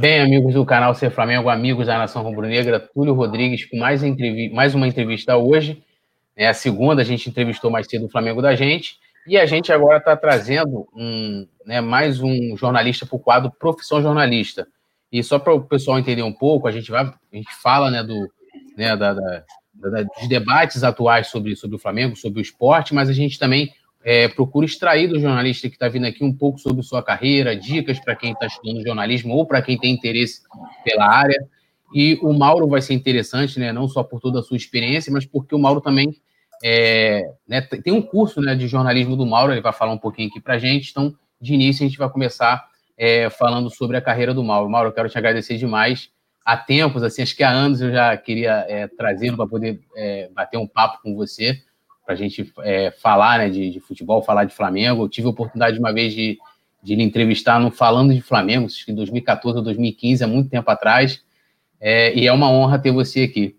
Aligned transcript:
Bem, 0.00 0.20
amigos 0.20 0.54
do 0.54 0.64
canal 0.64 0.94
Ser 0.94 1.10
Flamengo, 1.10 1.48
amigos 1.48 1.88
da 1.88 1.98
Nação 1.98 2.22
Rubro-Negra, 2.22 2.78
Túlio 2.78 3.14
Rodrigues 3.14 3.64
com 3.64 3.76
mais, 3.76 4.00
mais 4.52 4.72
uma 4.72 4.86
entrevista 4.86 5.36
hoje. 5.36 5.82
É 6.36 6.46
a 6.46 6.54
segunda, 6.54 7.02
a 7.02 7.04
gente 7.04 7.28
entrevistou 7.28 7.68
mais 7.68 7.88
cedo 7.88 8.06
o 8.06 8.08
Flamengo 8.08 8.40
da 8.40 8.54
gente. 8.54 8.96
E 9.26 9.36
a 9.36 9.44
gente 9.44 9.72
agora 9.72 9.98
está 9.98 10.16
trazendo 10.16 10.86
um, 10.94 11.48
né, 11.66 11.80
mais 11.80 12.20
um 12.20 12.56
jornalista 12.56 13.04
para 13.04 13.16
o 13.16 13.18
quadro 13.18 13.50
Profissão 13.50 14.00
Jornalista. 14.00 14.68
E 15.10 15.20
só 15.20 15.36
para 15.36 15.52
o 15.52 15.62
pessoal 15.62 15.98
entender 15.98 16.22
um 16.22 16.32
pouco, 16.32 16.68
a 16.68 16.70
gente 16.70 16.92
vai, 16.92 17.02
a 17.02 17.36
gente 17.36 17.52
fala 17.60 17.90
né, 17.90 18.00
do, 18.04 18.30
né, 18.76 18.96
da, 18.96 19.14
da, 19.14 19.44
da, 19.74 20.02
dos 20.04 20.28
debates 20.28 20.84
atuais 20.84 21.26
sobre, 21.26 21.56
sobre 21.56 21.74
o 21.74 21.80
Flamengo, 21.80 22.14
sobre 22.14 22.38
o 22.38 22.42
esporte, 22.42 22.94
mas 22.94 23.08
a 23.08 23.12
gente 23.12 23.36
também 23.36 23.72
é, 24.10 24.32
extrair 24.64 25.06
do 25.06 25.20
jornalista 25.20 25.68
que 25.68 25.74
está 25.74 25.86
vindo 25.86 26.06
aqui 26.06 26.24
um 26.24 26.32
pouco 26.32 26.58
sobre 26.58 26.82
sua 26.82 27.02
carreira, 27.02 27.54
dicas 27.54 28.00
para 28.00 28.16
quem 28.16 28.32
está 28.32 28.46
estudando 28.46 28.82
jornalismo 28.82 29.34
ou 29.34 29.44
para 29.44 29.60
quem 29.60 29.78
tem 29.78 29.92
interesse 29.92 30.40
pela 30.82 31.06
área. 31.06 31.36
E 31.94 32.18
o 32.22 32.32
Mauro 32.32 32.66
vai 32.66 32.80
ser 32.80 32.94
interessante, 32.94 33.60
né, 33.60 33.70
não 33.70 33.86
só 33.86 34.02
por 34.02 34.18
toda 34.18 34.40
a 34.40 34.42
sua 34.42 34.56
experiência, 34.56 35.12
mas 35.12 35.26
porque 35.26 35.54
o 35.54 35.58
Mauro 35.58 35.82
também 35.82 36.16
é, 36.64 37.22
né, 37.46 37.60
tem 37.60 37.92
um 37.92 38.00
curso 38.00 38.40
né, 38.40 38.54
de 38.54 38.66
jornalismo 38.66 39.14
do 39.14 39.26
Mauro, 39.26 39.52
ele 39.52 39.60
vai 39.60 39.74
falar 39.74 39.92
um 39.92 39.98
pouquinho 39.98 40.30
aqui 40.30 40.40
para 40.40 40.54
a 40.54 40.58
gente. 40.58 40.90
Então, 40.90 41.14
de 41.38 41.52
início, 41.52 41.84
a 41.84 41.86
gente 41.86 41.98
vai 41.98 42.08
começar 42.08 42.66
é, 42.96 43.28
falando 43.28 43.68
sobre 43.68 43.98
a 43.98 44.00
carreira 44.00 44.32
do 44.32 44.42
Mauro. 44.42 44.70
Mauro, 44.70 44.88
eu 44.88 44.92
quero 44.94 45.10
te 45.10 45.18
agradecer 45.18 45.58
demais. 45.58 46.08
Há 46.42 46.56
tempos, 46.56 47.02
assim, 47.02 47.20
acho 47.20 47.36
que 47.36 47.42
há 47.42 47.50
anos 47.50 47.82
eu 47.82 47.92
já 47.92 48.16
queria 48.16 48.64
é, 48.70 48.88
trazê-lo 48.88 49.36
para 49.36 49.46
poder 49.46 49.80
é, 49.94 50.30
bater 50.34 50.56
um 50.56 50.66
papo 50.66 51.02
com 51.02 51.14
você, 51.14 51.62
para 52.08 52.14
a 52.14 52.18
gente 52.18 52.50
é, 52.60 52.90
falar 52.90 53.38
né, 53.38 53.50
de, 53.50 53.68
de, 53.68 53.80
futebol, 53.80 54.22
falar 54.22 54.44
de 54.44 54.54
Flamengo. 54.54 55.02
Eu 55.02 55.10
tive 55.10 55.26
a 55.26 55.30
oportunidade 55.30 55.78
uma 55.78 55.92
vez 55.92 56.14
de, 56.14 56.38
de 56.82 56.94
lhe 56.94 57.02
entrevistar 57.02 57.60
no 57.60 57.70
Falando 57.70 58.14
de 58.14 58.22
Flamengo, 58.22 58.64
acho 58.64 58.86
que 58.86 58.92
em 58.92 58.94
2014 58.94 59.58
ou 59.58 59.62
2015, 59.62 60.24
há 60.24 60.26
muito 60.26 60.48
tempo 60.48 60.70
atrás. 60.70 61.22
É, 61.78 62.18
e 62.18 62.26
é 62.26 62.32
uma 62.32 62.50
honra 62.50 62.78
ter 62.78 62.92
você 62.92 63.24
aqui. 63.24 63.54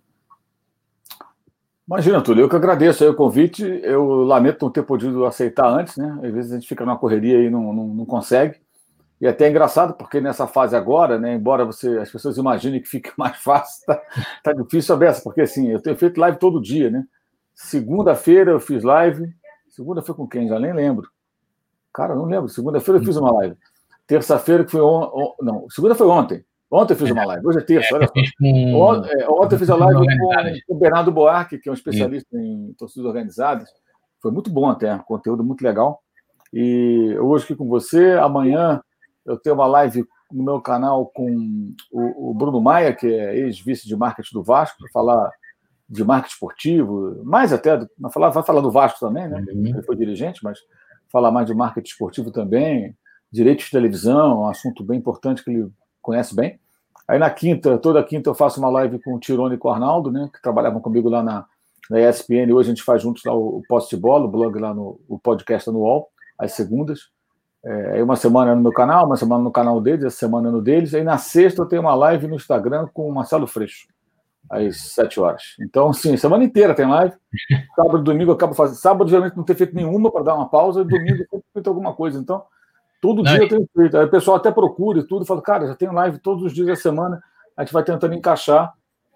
Imagina, 1.87 2.23
Túlio, 2.23 2.45
eu 2.45 2.49
que 2.49 2.55
agradeço 2.55 3.07
o 3.07 3.13
convite. 3.13 3.63
Eu 3.83 4.23
lamento 4.23 4.65
não 4.65 4.71
ter 4.71 4.81
podido 4.81 5.25
aceitar 5.25 5.67
antes, 5.67 5.95
né? 5.95 6.19
Às 6.23 6.33
vezes 6.33 6.51
a 6.51 6.55
gente 6.55 6.67
fica 6.67 6.83
numa 6.83 6.97
correria 6.97 7.37
e 7.43 7.51
não, 7.51 7.71
não, 7.71 7.87
não 7.87 8.05
consegue. 8.05 8.55
E 9.21 9.27
até 9.27 9.45
é 9.45 9.49
engraçado, 9.51 9.93
porque 9.93 10.19
nessa 10.19 10.47
fase 10.47 10.75
agora, 10.75 11.19
né, 11.19 11.35
embora 11.35 11.65
você, 11.65 11.99
as 11.99 12.09
pessoas 12.09 12.37
imaginem 12.37 12.81
que 12.81 12.89
fique 12.89 13.11
mais 13.15 13.37
fácil, 13.37 13.85
tá, 13.85 14.01
tá 14.43 14.53
difícil 14.53 14.95
a 14.95 14.97
beça, 14.97 15.21
porque 15.21 15.41
assim, 15.41 15.69
eu 15.69 15.79
tenho 15.79 15.95
feito 15.95 16.19
live 16.19 16.39
todo 16.39 16.59
dia, 16.59 16.89
né? 16.89 17.05
Segunda-feira 17.61 18.51
eu 18.51 18.59
fiz 18.59 18.83
live. 18.83 19.29
Segunda 19.67 20.01
foi 20.01 20.15
com 20.15 20.25
quem? 20.25 20.47
Já 20.47 20.57
nem 20.57 20.71
lembro. 20.71 21.09
Cara, 21.93 22.15
não 22.15 22.23
lembro. 22.23 22.47
Segunda-feira 22.47 23.01
eu 23.01 23.03
fiz 23.03 23.17
uma 23.17 23.33
live. 23.33 23.57
Terça-feira 24.07 24.63
que 24.63 24.71
foi 24.71 24.81
on, 24.81 25.11
on, 25.13 25.35
não, 25.41 25.69
segunda 25.69 25.93
foi 25.93 26.07
ontem. 26.07 26.45
Ontem 26.71 26.93
eu 26.93 26.97
fiz 26.97 27.11
uma 27.11 27.25
live, 27.25 27.45
hoje 27.45 27.59
é 27.59 27.61
terça, 27.61 27.95
olha 27.95 28.07
só. 28.07 28.13
Ontem, 28.13 29.11
é, 29.11 29.29
ontem 29.29 29.55
eu 29.55 29.59
fiz 29.59 29.69
a 29.69 29.75
live 29.75 30.63
com 30.65 30.75
o 30.75 30.77
Bernardo 30.77 31.11
Boarque, 31.11 31.57
que 31.57 31.67
é 31.67 31.71
um 31.71 31.75
especialista 31.75 32.37
em 32.37 32.73
torcidas 32.77 33.05
organizadas. 33.05 33.69
Foi 34.21 34.31
muito 34.31 34.49
bom 34.49 34.69
até, 34.69 34.97
conteúdo 34.99 35.43
muito 35.43 35.61
legal. 35.61 36.01
E 36.53 37.17
hoje 37.19 37.43
aqui 37.43 37.55
com 37.55 37.67
você, 37.67 38.13
amanhã 38.13 38.81
eu 39.25 39.37
tenho 39.37 39.55
uma 39.55 39.67
live 39.67 40.05
no 40.31 40.43
meu 40.43 40.61
canal 40.61 41.07
com 41.07 41.73
o, 41.91 42.33
Bruno 42.33 42.61
Maia, 42.61 42.93
que 42.93 43.07
é 43.07 43.35
ex-vice 43.35 43.87
de 43.87 43.95
marketing 43.95 44.33
do 44.33 44.43
Vasco, 44.43 44.77
para 44.79 44.91
falar 44.91 45.29
de 45.89 46.03
marketing 46.03 46.33
esportivo, 46.33 47.21
mais 47.23 47.51
até, 47.51 47.77
vai 47.97 48.11
falar, 48.11 48.29
vai 48.29 48.43
falar 48.43 48.61
do 48.61 48.69
Vasco 48.69 48.99
também, 48.99 49.27
né? 49.27 49.43
Uhum. 49.51 49.65
Ele 49.65 49.81
foi 49.81 49.95
dirigente, 49.95 50.43
mas 50.43 50.59
falar 51.11 51.31
mais 51.31 51.47
de 51.47 51.53
marketing 51.53 51.89
esportivo 51.89 52.31
também, 52.31 52.95
direitos 53.31 53.65
de 53.65 53.71
televisão, 53.71 54.41
um 54.41 54.47
assunto 54.47 54.83
bem 54.83 54.99
importante 54.99 55.43
que 55.43 55.49
ele 55.49 55.69
conhece 56.01 56.35
bem. 56.35 56.59
Aí 57.07 57.17
na 57.17 57.29
quinta, 57.29 57.77
toda 57.79 58.03
quinta 58.03 58.29
eu 58.29 58.35
faço 58.35 58.59
uma 58.59 58.69
live 58.69 59.01
com 59.01 59.15
o 59.15 59.19
Tirone 59.19 59.55
e 59.55 59.57
com 59.57 59.67
o 59.67 59.71
Arnaldo, 59.71 60.11
né, 60.11 60.29
que 60.31 60.41
trabalhavam 60.41 60.79
comigo 60.79 61.09
lá 61.09 61.23
na, 61.23 61.45
na 61.89 61.99
ESPN. 61.99 62.53
Hoje 62.53 62.69
a 62.69 62.73
gente 62.73 62.83
faz 62.83 63.01
juntos 63.01 63.23
lá 63.25 63.33
o 63.33 63.63
Post 63.67 63.95
de 63.95 63.99
Bola, 63.99 64.25
o 64.25 64.29
blog 64.29 64.59
lá 64.59 64.73
no 64.75 64.99
o 65.07 65.17
podcast 65.17 65.71
no 65.71 65.79
UOL, 65.79 66.07
às 66.37 66.51
segundas. 66.51 67.09
É, 67.65 67.93
aí 67.93 68.03
uma 68.03 68.15
semana 68.15 68.55
no 68.55 68.61
meu 68.61 68.71
canal, 68.71 69.05
uma 69.05 69.17
semana 69.17 69.43
no 69.43 69.51
canal 69.51 69.81
deles, 69.81 70.05
essa 70.05 70.17
semana 70.17 70.51
no 70.51 70.61
deles. 70.61 70.93
Aí 70.93 71.03
na 71.03 71.17
sexta 71.17 71.61
eu 71.61 71.65
tenho 71.65 71.81
uma 71.81 71.95
live 71.95 72.27
no 72.27 72.35
Instagram 72.35 72.87
com 72.93 73.09
o 73.09 73.13
Marcelo 73.13 73.47
Freixo, 73.47 73.87
às 74.49 74.77
sete 74.93 75.19
horas. 75.19 75.55
Então, 75.59 75.93
sim, 75.93 76.17
semana 76.17 76.43
inteira 76.43 76.73
tem 76.73 76.87
live. 76.87 77.15
Sábado 77.75 77.99
e 77.99 78.03
domingo 78.03 78.31
eu 78.31 78.35
acabo 78.35 78.53
fazendo. 78.53 78.77
Sábado 78.77 79.09
geralmente 79.09 79.37
não 79.37 79.43
ter 79.43 79.55
feito 79.55 79.75
nenhuma 79.75 80.11
para 80.11 80.23
dar 80.23 80.35
uma 80.35 80.49
pausa, 80.49 80.81
e 80.81 80.85
domingo 80.85 81.21
eu 81.21 81.27
tenho 81.27 81.43
feito 81.53 81.67
alguma 81.67 81.93
coisa. 81.93 82.19
Então, 82.19 82.43
Todo 83.01 83.23
Não, 83.23 83.31
dia 83.31 83.43
eu 83.43 83.49
tenho 83.49 83.69
feito. 83.75 83.97
Aí 83.97 84.05
o 84.05 84.09
pessoal 84.09 84.37
até 84.37 84.51
procura 84.51 84.99
e 84.99 85.07
tudo, 85.07 85.25
fala, 85.25 85.41
cara, 85.41 85.67
já 85.67 85.75
tenho 85.75 85.93
live 85.93 86.19
todos 86.19 86.43
os 86.43 86.53
dias 86.53 86.67
da 86.67 86.75
semana, 86.75 87.23
a 87.55 87.63
gente 87.63 87.73
vai 87.73 87.83
tentando 87.83 88.13
encaixar. 88.13 88.73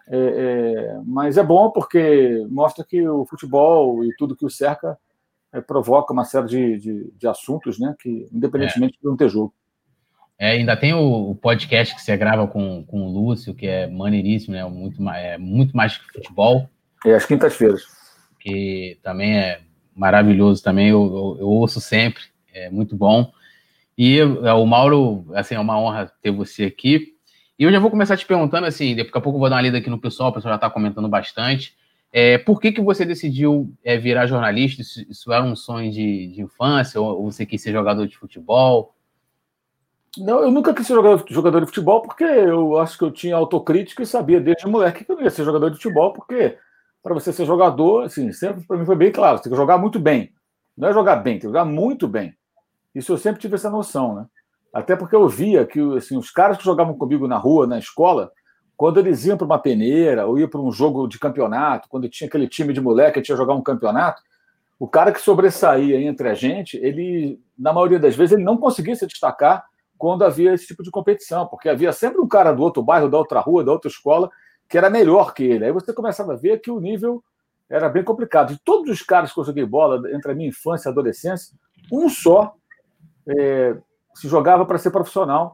É, 0.07 0.17
é, 0.17 1.01
mas 1.05 1.37
é 1.37 1.43
bom 1.43 1.71
porque 1.71 2.45
mostra 2.49 2.83
que 2.83 3.07
o 3.07 3.25
futebol 3.25 4.03
e 4.03 4.13
tudo 4.17 4.35
que 4.35 4.45
o 4.45 4.49
cerca 4.49 4.97
é, 5.51 5.61
provoca 5.61 6.11
uma 6.11 6.25
série 6.25 6.47
de, 6.47 6.77
de, 6.77 7.11
de, 7.15 7.27
assuntos, 7.27 7.79
né? 7.79 7.95
Que, 7.99 8.27
independentemente 8.31 8.97
de 9.01 9.05
não 9.07 9.15
ter 9.15 9.29
jogo. 9.29 9.53
É, 10.43 10.51
ainda 10.51 10.75
tem 10.75 10.93
o, 10.93 11.29
o, 11.31 11.35
podcast 11.35 11.95
que 11.95 12.01
você 12.01 12.17
grava 12.17 12.45
com, 12.45 12.83
com 12.83 13.03
o 13.03 13.09
Lúcio, 13.09 13.53
que 13.53 13.65
é 13.65 13.87
maneiríssimo, 13.87 14.53
né? 14.53 14.65
Muito, 14.65 15.01
é 15.11 15.37
muito 15.37 15.71
mais 15.71 15.95
que 15.95 16.03
futebol. 16.11 16.69
É 17.05 17.13
às 17.13 17.25
quintas-feiras. 17.25 17.83
Que 18.41 18.99
também 19.01 19.37
é 19.37 19.61
maravilhoso 19.95 20.61
também, 20.61 20.89
eu, 20.89 21.01
eu, 21.01 21.37
eu 21.39 21.47
ouço 21.47 21.79
sempre, 21.79 22.23
é 22.53 22.69
muito 22.69 22.93
bom. 22.93 23.31
E 23.97 24.19
é, 24.19 24.51
o 24.51 24.65
Mauro, 24.65 25.25
assim, 25.33 25.55
é 25.55 25.59
uma 25.61 25.79
honra 25.79 26.11
ter 26.21 26.31
você 26.31 26.65
aqui. 26.65 27.13
E 27.57 27.63
eu 27.63 27.71
já 27.71 27.79
vou 27.79 27.89
começar 27.89 28.17
te 28.17 28.25
perguntando, 28.25 28.67
assim, 28.67 28.97
daqui 28.97 29.11
a 29.13 29.21
pouco 29.21 29.37
eu 29.37 29.39
vou 29.39 29.49
dar 29.49 29.55
uma 29.55 29.61
lida 29.61 29.77
aqui 29.77 29.89
no 29.89 29.97
pessoal, 29.97 30.31
o 30.31 30.33
pessoal 30.33 30.51
já 30.51 30.55
está 30.57 30.69
comentando 30.69 31.07
bastante. 31.07 31.73
É, 32.11 32.37
por 32.37 32.59
que, 32.59 32.73
que 32.73 32.81
você 32.81 33.05
decidiu 33.05 33.73
é, 33.81 33.97
virar 33.97 34.25
jornalista? 34.25 34.81
Isso, 34.81 35.05
isso, 35.09 35.31
era 35.31 35.45
um 35.45 35.55
sonho 35.55 35.89
de, 35.89 36.27
de 36.27 36.41
infância? 36.41 36.99
Ou, 36.99 37.21
ou, 37.21 37.31
você 37.31 37.45
quis 37.45 37.61
ser 37.61 37.71
jogador 37.71 38.05
de 38.05 38.17
futebol? 38.17 38.93
Não, 40.17 40.43
eu 40.43 40.51
nunca 40.51 40.73
quis 40.73 40.85
ser 40.85 40.93
jogador, 40.93 41.25
jogador 41.27 41.59
de 41.61 41.65
futebol 41.65 42.01
porque 42.01 42.23
eu 42.23 42.77
acho 42.77 42.97
que 42.97 43.03
eu 43.03 43.11
tinha 43.11 43.35
autocrítica 43.35 44.03
e 44.03 44.05
sabia 44.05 44.39
desde 44.39 44.67
moleque 44.67 45.03
que 45.03 45.11
eu 45.11 45.15
não 45.15 45.23
ia 45.23 45.29
ser 45.31 45.43
jogador 45.43 45.69
de 45.69 45.77
futebol, 45.77 46.13
porque 46.13 46.55
para 47.01 47.15
você 47.15 47.33
ser 47.33 47.45
jogador, 47.45 48.03
assim, 48.03 48.31
sempre 48.31 48.63
para 48.65 48.77
mim 48.77 48.85
foi 48.85 48.95
bem 48.95 49.11
claro, 49.11 49.37
você 49.37 49.43
tem 49.43 49.51
que 49.51 49.57
jogar 49.57 49.77
muito 49.77 49.99
bem. 49.99 50.31
Não 50.77 50.87
é 50.87 50.93
jogar 50.93 51.17
bem, 51.17 51.33
tem 51.33 51.41
que 51.41 51.47
jogar 51.47 51.65
muito 51.65 52.07
bem. 52.07 52.35
Isso 52.93 53.11
eu 53.11 53.17
sempre 53.17 53.41
tive 53.41 53.55
essa 53.55 53.71
noção, 53.71 54.15
né? 54.15 54.25
Até 54.71 54.95
porque 54.95 55.15
eu 55.15 55.27
via 55.27 55.65
que 55.65 55.79
assim, 55.97 56.15
os 56.15 56.29
caras 56.29 56.57
que 56.57 56.63
jogavam 56.63 56.95
comigo 56.95 57.27
na 57.27 57.37
rua, 57.37 57.65
na 57.65 57.79
escola, 57.79 58.31
quando 58.77 58.99
eles 58.99 59.25
iam 59.25 59.37
para 59.37 59.45
uma 59.45 59.59
peneira 59.59 60.27
ou 60.27 60.37
iam 60.37 60.47
para 60.47 60.61
um 60.61 60.71
jogo 60.71 61.07
de 61.07 61.17
campeonato, 61.17 61.89
quando 61.89 62.07
tinha 62.07 62.27
aquele 62.27 62.47
time 62.47 62.71
de 62.71 62.81
moleque 62.81 63.19
que 63.19 63.25
tinha 63.25 63.37
jogar 63.37 63.55
um 63.55 63.61
campeonato, 63.61 64.21
o 64.79 64.87
cara 64.87 65.11
que 65.11 65.19
sobressaía 65.21 66.01
entre 66.01 66.29
a 66.29 66.33
gente, 66.35 66.77
ele, 66.77 67.39
na 67.57 67.73
maioria 67.73 67.99
das 67.99 68.15
vezes, 68.15 68.33
ele 68.33 68.43
não 68.43 68.57
conseguia 68.57 68.95
se 68.95 69.07
destacar 69.07 69.65
quando 70.03 70.25
havia 70.25 70.53
esse 70.53 70.67
tipo 70.67 70.83
de 70.83 70.91
competição, 70.91 71.47
porque 71.47 71.69
havia 71.69 71.93
sempre 71.93 72.19
um 72.19 72.27
cara 72.27 72.51
do 72.51 72.61
outro 72.61 72.83
bairro, 72.83 73.07
da 73.07 73.17
outra 73.17 73.39
rua, 73.39 73.63
da 73.63 73.71
outra 73.71 73.89
escola, 73.89 74.29
que 74.67 74.77
era 74.77 74.89
melhor 74.89 75.33
que 75.33 75.45
ele. 75.45 75.63
Aí 75.63 75.71
você 75.71 75.93
começava 75.93 76.33
a 76.33 76.35
ver 76.35 76.59
que 76.59 76.69
o 76.69 76.77
nível 76.77 77.23
era 77.69 77.87
bem 77.87 78.03
complicado. 78.03 78.49
De 78.49 78.59
todos 78.65 78.91
os 78.91 79.01
caras 79.01 79.31
que 79.31 79.39
eu 79.39 79.45
joguei 79.45 79.65
bola 79.65 80.13
entre 80.13 80.33
a 80.33 80.35
minha 80.35 80.49
infância 80.49 80.89
e 80.89 80.89
a 80.89 80.91
adolescência, 80.91 81.57
um 81.89 82.09
só 82.09 82.53
é, 83.25 83.77
se 84.13 84.27
jogava 84.27 84.65
para 84.65 84.77
ser 84.77 84.91
profissional. 84.91 85.53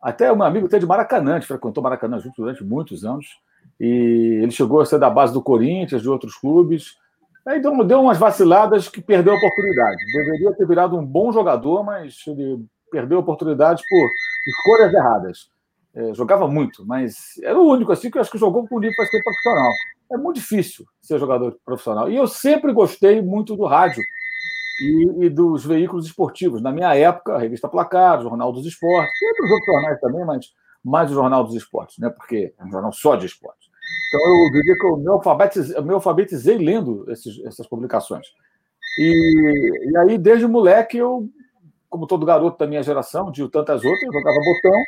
Até 0.00 0.32
um 0.32 0.42
amigo 0.42 0.64
até 0.64 0.78
de 0.78 0.86
Maracanã, 0.86 1.34
gente 1.34 1.46
frequentou 1.46 1.82
Maracanã 1.82 2.18
junto 2.18 2.40
durante 2.40 2.64
muitos 2.64 3.04
anos. 3.04 3.26
E 3.78 4.40
ele 4.42 4.50
chegou 4.50 4.80
a 4.80 4.86
ser 4.86 4.98
da 4.98 5.10
base 5.10 5.34
do 5.34 5.42
Corinthians, 5.42 6.00
de 6.00 6.08
outros 6.08 6.36
clubes. 6.36 6.96
Aí 7.46 7.60
deu, 7.60 7.84
deu 7.84 8.00
umas 8.00 8.16
vaciladas 8.16 8.88
que 8.88 9.02
perdeu 9.02 9.34
a 9.34 9.36
oportunidade. 9.36 9.98
Deveria 10.10 10.54
ter 10.54 10.66
virado 10.66 10.96
um 10.96 11.04
bom 11.04 11.30
jogador, 11.30 11.84
mas 11.84 12.24
ele 12.26 12.66
perdeu 12.90 13.18
a 13.18 13.20
oportunidade 13.20 13.82
por 13.88 14.10
escolhas 14.46 14.92
erradas. 14.92 15.50
É, 15.94 16.14
jogava 16.14 16.46
muito, 16.46 16.86
mas 16.86 17.16
era 17.42 17.58
o 17.58 17.66
único 17.66 17.90
assim 17.90 18.10
que 18.10 18.18
eu 18.18 18.22
acho 18.22 18.30
que 18.30 18.38
jogou 18.38 18.66
com 18.68 18.76
o 18.76 18.80
nível 18.80 18.94
para 18.96 19.06
ser 19.06 19.22
profissional. 19.22 19.72
É 20.12 20.16
muito 20.16 20.36
difícil 20.36 20.86
ser 21.00 21.18
jogador 21.18 21.58
profissional. 21.64 22.10
E 22.10 22.16
eu 22.16 22.26
sempre 22.26 22.72
gostei 22.72 23.20
muito 23.20 23.56
do 23.56 23.64
rádio 23.64 24.02
e, 24.80 25.24
e, 25.24 25.28
dos 25.28 25.64
veículos 25.64 26.06
esportivos. 26.06 26.62
Na 26.62 26.72
minha 26.72 26.94
época, 26.94 27.34
a 27.34 27.38
revista 27.38 27.68
Placar, 27.68 28.22
Jornal 28.22 28.52
dos 28.52 28.66
Esportes, 28.66 29.20
e 29.20 29.26
outros 29.28 29.50
outros 29.50 29.66
jornais 29.66 30.00
também, 30.00 30.24
mas 30.24 30.46
mais 30.84 31.10
o 31.10 31.14
Jornal 31.14 31.44
dos 31.44 31.54
Esportes, 31.54 31.98
né? 31.98 32.08
porque 32.10 32.54
é 32.56 32.64
um 32.64 32.70
jornal 32.70 32.92
só 32.92 33.16
de 33.16 33.26
esportes. 33.26 33.68
Então, 34.08 34.44
eu 34.44 34.52
diria 34.52 34.74
que 34.74 34.86
eu 34.86 34.96
me 34.96 35.08
alfabetizei, 35.08 35.80
me 35.82 35.92
alfabetizei 35.92 36.58
lendo 36.58 37.10
esses, 37.10 37.44
essas 37.44 37.66
publicações. 37.66 38.26
E, 38.98 39.90
e 39.90 39.96
aí, 39.98 40.18
desde 40.18 40.46
moleque, 40.46 40.96
eu, 40.96 41.28
como 41.88 42.06
todo 42.06 42.26
garoto 42.26 42.58
da 42.58 42.66
minha 42.66 42.82
geração, 42.82 43.30
de 43.30 43.48
tantas 43.48 43.84
outras, 43.84 44.12
jogava 44.12 44.36
botão, 44.36 44.82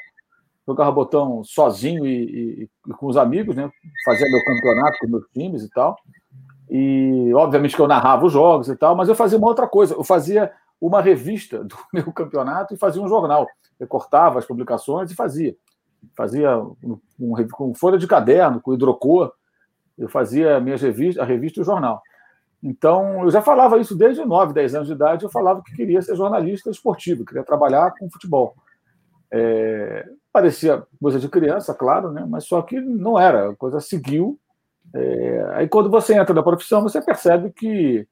jogava 0.67 0.93
botão 0.93 1.45
sozinho 1.45 2.07
e, 2.07 2.63
e, 2.63 2.69
e, 2.89 2.93
com 2.93 3.07
os 3.07 3.17
amigos, 3.17 3.57
né? 3.57 3.71
fazia 4.05 4.27
meu 4.31 4.45
campeonato 4.45 4.99
com 5.01 5.09
meus 5.09 5.25
times 5.33 5.63
e 5.63 5.71
tal. 5.71 5.97
E, 6.69 7.33
obviamente, 7.35 7.75
que 7.75 7.83
eu 7.83 7.89
narrava 7.89 8.27
os 8.27 8.33
jogos 8.33 8.69
e 8.69 8.77
tal, 8.77 8.95
mas 8.95 9.09
eu 9.09 9.15
fazia 9.15 9.39
uma 9.39 9.49
outra 9.49 9.67
coisa. 9.67 9.95
Eu 9.95 10.05
fazia 10.05 10.53
uma 10.81 11.03
revista 11.03 11.65
do 11.65 11.77
meu 11.93 12.13
campeonato 12.13 12.75
e 12.75 12.79
fazia 12.79 13.03
um 13.03 13.09
jornal. 13.09 13.47
Eu 13.79 13.87
cortava 13.87 14.39
as 14.39 14.47
publicações 14.47 15.11
e 15.11 15.15
fazia. 15.15 15.57
fazia 16.17 16.57
um, 16.59 16.99
com 17.51 17.75
folha 17.75 17.99
de 17.99 18.07
caderno, 18.07 18.61
com 18.61 18.75
hidrocor, 18.75 19.33
eu 19.99 20.09
fazia 20.09 20.61
minhas 20.61 20.81
revistas, 20.81 21.23
a 21.23 21.27
revista 21.27 21.61
e 21.61 21.63
o 21.63 21.65
jornal. 21.65 22.03
Então, 22.63 23.23
eu 23.25 23.31
já 23.31 23.41
falava 23.41 23.79
isso 23.79 23.97
desde 23.97 24.25
9, 24.25 24.53
10 24.53 24.75
anos 24.75 24.89
de 24.89 24.95
idade, 24.95 25.25
eu 25.25 25.31
falava 25.31 25.63
que 25.63 25.75
queria 25.75 26.03
ser 26.03 26.15
jornalista 26.15 26.71
esportivo, 26.71 27.25
queria 27.25 27.43
trabalhar 27.43 27.93
com 27.99 28.11
futebol. 28.11 28.55
É, 29.33 30.07
parecia 30.33 30.83
coisa 31.01 31.19
de 31.19 31.29
criança, 31.29 31.73
claro, 31.73 32.13
né? 32.13 32.25
mas 32.29 32.45
só 32.45 32.61
que 32.61 32.79
não 32.81 33.19
era, 33.19 33.51
a 33.51 33.57
coisa 33.57 33.81
seguiu. 33.81 34.39
É, 34.95 35.53
aí, 35.55 35.69
quando 35.69 35.89
você 35.89 36.15
entra 36.15 36.35
na 36.35 36.43
profissão, 36.43 36.83
você 36.83 37.01
percebe 37.01 37.51
que 37.51 38.07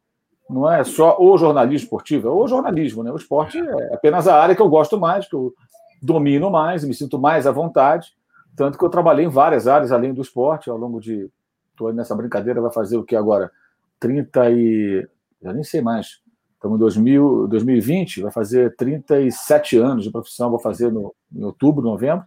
não 0.48 0.70
é 0.70 0.82
só 0.82 1.20
o 1.20 1.36
jornalismo 1.36 1.84
esportivo, 1.84 2.28
é 2.28 2.30
o 2.30 2.46
jornalismo. 2.46 3.02
Né? 3.02 3.12
O 3.12 3.16
esporte 3.16 3.58
é 3.58 3.94
apenas 3.94 4.26
a 4.26 4.40
área 4.40 4.54
que 4.54 4.62
eu 4.62 4.68
gosto 4.68 4.98
mais, 4.98 5.28
que 5.28 5.34
eu 5.34 5.52
domino 6.00 6.50
mais, 6.50 6.84
me 6.84 6.94
sinto 6.94 7.18
mais 7.18 7.46
à 7.46 7.52
vontade. 7.52 8.16
Tanto 8.56 8.78
que 8.78 8.84
eu 8.84 8.88
trabalhei 8.88 9.26
em 9.26 9.28
várias 9.28 9.68
áreas 9.68 9.92
além 9.92 10.14
do 10.14 10.22
esporte, 10.22 10.70
ao 10.70 10.76
longo 10.76 11.00
de. 11.00 11.30
Estou 11.70 11.92
nessa 11.92 12.14
brincadeira, 12.14 12.60
vai 12.60 12.72
fazer 12.72 12.96
o 12.96 13.04
que 13.04 13.14
agora? 13.14 13.52
30 13.98 14.50
e. 14.50 15.08
Já 15.42 15.52
nem 15.52 15.62
sei 15.62 15.80
mais. 15.80 16.20
Estamos 16.54 16.76
em 16.76 16.80
2000, 16.80 17.46
2020, 17.48 18.22
vai 18.22 18.32
fazer 18.32 18.74
37 18.74 19.78
anos 19.78 20.04
de 20.04 20.10
profissão, 20.10 20.50
vou 20.50 20.58
fazer 20.58 20.90
no, 20.90 21.14
em 21.32 21.44
outubro, 21.44 21.84
novembro, 21.84 22.24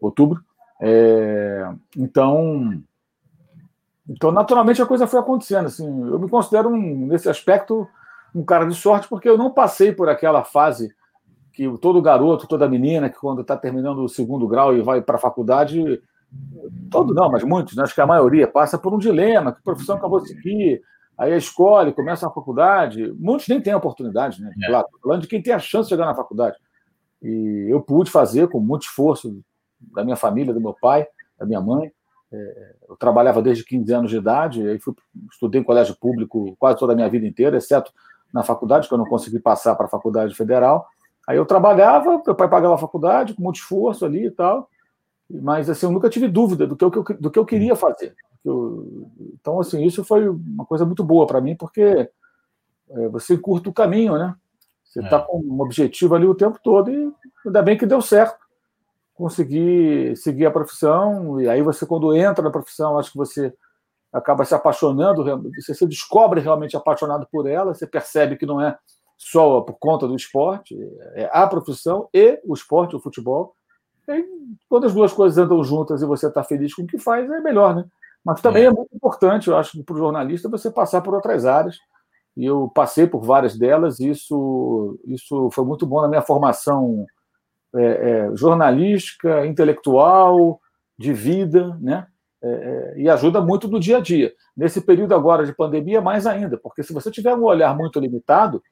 outubro. 0.00 0.42
É, 0.80 1.70
então, 1.96 2.82
então, 4.08 4.32
naturalmente, 4.32 4.80
a 4.80 4.86
coisa 4.86 5.06
foi 5.06 5.20
acontecendo. 5.20 5.66
Assim, 5.66 5.86
eu 5.86 6.18
me 6.18 6.28
considero, 6.28 6.70
um, 6.70 7.06
nesse 7.06 7.28
aspecto, 7.28 7.86
um 8.34 8.42
cara 8.42 8.64
de 8.64 8.74
sorte, 8.74 9.06
porque 9.06 9.28
eu 9.28 9.36
não 9.36 9.50
passei 9.50 9.92
por 9.92 10.08
aquela 10.08 10.42
fase 10.42 10.92
que 11.52 11.68
todo 11.78 12.00
garoto, 12.00 12.46
toda 12.46 12.68
menina, 12.68 13.10
que 13.10 13.18
quando 13.18 13.42
está 13.42 13.56
terminando 13.56 13.98
o 13.98 14.08
segundo 14.08 14.46
grau 14.46 14.74
e 14.74 14.80
vai 14.80 15.02
para 15.02 15.16
a 15.16 15.20
faculdade, 15.20 16.00
todo 16.90 17.12
não, 17.12 17.30
mas 17.30 17.42
muitos, 17.42 17.76
né, 17.76 17.82
acho 17.82 17.94
que 17.94 18.00
a 18.00 18.06
maioria, 18.06 18.46
passa 18.46 18.78
por 18.78 18.94
um 18.94 18.98
dilema, 18.98 19.52
que 19.52 19.62
profissão 19.62 19.98
que 19.98 20.04
eu 20.04 20.08
vou 20.08 20.20
seguir, 20.20 20.80
aí 21.18 21.36
escolhe, 21.36 21.92
começa 21.92 22.26
a 22.26 22.30
faculdade. 22.30 23.12
Muitos 23.18 23.48
nem 23.48 23.60
têm 23.60 23.74
oportunidade, 23.74 24.40
né? 24.40 24.52
É. 24.62 24.66
Claro, 24.68 24.86
falando 25.02 25.22
de 25.22 25.28
quem 25.28 25.42
tem 25.42 25.52
a 25.52 25.58
chance 25.58 25.88
de 25.88 25.94
chegar 25.94 26.06
na 26.06 26.14
faculdade. 26.14 26.56
E 27.20 27.66
eu 27.68 27.82
pude 27.82 28.10
fazer 28.10 28.48
com 28.48 28.60
muito 28.60 28.82
esforço 28.82 29.40
da 29.92 30.04
minha 30.04 30.16
família, 30.16 30.54
do 30.54 30.60
meu 30.60 30.72
pai, 30.72 31.06
da 31.36 31.44
minha 31.44 31.60
mãe. 31.60 31.92
É, 32.30 32.74
eu 32.88 32.96
trabalhava 32.96 33.42
desde 33.42 33.64
15 33.64 33.92
anos 33.92 34.10
de 34.10 34.16
idade, 34.18 34.68
aí 34.68 34.78
fui, 34.78 34.94
estudei 35.30 35.60
em 35.60 35.64
colégio 35.64 35.96
público 35.98 36.54
quase 36.58 36.78
toda 36.78 36.92
a 36.92 36.96
minha 36.96 37.08
vida 37.08 37.26
inteira, 37.26 37.56
exceto 37.56 37.92
na 38.32 38.42
faculdade, 38.42 38.86
que 38.86 38.94
eu 38.94 38.98
não 38.98 39.06
consegui 39.06 39.40
passar 39.40 39.74
para 39.74 39.86
a 39.86 39.88
faculdade 39.88 40.34
federal. 40.34 40.86
Aí 41.26 41.36
eu 41.36 41.46
trabalhava, 41.46 42.22
meu 42.24 42.34
pai 42.34 42.48
pagava 42.48 42.74
a 42.74 42.78
faculdade 42.78 43.34
com 43.34 43.42
muito 43.42 43.56
esforço 43.56 44.04
ali 44.04 44.26
e 44.26 44.30
tal, 44.30 44.68
mas 45.28 45.68
assim, 45.68 45.86
eu 45.86 45.92
nunca 45.92 46.08
tive 46.08 46.28
dúvida 46.28 46.66
do 46.66 46.76
que 46.76 46.84
eu, 46.84 46.90
do 47.18 47.30
que 47.30 47.38
eu 47.38 47.44
queria 47.44 47.74
fazer. 47.74 48.14
Então, 48.44 49.60
assim, 49.60 49.84
isso 49.84 50.04
foi 50.04 50.28
uma 50.28 50.64
coisa 50.64 50.84
muito 50.84 51.04
boa 51.04 51.26
para 51.26 51.40
mim, 51.40 51.56
porque 51.56 52.10
é, 52.90 53.08
você 53.08 53.36
curta 53.36 53.68
o 53.68 53.74
caminho, 53.74 54.16
né? 54.16 54.34
Você 54.84 55.00
está 55.00 55.16
é. 55.16 55.20
com 55.20 55.38
um 55.38 55.60
objetivo 55.60 56.14
ali 56.14 56.26
o 56.26 56.34
tempo 56.34 56.58
todo 56.62 56.90
e 56.90 57.12
ainda 57.44 57.62
bem 57.62 57.76
que 57.76 57.86
deu 57.86 58.00
certo. 58.00 58.38
Consegui 59.14 60.14
seguir 60.16 60.46
a 60.46 60.50
profissão, 60.50 61.40
e 61.40 61.48
aí 61.48 61.60
você, 61.60 61.84
quando 61.84 62.14
entra 62.14 62.42
na 62.42 62.50
profissão, 62.50 62.98
acho 62.98 63.10
que 63.10 63.18
você 63.18 63.52
acaba 64.12 64.44
se 64.44 64.54
apaixonando, 64.54 65.24
você 65.54 65.74
se 65.74 65.86
descobre 65.86 66.40
realmente 66.40 66.76
apaixonado 66.76 67.26
por 67.30 67.46
ela, 67.46 67.74
você 67.74 67.86
percebe 67.86 68.36
que 68.36 68.46
não 68.46 68.60
é 68.60 68.78
só 69.16 69.60
por 69.60 69.76
conta 69.78 70.06
do 70.06 70.14
esporte, 70.14 70.78
é 71.14 71.28
a 71.32 71.46
profissão 71.46 72.08
e 72.14 72.40
o 72.44 72.54
esporte, 72.54 72.94
o 72.94 73.00
futebol. 73.00 73.54
E 74.08 74.24
quando 74.68 74.86
as 74.86 74.94
duas 74.94 75.12
coisas 75.12 75.36
andam 75.36 75.62
juntas 75.62 76.00
e 76.00 76.06
você 76.06 76.28
está 76.28 76.42
feliz 76.42 76.72
com 76.72 76.82
o 76.82 76.86
que 76.86 76.98
faz, 76.98 77.28
é 77.28 77.40
melhor, 77.40 77.74
né? 77.74 77.84
Mas 78.28 78.42
também 78.42 78.64
é, 78.64 78.66
é 78.66 78.70
muito 78.70 78.94
importante, 78.94 79.48
eu 79.48 79.56
acho, 79.56 79.82
para 79.82 79.94
o 79.94 79.98
jornalista 79.98 80.50
você 80.50 80.70
passar 80.70 81.00
por 81.00 81.14
outras 81.14 81.46
áreas. 81.46 81.78
E 82.36 82.44
eu 82.44 82.70
passei 82.74 83.06
por 83.06 83.22
várias 83.22 83.56
delas, 83.56 83.98
e 84.00 84.10
isso, 84.10 85.00
isso 85.06 85.50
foi 85.50 85.64
muito 85.64 85.86
bom 85.86 86.02
na 86.02 86.08
minha 86.08 86.20
formação 86.20 87.06
é, 87.74 87.82
é, 87.82 88.36
jornalística, 88.36 89.46
intelectual, 89.46 90.60
de 90.98 91.10
vida, 91.14 91.74
né? 91.80 92.06
É, 92.42 92.48
é, 92.50 93.00
e 93.00 93.08
ajuda 93.08 93.40
muito 93.40 93.66
no 93.66 93.80
dia 93.80 93.96
a 93.96 94.00
dia. 94.00 94.34
Nesse 94.54 94.82
período 94.82 95.14
agora 95.14 95.46
de 95.46 95.54
pandemia, 95.54 96.02
mais 96.02 96.26
ainda, 96.26 96.58
porque 96.58 96.82
se 96.82 96.92
você 96.92 97.10
tiver 97.10 97.34
um 97.34 97.44
olhar 97.44 97.74
muito 97.74 97.98
limitado, 97.98 98.62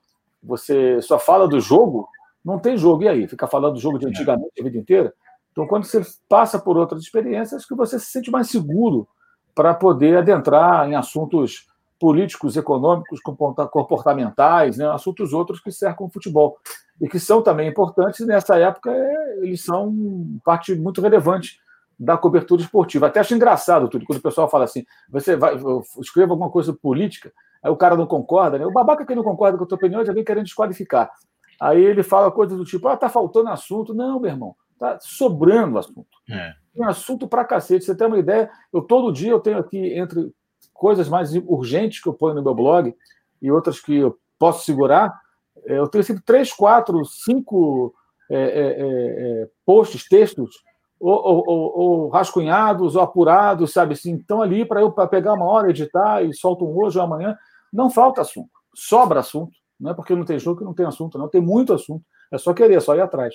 você 0.43 1.00
só 1.00 1.19
fala 1.19 1.49
do 1.49 1.58
jogo, 1.61 2.06
não 2.44 2.58
tem 2.58 2.76
jogo. 2.76 3.05
E 3.05 3.08
aí? 3.08 3.26
Fica 3.26 3.47
falando 3.47 3.73
do 3.73 3.81
jogo 3.81 3.99
de 3.99 4.05
é. 4.05 4.08
antigamente 4.11 4.61
a 4.61 4.62
vida 4.62 4.76
inteira? 4.76 5.14
Então, 5.50 5.67
quando 5.67 5.85
você 5.85 6.03
passa 6.29 6.58
por 6.58 6.76
outras 6.76 7.00
experiências, 7.00 7.64
que 7.64 7.75
você 7.75 7.99
se 7.99 8.06
sente 8.06 8.31
mais 8.31 8.50
seguro 8.50 9.08
para 9.56 9.73
poder 9.73 10.19
adentrar 10.19 10.87
em 10.87 10.94
assuntos 10.94 11.67
políticos, 11.99 12.58
econômicos, 12.58 13.20
comportamentais, 13.23 14.76
né, 14.76 14.87
assuntos 14.91 15.32
outros 15.32 15.61
que 15.61 15.73
cercam 15.73 16.06
o 16.06 16.11
futebol 16.11 16.58
e 17.00 17.08
que 17.08 17.19
são 17.19 17.41
também 17.41 17.67
importantes. 17.67 18.25
Nessa 18.26 18.58
época, 18.58 18.91
é, 18.93 19.38
eles 19.38 19.64
são 19.64 20.38
parte 20.44 20.75
muito 20.75 21.00
relevante 21.00 21.58
da 21.99 22.19
cobertura 22.19 22.61
esportiva. 22.61 23.06
Até 23.06 23.20
acho 23.20 23.35
engraçado 23.35 23.88
tudo 23.88 24.05
quando 24.05 24.19
o 24.19 24.23
pessoal 24.23 24.47
fala 24.47 24.64
assim: 24.64 24.85
você 25.08 25.35
vai 25.35 25.55
escreva 26.00 26.35
alguma 26.35 26.50
coisa 26.50 26.75
política, 26.75 27.32
aí 27.62 27.70
o 27.70 27.76
cara 27.76 27.97
não 27.97 28.06
concorda, 28.06 28.58
né? 28.58 28.67
O 28.67 28.70
babaca 28.73 29.06
que 29.06 29.14
não 29.14 29.25
concorda 29.25 29.56
com 29.56 29.64
a 29.64 29.67
tua 29.67 29.76
opinião 29.76 30.05
já 30.05 30.12
vem 30.12 30.23
querendo 30.23 30.44
desqualificar. 30.44 31.11
Aí 31.58 31.82
ele 31.82 32.03
fala 32.03 32.31
coisas 32.31 32.58
do 32.58 32.64
tipo: 32.67 32.87
ah, 32.88 32.97
tá 32.99 33.08
faltando 33.08 33.49
assunto. 33.49 33.94
Não, 33.94 34.20
meu 34.20 34.31
irmão, 34.31 34.55
tá 34.79 34.99
sobrando 35.00 35.79
assunto. 35.79 36.19
É 36.31 36.65
tem 36.76 36.87
assunto 36.87 37.26
para 37.26 37.44
cacete. 37.44 37.84
Você 37.84 37.94
tem 37.94 38.06
uma 38.06 38.19
ideia? 38.19 38.50
Eu 38.73 38.82
todo 38.82 39.12
dia 39.12 39.31
eu 39.31 39.40
tenho 39.40 39.58
aqui 39.58 39.94
entre 39.94 40.32
coisas 40.73 41.08
mais 41.08 41.34
urgentes 41.34 42.02
que 42.02 42.08
eu 42.08 42.14
ponho 42.14 42.34
no 42.34 42.43
meu 42.43 42.55
blog 42.55 42.94
e 43.40 43.50
outras 43.50 43.81
que 43.81 43.96
eu 43.96 44.19
posso 44.38 44.64
segurar. 44.64 45.19
É, 45.64 45.78
eu 45.78 45.88
tenho 45.88 46.05
sempre 46.05 46.23
três, 46.23 46.52
quatro, 46.52 47.05
cinco 47.05 47.94
é, 48.31 48.37
é, 48.37 49.43
é, 49.43 49.49
posts, 49.64 50.06
textos, 50.08 50.50
ou, 50.99 51.14
ou, 51.14 51.78
ou, 51.78 52.08
rascunhados, 52.08 52.96
ou 52.96 53.02
apurados, 53.02 53.72
sabe 53.72 53.94
assim, 53.94 54.17
estão 54.17 54.40
ali 54.40 54.64
para 54.64 54.81
eu 54.81 54.90
pra 54.90 55.06
pegar 55.06 55.34
uma 55.34 55.44
hora, 55.44 55.70
editar 55.70 56.22
e 56.22 56.32
solto 56.34 56.64
um 56.67 56.76
hoje 56.76 56.99
ou 56.99 57.05
amanhã. 57.05 57.37
Não 57.72 57.90
falta 57.90 58.20
assunto, 58.20 58.50
sobra 58.75 59.20
assunto. 59.20 59.52
Não 59.79 59.90
é 59.90 59.94
porque 59.94 60.14
não 60.14 60.25
tem 60.25 60.38
jogo 60.38 60.58
que 60.58 60.64
não 60.64 60.75
tem 60.75 60.87
assunto, 60.87 61.19
não. 61.19 61.29
Tem 61.29 61.40
muito 61.40 61.75
assunto. 61.75 62.02
É 62.32 62.38
só 62.38 62.55
querer, 62.55 62.76
é 62.76 62.81
só 62.81 62.94
ir 62.94 63.02
atrás. 63.02 63.34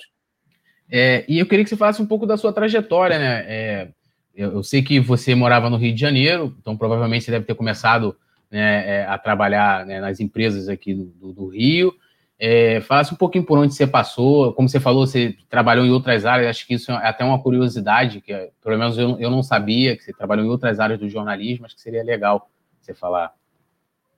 É, 0.94 1.24
e 1.26 1.38
eu 1.38 1.46
queria 1.46 1.64
que 1.64 1.70
você 1.70 1.76
falasse 1.76 2.02
um 2.02 2.06
pouco 2.06 2.26
da 2.26 2.36
sua 2.36 2.52
trajetória, 2.52 3.18
né? 3.18 3.44
É, 3.46 3.88
eu, 4.34 4.52
eu, 4.52 4.62
sei 4.62 4.82
que 4.82 5.00
você 5.00 5.34
morava 5.34 5.70
no 5.70 5.78
Rio 5.78 5.94
de 5.94 5.98
Janeiro, 5.98 6.54
então 6.60 6.76
provavelmente 6.76 7.24
você 7.24 7.30
deve 7.30 7.46
ter 7.46 7.54
começado 7.54 8.14
né, 8.50 8.98
é, 8.98 9.06
a 9.06 9.16
trabalhar 9.16 9.86
né, 9.86 10.00
nas 10.02 10.20
empresas 10.20 10.68
aqui 10.68 10.92
do, 10.92 11.06
do, 11.06 11.32
do 11.32 11.46
Rio. 11.46 11.94
É, 12.38 12.82
um 13.10 13.16
pouquinho 13.16 13.46
por 13.46 13.56
onde 13.56 13.72
você 13.72 13.86
passou, 13.86 14.52
como 14.52 14.68
você 14.68 14.78
falou, 14.78 15.06
você 15.06 15.34
trabalhou 15.48 15.86
em 15.86 15.90
outras 15.90 16.26
áreas, 16.26 16.50
acho 16.50 16.66
que 16.66 16.74
isso 16.74 16.92
é 16.92 17.08
até 17.08 17.24
uma 17.24 17.40
curiosidade, 17.40 18.20
que 18.20 18.32
é, 18.32 18.50
pelo 18.62 18.76
menos 18.76 18.98
eu, 18.98 19.18
eu 19.18 19.30
não 19.30 19.42
sabia 19.42 19.96
que 19.96 20.02
você 20.02 20.12
trabalhou 20.12 20.44
em 20.44 20.50
outras 20.50 20.78
áreas 20.78 21.00
do 21.00 21.08
jornalismo, 21.08 21.64
acho 21.64 21.74
que 21.74 21.80
seria 21.80 22.02
legal 22.02 22.50
você 22.80 22.92
falar. 22.92 23.32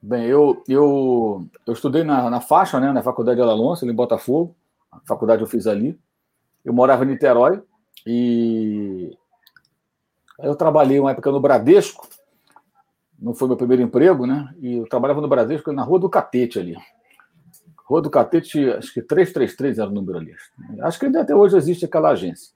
Bem, 0.02 0.24
eu, 0.24 0.60
eu, 0.68 1.46
eu 1.64 1.72
estudei 1.72 2.02
na, 2.02 2.28
na 2.28 2.40
faixa, 2.40 2.80
né, 2.80 2.92
na 2.92 3.02
Faculdade 3.02 3.40
de 3.40 3.46
ali 3.46 3.92
em 3.92 3.94
Botafogo, 3.94 4.56
a 4.90 4.98
faculdade 5.06 5.42
eu 5.42 5.46
fiz 5.46 5.66
ali, 5.66 5.96
eu 6.64 6.72
morava 6.72 7.04
em 7.04 7.08
Niterói 7.08 7.62
e 8.06 9.16
eu 10.38 10.54
trabalhei 10.56 10.98
uma 10.98 11.10
época 11.10 11.30
no 11.30 11.40
Bradesco, 11.40 12.08
não 13.18 13.34
foi 13.34 13.48
meu 13.48 13.56
primeiro 13.56 13.82
emprego, 13.82 14.26
né? 14.26 14.52
E 14.60 14.78
eu 14.78 14.88
trabalhava 14.88 15.20
no 15.20 15.28
Bradesco 15.28 15.72
na 15.72 15.82
Rua 15.82 15.98
do 15.98 16.10
Catete 16.10 16.58
ali. 16.58 16.76
Rua 17.86 18.00
do 18.00 18.10
Catete, 18.10 18.70
acho 18.70 18.92
que 18.92 19.02
333 19.02 19.78
era 19.78 19.88
o 19.88 19.92
número 19.92 20.18
ali. 20.18 20.34
Acho 20.80 20.98
que 20.98 21.06
ainda 21.06 21.20
até 21.20 21.34
hoje 21.34 21.56
existe 21.56 21.84
aquela 21.84 22.10
agência. 22.10 22.52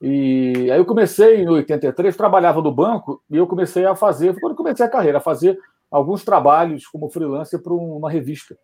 E 0.00 0.70
aí 0.70 0.78
eu 0.78 0.84
comecei 0.84 1.42
em 1.42 1.48
83, 1.48 2.16
trabalhava 2.16 2.60
no 2.60 2.72
banco 2.72 3.22
e 3.30 3.36
eu 3.36 3.46
comecei 3.46 3.84
a 3.84 3.94
fazer, 3.94 4.38
quando 4.40 4.56
comecei 4.56 4.84
a 4.84 4.88
carreira, 4.88 5.18
a 5.18 5.20
fazer 5.20 5.58
alguns 5.90 6.24
trabalhos 6.24 6.86
como 6.86 7.08
freelancer 7.08 7.62
para 7.62 7.72
uma 7.72 8.10
revista. 8.10 8.56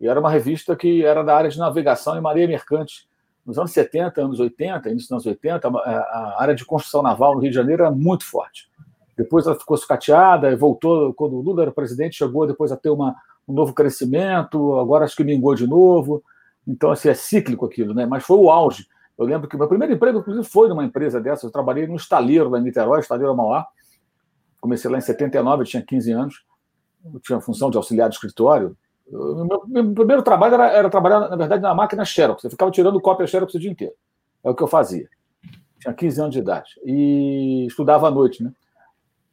E 0.00 0.06
era 0.06 0.18
uma 0.18 0.30
revista 0.30 0.76
que 0.76 1.04
era 1.04 1.22
da 1.22 1.36
área 1.36 1.50
de 1.50 1.58
navegação 1.58 2.16
e 2.16 2.20
marinha 2.20 2.46
mercante 2.46 3.07
nos 3.48 3.58
anos 3.58 3.70
70, 3.70 4.20
anos 4.20 4.38
80, 4.38 4.90
início 4.90 5.08
dos 5.08 5.12
anos 5.12 5.26
80, 5.26 5.68
a 5.68 6.36
área 6.38 6.54
de 6.54 6.66
construção 6.66 7.00
naval 7.00 7.34
no 7.34 7.40
Rio 7.40 7.50
de 7.50 7.56
Janeiro 7.56 7.82
era 7.82 7.90
muito 7.90 8.26
forte. 8.26 8.70
Depois 9.16 9.46
ela 9.46 9.58
ficou 9.58 9.74
sucateada 9.74 10.54
voltou, 10.54 11.14
quando 11.14 11.34
o 11.34 11.40
Lula 11.40 11.62
era 11.62 11.72
presidente, 11.72 12.18
chegou 12.18 12.46
depois 12.46 12.70
a 12.70 12.76
ter 12.76 12.90
uma, 12.90 13.16
um 13.48 13.54
novo 13.54 13.72
crescimento, 13.72 14.78
agora 14.78 15.06
acho 15.06 15.16
que 15.16 15.24
mingou 15.24 15.54
de 15.54 15.66
novo. 15.66 16.22
Então, 16.66 16.90
assim, 16.90 17.08
é 17.08 17.14
cíclico 17.14 17.64
aquilo, 17.64 17.94
né? 17.94 18.04
Mas 18.04 18.22
foi 18.22 18.36
o 18.36 18.50
auge. 18.50 18.86
Eu 19.16 19.24
lembro 19.24 19.48
que 19.48 19.56
meu 19.56 19.66
primeiro 19.66 19.94
emprego, 19.94 20.18
inclusive, 20.18 20.46
foi 20.46 20.68
numa 20.68 20.84
empresa 20.84 21.18
dessa. 21.18 21.46
Eu 21.46 21.50
trabalhei 21.50 21.86
no 21.86 21.96
estaleiro 21.96 22.50
lá 22.50 22.58
em 22.58 22.62
Niterói, 22.62 23.00
estaleiro 23.00 23.34
Mauá. 23.34 23.66
Comecei 24.60 24.90
lá 24.90 24.98
em 24.98 25.00
79, 25.00 25.62
eu 25.62 25.66
tinha 25.66 25.82
15 25.82 26.12
anos. 26.12 26.44
Eu 27.14 27.18
tinha 27.18 27.38
a 27.38 27.40
função 27.40 27.70
de 27.70 27.78
auxiliar 27.78 28.10
de 28.10 28.16
escritório, 28.16 28.76
meu, 29.10 29.62
meu, 29.66 29.94
primeiro 29.94 30.22
trabalho 30.22 30.54
era, 30.54 30.70
era, 30.70 30.90
trabalhar, 30.90 31.28
na 31.28 31.36
verdade, 31.36 31.62
na 31.62 31.74
máquina 31.74 32.04
Xerox. 32.04 32.44
Eu 32.44 32.50
ficava 32.50 32.70
tirando 32.70 33.00
cópia 33.00 33.26
Xerox 33.26 33.54
o 33.54 33.58
dia 33.58 33.70
inteiro. 33.70 33.94
É 34.44 34.50
o 34.50 34.54
que 34.54 34.62
eu 34.62 34.66
fazia. 34.66 35.08
Tinha 35.80 35.94
15 35.94 36.20
anos 36.20 36.34
de 36.34 36.40
idade. 36.40 36.70
E 36.84 37.66
estudava 37.66 38.08
à 38.08 38.10
noite, 38.10 38.42
né? 38.42 38.52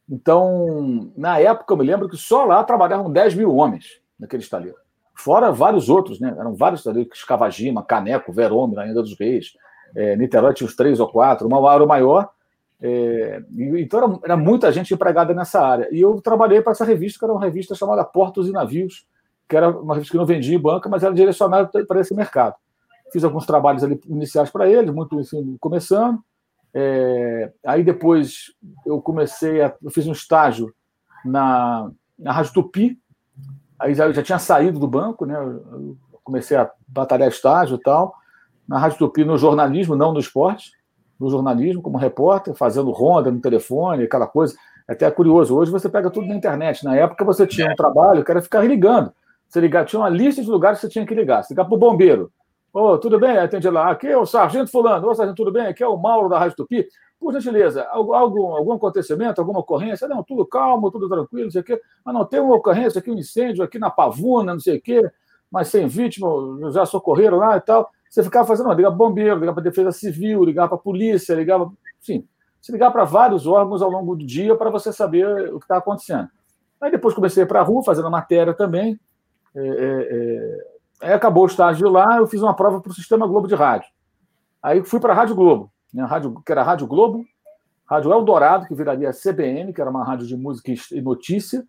Então, 0.10 1.12
na 1.18 1.40
época, 1.40 1.74
eu 1.74 1.78
me 1.78 1.86
lembro 1.86 2.08
que 2.08 2.18
só 2.18 2.46
lá 2.46 2.64
trabalhavam 2.64 3.12
10 3.12 3.36
mil 3.36 3.56
homens 3.56 4.00
naquele 4.20 4.44
estaleiro. 4.44 4.78
Fora 5.16 5.52
vários 5.52 5.90
outros, 5.90 6.20
né? 6.20 6.36
Eram 6.38 6.54
vários 6.54 6.82
estaleiros, 6.82 7.18
Escavagima, 7.18 7.84
Caneco, 7.84 8.32
Verome, 8.32 8.76
na 8.76 8.84
Ainda 8.84 9.02
dos 9.02 9.18
Reis. 9.18 9.54
É, 9.96 10.16
Niterói 10.16 10.54
tinha 10.54 10.68
uns 10.68 10.76
três 10.76 11.00
ou 11.00 11.08
quatro, 11.08 11.48
uma 11.48 11.60
hora 11.60 11.86
maior. 11.86 12.30
É, 12.82 13.42
então, 13.58 14.00
era, 14.00 14.20
era, 14.26 14.38
muita 14.38 14.72
gente 14.72 14.94
empregada 14.94 15.34
nessa 15.34 15.66
área. 15.66 15.88
E 15.92 16.02
eu 16.02 16.22
trabalhei 16.22 16.62
para 16.62 16.74
essa 16.74 16.86
revista, 16.86 17.18
que 17.18 17.26
era 17.26 17.34
uma 17.34 17.44
revista 17.44 17.74
chamada 17.74 18.04
Portos 18.04 18.48
e 18.48 18.52
Navios, 18.52 19.08
que 19.48 19.56
era 19.56 19.70
uma 19.70 19.94
revista 19.94 20.12
que 20.12 20.18
não 20.18 20.26
vendia 20.26 20.56
em 20.56 20.62
banca, 20.62 20.90
mas 20.90 21.04
era 21.04 21.14
direcionada 21.14 21.70
para 21.86 22.02
esse 22.02 22.14
mercado. 22.14 22.56
Fiz 23.12 23.24
alguns 23.24 23.46
trabalhos 23.46 23.84
ali 23.84 24.00
iniciais 24.08 24.50
para 24.50 24.70
eles, 24.70 24.94
muito 24.94 25.20
assim, 25.20 25.58
começando. 25.60 26.20
É, 26.74 27.54
aí 27.66 27.84
depois 27.84 28.54
eu 28.86 29.02
comecei 29.02 29.62
a. 29.62 29.74
Eu 29.82 29.92
fiz 29.92 30.06
um 30.08 30.12
estágio 30.12 30.74
na, 31.24 31.90
na 32.18 32.32
Rádio 32.32 32.54
Tupi. 32.54 33.00
Aí 33.80 33.94
já, 33.94 34.08
eu 34.08 34.14
já 34.14 34.24
tinha 34.24 34.40
saído 34.40 34.80
do 34.80 34.88
banco, 34.88 35.26
né? 35.26 35.36
Eu 35.38 35.98
comecei 36.24 36.58
a 36.58 36.70
batalhar 36.88 37.30
estágio 37.30 37.76
e 37.76 37.82
tal. 37.82 38.14
Na 38.68 38.80
Rádio 38.80 38.98
Tupi, 38.98 39.24
no 39.24 39.38
jornalismo, 39.38 39.96
não 39.96 40.12
no 40.12 40.20
esporte. 40.20 40.72
No 41.18 41.30
jornalismo, 41.30 41.82
como 41.82 41.98
repórter, 41.98 42.54
fazendo 42.56 42.92
ronda 42.92 43.32
no 43.32 43.40
telefone, 43.40 44.04
aquela 44.04 44.28
coisa. 44.28 44.56
Até 44.88 45.06
é 45.06 45.12
curioso, 45.12 45.56
hoje 45.56 45.72
você 45.72 45.88
pega 45.88 46.12
tudo 46.12 46.28
na 46.28 46.36
internet. 46.36 46.84
Na 46.84 46.96
época 46.96 47.24
você 47.24 47.48
tinha 47.48 47.72
um 47.72 47.76
trabalho 47.76 48.24
que 48.24 48.30
era 48.30 48.42
ficar 48.42 48.62
ligando. 48.62 49.14
Você 49.48 49.60
ligar, 49.62 49.86
tinha 49.86 50.00
uma 50.00 50.10
lista 50.10 50.42
de 50.42 50.50
lugares 50.50 50.80
que 50.80 50.88
você 50.88 50.92
tinha 50.92 51.06
que 51.06 51.16
ligar. 51.16 51.44
Você 51.44 51.54
ligar 51.54 51.66
para 51.66 51.76
o 51.76 51.78
bombeiro. 51.78 52.32
Ô, 52.74 52.92
oh, 52.92 52.98
tudo 52.98 53.20
bem? 53.20 53.38
Atende 53.38 53.70
lá. 53.70 53.90
Aqui 53.92 54.08
é 54.08 54.18
o 54.18 54.26
Sargento 54.26 54.70
Fulano. 54.70 55.08
Ô, 55.08 55.16
Sargento, 55.16 55.38
tudo 55.38 55.52
bem? 55.52 55.68
Aqui 55.68 55.84
é 55.84 55.88
o 55.88 55.98
Mauro 55.98 56.28
da 56.28 56.38
Rádio 56.38 56.58
Tupi. 56.58 56.86
Por 57.20 57.34
gentileza, 57.34 57.88
algum, 57.90 58.54
algum 58.54 58.74
acontecimento, 58.74 59.40
alguma 59.40 59.60
ocorrência? 59.60 60.08
Não, 60.08 60.22
tudo 60.22 60.46
calmo, 60.46 60.92
tudo 60.92 61.08
tranquilo, 61.08 61.46
não 61.46 61.52
sei 61.52 61.62
o 61.62 61.64
quê. 61.64 61.82
Mas 62.04 62.14
não, 62.14 62.26
tem 62.26 62.40
uma 62.40 62.56
ocorrência 62.56 63.00
aqui, 63.00 63.10
um 63.10 63.18
incêndio 63.18 63.64
aqui 63.64 63.80
na 63.80 63.90
Pavuna, 63.90 64.54
não 64.54 64.60
sei 64.60 64.78
o 64.78 64.82
quê, 64.82 65.02
mas 65.50 65.70
sem 65.70 65.88
vítima, 65.88 66.28
já 66.72 66.86
socorreram 66.86 67.38
lá 67.38 67.56
e 67.56 67.62
tal. 67.62 67.90
Você 68.10 68.22
ficava 68.22 68.46
fazendo, 68.48 68.72
ligar 68.74 68.90
para 68.90 68.98
bombeiro, 68.98 69.40
ligar 69.40 69.54
para 69.54 69.64
defesa 69.64 69.92
civil, 69.92 70.44
ligar 70.44 70.68
para 70.68 70.78
polícia, 70.78 71.34
ligar 71.34 71.66
Sim, 72.00 72.28
se 72.62 72.72
ligar 72.72 72.92
para 72.92 73.04
vários 73.04 73.48
órgãos 73.48 73.82
ao 73.82 73.90
longo 73.90 74.16
do 74.16 74.26
dia 74.26 74.56
para 74.56 74.70
você 74.70 74.94
saber 74.94 75.54
o 75.54 75.60
que 75.60 75.66
está 75.66 75.78
acontecendo. 75.78 76.30
Aí 76.80 76.92
depois 76.92 77.16
comecei 77.16 77.46
para 77.46 77.62
a 77.62 77.64
rua, 77.64 77.84
fazendo 77.84 78.12
matéria 78.12 78.54
também. 78.54 79.00
É, 79.56 79.68
é, 79.68 80.08
é... 80.12 80.76
Aí 81.02 81.14
acabou 81.14 81.44
o 81.44 81.48
estágio 81.48 81.90
lá, 81.90 82.18
eu 82.18 82.28
fiz 82.28 82.42
uma 82.42 82.54
prova 82.54 82.82
para 82.82 82.92
o 82.92 82.96
Sistema 82.96 83.28
Globo 83.28 83.48
de 83.48 83.56
Rádio. 83.56 83.90
Aí 84.62 84.84
fui 84.84 85.00
para 85.00 85.14
a 85.14 85.16
Rádio 85.16 85.36
Globo, 85.36 85.72
né, 85.94 86.04
rádio, 86.04 86.42
que 86.46 86.52
era 86.52 86.62
a 86.62 86.64
Rádio 86.64 86.88
Globo, 86.88 87.26
Rádio 87.86 88.12
Eldorado, 88.12 88.66
que 88.68 88.74
viraria 88.74 89.10
a 89.10 89.14
CBN, 89.14 89.74
que 89.74 89.82
era 89.82 89.90
uma 89.90 90.04
rádio 90.04 90.26
de 90.26 90.36
música 90.36 90.74
e 90.92 91.02
notícia. 91.02 91.64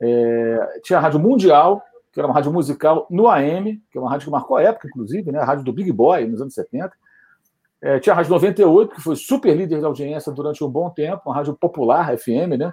É... 0.00 0.80
tinha 0.82 0.98
a 0.98 1.02
Rádio 1.02 1.20
Mundial, 1.20 1.82
que 2.12 2.20
era 2.20 2.26
uma 2.26 2.34
rádio 2.34 2.52
musical 2.52 3.06
no 3.10 3.28
AM, 3.28 3.82
que 3.90 3.98
é 3.98 4.00
uma 4.00 4.10
rádio 4.10 4.26
que 4.26 4.30
marcou 4.30 4.56
a 4.56 4.62
época, 4.62 4.88
inclusive, 4.88 5.32
né, 5.32 5.38
a 5.38 5.44
rádio 5.44 5.64
do 5.64 5.72
Big 5.72 5.90
Boy, 5.90 6.26
nos 6.26 6.40
anos 6.40 6.54
70. 6.54 6.92
É, 7.84 7.98
tinha 8.00 8.14
a 8.14 8.16
Rádio 8.16 8.30
98, 8.30 8.94
que 8.94 9.00
foi 9.02 9.14
super 9.14 9.54
líder 9.54 9.78
de 9.78 9.84
audiência 9.84 10.32
durante 10.32 10.64
um 10.64 10.70
bom 10.70 10.88
tempo, 10.88 11.22
uma 11.26 11.34
rádio 11.34 11.54
popular, 11.54 12.16
FM, 12.16 12.56
né? 12.58 12.72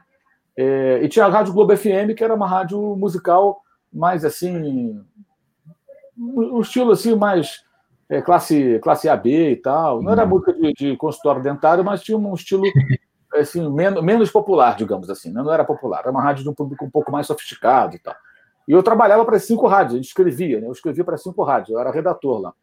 É, 0.55 1.01
e 1.03 1.09
tinha 1.09 1.25
a 1.25 1.29
Rádio 1.29 1.53
Globo 1.53 1.75
FM, 1.75 2.15
que 2.15 2.23
era 2.23 2.33
uma 2.33 2.47
rádio 2.47 2.79
musical 2.95 3.60
mais 3.91 4.23
assim, 4.23 5.03
um 6.17 6.61
estilo 6.61 6.91
assim 6.91 7.15
mais 7.15 7.63
é, 8.09 8.21
classe, 8.21 8.79
classe 8.79 9.07
AB 9.07 9.51
e 9.51 9.55
tal. 9.55 10.01
Não 10.01 10.11
era 10.11 10.23
uhum. 10.23 10.29
música 10.29 10.53
de, 10.53 10.73
de 10.73 10.97
consultório 10.97 11.41
dentário, 11.41 11.83
mas 11.83 12.03
tinha 12.03 12.17
um 12.17 12.33
estilo 12.33 12.63
assim, 13.33 13.69
menos, 13.69 14.03
menos 14.03 14.29
popular, 14.29 14.75
digamos 14.75 15.09
assim. 15.09 15.31
Né? 15.31 15.41
Não 15.41 15.53
era 15.53 15.63
popular, 15.63 15.99
era 15.99 16.11
uma 16.11 16.21
rádio 16.21 16.43
de 16.43 16.49
um 16.49 16.53
público 16.53 16.85
um 16.85 16.89
pouco 16.89 17.11
mais 17.11 17.27
sofisticado 17.27 17.95
e 17.95 17.99
tal. 17.99 18.15
E 18.67 18.73
eu 18.73 18.83
trabalhava 18.83 19.25
para 19.25 19.39
cinco 19.39 19.67
rádios, 19.67 19.93
a 19.93 19.97
gente 19.97 20.07
escrevia, 20.07 20.59
né? 20.59 20.67
eu 20.67 20.71
escrevia 20.71 21.03
para 21.03 21.17
cinco 21.17 21.43
rádios, 21.43 21.69
eu 21.69 21.79
era 21.79 21.91
redator 21.91 22.39
lá. 22.39 22.53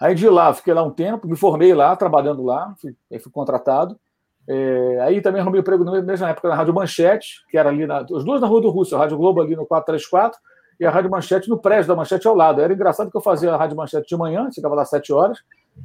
Aí 0.00 0.14
de 0.14 0.28
lá, 0.30 0.52
fiquei 0.54 0.72
lá 0.72 0.82
um 0.82 0.90
tempo, 0.90 1.28
me 1.28 1.36
formei 1.36 1.74
lá, 1.74 1.94
trabalhando 1.94 2.42
lá, 2.42 2.74
fui, 2.80 2.96
fui 3.20 3.30
contratado. 3.30 4.00
É, 4.48 4.98
aí 5.02 5.20
também 5.20 5.40
arrumei 5.40 5.60
emprego 5.60 5.84
na 5.84 6.02
mesma 6.02 6.30
época 6.30 6.48
na 6.48 6.54
Rádio 6.54 6.74
Manchete, 6.74 7.44
que 7.48 7.56
era 7.56 7.68
ali, 7.68 7.86
na, 7.86 7.98
as 7.98 8.24
duas 8.24 8.40
na 8.40 8.46
Rua 8.46 8.60
do 8.60 8.70
Russo, 8.70 8.96
a 8.96 8.98
Rádio 8.98 9.16
Globo 9.16 9.40
ali 9.40 9.54
no 9.54 9.66
434 9.66 10.38
e 10.80 10.86
a 10.86 10.90
Rádio 10.90 11.10
Manchete 11.10 11.48
no 11.48 11.58
prédio 11.58 11.88
da 11.88 11.94
Manchete 11.94 12.26
ao 12.26 12.34
lado. 12.34 12.60
Era 12.60 12.72
engraçado 12.72 13.10
que 13.10 13.16
eu 13.16 13.20
fazia 13.20 13.52
a 13.52 13.56
Rádio 13.56 13.76
Manchete 13.76 14.08
de 14.08 14.16
manhã, 14.16 14.50
chegava 14.50 14.74
lá 14.74 14.82
às 14.82 14.90
7 14.90 15.12
horas, 15.12 15.38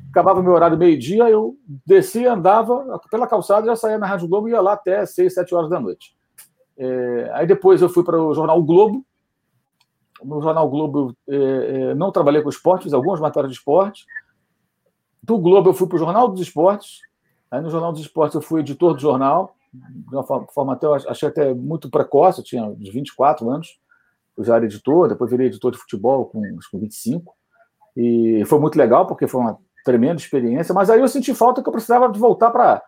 acabava 0.09 0.41
meu 0.41 0.53
horário 0.53 0.77
meio-dia, 0.77 1.29
eu 1.29 1.55
descia, 1.85 2.33
andava 2.33 2.99
pela 3.11 3.27
calçada, 3.27 3.67
já 3.67 3.75
saía 3.75 3.97
na 3.97 4.07
Rádio 4.07 4.27
Globo 4.27 4.47
e 4.47 4.51
ia 4.51 4.61
lá 4.61 4.73
até 4.73 5.05
6, 5.05 5.33
7 5.33 5.53
horas 5.53 5.69
da 5.69 5.79
noite. 5.79 6.15
É, 6.77 7.31
aí 7.33 7.47
depois 7.47 7.81
eu 7.81 7.89
fui 7.89 8.03
para 8.03 8.21
o 8.21 8.33
Jornal 8.33 8.61
Globo. 8.63 9.05
No 10.23 10.41
Jornal 10.41 10.67
Globo 10.69 11.15
é, 11.27 11.35
é, 11.35 11.95
não 11.95 12.11
trabalhei 12.11 12.41
com 12.41 12.49
esportes, 12.49 12.93
algumas 12.93 13.19
matérias 13.19 13.51
de 13.51 13.57
esporte. 13.57 14.05
Do 15.21 15.37
Globo 15.37 15.69
eu 15.69 15.73
fui 15.73 15.87
para 15.87 15.95
o 15.95 15.99
Jornal 15.99 16.27
dos 16.29 16.41
Esportes, 16.41 17.01
Aí 17.49 17.61
no 17.61 17.69
Jornal 17.69 17.91
dos 17.91 18.01
Esportes 18.01 18.35
eu 18.35 18.41
fui 18.41 18.61
editor 18.61 18.93
do 18.93 18.99
jornal, 18.99 19.55
de 19.73 20.15
uma 20.15 20.23
forma 20.23 20.73
até, 20.73 20.87
achei 21.09 21.29
até 21.29 21.53
muito 21.53 21.89
precoce, 21.89 22.39
eu 22.39 22.45
tinha 22.45 22.65
uns 22.65 22.89
24 22.89 23.49
anos, 23.49 23.79
eu 24.37 24.43
já 24.43 24.55
era 24.55 24.65
editor, 24.65 25.07
depois 25.07 25.29
virei 25.29 25.47
editor 25.47 25.71
de 25.71 25.77
futebol 25.77 26.25
com, 26.25 26.41
com 26.71 26.79
25, 26.79 27.33
e 27.95 28.43
foi 28.45 28.59
muito 28.59 28.77
legal, 28.77 29.05
porque 29.05 29.27
foi 29.27 29.41
uma 29.41 29.57
tremenda 29.83 30.19
experiência, 30.19 30.73
mas 30.73 30.89
aí 30.89 30.99
eu 30.99 31.07
senti 31.07 31.33
falta 31.33 31.61
que 31.61 31.69
eu 31.69 31.73
precisava 31.73 32.09
de 32.09 32.19
voltar 32.19 32.51
para 32.51 32.81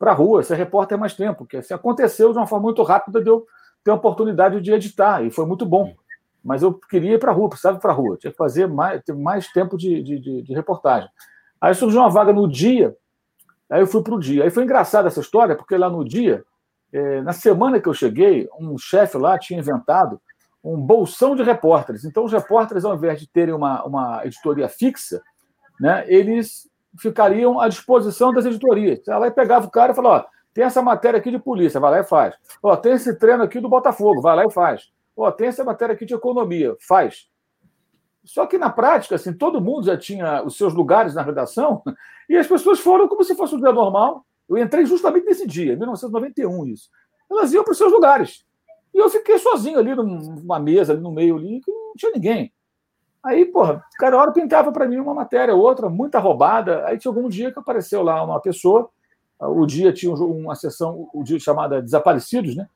a 0.00 0.12
rua, 0.12 0.42
ser 0.42 0.54
repórter 0.54 0.98
mais 0.98 1.14
tempo, 1.14 1.38
porque 1.38 1.58
assim, 1.58 1.74
aconteceu 1.74 2.32
de 2.32 2.38
uma 2.38 2.46
forma 2.46 2.64
muito 2.64 2.82
rápida 2.82 3.22
de 3.22 3.28
eu 3.28 3.44
ter 3.82 3.90
a 3.90 3.94
oportunidade 3.94 4.60
de 4.60 4.72
editar, 4.72 5.22
e 5.24 5.30
foi 5.30 5.44
muito 5.46 5.66
bom. 5.66 5.94
Mas 6.42 6.62
eu 6.62 6.74
queria 6.74 7.14
ir 7.14 7.18
para 7.18 7.30
a 7.30 7.34
rua, 7.34 7.48
precisava 7.48 7.78
ir 7.78 7.80
para 7.80 7.90
a 7.90 7.94
rua, 7.94 8.16
tinha 8.18 8.30
que 8.30 8.36
fazer 8.36 8.66
mais, 8.66 9.02
ter 9.02 9.14
mais 9.14 9.50
tempo 9.50 9.76
de, 9.76 10.02
de, 10.02 10.18
de, 10.18 10.42
de 10.42 10.54
reportagem. 10.54 11.08
Aí 11.60 11.74
surgiu 11.74 12.00
uma 12.00 12.10
vaga 12.10 12.32
no 12.32 12.46
dia, 12.46 12.94
Aí 13.70 13.80
eu 13.80 13.86
fui 13.86 14.02
para 14.02 14.14
o 14.14 14.20
dia. 14.20 14.44
Aí 14.44 14.50
foi 14.50 14.64
engraçada 14.64 15.08
essa 15.08 15.20
história, 15.20 15.56
porque 15.56 15.76
lá 15.76 15.88
no 15.88 16.04
dia, 16.04 16.44
é, 16.92 17.20
na 17.22 17.32
semana 17.32 17.80
que 17.80 17.88
eu 17.88 17.94
cheguei, 17.94 18.48
um 18.58 18.76
chefe 18.78 19.16
lá 19.16 19.38
tinha 19.38 19.58
inventado 19.58 20.20
um 20.62 20.76
bolsão 20.76 21.36
de 21.36 21.42
repórteres. 21.42 22.04
Então, 22.04 22.24
os 22.24 22.32
repórteres, 22.32 22.84
ao 22.84 22.94
invés 22.94 23.20
de 23.20 23.26
terem 23.26 23.54
uma, 23.54 23.84
uma 23.84 24.24
editoria 24.24 24.68
fixa, 24.68 25.22
né, 25.78 26.04
eles 26.06 26.68
ficariam 26.98 27.60
à 27.60 27.68
disposição 27.68 28.32
das 28.32 28.46
editorias. 28.46 29.06
Ela 29.06 29.18
lá 29.18 29.26
e 29.28 29.30
pegava 29.30 29.66
o 29.66 29.70
cara 29.70 29.92
e 29.92 29.94
falava: 29.94 30.24
ó, 30.24 30.30
tem 30.54 30.64
essa 30.64 30.80
matéria 30.80 31.18
aqui 31.18 31.30
de 31.30 31.38
polícia, 31.38 31.80
vai 31.80 31.90
lá 31.90 32.00
e 32.00 32.04
faz. 32.04 32.34
Ó, 32.62 32.74
tem 32.76 32.92
esse 32.92 33.14
treino 33.18 33.42
aqui 33.42 33.60
do 33.60 33.68
Botafogo, 33.68 34.22
vai 34.22 34.36
lá 34.36 34.44
e 34.44 34.50
faz. 34.52 34.90
Ó, 35.16 35.30
tem 35.30 35.48
essa 35.48 35.64
matéria 35.64 35.94
aqui 35.94 36.06
de 36.06 36.14
economia, 36.14 36.76
faz. 36.80 37.28
Só 38.24 38.46
que 38.46 38.56
na 38.56 38.70
prática, 38.70 39.16
assim, 39.16 39.32
todo 39.32 39.60
mundo 39.60 39.86
já 39.86 39.96
tinha 39.96 40.42
os 40.42 40.56
seus 40.56 40.72
lugares 40.72 41.14
na 41.14 41.22
redação 41.22 41.82
e 42.28 42.36
as 42.36 42.46
pessoas 42.46 42.80
foram 42.80 43.06
como 43.06 43.22
se 43.22 43.34
fosse 43.34 43.54
um 43.54 43.60
dia 43.60 43.72
normal. 43.72 44.24
Eu 44.48 44.58
entrei 44.58 44.84
justamente 44.86 45.24
nesse 45.24 45.46
dia, 45.46 45.76
1991, 45.76 46.66
isso. 46.66 46.90
Elas 47.30 47.52
iam 47.52 47.64
para 47.64 47.72
os 47.72 47.78
seus 47.78 47.92
lugares. 47.92 48.44
E 48.92 48.98
eu 48.98 49.10
fiquei 49.10 49.38
sozinho 49.38 49.78
ali 49.78 49.94
numa 49.94 50.58
mesa, 50.58 50.92
ali 50.92 51.02
no 51.02 51.10
meio, 51.10 51.36
ali, 51.36 51.60
que 51.60 51.70
não 51.70 51.94
tinha 51.96 52.12
ninguém. 52.12 52.52
Aí, 53.24 53.46
porra, 53.46 53.82
cada 53.98 54.18
hora 54.18 54.32
pintava 54.32 54.70
para 54.70 54.86
mim 54.86 54.98
uma 54.98 55.14
matéria, 55.14 55.54
outra, 55.54 55.88
muita 55.88 56.18
roubada. 56.18 56.86
Aí 56.86 56.98
tinha 56.98 57.10
algum 57.10 57.28
dia 57.28 57.50
que 57.50 57.58
apareceu 57.58 58.02
lá 58.02 58.22
uma 58.22 58.38
pessoa, 58.40 58.90
o 59.40 59.66
dia 59.66 59.92
tinha 59.92 60.12
uma 60.14 60.54
sessão, 60.54 61.08
o 61.12 61.22
dia 61.22 61.38
chamada 61.40 61.82
Desaparecidos, 61.82 62.54
né? 62.54 62.68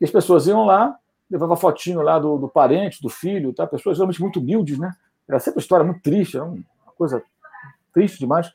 E 0.00 0.04
as 0.04 0.10
pessoas 0.10 0.46
iam 0.46 0.64
lá, 0.64 0.96
levava 1.30 1.56
fotinho 1.56 2.02
lá 2.02 2.18
do, 2.18 2.38
do 2.38 2.48
parente, 2.48 3.02
do 3.02 3.08
filho, 3.08 3.52
tá? 3.52 3.66
pessoas 3.66 3.98
realmente 3.98 4.20
muito 4.20 4.40
humildes, 4.40 4.78
né? 4.78 4.92
Era 5.28 5.38
sempre 5.38 5.58
uma 5.58 5.62
história 5.62 5.84
muito 5.84 6.02
triste, 6.02 6.36
era 6.36 6.46
uma 6.46 6.62
coisa 6.96 7.22
triste 7.92 8.18
demais. 8.18 8.50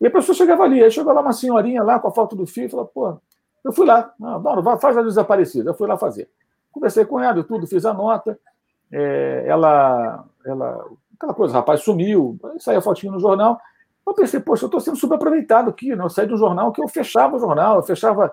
E 0.00 0.06
a 0.06 0.10
pessoa 0.10 0.36
chegava 0.36 0.62
ali, 0.62 0.82
aí 0.82 0.90
chegou 0.90 1.12
lá 1.12 1.20
uma 1.20 1.32
senhorinha 1.32 1.82
lá 1.82 1.98
com 1.98 2.08
a 2.08 2.12
foto 2.12 2.36
do 2.36 2.46
filho 2.46 2.66
e 2.66 2.70
falou, 2.70 2.86
pô, 2.86 3.18
eu 3.64 3.72
fui 3.72 3.86
lá, 3.86 4.12
não, 4.18 4.40
não 4.40 4.78
faz 4.78 4.96
a 4.96 5.02
desaparecida, 5.02 5.70
eu 5.70 5.74
fui 5.74 5.86
lá 5.86 5.96
fazer. 5.96 6.28
Conversei 6.70 7.04
com 7.04 7.20
ela 7.20 7.38
e 7.38 7.44
tudo, 7.44 7.66
fiz 7.66 7.84
a 7.84 7.92
nota, 7.92 8.38
é, 8.90 9.44
ela, 9.46 10.24
ela, 10.44 10.84
aquela 11.14 11.34
coisa, 11.34 11.54
o 11.54 11.56
rapaz 11.56 11.82
sumiu, 11.82 12.38
saiu 12.58 12.78
a 12.78 12.82
fotinho 12.82 13.12
no 13.12 13.20
jornal, 13.20 13.60
eu 14.06 14.14
pensei, 14.14 14.40
poxa, 14.40 14.64
eu 14.64 14.66
estou 14.66 14.80
sendo 14.80 14.96
subaproveitado 14.96 15.70
aqui, 15.70 15.94
né? 15.94 16.04
eu 16.04 16.10
saí 16.10 16.30
um 16.32 16.36
jornal 16.36 16.72
que 16.72 16.82
eu 16.82 16.88
fechava 16.88 17.36
o 17.36 17.38
jornal, 17.38 17.76
eu 17.76 17.82
fechava 17.82 18.32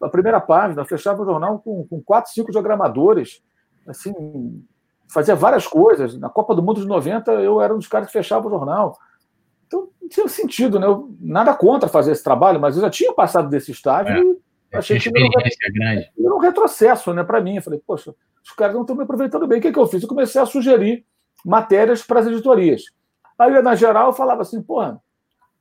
a 0.00 0.08
primeira 0.08 0.40
página, 0.40 0.84
fechava 0.84 1.22
o 1.22 1.24
jornal 1.24 1.58
com, 1.58 1.86
com 1.86 2.02
quatro, 2.02 2.32
cinco 2.32 2.50
diagramadores, 2.50 3.42
assim, 3.86 4.64
fazia 5.08 5.34
várias 5.34 5.66
coisas. 5.66 6.18
Na 6.18 6.28
Copa 6.28 6.54
do 6.54 6.62
Mundo 6.62 6.80
de 6.80 6.86
90, 6.86 7.32
eu 7.32 7.60
era 7.60 7.74
um 7.74 7.78
dos 7.78 7.88
caras 7.88 8.08
que 8.08 8.12
fechava 8.12 8.46
o 8.46 8.50
jornal. 8.50 8.98
Então, 9.66 9.88
não 10.00 10.08
tinha 10.08 10.28
sentido, 10.28 10.78
né? 10.78 10.86
Eu, 10.86 11.14
nada 11.20 11.54
contra 11.54 11.88
fazer 11.88 12.12
esse 12.12 12.22
trabalho, 12.22 12.60
mas 12.60 12.76
eu 12.76 12.82
já 12.82 12.90
tinha 12.90 13.12
passado 13.12 13.48
desse 13.48 13.70
estágio 13.70 14.14
é, 14.72 14.76
e 14.76 14.76
achei 14.76 14.98
que 14.98 15.08
era 15.08 15.18
um, 15.18 16.26
era 16.26 16.34
um 16.34 16.38
retrocesso 16.38 17.12
né, 17.14 17.24
para 17.24 17.40
mim. 17.40 17.56
Eu 17.56 17.62
falei, 17.62 17.80
poxa, 17.84 18.14
os 18.42 18.50
caras 18.52 18.74
não 18.74 18.82
estão 18.82 18.96
me 18.96 19.04
aproveitando 19.04 19.46
bem. 19.46 19.58
O 19.58 19.62
que, 19.62 19.68
é 19.68 19.72
que 19.72 19.78
eu 19.78 19.86
fiz? 19.86 20.02
Eu 20.02 20.08
comecei 20.08 20.40
a 20.40 20.46
sugerir 20.46 21.04
matérias 21.44 22.02
para 22.02 22.20
as 22.20 22.26
editorias. 22.26 22.84
Aí, 23.38 23.62
na 23.62 23.74
geral, 23.74 24.08
eu 24.08 24.12
falava 24.12 24.42
assim, 24.42 24.62
porra, 24.62 25.00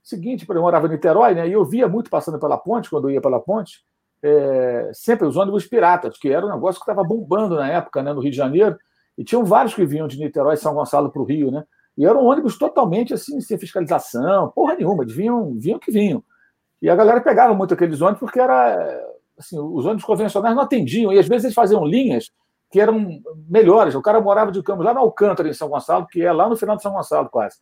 Seguinte, 0.03 0.45
eu 0.47 0.61
morava 0.61 0.85
em 0.87 0.89
Niterói, 0.89 1.33
né? 1.33 1.47
E 1.47 1.53
eu 1.53 1.63
via 1.63 1.87
muito 1.87 2.09
passando 2.09 2.37
pela 2.37 2.57
ponte, 2.57 2.89
quando 2.89 3.07
eu 3.07 3.13
ia 3.13 3.21
pela 3.21 3.39
ponte, 3.39 3.85
é, 4.23 4.89
sempre 4.93 5.27
os 5.27 5.35
ônibus 5.35 5.67
piratas, 5.67 6.17
que 6.17 6.29
era 6.29 6.45
um 6.45 6.51
negócio 6.51 6.79
que 6.79 6.89
estava 6.89 7.05
bombando 7.05 7.55
na 7.55 7.69
época, 7.69 8.01
né, 8.01 8.13
no 8.13 8.21
Rio 8.21 8.31
de 8.31 8.37
Janeiro. 8.37 8.77
E 9.17 9.23
tinham 9.23 9.43
vários 9.43 9.75
que 9.75 9.85
vinham 9.85 10.07
de 10.07 10.17
Niterói 10.17 10.55
e 10.55 10.57
São 10.57 10.73
Gonçalo 10.73 11.11
para 11.11 11.21
o 11.21 11.25
Rio, 11.25 11.51
né? 11.51 11.63
E 11.95 12.05
eram 12.05 12.25
ônibus 12.25 12.57
totalmente 12.57 13.13
assim, 13.13 13.39
sem 13.41 13.57
fiscalização, 13.59 14.49
porra 14.49 14.75
nenhuma, 14.75 15.05
vinham, 15.05 15.53
vinham 15.59 15.77
que 15.77 15.91
vinham. 15.91 16.23
E 16.81 16.89
a 16.89 16.95
galera 16.95 17.21
pegava 17.21 17.53
muito 17.53 17.73
aqueles 17.73 18.01
ônibus 18.01 18.21
porque 18.21 18.39
era 18.39 18.77
assim, 19.37 19.59
os 19.59 19.85
ônibus 19.85 20.03
convencionais 20.03 20.55
não 20.55 20.63
atendiam, 20.63 21.11
e 21.13 21.19
às 21.19 21.27
vezes 21.27 21.45
eles 21.45 21.55
faziam 21.55 21.85
linhas 21.85 22.31
que 22.71 22.79
eram 22.79 23.21
melhores. 23.47 23.93
O 23.93 24.01
cara 24.01 24.19
morava 24.19 24.51
de 24.51 24.63
Campos 24.63 24.83
lá 24.83 24.93
na 24.93 24.99
Alcântara, 24.99 25.47
em 25.47 25.53
São 25.53 25.69
Gonçalo, 25.69 26.07
que 26.07 26.23
é 26.23 26.31
lá 26.31 26.49
no 26.49 26.55
final 26.55 26.75
de 26.75 26.81
São 26.81 26.93
Gonçalo, 26.93 27.29
quase. 27.29 27.57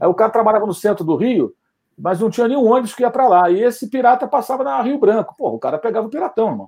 Aí 0.00 0.08
o 0.08 0.14
cara 0.14 0.30
trabalhava 0.30 0.66
no 0.66 0.74
centro 0.74 1.04
do 1.04 1.14
Rio, 1.14 1.54
mas 1.98 2.20
não 2.20 2.28
tinha 2.28 2.46
nenhum 2.46 2.64
ônibus 2.64 2.94
que 2.94 3.02
ia 3.02 3.10
para 3.10 3.26
lá. 3.26 3.50
E 3.50 3.62
esse 3.62 3.88
pirata 3.88 4.28
passava 4.28 4.62
na 4.62 4.80
Rio 4.82 4.98
Branco. 4.98 5.34
Pô, 5.36 5.50
o 5.50 5.58
cara 5.58 5.78
pegava 5.78 6.06
o 6.06 6.10
piratão, 6.10 6.50
irmão. 6.50 6.66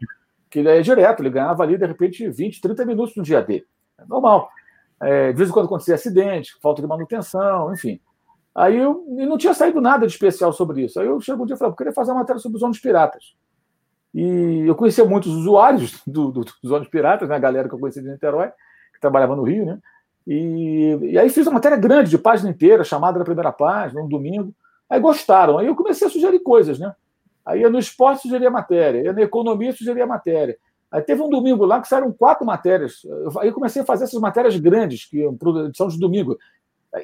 Que 0.48 0.60
ele 0.60 0.70
é 0.70 0.80
direto, 0.80 1.20
ele 1.20 1.30
ganhava 1.30 1.62
ali, 1.62 1.76
de 1.76 1.84
repente, 1.84 2.28
20, 2.28 2.60
30 2.60 2.86
minutos 2.86 3.14
no 3.14 3.22
dia 3.22 3.42
dele. 3.42 3.66
É 3.98 4.06
normal. 4.06 4.48
É, 5.00 5.32
de 5.32 5.38
vez 5.38 5.50
em 5.50 5.52
quando 5.52 5.66
acontecia 5.66 5.94
acidente, 5.94 6.56
falta 6.62 6.80
de 6.80 6.88
manutenção, 6.88 7.72
enfim. 7.72 8.00
Aí 8.54 8.76
eu 8.76 9.04
e 9.18 9.26
não 9.26 9.38
tinha 9.38 9.54
saído 9.54 9.80
nada 9.80 10.06
de 10.06 10.12
especial 10.12 10.52
sobre 10.52 10.82
isso. 10.82 10.98
Aí 10.98 11.06
eu 11.06 11.20
chego 11.20 11.42
um 11.42 11.46
dia 11.46 11.54
e 11.54 11.58
falei, 11.58 11.72
eu 11.72 11.76
queria 11.76 11.92
fazer 11.92 12.10
uma 12.10 12.20
matéria 12.20 12.40
sobre 12.40 12.56
os 12.56 12.62
ônibus 12.62 12.80
piratas. 12.80 13.36
E 14.14 14.64
eu 14.66 14.74
conhecia 14.74 15.04
muitos 15.04 15.32
usuários 15.32 16.02
do, 16.06 16.32
do, 16.32 16.44
dos 16.44 16.70
ônibus 16.72 16.88
piratas, 16.88 17.28
né? 17.28 17.36
a 17.36 17.38
galera 17.38 17.68
que 17.68 17.74
eu 17.74 17.78
conhecia 17.78 18.02
de 18.02 18.08
Niterói, 18.08 18.48
que 18.94 19.00
trabalhava 19.00 19.36
no 19.36 19.42
Rio, 19.42 19.66
né? 19.66 19.78
E, 20.26 20.98
e 21.02 21.18
aí 21.18 21.30
fiz 21.30 21.46
uma 21.46 21.54
matéria 21.54 21.76
grande, 21.78 22.10
de 22.10 22.18
página 22.18 22.50
inteira, 22.50 22.84
chamada 22.84 23.18
na 23.18 23.24
primeira 23.24 23.52
página, 23.52 24.02
um 24.02 24.08
domingo. 24.08 24.52
Aí 24.88 25.00
gostaram. 25.00 25.58
Aí 25.58 25.66
eu 25.66 25.74
comecei 25.76 26.06
a 26.06 26.10
sugerir 26.10 26.40
coisas, 26.40 26.78
né? 26.78 26.94
Aí 27.44 27.68
no 27.68 27.78
esporte 27.78 28.22
sugeria 28.22 28.50
matéria, 28.50 29.00
aí 29.00 29.14
na 29.14 29.22
economia 29.22 29.72
sugeria 29.72 30.06
matéria. 30.06 30.56
Aí 30.90 31.02
teve 31.02 31.22
um 31.22 31.28
domingo 31.28 31.64
lá 31.64 31.80
que 31.80 31.88
saíram 31.88 32.12
quatro 32.12 32.46
matérias. 32.46 33.02
Aí 33.40 33.48
eu 33.48 33.54
comecei 33.54 33.82
a 33.82 33.84
fazer 33.84 34.04
essas 34.04 34.20
matérias 34.20 34.56
grandes, 34.56 35.04
que 35.04 35.22
edição 35.66 35.88
de 35.88 35.98
domingo. 35.98 36.38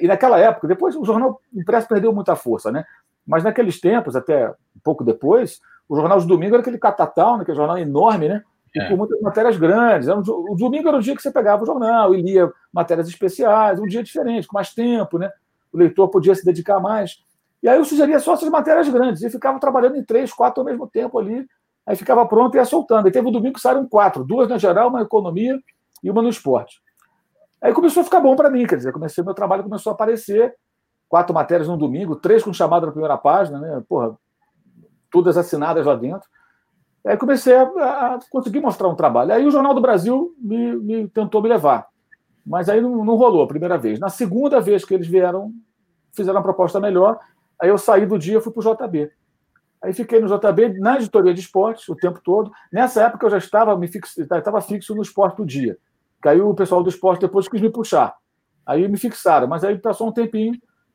E 0.00 0.06
naquela 0.06 0.38
época, 0.38 0.66
depois 0.66 0.96
o 0.96 1.04
jornal 1.04 1.40
impresso 1.52 1.88
perdeu 1.88 2.12
muita 2.12 2.34
força, 2.34 2.72
né? 2.72 2.84
Mas 3.26 3.44
naqueles 3.44 3.80
tempos, 3.80 4.16
até 4.16 4.50
um 4.50 4.80
pouco 4.82 5.04
depois, 5.04 5.60
o 5.88 5.96
jornal 5.96 6.18
de 6.18 6.26
domingo 6.26 6.54
era 6.54 6.62
aquele 6.62 6.78
catatal, 6.78 7.36
né? 7.36 7.42
aquele 7.42 7.56
jornal 7.56 7.78
enorme, 7.78 8.28
né? 8.28 8.42
E 8.74 8.80
é. 8.80 8.88
com 8.88 8.96
muitas 8.96 9.20
matérias 9.20 9.56
grandes. 9.56 10.08
o 10.08 10.56
domingo 10.58 10.88
era 10.88 10.96
o 10.96 11.02
dia 11.02 11.14
que 11.14 11.22
você 11.22 11.30
pegava 11.30 11.62
o 11.62 11.66
jornal 11.66 12.14
e 12.14 12.20
lia 12.20 12.50
matérias 12.72 13.08
especiais, 13.08 13.78
um 13.78 13.86
dia 13.86 14.02
diferente, 14.02 14.48
com 14.48 14.56
mais 14.56 14.74
tempo, 14.74 15.18
né? 15.18 15.30
O 15.72 15.78
leitor 15.78 16.08
podia 16.08 16.34
se 16.34 16.44
dedicar 16.44 16.80
mais. 16.80 17.18
E 17.64 17.68
aí 17.68 17.78
eu 17.78 17.84
sugeria 17.86 18.20
só 18.20 18.34
essas 18.34 18.50
matérias 18.50 18.86
grandes, 18.90 19.22
e 19.22 19.30
ficava 19.30 19.58
trabalhando 19.58 19.96
em 19.96 20.04
três, 20.04 20.30
quatro 20.30 20.60
ao 20.60 20.66
mesmo 20.66 20.86
tempo 20.86 21.18
ali, 21.18 21.46
aí 21.86 21.96
ficava 21.96 22.26
pronto 22.26 22.54
e 22.54 22.58
ia 22.58 22.64
soltando. 22.66 23.06
Aí 23.06 23.10
teve 23.10 23.26
um 23.26 23.32
domingo 23.32 23.54
que 23.54 23.60
saíram 23.60 23.88
quatro, 23.88 24.22
duas 24.22 24.46
na 24.50 24.58
geral, 24.58 24.90
uma 24.90 24.98
na 24.98 25.06
economia 25.06 25.58
e 26.02 26.10
uma 26.10 26.20
no 26.20 26.28
esporte. 26.28 26.82
Aí 27.62 27.72
começou 27.72 28.02
a 28.02 28.04
ficar 28.04 28.20
bom 28.20 28.36
para 28.36 28.50
mim, 28.50 28.66
quer 28.66 28.76
dizer, 28.76 28.92
comecei 28.92 29.24
meu 29.24 29.32
trabalho 29.32 29.62
começou 29.62 29.90
a 29.92 29.94
aparecer, 29.94 30.54
quatro 31.08 31.32
matérias 31.32 31.66
no 31.66 31.78
domingo, 31.78 32.16
três 32.16 32.42
com 32.42 32.52
chamada 32.52 32.84
na 32.84 32.92
primeira 32.92 33.16
página, 33.16 33.58
né? 33.58 33.82
Porra, 33.88 34.14
todas 35.10 35.38
assinadas 35.38 35.86
lá 35.86 35.96
dentro. 35.96 36.28
Aí 37.02 37.16
comecei 37.16 37.56
a, 37.56 37.62
a 37.62 38.18
conseguir 38.28 38.60
mostrar 38.60 38.88
um 38.88 38.94
trabalho. 38.94 39.32
Aí 39.32 39.46
o 39.46 39.50
Jornal 39.50 39.72
do 39.72 39.80
Brasil 39.80 40.34
me, 40.38 40.76
me 40.76 41.08
tentou 41.08 41.40
me 41.40 41.48
levar, 41.48 41.86
mas 42.44 42.68
aí 42.68 42.82
não, 42.82 43.02
não 43.06 43.16
rolou 43.16 43.42
a 43.42 43.48
primeira 43.48 43.78
vez. 43.78 43.98
Na 43.98 44.10
segunda 44.10 44.60
vez 44.60 44.84
que 44.84 44.92
eles 44.92 45.06
vieram, 45.06 45.50
fizeram 46.12 46.36
uma 46.36 46.42
proposta 46.42 46.78
melhor, 46.78 47.18
Aí 47.60 47.68
eu 47.68 47.78
saí 47.78 48.06
do 48.06 48.18
dia 48.18 48.38
e 48.38 48.40
fui 48.40 48.52
para 48.52 48.70
o 48.70 48.74
JB. 48.74 49.10
Aí 49.82 49.92
fiquei 49.92 50.18
no 50.18 50.26
JB, 50.26 50.80
na 50.80 50.96
editoria 50.96 51.34
de 51.34 51.40
esportes, 51.40 51.88
o 51.88 51.94
tempo 51.94 52.20
todo. 52.24 52.50
Nessa 52.72 53.02
época 53.02 53.26
eu 53.26 53.30
já 53.30 53.38
estava, 53.38 53.76
me 53.76 53.86
fixo, 53.86 54.22
estava 54.22 54.60
fixo 54.60 54.94
no 54.94 55.02
esporte 55.02 55.36
do 55.36 55.46
dia. 55.46 55.76
Caiu 56.22 56.48
o 56.48 56.54
pessoal 56.54 56.82
do 56.82 56.88
esporte 56.88 57.20
depois 57.20 57.48
quis 57.48 57.60
me 57.60 57.68
puxar. 57.68 58.14
Aí 58.64 58.88
me 58.88 58.96
fixaram, 58.96 59.46
mas 59.46 59.62
aí 59.62 59.76
passou 59.78 60.08
um 60.08 60.12
tempinho, 60.12 60.54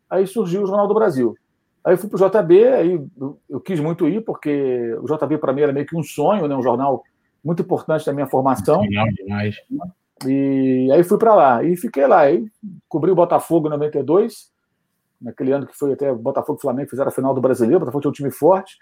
aí 0.09 0.25
surgiu 0.25 0.63
o 0.63 0.65
Jornal 0.65 0.87
do 0.87 0.93
Brasil. 0.95 1.35
Aí 1.83 1.95
fui 1.97 2.09
para 2.09 2.25
o 2.25 2.29
JB, 2.29 2.67
aí 2.67 3.07
eu 3.47 3.59
quis 3.59 3.79
muito 3.79 4.07
ir, 4.07 4.21
porque 4.21 4.95
o 5.01 5.05
JB 5.05 5.37
para 5.37 5.53
mim 5.53 5.61
era 5.61 5.71
meio 5.71 5.85
que 5.85 5.95
um 5.95 6.03
sonho, 6.03 6.47
né? 6.47 6.55
um 6.55 6.63
jornal 6.63 7.03
muito 7.43 7.61
importante 7.61 8.05
da 8.05 8.13
minha 8.13 8.27
formação. 8.27 8.81
Legal 8.81 9.07
demais. 9.13 9.55
E 10.25 10.89
aí 10.91 11.03
fui 11.03 11.17
para 11.17 11.35
lá. 11.35 11.63
E 11.63 11.77
fiquei 11.77 12.05
lá. 12.05 12.21
Aí 12.21 12.45
cobri 12.87 13.11
o 13.11 13.15
Botafogo 13.15 13.67
em 13.67 13.71
92, 13.71 14.51
naquele 15.21 15.51
ano 15.51 15.67
que 15.67 15.77
foi 15.77 15.93
até 15.93 16.13
Botafogo 16.13 16.57
e 16.59 16.61
Flamengo 16.61 16.89
fizeram 16.89 17.09
a 17.09 17.11
final 17.11 17.33
do 17.33 17.41
Brasileiro, 17.41 17.79
Botafogo 17.79 18.01
tinha 18.01 18.09
um 18.09 18.13
time 18.13 18.31
forte, 18.31 18.77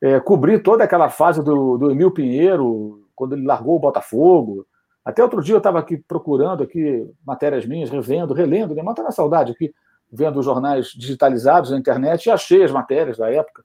é, 0.00 0.20
cobrir 0.20 0.62
toda 0.62 0.84
aquela 0.84 1.08
fase 1.08 1.42
do, 1.42 1.78
do 1.78 1.90
Emil 1.90 2.10
Pinheiro, 2.10 3.06
quando 3.14 3.34
ele 3.34 3.46
largou 3.46 3.76
o 3.76 3.80
Botafogo. 3.80 4.66
Até 5.04 5.22
outro 5.22 5.42
dia 5.42 5.54
eu 5.54 5.58
estava 5.58 5.78
aqui 5.78 5.96
procurando 5.96 6.62
aqui 6.62 7.08
matérias 7.24 7.64
minhas, 7.64 7.90
revendo, 7.90 8.34
relendo, 8.34 8.74
né? 8.74 8.82
matando 8.82 9.08
a 9.08 9.12
saudade 9.12 9.52
aqui, 9.52 9.72
vendo 10.12 10.38
os 10.38 10.44
jornais 10.44 10.88
digitalizados 10.88 11.70
na 11.70 11.78
internet 11.78 12.26
e 12.26 12.30
achei 12.30 12.62
as 12.62 12.72
matérias 12.72 13.16
da 13.16 13.30
época. 13.30 13.64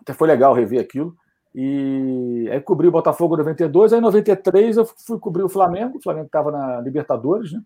Até 0.00 0.14
foi 0.14 0.28
legal 0.28 0.54
rever 0.54 0.80
aquilo. 0.80 1.14
E 1.54 2.48
aí 2.52 2.60
cobri 2.60 2.86
o 2.86 2.92
Botafogo 2.92 3.34
em 3.34 3.38
92, 3.38 3.92
aí 3.92 3.98
em 3.98 4.02
93 4.02 4.76
eu 4.76 4.84
fui 4.84 5.18
cobrir 5.18 5.42
o 5.42 5.48
Flamengo, 5.48 5.96
o 5.96 6.02
Flamengo 6.02 6.26
estava 6.26 6.52
na 6.52 6.80
Libertadores, 6.80 7.52
né? 7.52 7.60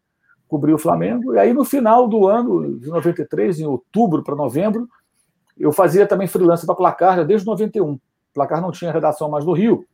Cobri 0.50 0.74
o 0.74 0.78
Flamengo. 0.78 1.34
E 1.34 1.38
aí, 1.38 1.54
no 1.54 1.64
final 1.64 2.08
do 2.08 2.26
ano 2.26 2.78
de 2.80 2.88
93, 2.88 3.60
em 3.60 3.66
outubro 3.66 4.24
para 4.24 4.34
novembro, 4.34 4.88
eu 5.56 5.70
fazia 5.70 6.06
também 6.06 6.26
freelance 6.26 6.66
para 6.66 6.74
Placar, 6.74 7.16
já 7.16 7.22
desde 7.22 7.46
91. 7.46 7.98
Placar 8.34 8.60
não 8.60 8.72
tinha 8.72 8.90
redação 8.90 9.30
mais 9.30 9.44
no 9.44 9.52
Rio, 9.52 9.86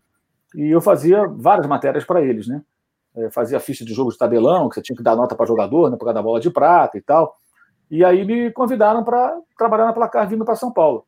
e 0.55 0.71
eu 0.71 0.81
fazia 0.81 1.27
várias 1.27 1.67
matérias 1.67 2.05
para 2.05 2.23
eles, 2.23 2.47
né? 2.47 2.63
Eu 3.15 3.31
fazia 3.31 3.61
ficha 3.61 3.85
de 3.85 3.93
jogo 3.93 4.11
de 4.11 4.19
tabelão, 4.19 4.69
que 4.69 4.77
você 4.77 4.83
tinha 4.83 4.97
que 4.97 5.03
dar 5.03 5.15
nota 5.15 5.35
para 5.35 5.47
jogador, 5.47 5.91
né, 5.91 5.97
por 5.97 6.05
causa 6.05 6.15
da 6.15 6.23
bola 6.23 6.41
de 6.41 6.51
prata 6.51 6.97
e 6.97 7.03
tal. 7.03 7.37
E 7.91 8.05
aí 8.05 8.25
me 8.25 8.51
convidaram 8.51 9.05
para 9.05 9.39
trabalhar 9.59 9.87
na 9.87 9.93
Placar 9.93 10.29
vindo 10.29 10.45
para 10.45 10.55
São 10.55 10.73
Paulo. 10.73 11.05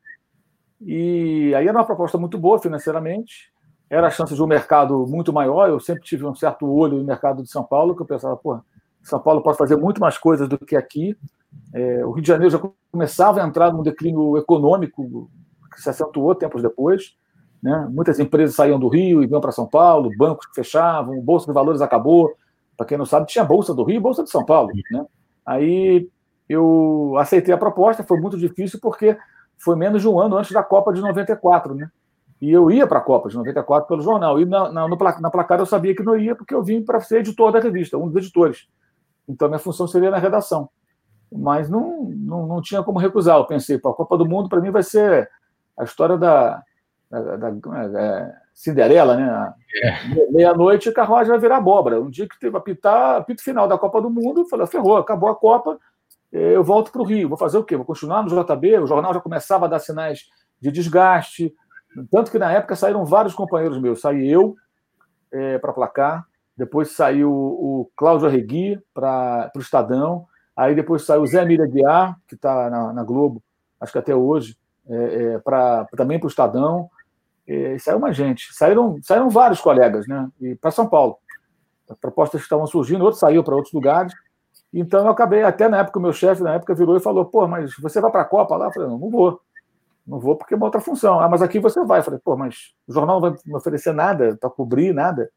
E 0.81 1.55
aí 1.55 1.67
era 1.67 1.77
uma 1.77 1.85
proposta 1.85 2.19
muito 2.19 2.39
boa 2.39 2.59
financeiramente, 2.59 3.51
era 3.91 4.07
a 4.07 4.11
chance 4.11 4.35
de 4.35 4.43
um 4.43 4.47
mercado 4.47 5.07
muito 5.07 5.33
maior. 5.33 5.69
Eu 5.69 5.81
sempre 5.81 6.03
tive 6.03 6.25
um 6.25 6.35
certo 6.35 6.67
olho 6.71 6.99
no 6.99 7.05
mercado 7.05 7.43
de 7.43 7.51
São 7.51 7.65
Paulo, 7.65 7.95
que 7.95 8.03
eu 8.03 8.07
pensava, 8.07 8.37
pô, 8.37 8.59
são 9.09 9.21
Paulo 9.21 9.43
pode 9.43 9.59
fazer 9.59 9.77
muito 9.77 10.01
mais 10.01 10.19
coisas 10.19 10.49
do 10.49 10.59
que 10.59 10.77
aqui. 10.77 11.17
É, 11.75 12.05
o 12.05 12.13
Rio 12.13 12.23
de 12.23 12.29
Janeiro 12.29 12.51
já 12.51 12.61
começava 12.91 13.43
a 13.43 13.47
entrar 13.47 13.73
num 13.73 13.83
declínio 13.83 14.37
econômico 14.37 15.31
que 15.73 15.83
se 15.83 15.89
acentuou 15.89 16.35
tempos 16.35 16.63
depois. 16.63 17.17
Né? 17.63 17.89
Muitas 17.91 18.19
empresas 18.19 18.55
saíam 18.55 18.79
do 18.79 18.89
Rio 18.89 19.23
e 19.23 19.27
vinham 19.27 19.41
para 19.41 19.53
São 19.53 19.67
Paulo, 19.67 20.11
bancos 20.17 20.47
fechavam, 20.55 21.21
Bolsa 21.21 21.47
de 21.47 21.53
Valores 21.53 21.81
acabou. 21.81 22.33
Para 22.77 22.87
quem 22.87 22.99
não 22.99 23.07
sabe, 23.07 23.27
tinha 23.27 23.45
Bolsa 23.45 23.75
do 23.75 23.83
Rio 23.83 23.97
e 23.97 24.01
Bolsa 24.01 24.23
de 24.23 24.31
São 24.31 24.45
Paulo. 24.45 24.71
Né? 24.91 25.05
Aí 25.45 26.09
eu 26.49 27.15
aceitei 27.19 27.53
a 27.53 27.59
proposta, 27.59 28.05
foi 28.05 28.21
muito 28.21 28.39
difícil 28.39 28.79
porque 28.81 29.17
foi 29.59 29.77
menos 29.77 30.03
de 30.03 30.09
um 30.09 30.19
ano 30.19 30.37
antes 30.37 30.53
da 30.53 30.63
Copa 30.63 30.93
de 30.93 31.01
94, 31.01 31.75
né? 31.75 31.91
E 32.41 32.51
eu 32.51 32.71
ia 32.71 32.87
para 32.87 32.99
a 32.99 33.03
Copa 33.03 33.29
de 33.29 33.37
94 33.37 33.89
pelo 33.89 34.01
jornal. 34.01 34.41
E 34.41 34.45
na, 34.45 34.71
na, 34.71 34.89
no, 34.89 34.97
na 34.97 35.31
placar 35.31 35.59
eu 35.59 35.67
sabia 35.67 35.95
que 35.95 36.05
não 36.05 36.17
ia, 36.17 36.37
porque 36.37 36.55
eu 36.55 36.63
vim 36.63 36.83
para 36.83 37.01
ser 37.01 37.19
editor 37.19 37.51
da 37.51 37.59
revista, 37.59 37.99
um 37.99 38.09
dos 38.09 38.23
editores. 38.23 38.69
Então, 39.29 39.49
minha 39.49 39.59
função 39.59 39.87
seria 39.87 40.11
na 40.11 40.19
redação. 40.19 40.69
Mas 41.31 41.69
não, 41.69 42.05
não, 42.05 42.47
não 42.47 42.63
tinha 42.63 42.83
como 42.83 42.99
recusar. 42.99 43.37
Eu 43.37 43.45
pensei, 43.45 43.77
a 43.77 43.81
Copa 43.81 44.17
do 44.17 44.27
Mundo, 44.27 44.49
para 44.49 44.61
mim, 44.61 44.71
vai 44.71 44.83
ser 44.83 45.31
a 45.79 45.85
história 45.85 46.17
da, 46.17 46.63
da, 47.11 47.37
da, 47.37 47.51
da 47.51 48.01
é, 48.01 48.35
Cinderela, 48.55 49.17
né? 49.17 49.55
É. 49.83 50.31
Meia-noite, 50.31 50.89
a 50.89 50.95
carruagem 50.95 51.31
vai 51.31 51.39
virar 51.39 51.59
abóbora. 51.59 52.01
Um 52.01 52.11
dia 52.11 52.29
que 52.29 52.39
teve 52.41 52.57
a 52.57 52.61
pitar, 52.61 53.17
apito 53.17 53.43
final 53.43 53.69
da 53.69 53.79
Copa 53.79 54.01
do 54.01 54.11
Mundo, 54.11 54.41
eu 54.41 54.47
falei, 54.47 54.67
ferrou, 54.67 54.97
acabou 54.97 55.29
a 55.29 55.37
Copa, 55.37 55.79
eu 56.33 56.63
volto 56.65 56.91
para 56.91 57.03
o 57.03 57.05
Rio. 57.05 57.29
Vou 57.29 57.39
fazer 57.39 57.59
o 57.59 57.65
quê? 57.65 57.77
Vou 57.77 57.87
continuar 57.87 58.23
no 58.23 58.29
JB? 58.29 58.79
O 58.79 58.87
jornal 58.87 59.15
já 59.15 59.21
começava 59.21 59.67
a 59.67 59.69
dar 59.69 59.79
sinais 59.79 60.27
de 60.61 60.71
desgaste. 60.71 61.55
Tanto 62.11 62.31
que 62.31 62.39
na 62.39 62.53
época 62.53 62.77
saíram 62.77 63.05
vários 63.05 63.35
companheiros 63.35 63.81
meus. 63.81 64.01
Saí 64.01 64.29
eu 64.31 64.57
é, 65.33 65.59
para 65.59 65.73
placar, 65.73 66.27
depois 66.59 66.91
saiu 66.91 67.31
o 67.31 67.89
Cláudio 67.97 68.27
Arregui 68.27 68.83
para 68.93 69.49
o 69.55 69.61
Estadão, 69.61 70.27
aí 70.57 70.75
depois 70.75 71.05
saiu 71.05 71.23
o 71.23 71.27
Zé 71.27 71.45
Mira 71.45 71.65
Guiar, 71.69 72.19
que 72.27 72.35
está 72.35 72.69
na, 72.69 72.93
na, 72.93 73.05
Globo, 73.05 73.41
acho 73.81 73.93
que 73.93 73.99
até 73.99 74.13
hoje, 74.13 74.59
é, 74.89 74.97
é, 74.97 75.39
pra, 75.39 75.87
também 75.97 76.19
para 76.19 76.27
o 76.27 76.29
Estadão, 76.29 76.91
é, 77.47 77.79
saiu 77.79 77.99
uma 77.99 78.13
gente. 78.13 78.53
Saíram, 78.53 78.99
saíram 79.05 79.31
vários 79.31 79.61
colegas, 79.61 80.09
né? 80.09 80.29
E 80.41 80.57
para 80.57 80.73
São 80.73 80.89
Paulo. 80.89 81.17
As 81.89 81.97
propostas 81.97 82.43
estavam 82.43 82.67
surgindo, 82.67 83.05
outros 83.05 83.21
saíram 83.21 83.45
para 83.45 83.55
outros 83.55 83.73
lugares. 83.73 84.13
Então 84.75 85.05
eu 85.05 85.11
acabei, 85.11 85.45
até 85.45 85.69
na 85.69 85.79
época, 85.79 86.01
o 86.01 86.03
meu 86.03 86.13
chefe 86.13 86.43
na 86.43 86.55
época 86.55 86.75
virou 86.75 86.97
e 86.97 87.01
falou: 87.01 87.25
pô, 87.25 87.47
mas 87.47 87.73
você 87.79 88.01
vai 88.01 88.11
para 88.11 88.23
a 88.23 88.27
Copa 88.27 88.57
lá? 88.57 88.67
Eu 88.67 88.73
falei: 88.73 88.89
não, 88.89 88.99
não 88.99 89.11
vou. 89.11 89.41
Não 90.05 90.19
vou 90.19 90.35
porque 90.37 90.55
é 90.55 90.57
uma 90.57 90.67
outra 90.67 90.81
função. 90.81 91.21
Ah, 91.21 91.29
mas 91.29 91.41
aqui 91.41 91.61
você 91.61 91.85
vai. 91.85 92.01
Eu 92.01 92.05
falei: 92.05 92.21
pô, 92.23 92.37
mas 92.37 92.75
o 92.87 92.93
jornal 92.93 93.21
não 93.21 93.31
vai 93.31 93.39
me 93.47 93.55
oferecer 93.55 93.95
nada 93.95 94.37
para 94.41 94.51
cobrir, 94.51 94.93
nada. 94.93 95.31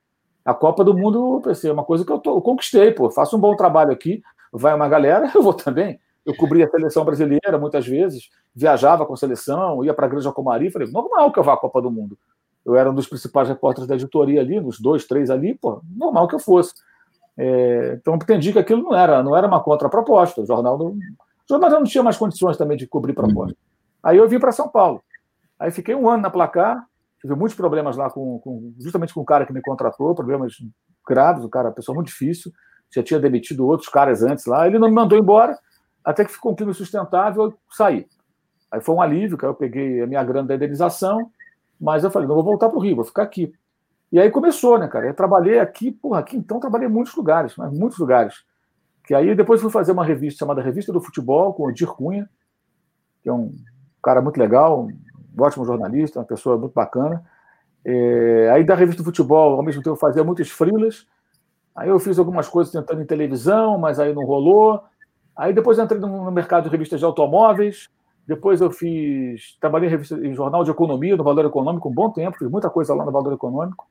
A 0.44 0.54
Copa 0.54 0.84
do 0.84 0.94
Mundo, 0.94 1.42
pensei, 1.44 1.70
é 1.70 1.74
uma 1.74 1.84
coisa 1.84 2.04
que 2.04 2.12
eu, 2.12 2.20
tô, 2.20 2.38
eu 2.38 2.42
conquistei, 2.42 2.92
pô. 2.92 3.10
Faço 3.10 3.38
um 3.38 3.40
bom 3.40 3.56
trabalho 3.56 3.92
aqui, 3.92 4.22
vai 4.52 4.74
uma 4.74 4.88
galera, 4.88 5.32
eu 5.36 5.42
vou 5.42 5.54
também. 5.54 6.00
eu 6.26 6.36
cobria 6.36 6.66
a 6.66 6.70
seleção 6.70 7.06
brasileira 7.06 7.58
muitas 7.60 7.86
vezes, 7.86 8.30
viajava 8.54 9.06
com 9.06 9.14
a 9.14 9.18
seleção, 9.18 9.84
ia 9.84 9.94
para 9.94 10.06
a 10.06 10.10
Granja 10.10 10.32
Comari, 10.32 10.72
falei, 10.72 10.90
normal 10.92 11.32
que 11.32 11.40
eu 11.40 11.44
vá 11.44 11.54
à 11.54 11.58
Copa 11.58 11.82
do 11.82 11.92
Mundo. 11.92 12.18
Eu 12.66 12.76
era 12.76 12.90
um 12.90 12.94
dos 12.94 13.08
principais 13.08 13.48
repórteres 13.48 13.88
da 13.88 13.96
editoria 13.96 14.42
ali, 14.42 14.60
nos 14.60 14.80
dois, 14.80 15.06
três 15.06 15.30
ali, 15.30 15.56
pô, 15.56 15.82
normal 15.96 16.28
que 16.28 16.36
eu 16.36 16.40
fosse. 16.40 16.74
É, 17.38 17.98
então 18.00 18.16
entendi 18.16 18.54
que 18.54 18.60
aquilo 18.60 18.84
não 18.84 18.96
era, 18.96 19.24
não 19.24 19.36
era 19.36 19.48
uma 19.48 19.64
contraproposta. 19.64 20.42
O 20.42 20.46
jornal 20.46 20.78
não, 20.78 20.88
o 20.88 21.00
jornal 21.50 21.70
não 21.72 21.84
tinha 21.84 22.04
mais 22.04 22.18
condições 22.18 22.58
também 22.58 22.78
de 22.78 22.86
cobrir 22.86 23.14
proposta. 23.14 23.58
Aí 24.04 24.18
eu 24.18 24.28
vim 24.28 24.40
para 24.40 24.52
São 24.52 24.68
Paulo. 24.68 25.02
Aí 25.60 25.72
fiquei 25.72 25.96
um 25.96 26.10
ano 26.10 26.24
na 26.24 26.30
placar, 26.30 26.86
tive 27.22 27.36
muitos 27.36 27.56
problemas 27.56 27.96
lá 27.96 28.10
com, 28.10 28.40
com, 28.40 28.74
justamente 28.80 29.14
com 29.14 29.22
o 29.22 29.26
cara 29.26 29.46
que 29.46 29.54
me 29.54 29.62
contratou, 29.62 30.16
problemas 30.16 30.54
graves, 31.08 31.44
o 31.44 31.50
cara, 31.50 31.72
pessoa 31.72 31.96
muito 31.96 32.08
difícil, 32.08 32.52
já 32.94 33.04
tinha 33.04 33.20
demitido 33.20 33.66
outros 33.66 33.90
caras 33.90 34.24
antes 34.24 34.46
lá, 34.46 34.68
ele 34.68 34.80
não 34.80 34.90
me 34.90 34.96
mandou 34.96 35.18
embora, 35.18 35.58
até 36.04 36.26
que 36.26 36.32
ficou 36.32 36.52
um 36.52 36.56
clima 36.56 36.74
sustentável, 36.74 37.44
eu 37.44 37.54
saí. 37.70 38.08
Aí 38.72 38.82
foi 38.82 38.96
um 38.96 39.02
alívio, 39.02 39.38
que 39.38 39.46
eu 39.46 39.54
peguei 39.54 40.02
a 40.02 40.08
minha 40.08 40.24
grana 40.24 40.48
da 40.48 40.56
indenização, 40.56 41.30
mas 41.80 42.04
eu 42.04 42.12
falei, 42.12 42.28
não 42.28 42.36
vou 42.36 42.44
voltar 42.44 42.70
para 42.70 42.78
o 42.78 42.82
Rio, 42.82 42.96
vou 42.96 43.06
ficar 43.06 43.24
aqui. 43.24 43.54
E 44.12 44.20
aí 44.20 44.30
começou, 44.30 44.78
né, 44.78 44.88
cara? 44.88 45.08
Eu 45.08 45.14
trabalhei 45.14 45.60
aqui, 45.60 45.92
porra, 45.92 46.20
aqui 46.20 46.36
então 46.36 46.60
trabalhei 46.60 46.88
em 46.88 46.92
muitos 46.92 47.16
lugares, 47.16 47.56
mas 47.56 47.72
muitos 47.72 47.98
lugares. 47.98 48.44
Que 49.06 49.14
aí 49.14 49.36
depois 49.36 49.62
fui 49.62 49.70
fazer 49.70 49.92
uma 49.92 50.06
revista 50.06 50.40
chamada 50.40 50.62
Revista 50.62 50.92
do 50.92 51.02
Futebol, 51.02 51.54
com 51.54 51.68
o 51.68 51.72
Dir 51.72 51.88
Cunha, 51.88 52.30
que 53.22 53.30
é 53.30 53.34
um 53.34 53.52
cara 54.04 54.22
muito 54.22 54.38
legal, 54.38 54.84
um 54.84 54.92
ótimo 55.38 55.66
jornalista, 55.66 56.20
uma 56.20 56.26
pessoa 56.26 56.58
muito 56.58 56.74
bacana. 56.74 57.24
É, 57.84 58.50
aí 58.54 58.64
da 58.64 58.76
revista 58.76 59.02
do 59.02 59.06
futebol, 59.06 59.56
ao 59.56 59.64
mesmo 59.64 59.82
tempo, 59.82 59.96
fazia 59.96 60.24
muitas 60.24 60.50
frilas. 60.50 61.08
Aí 61.76 61.90
eu 61.90 62.00
fiz 62.00 62.20
algumas 62.20 62.48
coisas 62.48 62.72
tentando 62.72 63.02
em 63.02 63.06
televisão, 63.06 63.78
mas 63.78 64.00
aí 64.00 64.14
não 64.14 64.26
rolou. 64.26 64.84
Aí 65.36 65.54
depois 65.54 65.80
entrei 65.80 66.00
no, 66.00 66.26
no 66.26 66.32
mercado 66.32 66.66
de 66.66 66.70
revistas 66.70 67.00
de 67.00 67.06
automóveis. 67.06 67.90
Depois 68.28 68.62
eu 68.62 68.70
fiz. 68.70 69.58
Trabalhei 69.60 69.88
em, 69.88 69.92
revista, 69.92 70.16
em 70.16 70.34
jornal 70.34 70.64
de 70.64 70.72
economia, 70.72 71.18
no 71.18 71.24
Valor 71.24 71.46
Econômico, 71.46 71.90
um 71.90 71.94
bom 71.94 72.10
tempo, 72.12 72.38
fiz 72.38 72.50
muita 72.50 72.70
coisa 72.70 72.94
lá 72.94 73.04
no 73.04 73.12
Valor 73.12 73.34
Econômico. 73.34 73.86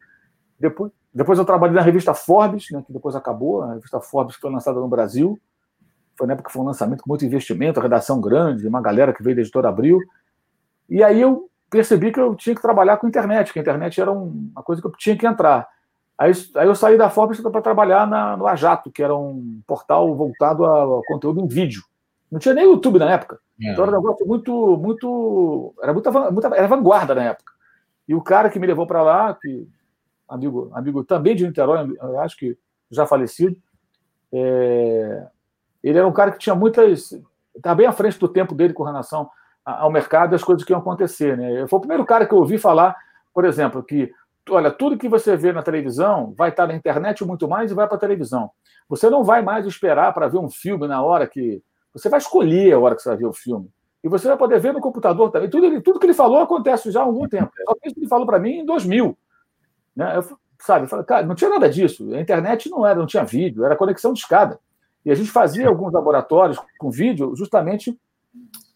Depois, 0.59 0.93
depois 1.13 1.39
eu 1.39 1.45
trabalhei 1.45 1.75
na 1.75 1.83
revista 1.83 2.15
Forbes, 2.15 2.67
né, 2.71 2.83
que 2.87 2.93
depois 2.93 3.17
acabou, 3.17 3.63
a 3.63 3.75
revista 3.75 4.01
Forbes 4.01 4.37
foi 4.37 4.51
lançada 4.51 4.79
no 4.79 4.89
Brasil. 4.89 5.39
Foi 6.17 6.27
na 6.27 6.35
época 6.35 6.49
que 6.49 6.53
foi 6.53 6.63
um 6.63 6.67
lançamento 6.67 7.03
com 7.03 7.09
muito 7.09 7.25
investimento, 7.25 7.81
redação 7.81 8.21
grande, 8.21 8.69
uma 8.69 8.81
galera 8.81 9.13
que 9.13 9.23
veio 9.23 9.35
da 9.35 9.43
editora 9.43 9.71
Abril. 9.71 9.99
E 10.91 11.03
aí 11.03 11.21
eu 11.21 11.49
percebi 11.71 12.11
que 12.11 12.21
eu 12.21 12.35
tinha 12.35 12.55
que 12.55 12.61
trabalhar 12.61 12.97
com 12.97 13.07
internet, 13.07 13.53
que 13.53 13.59
a 13.59 13.63
internet 13.63 14.01
era 14.01 14.11
uma 14.11 14.63
coisa 14.63 14.83
que 14.83 14.89
eu 14.89 14.93
tinha 14.93 15.17
que 15.17 15.27
entrar. 15.27 15.69
Aí, 16.19 16.33
aí 16.57 16.67
eu 16.67 16.75
saí 16.75 16.99
da 16.99 17.09
Forbes 17.09 17.41
para 17.41 17.63
trabalhar 17.63 18.07
na, 18.07 18.37
no 18.37 18.47
Ajato, 18.47 18.91
que 18.91 19.03
era 19.03 19.17
um 19.17 19.63
portal 19.67 20.15
voltado 20.15 20.65
a 20.67 21.01
conteúdo 21.07 21.41
em 21.41 21.47
vídeo. 21.47 21.83
Não 22.31 22.39
tinha 22.39 22.55
nem 22.55 22.65
YouTube 22.65 22.99
na 22.99 23.11
época. 23.11 23.39
É. 23.63 23.73
Então 23.73 23.85
era 23.85 23.93
um 23.93 24.03
negócio 24.03 24.27
muito, 24.27 24.77
muito. 24.77 25.75
Era 25.83 25.93
muita, 25.93 26.11
muita 26.31 26.49
era 26.49 26.67
vanguarda 26.67 27.15
na 27.15 27.23
época. 27.23 27.53
E 28.07 28.15
o 28.15 28.21
cara 28.21 28.51
que 28.51 28.59
me 28.59 28.67
levou 28.67 28.87
para 28.87 29.03
lá, 29.03 29.35
que 29.35 29.69
amigo, 30.29 30.71
amigo 30.75 31.05
também 31.05 31.35
de 31.35 31.47
Niterói, 31.47 31.97
acho 32.19 32.37
que 32.37 32.59
já 32.91 33.07
falecido, 33.07 33.57
é, 34.33 35.27
ele 35.83 35.99
era 35.99 36.07
um 36.07 36.13
cara 36.13 36.33
que 36.33 36.39
tinha 36.39 36.55
muitas. 36.55 37.19
Estava 37.55 37.77
bem 37.77 37.87
à 37.87 37.93
frente 37.93 38.19
do 38.19 38.29
tempo 38.29 38.55
dele 38.55 38.73
com 38.73 38.83
relação 38.83 39.31
ao 39.79 39.91
mercado 39.91 40.33
e 40.33 40.37
as 40.37 40.45
coisas 40.45 40.65
que 40.65 40.73
iam 40.73 40.81
acontecer. 40.81 41.37
Né? 41.37 41.63
Eu 41.63 41.69
fui 41.69 41.77
o 41.77 41.81
primeiro 41.81 42.05
cara 42.05 42.27
que 42.27 42.33
eu 42.33 42.39
ouvi 42.39 42.59
falar, 42.59 42.97
por 43.33 43.45
exemplo, 43.45 43.83
que 43.83 44.13
olha, 44.49 44.71
tudo 44.71 44.99
que 44.99 45.09
você 45.09 45.37
vê 45.37 45.53
na 45.53 45.63
televisão 45.63 46.35
vai 46.37 46.51
estar 46.51 46.67
na 46.67 46.75
internet 46.75 47.25
muito 47.25 47.49
mais 47.49 47.71
e 47.71 47.75
vai 47.75 47.87
para 47.87 47.97
a 47.97 48.01
televisão. 48.01 48.51
Você 48.89 49.09
não 49.09 49.23
vai 49.23 49.43
mais 49.43 49.67
esperar 49.67 50.13
para 50.13 50.29
ver 50.29 50.39
um 50.39 50.51
filme 50.51 50.87
na 50.87 51.03
hora 51.03 51.27
que. 51.27 51.63
Você 51.93 52.09
vai 52.09 52.19
escolher 52.19 52.73
a 52.73 52.79
hora 52.79 52.95
que 52.95 53.03
você 53.03 53.09
vai 53.09 53.19
ver 53.19 53.27
o 53.27 53.33
filme. 53.33 53.69
E 54.03 54.09
você 54.09 54.29
vai 54.29 54.37
poder 54.37 54.61
ver 54.61 54.73
no 54.73 54.81
computador 54.81 55.31
também. 55.31 55.51
Tudo, 55.51 55.83
tudo 55.83 55.99
que 55.99 56.07
ele 56.07 56.15
falou 56.15 56.41
acontece 56.41 56.91
já 56.91 57.01
há 57.01 57.05
algum 57.05 57.29
tempo. 57.29 57.51
Só 57.65 57.75
que 57.75 57.89
isso 57.89 57.99
ele 57.99 58.09
falou 58.09 58.27
para 58.27 58.39
mim 58.39 58.61
em 58.61 58.65
2000. 58.65 59.17
Né? 59.95 60.17
Eu, 60.17 60.39
sabe, 60.61 60.85
eu 60.85 60.89
falei, 60.89 61.05
cara, 61.05 61.27
não 61.27 61.35
tinha 61.35 61.51
nada 61.51 61.69
disso. 61.69 62.15
A 62.15 62.21
internet 62.21 62.71
não 62.71 62.87
era, 62.87 62.99
não 62.99 63.07
tinha 63.07 63.25
vídeo, 63.25 63.65
era 63.65 63.77
conexão 63.77 64.13
de 64.13 64.21
escada. 64.21 64.59
E 65.05 65.11
a 65.11 65.15
gente 65.15 65.31
fazia 65.31 65.69
alguns 65.69 65.93
laboratórios 65.93 66.59
com 66.79 66.91
vídeo 66.91 67.35
justamente 67.37 67.99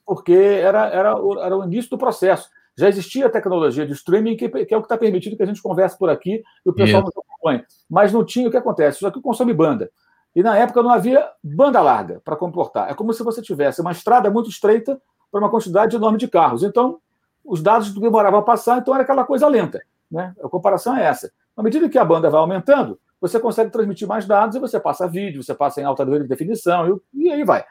porque 0.06 0.32
era, 0.32 0.86
era, 0.88 1.10
era 1.42 1.56
o 1.56 1.64
início 1.64 1.90
do 1.90 1.98
processo. 1.98 2.48
Já 2.76 2.88
existia 2.88 3.26
a 3.26 3.30
tecnologia 3.30 3.86
de 3.86 3.92
streaming, 3.92 4.36
que, 4.36 4.48
que 4.48 4.74
é 4.74 4.76
o 4.76 4.80
que 4.80 4.86
está 4.86 4.98
permitido 4.98 5.36
que 5.36 5.42
a 5.42 5.46
gente 5.46 5.62
converse 5.62 5.96
por 5.96 6.10
aqui 6.10 6.42
e 6.66 6.68
o 6.68 6.72
pessoal 6.72 7.02
nos 7.02 7.12
acompanhe. 7.16 7.64
Mas 7.88 8.12
não 8.12 8.24
tinha 8.24 8.48
o 8.48 8.50
que 8.50 8.56
acontece, 8.56 8.98
isso 8.98 9.06
aqui 9.06 9.20
consome 9.20 9.52
banda. 9.52 9.90
E 10.34 10.42
na 10.42 10.56
época 10.56 10.82
não 10.82 10.90
havia 10.90 11.28
banda 11.42 11.80
larga 11.80 12.20
para 12.24 12.36
comportar. 12.36 12.90
É 12.90 12.94
como 12.94 13.12
se 13.12 13.22
você 13.22 13.40
tivesse 13.40 13.80
uma 13.80 13.92
estrada 13.92 14.28
muito 14.30 14.50
estreita 14.50 15.00
para 15.30 15.40
uma 15.40 15.50
quantidade 15.50 15.94
enorme 15.94 16.18
de 16.18 16.26
carros. 16.26 16.64
Então, 16.64 16.98
os 17.44 17.62
dados 17.62 17.92
demoravam 17.94 18.40
a 18.40 18.42
passar, 18.42 18.78
então 18.78 18.94
era 18.94 19.04
aquela 19.04 19.24
coisa 19.24 19.46
lenta. 19.46 19.80
Né? 20.10 20.34
A 20.42 20.48
comparação 20.48 20.96
é 20.96 21.04
essa. 21.04 21.30
À 21.56 21.62
medida 21.62 21.88
que 21.88 21.98
a 21.98 22.04
banda 22.04 22.28
vai 22.28 22.40
aumentando, 22.40 22.98
você 23.20 23.38
consegue 23.38 23.70
transmitir 23.70 24.08
mais 24.08 24.26
dados 24.26 24.56
e 24.56 24.60
você 24.60 24.80
passa 24.80 25.06
vídeo, 25.06 25.42
você 25.42 25.54
passa 25.54 25.80
em 25.80 25.84
alta 25.84 26.04
definição 26.04 27.00
e, 27.14 27.26
e 27.26 27.32
aí 27.32 27.44
vai. 27.44 27.64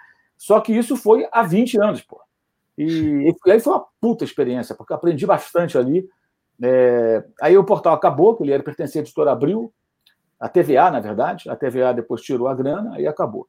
Só 0.43 0.59
que 0.59 0.73
isso 0.73 0.97
foi 0.97 1.25
há 1.31 1.41
20 1.41 1.81
anos, 1.81 2.01
pô. 2.01 2.19
E, 2.77 3.33
e 3.45 3.51
aí 3.51 3.61
foi 3.61 3.71
uma 3.71 3.85
puta 4.01 4.25
experiência, 4.25 4.75
porque 4.75 4.91
aprendi 4.91 5.25
bastante 5.25 5.77
ali. 5.77 6.05
É, 6.61 7.23
aí 7.41 7.57
o 7.57 7.63
portal 7.63 7.93
acabou, 7.93 8.35
que 8.35 8.43
ele 8.43 8.51
era 8.51 8.61
pertencia 8.61 8.99
à 8.99 9.03
editora 9.03 9.31
Abril, 9.31 9.73
a 10.37 10.49
TVA, 10.49 10.91
na 10.91 10.99
verdade. 10.99 11.49
A 11.49 11.55
TVA 11.55 11.93
depois 11.93 12.21
tirou 12.21 12.49
a 12.49 12.53
grana, 12.53 12.93
aí 12.93 13.07
acabou. 13.07 13.47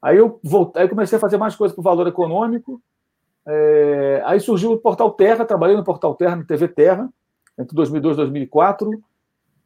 Aí 0.00 0.18
eu 0.18 0.38
voltei, 0.44 0.82
aí 0.82 0.88
comecei 0.88 1.18
a 1.18 1.20
fazer 1.20 1.36
mais 1.36 1.56
coisas 1.56 1.74
para 1.74 1.80
o 1.80 1.82
valor 1.82 2.06
econômico. 2.06 2.80
É, 3.44 4.22
aí 4.24 4.38
surgiu 4.38 4.70
o 4.70 4.78
Portal 4.78 5.10
Terra, 5.10 5.44
trabalhei 5.44 5.76
no 5.76 5.82
Portal 5.82 6.14
Terra, 6.14 6.36
no 6.36 6.46
TV 6.46 6.68
Terra, 6.68 7.10
entre 7.58 7.74
2002 7.74 8.14
e 8.14 8.16
2004. 8.18 9.02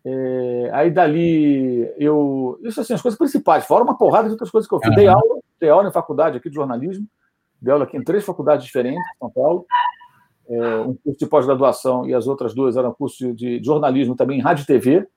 É, 0.07 0.71
aí 0.73 0.91
dali 0.91 1.91
eu. 1.99 2.59
Isso 2.63 2.81
assim, 2.81 2.95
as 2.95 3.03
coisas 3.03 3.19
principais, 3.19 3.65
fora 3.65 3.85
uma 3.85 3.97
porrada 3.97 4.29
de 4.29 4.33
outras 4.33 4.51
coisas 4.51 4.69
que 4.69 4.75
eu 4.75 4.81
fiz. 4.81 4.91
Uhum. 4.91 4.97
Dei 4.97 5.07
aula, 5.09 5.41
dei 5.59 5.71
aula 5.71 5.89
em 5.89 5.93
faculdade 5.93 6.37
aqui 6.37 6.49
de 6.49 6.55
jornalismo 6.55 7.07
dei 7.65 7.73
aula 7.73 7.85
aqui 7.85 7.97
em 7.97 8.05
três 8.05 8.25
faculdades 8.25 8.67
diferentes, 8.67 9.01
em 9.01 9.19
São 9.19 9.31
Paulo. 9.31 9.67
É, 10.47 10.77
um 10.81 10.95
curso 10.95 11.19
de 11.19 11.27
pós-graduação 11.27 12.07
e 12.07 12.13
as 12.13 12.27
outras 12.27 12.55
duas 12.55 12.77
eram 12.77 12.93
curso 12.93 13.33
de, 13.33 13.59
de 13.59 13.65
jornalismo 13.65 14.15
também 14.15 14.39
em 14.39 14.43
rádio 14.43 14.63
e 14.63 14.67
TV. 14.67 15.09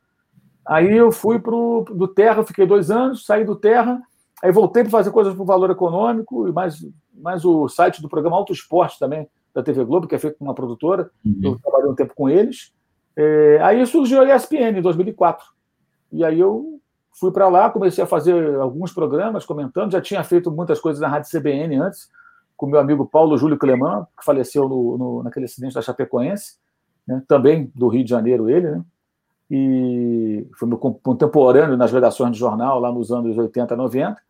Aí 0.66 0.96
eu 0.96 1.12
fui 1.12 1.38
para 1.38 1.52
do 1.52 2.08
Terra, 2.08 2.46
fiquei 2.46 2.66
dois 2.66 2.90
anos, 2.90 3.26
saí 3.26 3.44
do 3.44 3.56
Terra, 3.56 4.02
aí 4.42 4.52
voltei 4.52 4.84
para 4.84 4.92
fazer 4.92 5.12
coisas 5.12 5.34
para 5.34 5.44
o 5.44 5.46
valor 5.46 5.70
econômico 5.70 6.48
e 6.48 6.52
mais, 6.54 6.78
mais 7.14 7.44
o 7.44 7.68
site 7.68 8.02
do 8.02 8.08
programa 8.08 8.38
Auto 8.38 8.54
Esporte 8.54 8.98
também, 8.98 9.28
da 9.54 9.62
TV 9.62 9.84
Globo, 9.84 10.08
que 10.08 10.16
é 10.16 10.20
feito 10.20 10.38
por 10.38 10.46
uma 10.46 10.56
produtora. 10.56 11.12
Uhum. 11.26 11.40
Eu 11.44 11.60
trabalhei 11.60 11.90
um 11.90 11.96
tempo 11.96 12.14
com 12.16 12.30
eles. 12.30 12.74
É, 13.18 13.60
aí 13.64 13.84
surgiu 13.88 14.22
a 14.22 14.36
ESPN 14.36 14.78
em 14.78 14.82
2004. 14.82 15.44
E 16.12 16.24
aí 16.24 16.40
eu 16.40 16.80
fui 17.20 17.32
para 17.32 17.50
lá, 17.50 17.68
comecei 17.68 18.04
a 18.04 18.08
fazer 18.08 18.56
alguns 18.60 18.94
programas 18.94 19.44
comentando, 19.44 19.92
já 19.92 20.00
tinha 20.00 20.24
feito 20.24 20.52
muitas 20.52 20.80
coisas 20.80 21.02
na 21.02 21.08
Rádio 21.08 21.32
CBN 21.32 21.78
antes, 21.78 22.12
com 22.56 22.68
meu 22.68 22.80
amigo 22.80 23.08
Paulo 23.08 23.36
Júlio 23.36 23.58
Cleman, 23.58 24.06
que 24.18 24.24
faleceu 24.24 24.70
no, 24.70 24.98
no, 24.98 25.24
naquele 25.24 25.46
acidente 25.46 25.74
da 25.74 25.82
Chapecoense, 25.82 26.58
né, 27.08 27.24
também 27.28 27.72
do 27.74 27.88
Rio 27.88 28.04
de 28.04 28.10
Janeiro 28.12 28.50
ele, 28.50 28.70
né, 28.70 28.82
e 29.50 30.48
foi 30.56 30.68
meu 30.68 30.78
contemporâneo 30.78 31.76
nas 31.76 31.92
redações 31.92 32.34
de 32.34 32.38
jornal 32.38 32.80
lá 32.80 32.92
nos 32.92 33.12
anos 33.12 33.36
80, 33.36 33.76
90, 33.76 34.22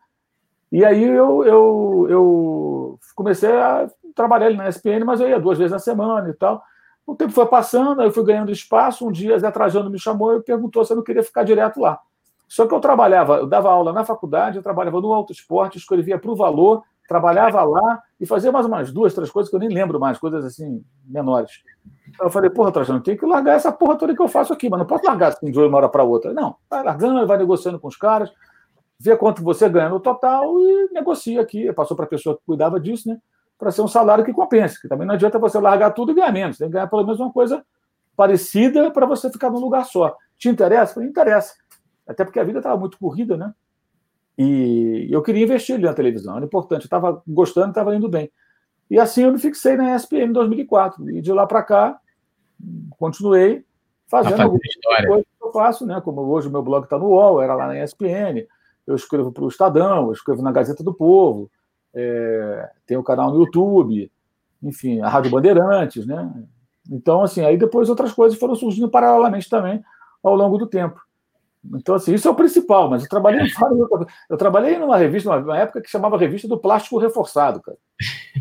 e 0.72 0.86
aí 0.86 1.04
eu, 1.04 1.44
eu, 1.44 2.08
eu 2.10 3.00
comecei 3.16 3.52
a 3.52 3.90
trabalhar 4.16 4.48
ali 4.48 4.58
na 4.58 4.70
SPN, 4.70 5.04
mas 5.06 5.20
eu 5.20 5.28
ia 5.28 5.40
duas 5.40 5.58
vezes 5.58 5.72
na 5.72 5.80
semana 5.80 6.30
e 6.30 6.34
tal. 6.34 6.62
O 7.08 7.16
tempo 7.16 7.32
foi 7.32 7.46
passando, 7.46 8.02
eu 8.02 8.12
fui 8.12 8.26
ganhando 8.26 8.52
espaço. 8.52 9.08
Um 9.08 9.12
dia, 9.14 9.40
Zé 9.40 9.50
Trajano 9.50 9.90
me 9.90 9.98
chamou 9.98 10.36
e 10.36 10.42
perguntou 10.42 10.84
se 10.84 10.92
eu 10.92 10.98
não 10.98 11.04
queria 11.04 11.24
ficar 11.24 11.44
direto 11.44 11.80
lá. 11.80 11.98
Só 12.50 12.68
que 12.68 12.74
eu 12.74 12.82
trabalhava, 12.82 13.38
eu 13.38 13.48
dava 13.48 13.70
aula 13.70 13.94
na 13.94 14.04
faculdade, 14.04 14.58
eu 14.58 14.64
trabalhava 14.64 15.00
no 15.00 15.14
Auto 15.14 15.32
Esporte, 15.32 15.78
escrevia 15.78 16.20
para 16.20 16.30
o 16.30 16.36
Valor, 16.36 16.84
trabalhava 17.08 17.64
lá 17.64 18.02
e 18.20 18.26
fazia 18.26 18.52
mais 18.52 18.66
umas 18.66 18.92
duas, 18.92 19.14
três 19.14 19.32
coisas 19.32 19.50
que 19.50 19.56
eu 19.56 19.60
nem 19.60 19.70
lembro 19.70 20.00
mais, 20.00 20.18
coisas 20.18 20.44
assim, 20.44 20.84
menores. 21.06 21.64
Eu 22.20 22.30
falei, 22.30 22.50
porra, 22.50 22.74
Trajano, 22.74 23.00
tem 23.00 23.16
que 23.16 23.26
largar 23.26 23.56
essa 23.56 23.72
porra 23.72 23.96
toda 23.96 24.14
que 24.14 24.22
eu 24.22 24.28
faço 24.28 24.52
aqui, 24.52 24.70
mas 24.70 24.80
não 24.80 24.86
posso 24.86 25.06
largar 25.06 25.30
assim 25.30 25.50
de 25.50 25.58
uma 25.58 25.78
hora 25.78 25.88
para 25.88 26.04
outra. 26.04 26.34
Não, 26.34 26.58
vai 26.70 26.84
largando, 26.84 27.26
vai 27.26 27.38
negociando 27.38 27.80
com 27.80 27.88
os 27.88 27.96
caras, 27.96 28.32
vê 29.00 29.16
quanto 29.16 29.42
você 29.42 29.70
ganha 29.70 29.88
no 29.88 30.02
total 30.02 30.60
e 30.60 30.90
negocia 30.92 31.42
aqui. 31.42 31.72
Passou 31.72 31.96
para 31.96 32.06
a 32.06 32.10
pessoa 32.10 32.36
que 32.36 32.44
cuidava 32.46 32.80
disso, 32.80 33.08
né? 33.08 33.18
Para 33.58 33.72
ser 33.72 33.82
um 33.82 33.88
salário 33.88 34.24
que 34.24 34.34
compense, 34.34 34.80
que 34.80 34.88
também 34.88 35.08
não 35.08 35.16
adianta 35.16 35.40
você 35.40 35.60
largar 35.60 35.92
tudo 35.92 36.12
e 36.12 36.16
ganhar 36.16 36.32
menos, 36.32 36.58
tem 36.58 36.68
que 36.68 36.74
ganhar 36.74 36.88
pelo 36.88 37.04
menos 37.04 37.20
uma 37.20 37.32
coisa 37.32 37.66
parecida 38.16 38.92
para 38.92 39.06
você 39.06 39.32
ficar 39.32 39.50
num 39.50 39.60
lugar 39.60 39.86
só. 39.86 40.16
Te 40.38 40.50
interessa? 40.50 41.00
Não 41.00 41.08
interessa. 41.08 41.56
Até 42.08 42.24
porque 42.24 42.40
a 42.40 42.44
vida 42.44 42.60
estava 42.60 42.78
muito 42.78 42.98
corrida, 43.00 43.36
né? 43.36 43.54
E 44.38 45.08
eu 45.10 45.22
queria 45.24 45.44
investir 45.44 45.76
ali 45.76 45.86
na 45.86 45.94
televisão, 45.94 46.38
era 46.38 46.46
importante, 46.46 46.82
eu 46.82 46.86
estava 46.86 47.22
gostando, 47.28 47.70
estava 47.70 47.96
indo 47.96 48.08
bem. 48.08 48.32
E 48.90 49.00
assim 49.00 49.24
eu 49.24 49.32
me 49.32 49.40
fixei 49.40 49.76
na 49.76 49.96
ESPN 49.96 50.26
em 50.26 50.32
2004. 50.32 51.10
E 51.10 51.22
de 51.22 51.34
lá 51.34 51.48
para 51.48 51.64
cá, 51.64 52.00
continuei 52.98 53.66
fazendo 54.08 54.42
algumas 54.42 54.76
coisas 55.08 55.26
que 55.26 55.46
eu 55.46 55.52
faço, 55.52 55.86
né? 55.86 56.00
Como 56.02 56.22
hoje 56.22 56.48
o 56.48 56.52
meu 56.52 56.62
blog 56.62 56.84
está 56.84 56.98
no 56.98 57.08
UOL, 57.08 57.42
era 57.42 57.56
lá 57.56 57.68
na 57.68 57.84
ESPN, 57.84 58.46
eu 58.86 58.96
escrevo 58.96 59.32
para 59.32 59.44
o 59.44 59.48
Estadão, 59.48 60.06
eu 60.06 60.14
escrevo 60.14 60.42
na 60.42 60.52
Gazeta 60.52 60.84
do 60.84 60.94
Povo, 60.94 61.50
é, 62.00 62.70
tem 62.86 62.96
o 62.96 63.04
canal 63.04 63.32
no 63.32 63.40
YouTube, 63.40 64.12
enfim, 64.62 65.02
a 65.02 65.10
Rádio 65.10 65.32
Bandeirantes, 65.32 66.06
né? 66.06 66.32
Então, 66.90 67.24
assim, 67.24 67.44
aí 67.44 67.58
depois 67.58 67.90
outras 67.90 68.14
coisas 68.14 68.38
foram 68.38 68.56
surgindo 68.56 68.90
paralelamente 68.90 69.50
também 69.50 69.84
ao 70.24 70.36
longo 70.36 70.58
do 70.58 70.68
tempo. 70.68 71.02
Então, 71.74 71.96
assim, 71.96 72.14
isso 72.14 72.28
é 72.28 72.32
o 72.32 72.36
principal, 72.36 72.90
mas 72.90 73.04
eu 73.04 73.10
trabalhei 73.10 73.42
em 73.42 73.52
Eu 74.30 74.38
trabalhei 74.38 74.78
numa 74.78 74.96
revista, 74.96 75.40
numa 75.40 75.58
época 75.58 75.82
que 75.82 75.90
chamava 75.90 76.18
Revista 76.18 76.48
do 76.48 76.58
Plástico 76.58 77.00
Reforçado, 77.00 77.62
cara. 77.62 77.78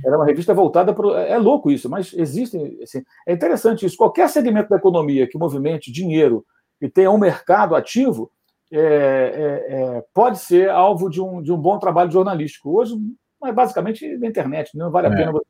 Era 0.04 0.16
uma 0.16 0.26
revista 0.26 0.52
voltada 0.52 0.92
para. 0.92 1.22
É, 1.22 1.32
é 1.32 1.38
louco 1.38 1.70
isso, 1.70 1.88
mas 1.88 2.12
existem. 2.12 2.78
Assim, 2.82 3.02
é 3.26 3.32
interessante 3.32 3.86
isso. 3.86 3.96
Qualquer 3.96 4.28
segmento 4.28 4.68
da 4.68 4.76
economia 4.76 5.26
que 5.26 5.38
movimente 5.38 5.90
dinheiro 5.90 6.44
e 6.80 6.88
tenha 6.88 7.10
um 7.10 7.18
mercado 7.18 7.74
ativo 7.74 8.30
é, 8.70 8.78
é, 8.78 9.74
é, 9.74 10.04
pode 10.12 10.38
ser 10.38 10.68
alvo 10.70 11.08
de 11.08 11.20
um, 11.20 11.42
de 11.42 11.52
um 11.52 11.56
bom 11.56 11.78
trabalho 11.78 12.10
jornalístico. 12.10 12.78
Hoje, 12.78 12.94
mas 13.40 13.54
basicamente 13.54 14.16
na 14.18 14.26
internet, 14.26 14.76
não 14.76 14.90
vale 14.90 15.08
a 15.08 15.10
é. 15.10 15.16
pena 15.16 15.32
você, 15.32 15.44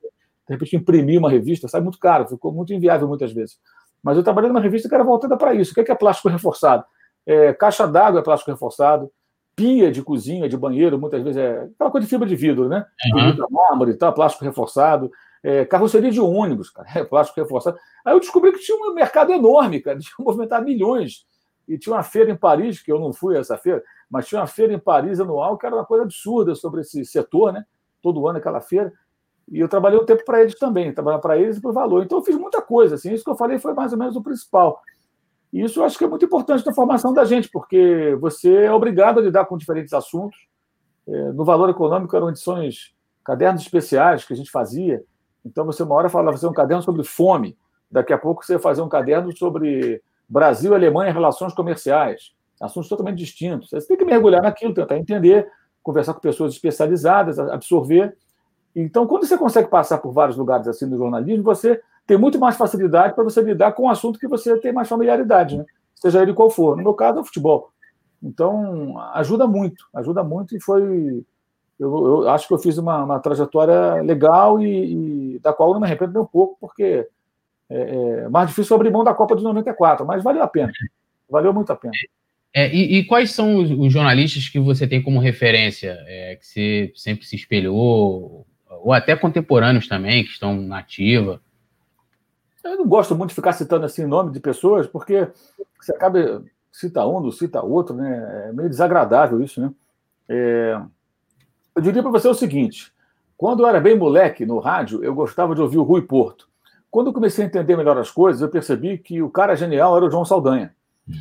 de 0.48 0.54
repente, 0.54 0.76
imprimir 0.76 1.18
uma 1.18 1.30
revista, 1.30 1.68
sai 1.68 1.80
muito 1.80 1.98
caro, 1.98 2.28
ficou 2.28 2.52
muito 2.52 2.72
inviável 2.72 3.08
muitas 3.08 3.32
vezes. 3.32 3.58
Mas 4.02 4.16
eu 4.16 4.22
trabalhei 4.22 4.48
numa 4.48 4.60
revista 4.60 4.88
que 4.88 4.94
era 4.94 5.02
voltada 5.02 5.36
para 5.36 5.54
isso. 5.54 5.72
O 5.72 5.74
que 5.74 5.80
é, 5.80 5.94
é 5.94 5.96
plástico 5.96 6.28
reforçado? 6.28 6.84
É, 7.26 7.52
caixa 7.52 7.86
d'água 7.86 8.20
é 8.20 8.22
plástico 8.22 8.52
reforçado, 8.52 9.10
pia 9.56 9.90
de 9.90 10.02
cozinha, 10.02 10.48
de 10.48 10.56
banheiro, 10.56 10.98
muitas 10.98 11.22
vezes 11.22 11.38
é 11.38 11.68
aquela 11.74 11.90
coisa 11.90 12.06
de 12.06 12.10
fibra 12.10 12.28
de 12.28 12.36
vidro, 12.36 12.68
né? 12.68 12.86
Uhum. 13.12 13.46
mármore 13.50 13.92
e 13.92 13.94
tal, 13.94 14.12
plástico 14.12 14.44
reforçado. 14.44 15.10
É, 15.42 15.64
carroceria 15.64 16.10
de 16.10 16.20
ônibus, 16.20 16.70
cara, 16.70 16.88
é 16.94 17.04
plástico 17.04 17.40
reforçado. 17.40 17.78
Aí 18.04 18.14
eu 18.14 18.20
descobri 18.20 18.52
que 18.52 18.60
tinha 18.60 18.76
um 18.78 18.94
mercado 18.94 19.32
enorme, 19.32 19.80
cara, 19.80 19.96
de 19.98 20.08
movimentar 20.18 20.62
milhões. 20.62 21.26
E 21.66 21.76
tinha 21.76 21.94
uma 21.94 22.02
feira 22.04 22.30
em 22.30 22.36
Paris, 22.36 22.80
que 22.80 22.92
eu 22.92 23.00
não 23.00 23.12
fui 23.12 23.36
essa 23.36 23.58
feira, 23.58 23.82
mas 24.08 24.28
tinha 24.28 24.40
uma 24.40 24.46
feira 24.46 24.72
em 24.72 24.78
Paris 24.78 25.18
anual 25.18 25.58
que 25.58 25.66
era 25.66 25.74
uma 25.74 25.84
coisa 25.84 26.04
absurda 26.04 26.54
sobre 26.54 26.82
esse 26.82 27.04
setor, 27.04 27.52
né? 27.52 27.64
Todo 28.06 28.28
ano 28.28 28.38
aquela 28.38 28.60
feira. 28.60 28.92
E 29.50 29.58
eu 29.58 29.68
trabalhei 29.68 29.98
um 29.98 30.04
tempo 30.04 30.24
para 30.24 30.40
eles 30.40 30.56
também, 30.56 30.94
trabalhar 30.94 31.18
para 31.18 31.36
eles 31.36 31.56
e 31.56 31.60
por 31.60 31.72
valor. 31.72 32.04
Então 32.04 32.18
eu 32.18 32.22
fiz 32.22 32.36
muita 32.36 32.62
coisa, 32.62 32.94
assim, 32.94 33.12
isso 33.12 33.24
que 33.24 33.30
eu 33.30 33.34
falei 33.34 33.58
foi 33.58 33.74
mais 33.74 33.92
ou 33.92 33.98
menos 33.98 34.14
o 34.14 34.22
principal. 34.22 34.80
E 35.52 35.60
isso 35.60 35.80
eu 35.80 35.84
acho 35.84 35.98
que 35.98 36.04
é 36.04 36.06
muito 36.06 36.24
importante 36.24 36.64
na 36.64 36.72
formação 36.72 37.12
da 37.12 37.24
gente, 37.24 37.48
porque 37.50 38.16
você 38.20 38.64
é 38.66 38.72
obrigado 38.72 39.18
a 39.18 39.22
lidar 39.22 39.46
com 39.46 39.58
diferentes 39.58 39.92
assuntos. 39.92 40.36
É, 41.08 41.32
no 41.32 41.44
Valor 41.44 41.68
Econômico 41.68 42.14
eram 42.14 42.28
edições, 42.28 42.94
cadernos 43.24 43.62
especiais 43.62 44.24
que 44.24 44.32
a 44.32 44.36
gente 44.36 44.52
fazia. 44.52 45.02
Então 45.44 45.64
você 45.64 45.82
uma 45.82 45.96
hora 45.96 46.08
falava 46.08 46.36
fazer 46.36 46.46
um 46.46 46.52
caderno 46.52 46.84
sobre 46.84 47.02
fome, 47.02 47.58
daqui 47.90 48.12
a 48.12 48.18
pouco 48.18 48.44
você 48.44 48.56
fazer 48.56 48.82
um 48.82 48.88
caderno 48.88 49.36
sobre 49.36 50.00
Brasil 50.28 50.76
Alemanha 50.76 51.12
relações 51.12 51.52
comerciais, 51.52 52.36
assuntos 52.60 52.88
totalmente 52.88 53.18
distintos. 53.18 53.68
Você 53.68 53.88
tem 53.88 53.96
que 53.96 54.04
mergulhar 54.04 54.42
naquilo, 54.42 54.72
tentar 54.72 54.96
entender, 54.96 55.48
conversar 55.86 56.14
com 56.14 56.20
pessoas 56.20 56.52
especializadas, 56.52 57.38
absorver. 57.38 58.16
Então, 58.74 59.06
quando 59.06 59.24
você 59.24 59.38
consegue 59.38 59.68
passar 59.68 59.98
por 59.98 60.12
vários 60.12 60.36
lugares 60.36 60.66
assim 60.66 60.84
no 60.84 60.98
jornalismo, 60.98 61.44
você 61.44 61.80
tem 62.04 62.18
muito 62.18 62.40
mais 62.40 62.56
facilidade 62.56 63.14
para 63.14 63.22
você 63.22 63.40
lidar 63.40 63.70
com 63.72 63.84
um 63.84 63.88
assunto 63.88 64.18
que 64.18 64.26
você 64.26 64.56
tem 64.58 64.72
mais 64.72 64.88
familiaridade, 64.88 65.56
né? 65.56 65.64
seja 65.94 66.20
ele 66.22 66.34
qual 66.34 66.50
for. 66.50 66.76
No 66.76 66.82
meu 66.82 66.92
caso, 66.92 67.18
é 67.18 67.20
o 67.22 67.24
futebol. 67.24 67.70
Então, 68.20 68.98
ajuda 69.14 69.46
muito, 69.46 69.86
ajuda 69.94 70.24
muito 70.24 70.56
e 70.56 70.60
foi. 70.60 71.24
Eu, 71.78 72.06
eu 72.24 72.28
acho 72.30 72.48
que 72.48 72.54
eu 72.54 72.58
fiz 72.58 72.78
uma, 72.78 73.04
uma 73.04 73.20
trajetória 73.20 74.02
legal 74.02 74.60
e, 74.60 75.34
e, 75.34 75.38
da 75.38 75.52
qual 75.52 75.68
eu 75.68 75.74
não 75.74 75.80
me 75.80 75.86
arrependo 75.86 76.14
nem 76.14 76.22
um 76.22 76.26
pouco, 76.26 76.56
porque 76.60 77.06
é, 77.70 78.22
é 78.24 78.28
mais 78.28 78.48
difícil 78.48 78.74
abrir 78.74 78.90
mão 78.90 79.04
da 79.04 79.14
Copa 79.14 79.36
de 79.36 79.44
94, 79.44 80.04
mas 80.04 80.24
valeu 80.24 80.42
a 80.42 80.48
pena. 80.48 80.72
Valeu 81.30 81.52
muito 81.52 81.70
a 81.72 81.76
pena. 81.76 81.92
É, 82.54 82.74
e, 82.74 82.98
e, 82.98 83.04
quais 83.04 83.32
são 83.32 83.56
os, 83.56 83.70
os, 83.70 83.92
jornalistas 83.92 84.48
que 84.48 84.58
você 84.58 84.86
tem 84.86 85.02
como 85.02 85.20
referência, 85.20 85.96
é, 86.06 86.36
que 86.36 86.46
você 86.46 86.92
sempre 86.94 87.26
se 87.26 87.36
espelhou, 87.36 88.46
ou 88.68 88.92
até 88.92 89.14
contemporâneos 89.14 89.86
também, 89.86 90.24
que 90.24 90.30
estão 90.30 90.54
na 90.56 90.78
ativa? 90.78 91.40
Eu 92.64 92.78
não 92.78 92.88
gosto 92.88 93.14
muito 93.14 93.30
de 93.30 93.34
ficar 93.36 93.52
citando 93.52 93.84
assim 93.84 94.06
nome 94.06 94.32
de 94.32 94.40
pessoas, 94.40 94.86
porque 94.86 95.28
você 95.78 95.92
acaba 95.92 96.42
cita 96.72 97.06
um, 97.06 97.30
cita 97.30 97.62
outro, 97.62 97.94
né? 97.94 98.48
É 98.48 98.52
meio 98.52 98.68
desagradável 98.68 99.40
isso, 99.40 99.60
né? 99.60 99.72
É... 100.28 100.80
Eu 101.74 101.82
diria 101.82 102.02
para 102.02 102.10
você 102.10 102.28
o 102.28 102.34
seguinte: 102.34 102.92
quando 103.36 103.62
eu 103.62 103.68
era 103.68 103.80
bem 103.80 103.96
moleque 103.96 104.44
no 104.44 104.58
rádio, 104.58 105.02
eu 105.04 105.14
gostava 105.14 105.54
de 105.54 105.60
ouvir 105.60 105.78
o 105.78 105.82
Rui 105.82 106.02
Porto. 106.02 106.48
Quando 106.90 107.08
eu 107.08 107.12
comecei 107.12 107.44
a 107.44 107.48
entender 107.48 107.76
melhor 107.76 107.98
as 107.98 108.10
coisas, 108.10 108.40
eu 108.42 108.48
percebi 108.48 108.98
que 108.98 109.22
o 109.22 109.30
cara 109.30 109.54
genial 109.54 109.96
era 109.96 110.06
o 110.06 110.10
João 110.10 110.24
Saldanha. 110.24 110.74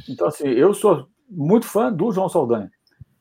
Então, 0.09 0.27
assim, 0.27 0.47
eu 0.47 0.73
sou 0.73 1.07
muito 1.29 1.67
fã 1.67 1.91
do 1.91 2.11
João 2.11 2.29
Saldanha. 2.29 2.71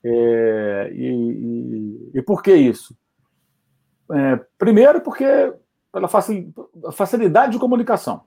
É... 0.04 0.90
E, 0.94 1.06
e, 1.06 2.10
e, 2.14 2.22
por 2.22 2.42
que 2.42 2.54
isso? 2.54 2.96
É, 4.12 4.38
primeiro, 4.58 5.00
porque 5.00 5.52
pela 5.90 6.08
facilidade 6.92 7.52
de 7.52 7.58
comunicação, 7.58 8.22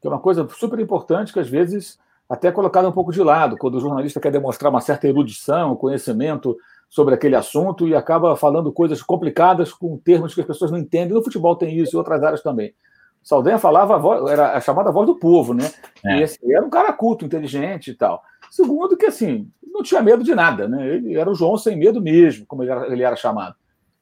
que 0.00 0.06
é 0.06 0.10
uma 0.10 0.20
coisa 0.20 0.46
super 0.48 0.78
importante 0.78 1.32
que 1.32 1.40
às 1.40 1.48
vezes 1.48 1.98
até 2.28 2.48
é 2.48 2.52
colocada 2.52 2.88
um 2.88 2.92
pouco 2.92 3.12
de 3.12 3.22
lado, 3.22 3.56
quando 3.56 3.76
o 3.76 3.80
jornalista 3.80 4.20
quer 4.20 4.32
demonstrar 4.32 4.70
uma 4.70 4.80
certa 4.80 5.06
erudição, 5.06 5.76
conhecimento 5.76 6.56
sobre 6.88 7.14
aquele 7.14 7.36
assunto 7.36 7.86
e 7.86 7.94
acaba 7.94 8.36
falando 8.36 8.72
coisas 8.72 9.02
complicadas 9.02 9.72
com 9.72 9.96
termos 9.98 10.34
que 10.34 10.40
as 10.40 10.46
pessoas 10.46 10.70
não 10.70 10.78
entendem. 10.78 11.14
No 11.14 11.22
futebol 11.22 11.56
tem 11.56 11.76
isso 11.78 11.96
e 11.96 11.98
outras 11.98 12.22
áreas 12.22 12.42
também. 12.42 12.74
Saldanha 13.22 13.58
falava, 13.58 13.96
a 13.96 13.98
voz, 13.98 14.30
era 14.30 14.56
a 14.56 14.60
chamada 14.60 14.92
voz 14.92 15.06
do 15.06 15.16
povo, 15.16 15.52
né? 15.52 15.70
É. 16.04 16.18
E 16.18 16.22
esse, 16.22 16.38
era 16.52 16.64
um 16.64 16.70
cara 16.70 16.92
culto, 16.92 17.24
inteligente 17.24 17.90
e 17.90 17.94
tal. 17.94 18.22
Segundo, 18.50 18.96
que 18.96 19.06
assim, 19.06 19.50
não 19.62 19.82
tinha 19.82 20.02
medo 20.02 20.24
de 20.24 20.34
nada, 20.34 20.68
né? 20.68 20.94
Ele 20.94 21.18
era 21.18 21.30
o 21.30 21.34
João 21.34 21.56
sem 21.56 21.76
medo 21.76 22.00
mesmo, 22.00 22.46
como 22.46 22.62
ele 22.62 22.70
era, 22.70 22.92
ele 22.92 23.02
era 23.02 23.16
chamado. 23.16 23.54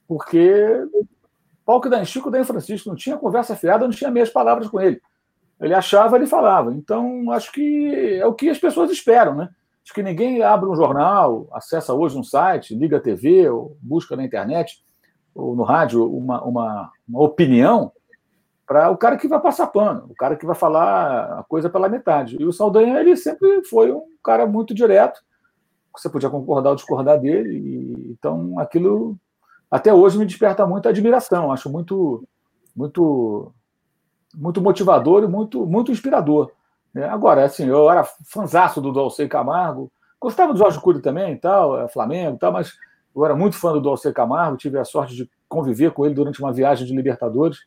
Porque 0.07 0.87
Pau 1.64 1.80
que 1.80 1.88
dá 1.88 2.00
em 2.00 2.04
Chico, 2.04 2.30
dá 2.30 2.38
em 2.38 2.44
Francisco. 2.44 2.88
Não 2.88 2.96
tinha 2.96 3.16
conversa 3.16 3.57
fiada, 3.57 3.87
não 3.87 3.94
tinha 3.94 4.11
meias 4.11 4.30
palavras 4.30 4.68
com 4.68 4.80
ele. 4.80 5.00
Ele 5.61 5.72
achava, 5.72 6.16
ele 6.16 6.26
falava. 6.26 6.72
Então, 6.72 7.30
acho 7.33 7.50
que 7.52 8.18
é 8.20 8.26
o 8.26 8.35
que 8.35 8.50
as 8.50 8.59
pessoas 8.59 8.90
esperam, 8.90 9.35
né? 9.35 9.48
Acho 9.83 9.94
que 9.94 10.02
ninguém 10.02 10.42
abre 10.42 10.68
um 10.68 10.76
jornal, 10.76 11.46
acessa 11.52 11.94
hoje 11.94 12.18
um 12.18 12.22
site, 12.22 12.74
liga 12.74 12.96
a 12.96 13.00
TV, 13.00 13.48
ou 13.48 13.76
busca 13.80 14.16
na 14.16 14.24
internet, 14.24 14.83
ou 15.35 15.54
no 15.54 15.62
rádio, 15.62 16.11
uma, 16.11 16.42
uma, 16.42 16.92
uma 17.07 17.22
opinião 17.22 17.92
para 18.66 18.90
o 18.90 18.96
cara 18.96 19.16
que 19.16 19.29
vai 19.29 19.40
passar 19.40 19.66
pano, 19.66 20.07
o 20.09 20.14
cara 20.14 20.37
que 20.37 20.46
vai 20.46 20.55
falar 20.55 21.40
a 21.40 21.44
coisa 21.44 21.68
pela 21.68 21.88
metade. 21.88 22.37
E 22.40 22.44
o 22.44 22.53
Saldanha, 22.53 22.98
ele 22.98 23.16
sempre 23.16 23.64
foi 23.64 23.92
um 23.92 24.03
cara 24.22 24.46
muito 24.46 24.74
direto. 24.74 25.20
Você 25.96 26.09
podia 26.09 26.31
concordar 26.31 26.70
ou 26.70 26.77
discordar 26.77 27.20
dele. 27.20 27.57
E, 27.57 28.12
então, 28.12 28.59
aquilo 28.59 29.16
até 29.70 29.92
hoje 29.92 30.18
me 30.18 30.27
desperta 30.27 30.66
muita 30.66 30.88
admiração. 30.88 31.53
Acho 31.53 31.68
muito, 31.68 32.27
muito, 32.74 33.53
muito 34.35 34.61
motivador 34.61 35.24
e 35.24 35.27
muito, 35.27 35.66
muito 35.66 35.92
inspirador. 35.92 36.50
Né? 36.92 37.05
Agora, 37.09 37.44
assim, 37.44 37.66
eu 37.66 37.90
era 37.90 38.05
fanzaço 38.05 38.81
do 38.81 38.92
Dolce 38.92 39.27
Camargo, 39.29 39.90
gostava 40.20 40.53
do 40.53 40.59
Jorge 40.59 40.81
Cury 40.81 41.03
também, 41.03 41.37
tal, 41.37 41.81
é 41.81 41.88
Flamengo, 41.88 42.38
tal, 42.38 42.53
mas 42.53 42.72
eu 43.14 43.24
era 43.24 43.35
muito 43.35 43.57
fã 43.57 43.72
do 43.72 43.81
Dolce 43.81 44.12
Camargo. 44.12 44.57
Tive 44.57 44.79
a 44.79 44.85
sorte 44.85 45.14
de 45.14 45.29
conviver 45.48 45.90
com 45.92 46.07
ele 46.07 46.14
durante 46.14 46.40
uma 46.40 46.53
viagem 46.53 46.87
de 46.87 46.94
Libertadores, 46.94 47.66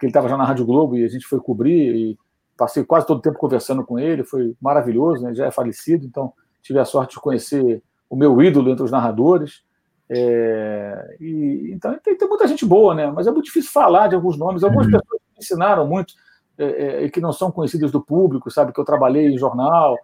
que 0.00 0.06
ele 0.06 0.10
estava 0.10 0.28
já 0.28 0.36
na 0.36 0.44
Rádio 0.44 0.64
Globo 0.64 0.96
e 0.96 1.04
a 1.04 1.08
gente 1.08 1.26
foi 1.26 1.38
cobrir 1.38 1.94
e 1.94 2.18
passei 2.56 2.82
quase 2.82 3.06
todo 3.06 3.18
o 3.18 3.22
tempo 3.22 3.38
conversando 3.38 3.84
com 3.84 3.98
ele. 3.98 4.24
Foi 4.24 4.56
maravilhoso, 4.60 5.22
né? 5.22 5.34
já 5.34 5.46
é 5.46 5.50
falecido, 5.50 6.06
então 6.06 6.32
tive 6.62 6.78
a 6.78 6.86
sorte 6.86 7.16
de 7.16 7.20
conhecer 7.20 7.82
o 8.08 8.16
meu 8.16 8.40
ídolo 8.42 8.70
entre 8.70 8.82
os 8.82 8.90
narradores. 8.90 9.62
É, 10.08 11.16
e, 11.20 11.70
então 11.72 11.96
tem, 12.02 12.16
tem, 12.16 12.28
muita 12.28 12.48
gente 12.48 12.64
boa, 12.64 12.94
né? 12.94 13.10
Mas 13.10 13.26
é 13.26 13.30
muito 13.30 13.44
difícil 13.44 13.70
falar 13.70 14.08
de 14.08 14.14
alguns 14.14 14.38
nomes. 14.38 14.64
Algumas 14.64 14.86
uhum. 14.86 14.92
pessoas 14.92 15.20
me 15.32 15.38
ensinaram 15.38 15.86
muito 15.86 16.14
é, 16.56 16.64
é, 16.64 17.04
e 17.04 17.10
que 17.10 17.20
não 17.20 17.32
são 17.32 17.52
conhecidas 17.52 17.92
do 17.92 18.00
público, 18.02 18.50
sabe? 18.50 18.72
Que 18.72 18.80
eu 18.80 18.84
trabalhei 18.84 19.28
em 19.28 19.38
jornal, 19.38 19.98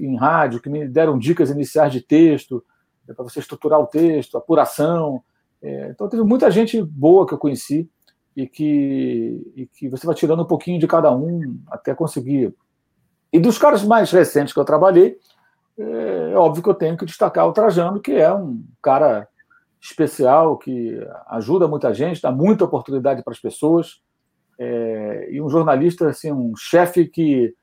em 0.00 0.16
rádio, 0.16 0.60
que 0.60 0.70
me 0.70 0.88
deram 0.88 1.18
dicas 1.18 1.50
iniciais 1.50 1.92
de 1.92 2.00
texto, 2.00 2.64
é, 3.06 3.12
para 3.12 3.22
você 3.22 3.40
estruturar 3.40 3.78
o 3.78 3.86
texto, 3.86 4.38
apuração. 4.38 5.22
É, 5.62 5.90
então 5.90 6.08
teve 6.08 6.22
muita 6.22 6.50
gente 6.50 6.82
boa 6.82 7.26
que 7.26 7.34
eu 7.34 7.38
conheci 7.38 7.90
e 8.36 8.46
que, 8.46 9.52
e 9.54 9.66
que 9.66 9.88
você 9.88 10.06
vai 10.06 10.14
tirando 10.14 10.42
um 10.42 10.46
pouquinho 10.46 10.78
de 10.78 10.86
cada 10.86 11.14
um 11.14 11.58
até 11.68 11.94
conseguir. 11.94 12.54
E 13.32 13.38
dos 13.38 13.58
caras 13.58 13.84
mais 13.84 14.10
recentes 14.10 14.52
que 14.52 14.60
eu 14.60 14.64
trabalhei, 14.64 15.18
é, 15.78 16.34
óbvio 16.36 16.62
que 16.62 16.68
eu 16.68 16.74
tenho 16.74 16.96
que 16.96 17.04
destacar 17.04 17.46
o 17.48 17.52
Trajano, 17.52 18.00
que 18.00 18.12
é 18.12 18.32
um 18.32 18.64
cara 18.80 19.28
especial 19.80 20.56
que 20.56 20.98
ajuda 21.28 21.68
muita 21.68 21.92
gente, 21.92 22.22
dá 22.22 22.32
muita 22.32 22.64
oportunidade 22.64 23.22
para 23.22 23.32
as 23.32 23.40
pessoas. 23.40 24.00
É, 24.58 25.28
e 25.30 25.42
um 25.42 25.48
jornalista, 25.48 26.08
assim, 26.08 26.32
um 26.32 26.56
chefe 26.56 27.06
que, 27.06 27.54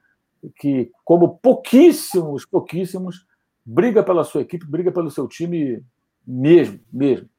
que, 0.58 0.92
como 1.04 1.40
pouquíssimos, 1.40 2.46
pouquíssimos, 2.46 3.26
briga 3.66 4.04
pela 4.04 4.24
sua 4.24 4.42
equipe, 4.42 4.66
briga 4.66 4.92
pelo 4.92 5.10
seu 5.10 5.28
time 5.28 5.84
mesmo, 6.26 6.80
mesmo. 6.92 7.30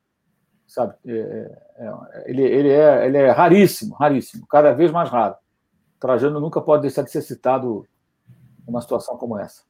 Sabe? 0.73 0.95
É, 1.07 1.13
é, 1.13 1.85
é 1.85 2.31
ele, 2.31 2.43
ele, 2.43 2.69
é, 2.71 3.07
ele 3.07 3.19
é 3.19 3.31
raríssimo, 3.31 3.95
raríssimo, 3.95 4.47
cada 4.47 4.73
vez 4.73 4.91
mais 4.91 5.11
raro. 5.11 5.35
Trajano 6.01 6.41
nunca 6.41 6.63
pode 6.63 6.81
deixar 6.81 7.03
de 7.03 7.11
ser 7.11 7.21
citado 7.21 7.87
numa 8.67 8.81
situação 8.81 9.19
como 9.19 9.39
essa. 9.39 9.65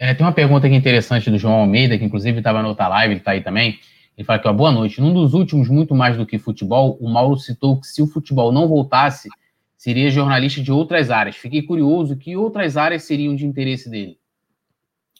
É, 0.00 0.12
tem 0.12 0.26
uma 0.26 0.32
pergunta 0.32 0.66
aqui 0.66 0.74
interessante 0.74 1.30
do 1.30 1.38
João 1.38 1.60
Almeida, 1.60 1.96
que 1.96 2.04
inclusive 2.04 2.38
estava 2.38 2.60
na 2.60 2.66
outra 2.66 2.88
live, 2.88 3.12
ele 3.12 3.20
está 3.20 3.30
aí 3.30 3.40
também 3.40 3.78
Ele 4.18 4.24
fala 4.24 4.40
aqui, 4.40 4.48
ó, 4.48 4.52
boa 4.52 4.72
noite. 4.72 5.00
Num 5.00 5.14
dos 5.14 5.32
últimos, 5.32 5.68
muito 5.68 5.94
mais 5.94 6.16
do 6.16 6.26
que 6.26 6.40
futebol, 6.40 6.98
o 7.00 7.08
Mauro 7.08 7.36
citou 7.38 7.80
que 7.80 7.86
se 7.86 8.02
o 8.02 8.08
futebol 8.08 8.50
não 8.50 8.66
voltasse, 8.66 9.28
seria 9.76 10.10
jornalista 10.10 10.60
de 10.60 10.72
outras 10.72 11.08
áreas. 11.08 11.36
Fiquei 11.36 11.62
curioso, 11.62 12.16
que 12.16 12.36
outras 12.36 12.76
áreas 12.76 13.04
seriam 13.04 13.36
de 13.36 13.46
interesse 13.46 13.88
dele? 13.88 14.18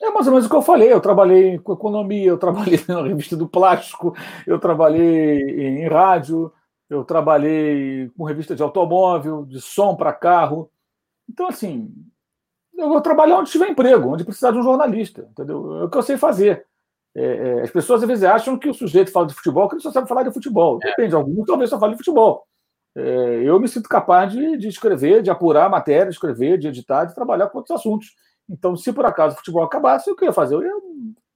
É 0.01 0.11
mais 0.11 0.27
ou 0.27 0.33
menos 0.33 0.47
o 0.47 0.51
que 0.51 0.57
eu 0.57 0.63
falei. 0.63 0.93
Eu 0.93 1.01
trabalhei 1.01 1.59
com 1.59 1.73
economia, 1.73 2.29
eu 2.29 2.39
trabalhei 2.39 2.81
na 2.89 3.03
revista 3.03 3.37
do 3.37 3.49
plástico, 3.49 4.15
eu 4.47 4.59
trabalhei 4.59 5.83
em 5.83 5.87
rádio, 5.89 6.53
eu 6.89 7.05
trabalhei 7.05 8.11
com 8.17 8.25
revista 8.25 8.55
de 8.55 8.63
automóvel, 8.63 9.45
de 9.45 9.61
som 9.61 9.95
para 9.95 10.13
carro. 10.13 10.71
Então, 11.29 11.47
assim, 11.47 11.93
eu 12.75 12.89
vou 12.89 13.01
trabalhar 13.01 13.39
onde 13.39 13.51
tiver 13.51 13.69
emprego, 13.69 14.13
onde 14.13 14.25
precisar 14.25 14.51
de 14.51 14.59
um 14.59 14.63
jornalista, 14.63 15.29
entendeu? 15.31 15.77
É 15.77 15.85
o 15.85 15.91
que 15.91 15.99
eu 15.99 16.03
sei 16.03 16.17
fazer. 16.17 16.67
É, 17.15 17.23
é, 17.23 17.61
as 17.63 17.71
pessoas 17.71 18.03
às 18.03 18.09
vezes 18.09 18.25
acham 18.25 18.59
que 18.59 18.69
o 18.69 18.75
sujeito 18.75 19.13
fala 19.13 19.27
de 19.27 19.35
futebol, 19.35 19.69
que 19.69 19.75
ele 19.75 19.83
só 19.83 19.91
sabe 19.91 20.09
falar 20.09 20.23
de 20.23 20.33
futebol. 20.33 20.79
É. 20.83 20.89
Depende, 20.89 21.15
alguns 21.15 21.47
talvez 21.47 21.69
só 21.69 21.79
fale 21.79 21.93
de 21.93 21.99
futebol. 21.99 22.47
É, 22.97 23.43
eu 23.45 23.61
me 23.61 23.69
sinto 23.69 23.89
capaz 23.89 24.33
de, 24.33 24.57
de, 24.57 24.69
escrever, 24.69 25.23
de 25.23 25.31
apurar 25.31 25.69
matéria, 25.69 26.07
de 26.07 26.13
escrever, 26.13 26.59
de 26.59 26.69
editar, 26.69 27.05
de 27.05 27.15
trabalhar 27.15 27.49
com 27.49 27.59
outros 27.59 27.77
assuntos. 27.79 28.15
Então, 28.51 28.77
se 28.77 28.93
por 28.93 29.05
acaso 29.05 29.35
o 29.35 29.39
futebol 29.39 29.63
acabasse, 29.63 30.11
o 30.11 30.17
que 30.17 30.25
eu 30.25 30.29
ia 30.29 30.33
fazer? 30.33 30.57
Eu 30.57 30.63
ia 30.63 30.75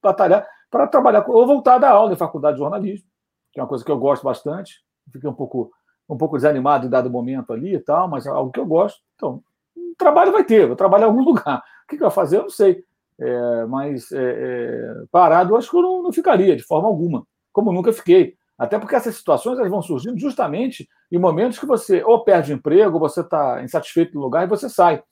batalhar 0.02 0.46
para 0.70 0.86
trabalhar, 0.86 1.24
ou 1.28 1.46
voltar 1.46 1.76
a 1.76 1.78
dar 1.78 1.90
aula 1.90 2.12
em 2.12 2.16
faculdade 2.16 2.56
de 2.56 2.62
jornalismo, 2.62 3.06
que 3.52 3.60
é 3.60 3.62
uma 3.62 3.68
coisa 3.68 3.84
que 3.84 3.90
eu 3.90 3.98
gosto 3.98 4.24
bastante. 4.24 4.82
Fiquei 5.12 5.30
um 5.30 5.34
pouco, 5.34 5.70
um 6.08 6.16
pouco 6.16 6.36
desanimado 6.36 6.86
em 6.86 6.90
dado 6.90 7.08
momento 7.08 7.52
ali 7.52 7.74
e 7.74 7.78
tal, 7.78 8.08
mas 8.08 8.26
é 8.26 8.30
algo 8.30 8.50
que 8.50 8.58
eu 8.58 8.66
gosto. 8.66 9.00
Então, 9.14 9.42
trabalho 9.96 10.32
vai 10.32 10.44
ter, 10.44 10.66
vou 10.66 10.76
trabalhar 10.76 11.06
em 11.06 11.08
algum 11.08 11.22
lugar. 11.24 11.62
O 11.84 11.88
que, 11.88 11.96
eu 11.96 12.00
vou 12.00 12.10
fazer? 12.10 12.38
Eu 12.38 12.42
não 12.42 12.50
sei. 12.50 12.84
É, 13.20 13.64
mas 13.66 14.10
é, 14.10 14.18
é, 14.18 15.04
parado, 15.10 15.52
eu 15.52 15.56
acho 15.56 15.70
que 15.70 15.76
eu 15.76 15.82
não, 15.82 16.02
não, 16.02 16.12
ficaria, 16.12 16.56
de 16.56 16.64
forma 16.64 16.88
alguma, 16.88 17.24
como 17.52 17.72
nunca 17.72 17.92
fiquei. 17.92 18.34
Até 18.58 18.78
porque 18.78 18.96
essas 18.96 19.14
situações 19.16 19.58
elas 19.58 19.70
vão 19.70 19.82
surgindo 19.82 20.18
justamente 20.18 20.88
em 21.10 21.18
momentos 21.18 21.58
que 21.58 21.66
você 21.66 22.02
ou 22.02 22.24
perde 22.24 22.52
emprego, 22.52 22.94
ou 22.94 23.00
você 23.00 23.20
está 23.20 23.62
insatisfeito 23.62 24.14
no 24.14 24.20
lugar 24.20 24.44
e 24.44 24.48
você 24.48 24.68
sai. 24.68 25.02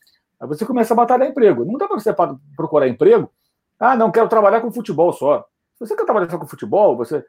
Aí 0.42 0.48
você 0.48 0.66
começa 0.66 0.92
a 0.92 0.96
batalhar 0.96 1.28
emprego. 1.28 1.64
Não 1.64 1.78
dá 1.78 1.86
para 1.86 2.00
você 2.00 2.12
procurar 2.56 2.88
emprego. 2.88 3.30
Ah, 3.78 3.94
não 3.94 4.10
quero 4.10 4.28
trabalhar 4.28 4.60
com 4.60 4.72
futebol 4.72 5.12
só. 5.12 5.46
Se 5.76 5.86
você 5.86 5.94
quer 5.94 6.04
trabalhar 6.04 6.28
só 6.28 6.36
com 6.36 6.48
futebol, 6.48 6.96
você, 6.96 7.24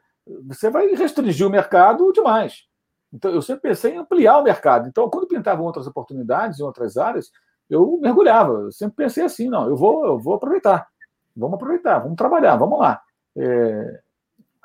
você 0.46 0.68
vai 0.68 0.88
restringir 0.88 1.46
o 1.46 1.50
mercado 1.50 2.12
demais. 2.12 2.64
Então, 3.12 3.30
eu 3.30 3.40
sempre 3.40 3.70
pensei 3.70 3.94
em 3.94 3.98
ampliar 3.98 4.38
o 4.38 4.42
mercado. 4.42 4.88
Então, 4.88 5.08
quando 5.08 5.28
pintavam 5.28 5.64
outras 5.64 5.86
oportunidades 5.86 6.58
em 6.58 6.64
outras 6.64 6.96
áreas, 6.96 7.30
eu 7.70 7.96
mergulhava. 8.02 8.52
Eu 8.54 8.72
sempre 8.72 8.96
pensei 8.96 9.22
assim, 9.22 9.48
não, 9.48 9.68
eu 9.68 9.76
vou, 9.76 10.04
eu 10.04 10.18
vou 10.18 10.34
aproveitar. 10.34 10.88
Vamos 11.36 11.54
aproveitar, 11.54 12.00
vamos 12.00 12.16
trabalhar, 12.16 12.56
vamos 12.56 12.80
lá. 12.80 13.00
É, 13.36 14.00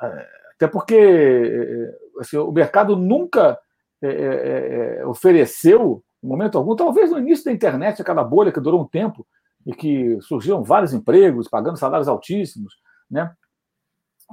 é 0.01 0.39
até 0.55 0.67
porque 0.67 0.95
é, 0.95 2.19
assim, 2.19 2.35
o 2.35 2.51
mercado 2.51 2.97
nunca 2.97 3.57
é, 4.01 4.09
é, 4.09 4.97
é, 4.99 5.05
ofereceu, 5.05 6.03
em 6.23 6.27
momento 6.27 6.58
algum, 6.58 6.75
talvez 6.75 7.12
no 7.12 7.19
início 7.19 7.45
da 7.45 7.51
internet, 7.51 8.01
aquela 8.01 8.23
bolha 8.23 8.51
que 8.51 8.60
durou 8.60 8.82
um 8.82 8.88
tempo 8.88 9.25
e 9.65 9.73
que 9.73 10.19
surgiam 10.21 10.63
vários 10.63 10.93
empregos, 10.93 11.47
pagando 11.47 11.77
salários 11.77 12.08
altíssimos, 12.08 12.75
né? 13.10 13.32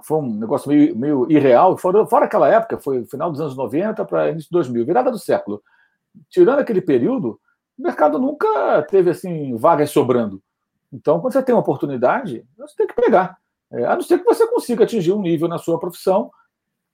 foi 0.02 0.18
um 0.18 0.38
negócio 0.38 0.68
meio, 0.68 0.96
meio 0.96 1.30
irreal. 1.30 1.76
Fora, 1.76 2.06
fora 2.06 2.26
aquela 2.26 2.48
época, 2.48 2.78
foi 2.78 3.04
final 3.06 3.30
dos 3.30 3.40
anos 3.40 3.56
90 3.56 4.04
para 4.04 4.30
início 4.30 4.48
de 4.48 4.52
2000, 4.52 4.84
virada 4.84 5.10
do 5.10 5.18
século. 5.18 5.62
Tirando 6.28 6.58
aquele 6.58 6.80
período, 6.80 7.40
o 7.78 7.82
mercado 7.82 8.18
nunca 8.18 8.82
teve 8.82 9.10
assim 9.10 9.54
vagas 9.56 9.90
sobrando. 9.90 10.42
Então, 10.92 11.20
quando 11.20 11.32
você 11.32 11.42
tem 11.42 11.54
uma 11.54 11.60
oportunidade, 11.60 12.44
você 12.56 12.76
tem 12.76 12.86
que 12.86 12.94
pegar. 12.94 13.38
É, 13.70 13.84
a 13.84 13.94
não 13.94 14.02
ser 14.02 14.18
que 14.18 14.24
você 14.24 14.46
consiga 14.46 14.84
atingir 14.84 15.12
um 15.12 15.20
nível 15.20 15.48
na 15.48 15.58
sua 15.58 15.78
profissão 15.78 16.30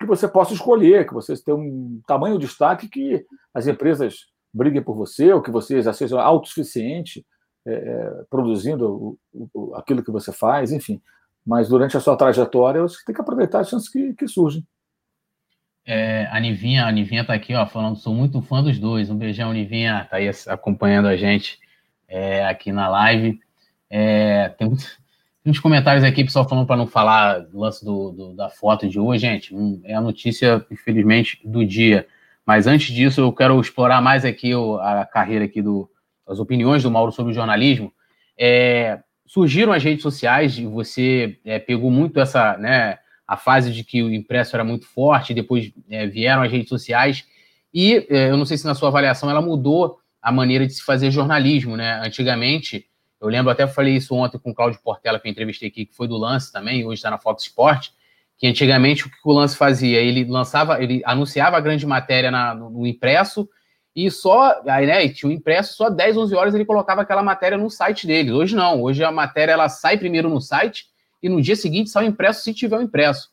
que 0.01 0.07
você 0.07 0.27
possa 0.27 0.53
escolher, 0.53 1.07
que 1.07 1.15
você 1.15 1.37
tenha 1.37 1.57
um 1.57 2.01
tamanho 2.07 2.39
de 2.39 2.47
destaque 2.47 2.89
que 2.89 3.25
as 3.55 3.67
empresas 3.67 4.27
briguem 4.53 4.83
por 4.83 4.95
você, 4.95 5.33
ou 5.33 5.43
que 5.43 5.51
você 5.51 5.81
já 5.83 5.93
seja 5.93 6.21
autossuficiente 6.21 7.25
é, 7.67 7.73
é 7.73 8.25
produzindo 8.29 9.19
o, 9.33 9.49
o, 9.55 9.75
aquilo 9.75 10.03
que 10.03 10.11
você 10.11 10.33
faz, 10.33 10.73
enfim. 10.73 11.01
Mas 11.45 11.69
durante 11.69 11.97
a 11.97 12.01
sua 12.01 12.17
trajetória, 12.17 12.83
você 12.83 13.05
tem 13.05 13.15
que 13.15 13.21
aproveitar 13.21 13.61
as 13.61 13.69
chances 13.69 13.89
que, 13.89 14.15
que 14.15 14.29
surgem. 14.29 14.65
É, 15.85 16.29
a 16.31 16.39
Nivinha, 16.39 16.87
a 16.87 16.93
Nivinha 16.93 17.25
tá 17.25 17.35
aqui, 17.35 17.55
ó, 17.55 17.67
falando, 17.67 17.97
sou 17.97 18.15
muito 18.15 18.41
fã 18.41 18.63
dos 18.63 18.79
dois. 18.79 19.11
Um 19.11 19.17
beijão, 19.17 19.53
Nivinha, 19.53 20.07
tá 20.09 20.17
aí 20.17 20.31
acompanhando 20.47 21.09
a 21.09 21.17
gente 21.17 21.59
é, 22.07 22.47
aqui 22.47 22.71
na 22.71 22.89
live. 22.89 23.41
É, 23.91 24.49
tem 24.51 24.69
muitos 24.69 25.61
comentários 25.61 26.05
aqui, 26.05 26.23
pessoal 26.25 26.49
falando 26.49 26.67
para 26.67 26.77
não 26.77 26.87
falar 26.87 27.41
do 27.41 27.59
lance 27.59 27.85
do, 27.85 28.33
da 28.35 28.49
foto 28.49 28.89
de 28.89 28.99
hoje, 28.99 29.23
gente. 29.23 29.55
é 29.85 29.95
a 29.95 30.01
notícia, 30.01 30.65
infelizmente, 30.71 31.41
do 31.45 31.65
dia. 31.67 32.07
Mas 32.47 32.67
antes 32.67 32.95
disso, 32.95 33.21
eu 33.21 33.33
quero 33.33 33.61
explorar 33.61 34.01
mais 34.01 34.25
aqui 34.25 34.53
a 34.81 35.07
carreira 35.11 35.45
aqui 35.45 35.63
do, 35.63 35.89
as 36.27 36.39
opiniões 36.39 36.83
do 36.83 36.91
Mauro 36.91 37.13
sobre 37.13 37.33
o 37.33 37.35
jornalismo. 37.35 37.93
É, 38.39 39.01
surgiram 39.27 39.73
as 39.73 39.83
redes 39.83 40.03
sociais 40.03 40.59
e 40.59 40.67
você 40.67 41.39
é, 41.45 41.59
pegou 41.59 41.91
muito 41.91 42.21
essa, 42.21 42.57
né, 42.59 42.99
a 43.27 43.37
fase 43.37 43.73
de 43.73 43.85
que 43.85 44.03
o 44.03 44.13
impresso 44.13 44.57
era 44.57 44.65
muito 44.65 44.87
forte, 44.87 45.33
depois 45.35 45.73
é, 45.89 46.07
vieram 46.07 46.43
as 46.43 46.51
redes 46.51 46.69
sociais 46.69 47.25
e 47.73 48.07
é, 48.11 48.31
eu 48.31 48.37
não 48.37 48.45
sei 48.45 48.59
se 48.59 48.67
na 48.67 48.75
sua 48.75 48.89
avaliação 48.89 49.31
ela 49.31 49.41
mudou 49.41 49.99
a 50.21 50.31
maneira 50.31 50.67
de 50.67 50.75
se 50.75 50.83
fazer 50.83 51.11
jornalismo, 51.11 51.77
né? 51.77 52.01
Antigamente, 52.05 52.87
eu 53.21 53.29
lembro 53.29 53.51
até 53.51 53.67
falei 53.67 53.97
isso 53.97 54.15
ontem 54.15 54.39
com 54.39 54.51
o 54.51 54.55
Cláudio 54.55 54.81
Portela 54.83 55.19
que 55.19 55.27
eu 55.27 55.31
entrevistei 55.31 55.69
aqui, 55.69 55.87
que 55.87 55.95
foi 55.95 56.07
do 56.07 56.17
Lance 56.17 56.53
também, 56.53 56.85
hoje 56.85 56.99
está 56.99 57.11
na 57.11 57.19
Fox 57.19 57.45
Sport, 57.45 57.89
que 58.39 58.47
antigamente 58.47 59.07
o 59.07 59.11
que 59.11 59.17
o 59.25 59.33
Lance 59.33 59.57
fazia, 59.57 60.01
ele 60.01 60.25
lançava, 60.25 60.83
ele 60.83 61.03
anunciava 61.05 61.57
a 61.57 61.61
grande 61.61 61.87
matéria 61.87 62.31
na, 62.31 62.55
no, 62.55 62.71
no 62.71 62.87
impresso 62.87 63.49
e 63.95 64.11
só, 64.11 64.63
aí, 64.67 64.87
né, 64.87 65.09
tinha 65.09 65.29
um 65.29 65.33
impresso, 65.33 65.75
só 65.75 65.91
10, 65.91 66.17
11 66.17 66.35
horas 66.35 66.55
ele 66.55 66.65
colocava 66.65 67.03
aquela 67.03 67.23
matéria 67.23 67.59
no 67.59 67.69
site 67.69 68.07
dele. 68.07 68.33
Hoje 68.33 68.57
não, 68.57 68.83
hoje 68.83 69.05
a 69.05 69.13
matéria 69.13 69.53
ela 69.53 69.69
sai 69.69 69.99
primeiro 69.99 70.31
no 70.31 70.41
site 70.41 70.87
e 71.23 71.29
no 71.29 71.43
dia 71.43 71.55
seguinte 71.55 71.91
sai 71.91 72.07
o 72.07 72.09
impresso 72.09 72.43
se 72.43 72.55
tiver 72.55 72.79
o 72.79 72.83
impresso. 72.83 73.29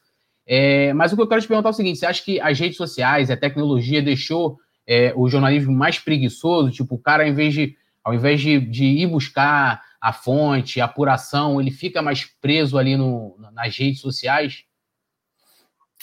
É, 0.46 0.92
mas 0.94 1.14
o 1.14 1.16
que 1.16 1.22
eu 1.22 1.28
quero 1.28 1.42
te 1.42 1.48
perguntar 1.48 1.70
é 1.70 1.72
o 1.72 1.76
seguinte: 1.76 2.00
você 2.00 2.06
acha 2.06 2.24
que 2.24 2.42
as 2.42 2.60
redes 2.60 2.76
sociais, 2.76 3.32
a 3.32 3.38
tecnologia 3.38 4.02
deixou 4.02 4.58
é, 4.86 5.14
o 5.16 5.30
jornalismo 5.30 5.72
mais 5.72 5.98
preguiçoso? 5.98 6.72
Tipo, 6.72 6.96
o 6.96 7.00
cara, 7.00 7.24
ao 7.24 7.30
invés 7.30 7.54
de, 7.54 7.78
ao 8.04 8.14
invés 8.14 8.42
de, 8.42 8.60
de 8.60 8.84
ir 8.84 9.08
buscar 9.08 9.82
a 10.02 10.12
fonte, 10.12 10.82
a 10.82 10.86
apuração, 10.86 11.62
ele 11.62 11.72
fica 11.72 12.02
mais 12.02 12.26
preso 12.42 12.78
ali 12.78 12.98
no, 12.98 13.38
nas 13.54 13.78
redes 13.78 14.02
sociais? 14.02 14.64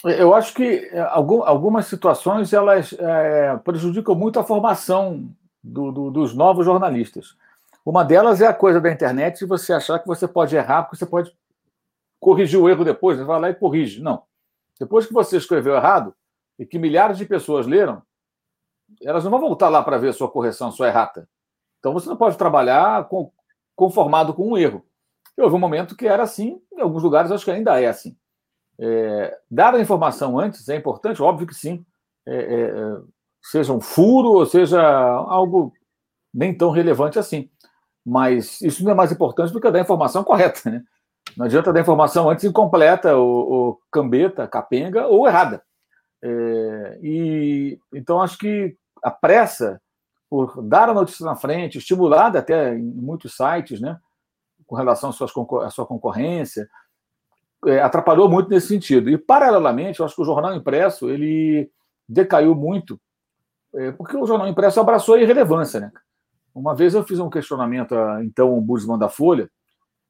Eu 0.03 0.33
acho 0.35 0.53
que 0.53 0.89
é, 0.91 0.99
algumas 0.99 1.87
situações 1.87 2.53
elas 2.53 2.93
é, 2.93 3.57
prejudicam 3.57 4.13
muito 4.13 4.39
a 4.39 4.43
formação 4.43 5.29
do, 5.63 5.91
do, 5.91 6.11
dos 6.11 6.35
novos 6.35 6.65
jornalistas. 6.65 7.35
Uma 7.83 8.03
delas 8.03 8.41
é 8.41 8.47
a 8.47 8.53
coisa 8.53 8.79
da 8.79 8.91
internet 8.91 9.39
de 9.39 9.45
você 9.45 9.73
achar 9.73 9.99
que 9.99 10.07
você 10.07 10.27
pode 10.27 10.55
errar, 10.55 10.83
porque 10.83 10.97
você 10.97 11.05
pode 11.05 11.35
corrigir 12.19 12.59
o 12.59 12.69
erro 12.69 12.83
depois, 12.83 13.17
você 13.17 13.23
vai 13.23 13.39
lá 13.39 13.49
e 13.49 13.55
corrige. 13.55 14.01
Não. 14.01 14.23
Depois 14.79 15.05
que 15.07 15.13
você 15.13 15.37
escreveu 15.37 15.75
errado 15.75 16.13
e 16.59 16.65
que 16.65 16.77
milhares 16.77 17.17
de 17.17 17.25
pessoas 17.25 17.65
leram, 17.65 18.01
elas 19.01 19.23
não 19.23 19.31
vão 19.31 19.39
voltar 19.39 19.69
lá 19.69 19.81
para 19.81 19.97
ver 19.97 20.13
sua 20.13 20.29
correção, 20.29 20.71
sua 20.71 20.87
errata. 20.87 21.27
Então 21.79 21.93
você 21.93 22.07
não 22.07 22.17
pode 22.17 22.37
trabalhar 22.37 23.07
conformado 23.75 24.33
com 24.33 24.51
um 24.51 24.57
erro. 24.57 24.85
E 25.37 25.41
houve 25.41 25.55
um 25.55 25.59
momento 25.59 25.95
que 25.95 26.07
era 26.07 26.23
assim, 26.23 26.61
em 26.73 26.81
alguns 26.81 27.03
lugares 27.03 27.31
acho 27.31 27.45
que 27.45 27.51
ainda 27.51 27.79
é 27.81 27.87
assim. 27.87 28.17
É, 28.79 29.37
dar 29.49 29.73
a 29.73 29.81
informação 29.81 30.39
antes 30.39 30.67
é 30.69 30.75
importante? 30.75 31.21
Óbvio 31.21 31.47
que 31.47 31.53
sim. 31.53 31.85
É, 32.25 32.35
é, 32.35 32.61
é, 32.69 32.97
seja 33.41 33.73
um 33.73 33.81
furo 33.81 34.29
ou 34.29 34.45
seja 34.45 34.81
algo 34.81 35.73
nem 36.33 36.55
tão 36.55 36.71
relevante 36.71 37.17
assim. 37.17 37.49
Mas 38.05 38.61
isso 38.61 38.83
não 38.83 38.91
é 38.91 38.95
mais 38.95 39.11
importante 39.11 39.51
do 39.51 39.59
que 39.59 39.71
dar 39.71 39.79
a 39.79 39.81
informação 39.81 40.23
correta. 40.23 40.69
Né? 40.69 40.83
Não 41.35 41.45
adianta 41.45 41.73
dar 41.73 41.81
informação 41.81 42.29
antes 42.29 42.45
incompleta, 42.45 43.15
ou, 43.15 43.51
ou 43.51 43.81
cambeta, 43.91 44.47
capenga 44.47 45.07
ou 45.07 45.27
errada. 45.27 45.61
É, 46.21 46.99
e 47.01 47.79
Então, 47.93 48.21
acho 48.21 48.37
que 48.37 48.75
a 49.03 49.11
pressa 49.11 49.79
por 50.29 50.61
dar 50.61 50.89
a 50.89 50.93
notícia 50.93 51.25
na 51.25 51.35
frente, 51.35 51.77
estimulada 51.77 52.39
até 52.39 52.75
em 52.75 52.83
muitos 52.83 53.35
sites, 53.35 53.79
né, 53.79 53.97
com 54.65 54.75
relação 54.75 55.09
à 55.09 55.13
sua, 55.13 55.27
à 55.65 55.69
sua 55.69 55.85
concorrência, 55.85 56.69
é, 57.65 57.79
atrapalhou 57.79 58.29
muito 58.29 58.49
nesse 58.49 58.67
sentido. 58.67 59.09
E, 59.09 59.17
paralelamente, 59.17 59.99
eu 59.99 60.05
acho 60.05 60.15
que 60.15 60.21
o 60.21 60.25
jornal 60.25 60.55
impresso 60.55 61.09
ele 61.09 61.69
decaiu 62.07 62.55
muito, 62.55 62.99
é, 63.73 63.91
porque 63.91 64.15
o 64.15 64.25
jornal 64.25 64.47
impresso 64.47 64.79
abraçou 64.79 65.15
a 65.15 65.21
irrelevância. 65.21 65.79
Né? 65.79 65.91
Uma 66.53 66.75
vez 66.75 66.93
eu 66.93 67.03
fiz 67.03 67.19
um 67.19 67.29
questionamento 67.29 67.95
a 67.95 68.23
então 68.23 68.57
o 68.57 68.61
Busman 68.61 68.97
da 68.97 69.09
Folha, 69.09 69.49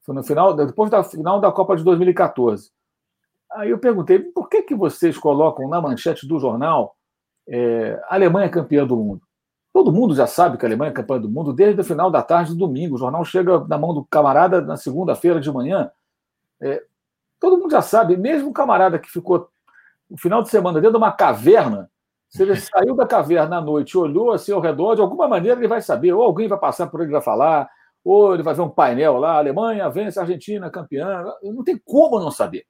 foi 0.02 0.16
no 0.16 0.24
final, 0.24 0.56
depois 0.56 0.90
da 0.90 1.04
final 1.04 1.40
da 1.42 1.52
Copa 1.52 1.76
de 1.76 1.84
2014. 1.84 2.72
Aí 3.52 3.70
eu 3.70 3.78
perguntei 3.78 4.20
por 4.20 4.48
que, 4.48 4.62
que 4.62 4.76
vocês 4.76 5.18
colocam 5.18 5.68
na 5.68 5.82
manchete 5.82 6.28
do 6.28 6.40
jornal 6.40 6.96
é, 7.48 8.02
Alemanha 8.10 8.50
campeã 8.50 8.86
do 8.86 8.96
mundo? 8.96 9.22
Todo 9.74 9.92
mundo 9.92 10.16
já 10.16 10.26
sabe 10.26 10.58
que 10.58 10.66
a 10.66 10.68
Alemanha 10.70 10.92
é 10.92 10.94
campeã 10.94 11.20
do 11.20 11.30
mundo 11.30 11.54
desde 11.54 11.82
o 11.82 11.84
final 11.84 12.10
da 12.10 12.22
tarde 12.22 12.52
do 12.52 12.58
domingo. 12.58 12.96
O 12.96 12.98
jornal 12.98 13.24
chega 13.26 13.60
na 13.68 13.78
mão 13.78 13.94
do 13.94 14.06
camarada 14.06 14.62
na 14.62 14.76
segunda-feira 14.76 15.40
de 15.40 15.52
manhã. 15.52 15.92
É, 16.62 16.84
todo 17.40 17.58
mundo 17.58 17.72
já 17.72 17.82
sabe, 17.82 18.18
mesmo 18.18 18.50
o 18.50 18.54
camarada 18.54 19.00
que 19.00 19.10
ficou 19.10 19.50
o 20.10 20.18
final 20.18 20.42
de 20.42 20.50
semana 20.50 20.80
dentro 20.80 20.98
de 20.98 21.04
uma 21.04 21.12
caverna, 21.12 21.90
se 22.30 22.44
ele 22.44 22.56
saiu 22.60 22.96
da 22.96 23.06
caverna 23.06 23.58
à 23.58 23.62
noite, 23.62 23.98
olhou 23.98 24.32
assim 24.32 24.52
ao 24.52 24.62
redor, 24.62 24.96
de 24.96 25.02
alguma 25.02 25.28
maneira 25.28 25.60
ele 25.60 25.68
vai 25.68 25.82
saber, 25.82 26.14
ou 26.14 26.24
alguém 26.24 26.48
vai 26.48 26.60
passar 26.60 26.88
por 26.88 27.02
ele 27.02 27.10
e 27.10 27.14
vai 27.14 27.22
falar, 27.22 27.70
ou 28.04 28.34
ele 28.34 28.44
vai 28.44 28.54
ver 28.54 28.62
um 28.62 28.70
painel 28.70 29.18
lá, 29.18 29.38
Alemanha 29.38 29.90
vence 29.90 30.20
Argentina, 30.20 30.70
campeã. 30.70 31.26
Não 31.44 31.64
tem 31.64 31.78
como 31.78 32.20
não 32.20 32.32
saber. 32.32 32.66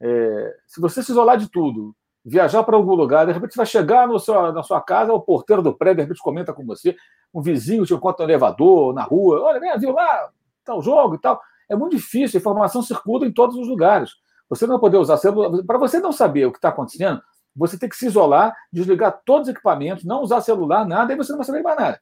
É, 0.00 0.54
se 0.66 0.80
você 0.80 1.02
se 1.02 1.10
isolar 1.10 1.38
de 1.38 1.50
tudo, 1.50 1.96
viajar 2.24 2.62
para 2.64 2.76
algum 2.76 2.94
lugar, 2.94 3.26
de 3.26 3.32
repente 3.32 3.54
você 3.54 3.58
vai 3.58 3.66
chegar 3.66 4.06
no 4.06 4.18
seu, 4.18 4.52
na 4.52 4.62
sua 4.62 4.80
casa, 4.80 5.12
o 5.12 5.20
porteiro 5.20 5.62
do 5.62 5.74
prédio, 5.74 5.96
de 5.96 6.02
repente 6.02 6.22
comenta 6.22 6.52
com 6.52 6.64
você, 6.66 6.94
um 7.32 7.40
vizinho 7.40 7.86
te 7.86 7.94
encontra 7.94 8.26
no 8.26 8.30
elevador, 8.30 8.92
na 8.92 9.02
rua, 9.02 9.40
olha, 9.42 9.58
vem, 9.58 9.78
viu 9.78 9.92
lá, 9.92 10.30
tal 10.64 10.82
jogo 10.82 11.14
e 11.14 11.18
tal. 11.18 11.40
É 11.70 11.76
muito 11.76 11.96
difícil, 11.96 12.38
a 12.38 12.40
informação 12.40 12.82
circula 12.82 13.26
em 13.26 13.32
todos 13.32 13.56
os 13.56 13.66
lugares. 13.66 14.10
Você 14.48 14.66
não 14.66 14.78
poder 14.78 14.98
usar 14.98 15.16
celular. 15.16 15.62
Para 15.64 15.78
você 15.78 15.98
não 15.98 16.12
saber 16.12 16.46
o 16.46 16.52
que 16.52 16.58
está 16.58 16.68
acontecendo, 16.68 17.20
você 17.56 17.78
tem 17.78 17.88
que 17.88 17.96
se 17.96 18.06
isolar, 18.06 18.54
desligar 18.72 19.22
todos 19.24 19.48
os 19.48 19.54
equipamentos, 19.54 20.04
não 20.04 20.22
usar 20.22 20.40
celular, 20.40 20.86
nada, 20.86 21.12
e 21.12 21.16
você 21.16 21.32
não 21.32 21.38
vai 21.38 21.46
saber 21.46 21.62
mais 21.62 21.78
nada. 21.78 22.00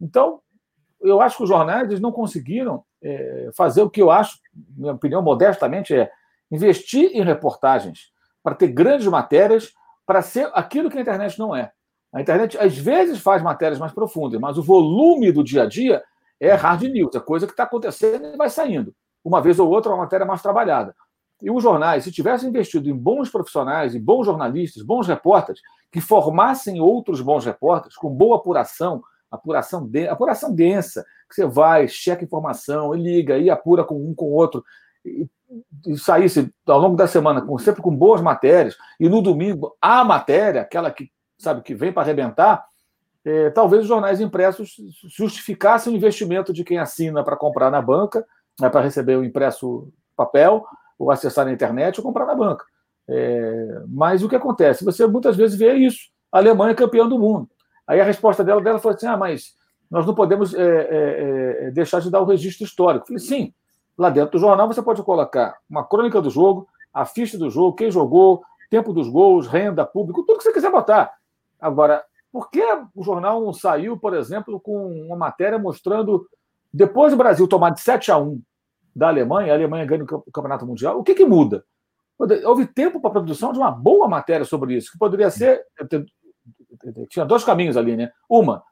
Então, 0.00 0.40
eu 1.00 1.20
acho 1.20 1.36
que 1.36 1.42
os 1.42 1.48
jornais 1.48 1.88
eles 1.88 2.00
não 2.00 2.12
conseguiram 2.12 2.84
é, 3.02 3.50
fazer 3.56 3.82
o 3.82 3.90
que 3.90 4.00
eu 4.00 4.10
acho, 4.10 4.38
minha 4.76 4.92
opinião 4.92 5.20
modestamente, 5.20 5.94
é 5.94 6.10
investir 6.50 7.10
em 7.12 7.22
reportagens 7.22 8.12
para 8.42 8.54
ter 8.54 8.68
grandes 8.68 9.06
matérias, 9.06 9.72
para 10.06 10.22
ser 10.22 10.50
aquilo 10.54 10.90
que 10.90 10.98
a 10.98 11.00
internet 11.00 11.38
não 11.38 11.54
é. 11.54 11.72
A 12.12 12.20
internet, 12.20 12.58
às 12.58 12.76
vezes, 12.76 13.20
faz 13.20 13.42
matérias 13.42 13.78
mais 13.78 13.92
profundas, 13.92 14.38
mas 14.40 14.58
o 14.58 14.62
volume 14.62 15.32
do 15.32 15.42
dia 15.42 15.62
a 15.62 15.66
dia 15.66 16.02
é 16.38 16.52
hard 16.52 16.82
news, 16.82 17.14
é 17.14 17.20
coisa 17.20 17.46
que 17.46 17.52
está 17.52 17.64
acontecendo 17.64 18.26
e 18.26 18.36
vai 18.36 18.50
saindo. 18.50 18.94
Uma 19.24 19.40
vez 19.40 19.58
ou 19.58 19.70
outra, 19.70 19.92
uma 19.92 20.02
matéria 20.02 20.26
mais 20.26 20.42
trabalhada. 20.42 20.94
E 21.40 21.50
os 21.50 21.62
jornais, 21.62 22.04
se 22.04 22.12
tivessem 22.12 22.48
investido 22.48 22.88
em 22.88 22.96
bons 22.96 23.28
profissionais, 23.28 23.94
em 23.94 24.00
bons 24.00 24.24
jornalistas, 24.24 24.82
bons 24.82 25.08
repórteres, 25.08 25.60
que 25.90 26.00
formassem 26.00 26.80
outros 26.80 27.20
bons 27.20 27.44
repórteres, 27.44 27.96
com 27.96 28.08
boa 28.08 28.36
apuração, 28.36 29.02
apuração, 29.30 29.86
de, 29.86 30.06
apuração 30.06 30.54
densa, 30.54 31.04
que 31.28 31.34
você 31.34 31.46
vai, 31.46 31.88
checa 31.88 32.24
informação, 32.24 32.94
liga, 32.94 33.38
e 33.38 33.50
apura 33.50 33.82
com 33.82 33.96
um 33.96 34.14
com 34.14 34.26
o 34.26 34.32
outro, 34.32 34.64
e, 35.04 35.26
e 35.86 35.98
saísse 35.98 36.52
ao 36.66 36.78
longo 36.78 36.96
da 36.96 37.08
semana 37.08 37.42
com, 37.42 37.58
sempre 37.58 37.82
com 37.82 37.94
boas 37.94 38.20
matérias, 38.20 38.76
e 39.00 39.08
no 39.08 39.20
domingo 39.20 39.76
a 39.80 40.04
matéria, 40.04 40.60
aquela 40.60 40.90
que 40.90 41.10
sabe 41.38 41.62
que 41.62 41.74
vem 41.74 41.92
para 41.92 42.02
arrebentar, 42.02 42.64
é, 43.24 43.50
talvez 43.50 43.82
os 43.82 43.88
jornais 43.88 44.20
impressos 44.20 44.76
justificassem 45.08 45.92
o 45.92 45.96
investimento 45.96 46.52
de 46.52 46.64
quem 46.64 46.78
assina 46.78 47.24
para 47.24 47.36
comprar 47.36 47.70
na 47.70 47.82
banca, 47.82 48.24
né, 48.60 48.68
para 48.68 48.80
receber 48.80 49.16
o 49.16 49.24
impresso 49.24 49.88
papel, 50.16 50.64
ou 50.98 51.10
acessar 51.10 51.44
na 51.44 51.52
internet, 51.52 51.98
ou 51.98 52.04
comprar 52.04 52.26
na 52.26 52.34
banca. 52.34 52.64
É, 53.08 53.82
mas 53.88 54.22
o 54.22 54.28
que 54.28 54.36
acontece? 54.36 54.84
Você 54.84 55.06
muitas 55.06 55.36
vezes 55.36 55.58
vê 55.58 55.74
isso. 55.74 56.10
A 56.30 56.38
Alemanha 56.38 56.72
é 56.72 56.74
campeã 56.74 57.08
do 57.08 57.18
mundo. 57.18 57.48
Aí 57.86 58.00
a 58.00 58.04
resposta 58.04 58.44
dela, 58.44 58.60
dela 58.60 58.78
foi 58.78 58.94
assim: 58.94 59.06
ah, 59.06 59.16
mas 59.16 59.54
nós 59.90 60.06
não 60.06 60.14
podemos 60.14 60.54
é, 60.54 60.60
é, 60.62 61.66
é, 61.66 61.70
deixar 61.70 62.00
de 62.00 62.10
dar 62.10 62.20
o 62.20 62.24
registro 62.24 62.64
histórico. 62.64 63.04
Eu 63.04 63.06
falei, 63.08 63.20
sim, 63.20 63.54
lá 63.98 64.08
dentro 64.08 64.32
do 64.32 64.38
jornal 64.38 64.66
você 64.66 64.80
pode 64.80 65.02
colocar 65.02 65.58
uma 65.68 65.84
crônica 65.84 66.20
do 66.22 66.30
jogo, 66.30 66.66
a 66.94 67.04
ficha 67.04 67.36
do 67.36 67.50
jogo, 67.50 67.76
quem 67.76 67.90
jogou, 67.90 68.42
tempo 68.70 68.92
dos 68.92 69.08
gols, 69.08 69.46
renda, 69.46 69.84
público, 69.84 70.22
tudo 70.22 70.38
que 70.38 70.44
você 70.44 70.52
quiser 70.52 70.70
botar. 70.70 71.12
Agora, 71.60 72.02
por 72.32 72.50
que 72.50 72.64
o 72.94 73.04
jornal 73.04 73.42
não 73.42 73.52
saiu, 73.52 73.98
por 73.98 74.14
exemplo, 74.14 74.58
com 74.58 74.90
uma 75.06 75.16
matéria 75.16 75.58
mostrando, 75.58 76.26
depois 76.72 77.12
do 77.12 77.16
Brasil 77.16 77.46
tomar 77.46 77.70
de 77.70 77.80
7 77.80 78.10
a 78.10 78.18
1 78.18 78.40
da 78.94 79.08
Alemanha, 79.08 79.52
a 79.52 79.56
Alemanha 79.56 79.84
ganha 79.84 80.04
o 80.04 80.32
Campeonato 80.32 80.66
Mundial, 80.66 80.98
o 80.98 81.02
que, 81.02 81.14
que 81.14 81.24
muda? 81.24 81.64
Houve 82.44 82.66
tempo 82.66 83.00
para 83.00 83.10
a 83.10 83.12
produção 83.14 83.52
de 83.52 83.58
uma 83.58 83.70
boa 83.70 84.06
matéria 84.06 84.44
sobre 84.44 84.76
isso, 84.76 84.92
que 84.92 84.98
poderia 84.98 85.30
ser 85.30 85.64
tinha 87.08 87.24
dois 87.24 87.44
caminhos 87.44 87.76
ali, 87.76 87.96
né? 87.96 88.10
Uma, 88.28 88.62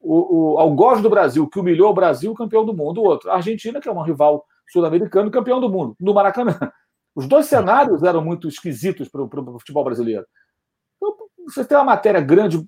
o, 0.00 0.54
o 0.54 0.58
algoz 0.58 1.02
do 1.02 1.10
Brasil, 1.10 1.48
que 1.48 1.58
humilhou 1.58 1.90
o 1.90 1.94
Brasil, 1.94 2.32
campeão 2.34 2.64
do 2.64 2.74
mundo. 2.74 3.00
O 3.00 3.04
outro, 3.04 3.30
a 3.30 3.36
Argentina, 3.36 3.80
que 3.80 3.88
é 3.88 3.92
um 3.92 4.02
rival 4.02 4.44
sul-americano, 4.68 5.30
campeão 5.30 5.60
do 5.60 5.68
mundo, 5.68 5.96
no 6.00 6.14
Maracanã. 6.14 6.56
Os 7.14 7.26
dois 7.26 7.46
cenários 7.46 8.02
eram 8.02 8.24
muito 8.24 8.46
esquisitos 8.46 9.08
para 9.08 9.22
o 9.22 9.58
futebol 9.58 9.82
brasileiro. 9.82 10.24
Então, 10.96 11.16
você 11.46 11.64
tem 11.64 11.76
uma 11.76 11.84
matéria 11.84 12.20
grande 12.20 12.64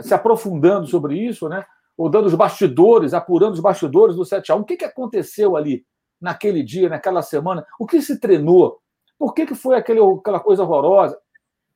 se 0.00 0.14
aprofundando 0.14 0.86
sobre 0.86 1.18
isso, 1.18 1.48
né? 1.48 1.64
Ou 2.00 2.08
dando 2.08 2.24
os 2.24 2.34
bastidores, 2.34 3.12
apurando 3.12 3.52
os 3.52 3.60
bastidores 3.60 4.16
do 4.16 4.24
7 4.24 4.50
a 4.50 4.56
1 4.56 4.60
O 4.60 4.64
que, 4.64 4.78
que 4.78 4.86
aconteceu 4.86 5.54
ali 5.54 5.84
naquele 6.18 6.62
dia, 6.62 6.88
naquela 6.88 7.20
semana? 7.20 7.66
O 7.78 7.86
que 7.86 8.00
se 8.00 8.18
treinou? 8.18 8.80
Por 9.18 9.34
que, 9.34 9.44
que 9.44 9.54
foi 9.54 9.76
aquele, 9.76 10.00
aquela 10.00 10.40
coisa 10.40 10.62
horrorosa? 10.62 11.20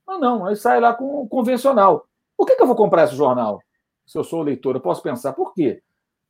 Não, 0.08 0.18
não, 0.18 0.46
aí 0.46 0.56
sai 0.56 0.80
lá 0.80 0.94
com 0.94 1.20
o 1.20 1.28
convencional. 1.28 2.08
Por 2.38 2.46
que, 2.46 2.56
que 2.56 2.62
eu 2.62 2.66
vou 2.66 2.74
comprar 2.74 3.04
esse 3.04 3.14
jornal? 3.14 3.60
Se 4.06 4.16
eu 4.16 4.24
sou 4.24 4.40
leitor, 4.40 4.74
eu 4.74 4.80
posso 4.80 5.02
pensar, 5.02 5.34
por 5.34 5.52
quê? 5.52 5.82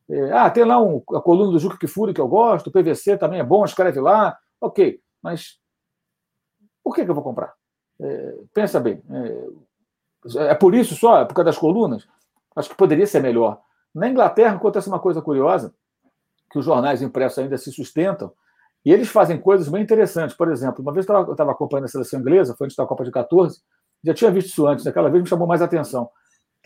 É, 0.09 0.31
ah, 0.33 0.49
tem 0.49 0.65
lá 0.65 0.77
um, 0.77 1.01
a 1.13 1.21
coluna 1.21 1.53
do 1.53 1.59
Juca 1.59 1.77
Kifuri 1.77 2.13
que 2.13 2.19
eu 2.19 2.27
gosto, 2.27 2.67
o 2.67 2.71
PVC 2.71 3.17
também 3.17 3.39
é 3.39 3.45
bom, 3.45 3.63
escreve 3.63 4.01
lá. 4.01 4.37
Ok, 4.59 4.99
mas 5.21 5.57
por 6.83 6.93
que, 6.93 7.05
que 7.05 7.09
eu 7.09 7.15
vou 7.15 7.23
comprar? 7.23 7.53
É, 8.01 8.39
pensa 8.53 8.77
bem. 8.77 9.01
É, 9.09 10.49
é, 10.49 10.53
por 10.53 10.75
isso 10.75 10.95
só? 10.95 11.19
É 11.19 11.25
por 11.25 11.33
causa 11.33 11.45
das 11.45 11.57
colunas? 11.57 12.05
Acho 12.53 12.69
que 12.69 12.75
poderia 12.75 13.07
ser 13.07 13.21
melhor. 13.21 13.63
Na 13.95 14.09
Inglaterra 14.09 14.57
acontece 14.57 14.89
uma 14.89 14.99
coisa 14.99 15.21
curiosa, 15.21 15.73
que 16.51 16.59
os 16.59 16.65
jornais 16.65 17.01
impressos 17.01 17.39
ainda 17.39 17.57
se 17.57 17.71
sustentam, 17.71 18.33
e 18.85 18.91
eles 18.91 19.07
fazem 19.07 19.39
coisas 19.39 19.69
bem 19.69 19.81
interessantes. 19.81 20.35
Por 20.35 20.51
exemplo, 20.51 20.81
uma 20.81 20.91
vez 20.91 21.07
eu 21.07 21.31
estava 21.31 21.51
acompanhando 21.51 21.85
a 21.85 21.87
seleção 21.87 22.19
inglesa, 22.19 22.53
foi 22.57 22.65
antes 22.65 22.75
da 22.75 22.85
Copa 22.85 23.05
de 23.05 23.11
14, 23.11 23.61
já 24.03 24.13
tinha 24.13 24.29
visto 24.29 24.49
isso 24.49 24.67
antes, 24.67 24.83
naquela 24.83 25.09
vez 25.09 25.23
me 25.23 25.29
chamou 25.29 25.47
mais 25.47 25.61
atenção. 25.61 26.09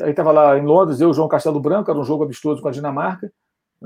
Aí 0.01 0.09
estava 0.09 0.32
lá 0.32 0.57
em 0.57 0.65
Londres, 0.65 0.99
eu, 0.99 1.13
João 1.13 1.27
Castelo 1.27 1.59
Branco, 1.59 1.91
era 1.91 1.99
um 1.99 2.03
jogo 2.03 2.23
amistoso 2.23 2.61
com 2.61 2.67
a 2.67 2.71
Dinamarca, 2.71 3.32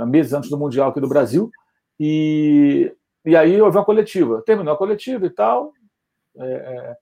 meses 0.07 0.33
antes 0.33 0.49
do 0.49 0.57
Mundial 0.57 0.89
aqui 0.89 1.01
do 1.01 1.07
Brasil, 1.07 1.51
e, 1.99 2.95
e 3.25 3.35
aí 3.35 3.61
houve 3.61 3.77
uma 3.77 3.85
coletiva. 3.85 4.41
Terminou 4.41 4.73
a 4.73 4.77
coletiva 4.77 5.25
e 5.25 5.29
tal, 5.29 5.73
é, 6.37 6.45
é, 6.45 6.97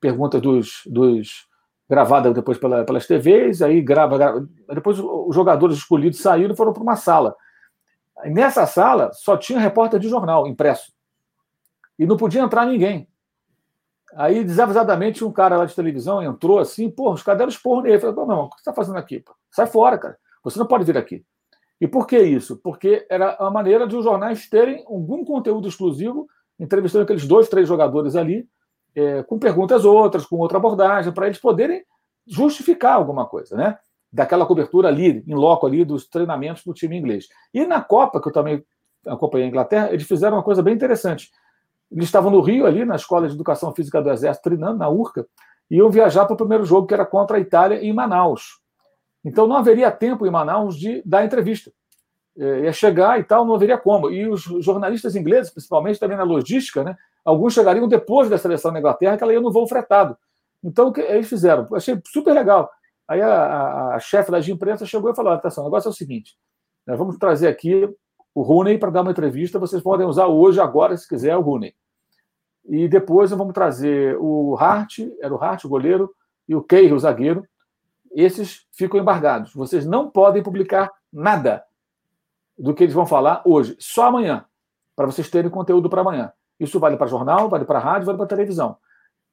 pergunta 0.00 0.40
dos, 0.40 0.82
dos 0.86 1.46
gravada 1.92 2.32
depois 2.32 2.56
pela, 2.56 2.86
pelas 2.86 3.06
TVs, 3.06 3.60
aí 3.60 3.82
grava, 3.82 4.16
grava, 4.16 4.48
depois 4.68 4.98
os 4.98 5.34
jogadores 5.34 5.76
escolhidos 5.76 6.20
saíram 6.20 6.54
e 6.54 6.56
foram 6.56 6.72
para 6.72 6.82
uma 6.82 6.96
sala. 6.96 7.36
nessa 8.24 8.64
sala 8.64 9.12
só 9.12 9.36
tinha 9.36 9.58
repórter 9.58 10.00
de 10.00 10.08
jornal 10.08 10.46
impresso. 10.46 10.90
E 11.98 12.06
não 12.06 12.16
podia 12.16 12.40
entrar 12.40 12.64
ninguém. 12.64 13.06
Aí, 14.14 14.42
desavisadamente, 14.42 15.22
um 15.22 15.30
cara 15.30 15.58
lá 15.58 15.66
de 15.66 15.74
televisão 15.74 16.22
entrou 16.22 16.58
assim, 16.58 16.90
pô, 16.90 17.12
os 17.12 17.22
caras 17.22 17.38
deram 17.38 17.50
esporro 17.50 17.82
nele. 17.82 17.96
Eu 17.96 18.00
falei, 18.00 18.14
pô, 18.14 18.24
meu 18.24 18.32
irmão, 18.32 18.46
o 18.46 18.48
que 18.48 18.56
você 18.56 18.60
está 18.60 18.72
fazendo 18.72 18.96
aqui? 18.96 19.20
Pô? 19.20 19.34
Sai 19.50 19.66
fora, 19.66 19.98
cara. 19.98 20.16
Você 20.42 20.58
não 20.58 20.66
pode 20.66 20.84
vir 20.84 20.96
aqui. 20.96 21.22
E 21.78 21.86
por 21.86 22.06
que 22.06 22.18
isso? 22.18 22.56
Porque 22.56 23.06
era 23.10 23.36
a 23.38 23.50
maneira 23.50 23.86
de 23.86 23.94
os 23.94 24.04
jornais 24.04 24.48
terem 24.48 24.82
algum 24.86 25.24
conteúdo 25.26 25.68
exclusivo, 25.68 26.26
entrevistando 26.58 27.04
aqueles 27.04 27.26
dois, 27.26 27.50
três 27.50 27.68
jogadores 27.68 28.16
ali, 28.16 28.48
é, 28.94 29.22
com 29.22 29.38
perguntas 29.38 29.84
outras, 29.84 30.26
com 30.26 30.36
outra 30.36 30.58
abordagem, 30.58 31.12
para 31.12 31.26
eles 31.26 31.38
poderem 31.38 31.84
justificar 32.26 32.94
alguma 32.94 33.26
coisa, 33.26 33.56
né? 33.56 33.78
Daquela 34.12 34.44
cobertura 34.44 34.88
ali, 34.88 35.24
em 35.26 35.34
loco 35.34 35.66
ali, 35.66 35.84
dos 35.84 36.06
treinamentos 36.06 36.64
do 36.64 36.74
time 36.74 36.98
inglês. 36.98 37.26
E 37.52 37.64
na 37.66 37.80
Copa, 37.80 38.20
que 38.20 38.28
eu 38.28 38.32
também 38.32 38.64
acompanhei 39.06 39.46
a 39.46 39.48
Inglaterra, 39.48 39.92
eles 39.92 40.06
fizeram 40.06 40.36
uma 40.36 40.42
coisa 40.42 40.62
bem 40.62 40.74
interessante. 40.74 41.30
Eles 41.90 42.04
estavam 42.04 42.30
no 42.30 42.40
Rio, 42.40 42.66
ali, 42.66 42.84
na 42.84 42.96
Escola 42.96 43.26
de 43.26 43.34
Educação 43.34 43.74
Física 43.74 44.00
do 44.00 44.10
Exército, 44.10 44.44
treinando 44.44 44.78
na 44.78 44.88
URCA, 44.88 45.26
e 45.70 45.76
iam 45.76 45.90
viajar 45.90 46.26
para 46.26 46.34
o 46.34 46.36
primeiro 46.36 46.64
jogo, 46.64 46.86
que 46.86 46.94
era 46.94 47.06
contra 47.06 47.38
a 47.38 47.40
Itália, 47.40 47.82
em 47.82 47.92
Manaus. 47.92 48.60
Então 49.24 49.46
não 49.46 49.56
haveria 49.56 49.90
tempo 49.90 50.26
em 50.26 50.30
Manaus 50.30 50.76
de 50.76 51.02
dar 51.04 51.24
entrevista. 51.24 51.72
É, 52.36 52.60
ia 52.60 52.72
chegar 52.72 53.20
e 53.20 53.24
tal, 53.24 53.44
não 53.44 53.54
haveria 53.54 53.78
como. 53.78 54.10
E 54.10 54.28
os 54.28 54.42
jornalistas 54.42 55.14
ingleses, 55.14 55.50
principalmente 55.50 56.00
também 56.00 56.16
na 56.16 56.24
logística, 56.24 56.82
né, 56.82 56.96
alguns 57.24 57.54
chegariam 57.54 57.88
depois 57.88 58.28
da 58.28 58.38
seleção 58.38 58.72
da 58.72 58.78
Inglaterra, 58.78 59.16
que 59.16 59.22
ela 59.22 59.32
ia 59.32 59.40
no 59.40 59.52
voo 59.52 59.66
fretado. 59.66 60.16
Então, 60.62 60.88
o 60.88 60.92
que 60.92 61.00
eles 61.00 61.28
fizeram? 61.28 61.66
Eu 61.70 61.76
achei 61.76 62.00
super 62.06 62.32
legal. 62.32 62.70
Aí 63.06 63.20
a, 63.20 63.28
a, 63.28 63.94
a 63.96 63.98
chefe 63.98 64.30
da 64.30 64.38
imprensa 64.40 64.86
chegou 64.86 65.10
e 65.10 65.14
falou: 65.14 65.32
atenção, 65.32 65.64
o 65.64 65.66
negócio 65.66 65.88
é 65.88 65.90
o 65.90 65.94
seguinte: 65.94 66.36
nós 66.86 66.98
vamos 66.98 67.16
trazer 67.18 67.48
aqui 67.48 67.88
o 68.34 68.42
Rooney 68.42 68.78
para 68.78 68.90
dar 68.90 69.02
uma 69.02 69.10
entrevista. 69.10 69.58
Vocês 69.58 69.82
podem 69.82 70.06
usar 70.06 70.26
hoje, 70.26 70.60
agora, 70.60 70.96
se 70.96 71.08
quiser, 71.08 71.36
o 71.36 71.40
Rooney. 71.40 71.74
E 72.64 72.88
depois 72.88 73.30
vamos 73.30 73.52
trazer 73.52 74.16
o 74.20 74.56
Hart, 74.56 75.00
era 75.20 75.34
o 75.34 75.42
Hart, 75.42 75.64
o 75.64 75.68
goleiro, 75.68 76.14
e 76.48 76.54
o 76.54 76.62
Keir, 76.62 76.94
o 76.94 76.98
zagueiro. 76.98 77.46
Esses 78.12 78.66
ficam 78.72 79.00
embargados. 79.00 79.52
Vocês 79.54 79.84
não 79.84 80.08
podem 80.10 80.42
publicar 80.42 80.90
nada 81.12 81.64
do 82.58 82.74
que 82.74 82.84
eles 82.84 82.94
vão 82.94 83.06
falar 83.06 83.42
hoje, 83.44 83.76
só 83.78 84.06
amanhã, 84.06 84.44
para 84.94 85.06
vocês 85.06 85.28
terem 85.28 85.50
conteúdo 85.50 85.90
para 85.90 86.02
amanhã. 86.02 86.32
Isso 86.62 86.78
vale 86.78 86.96
para 86.96 87.08
jornal, 87.08 87.48
vale 87.48 87.64
para 87.64 87.78
rádio, 87.78 88.06
vale 88.06 88.18
para 88.18 88.26
televisão. 88.26 88.76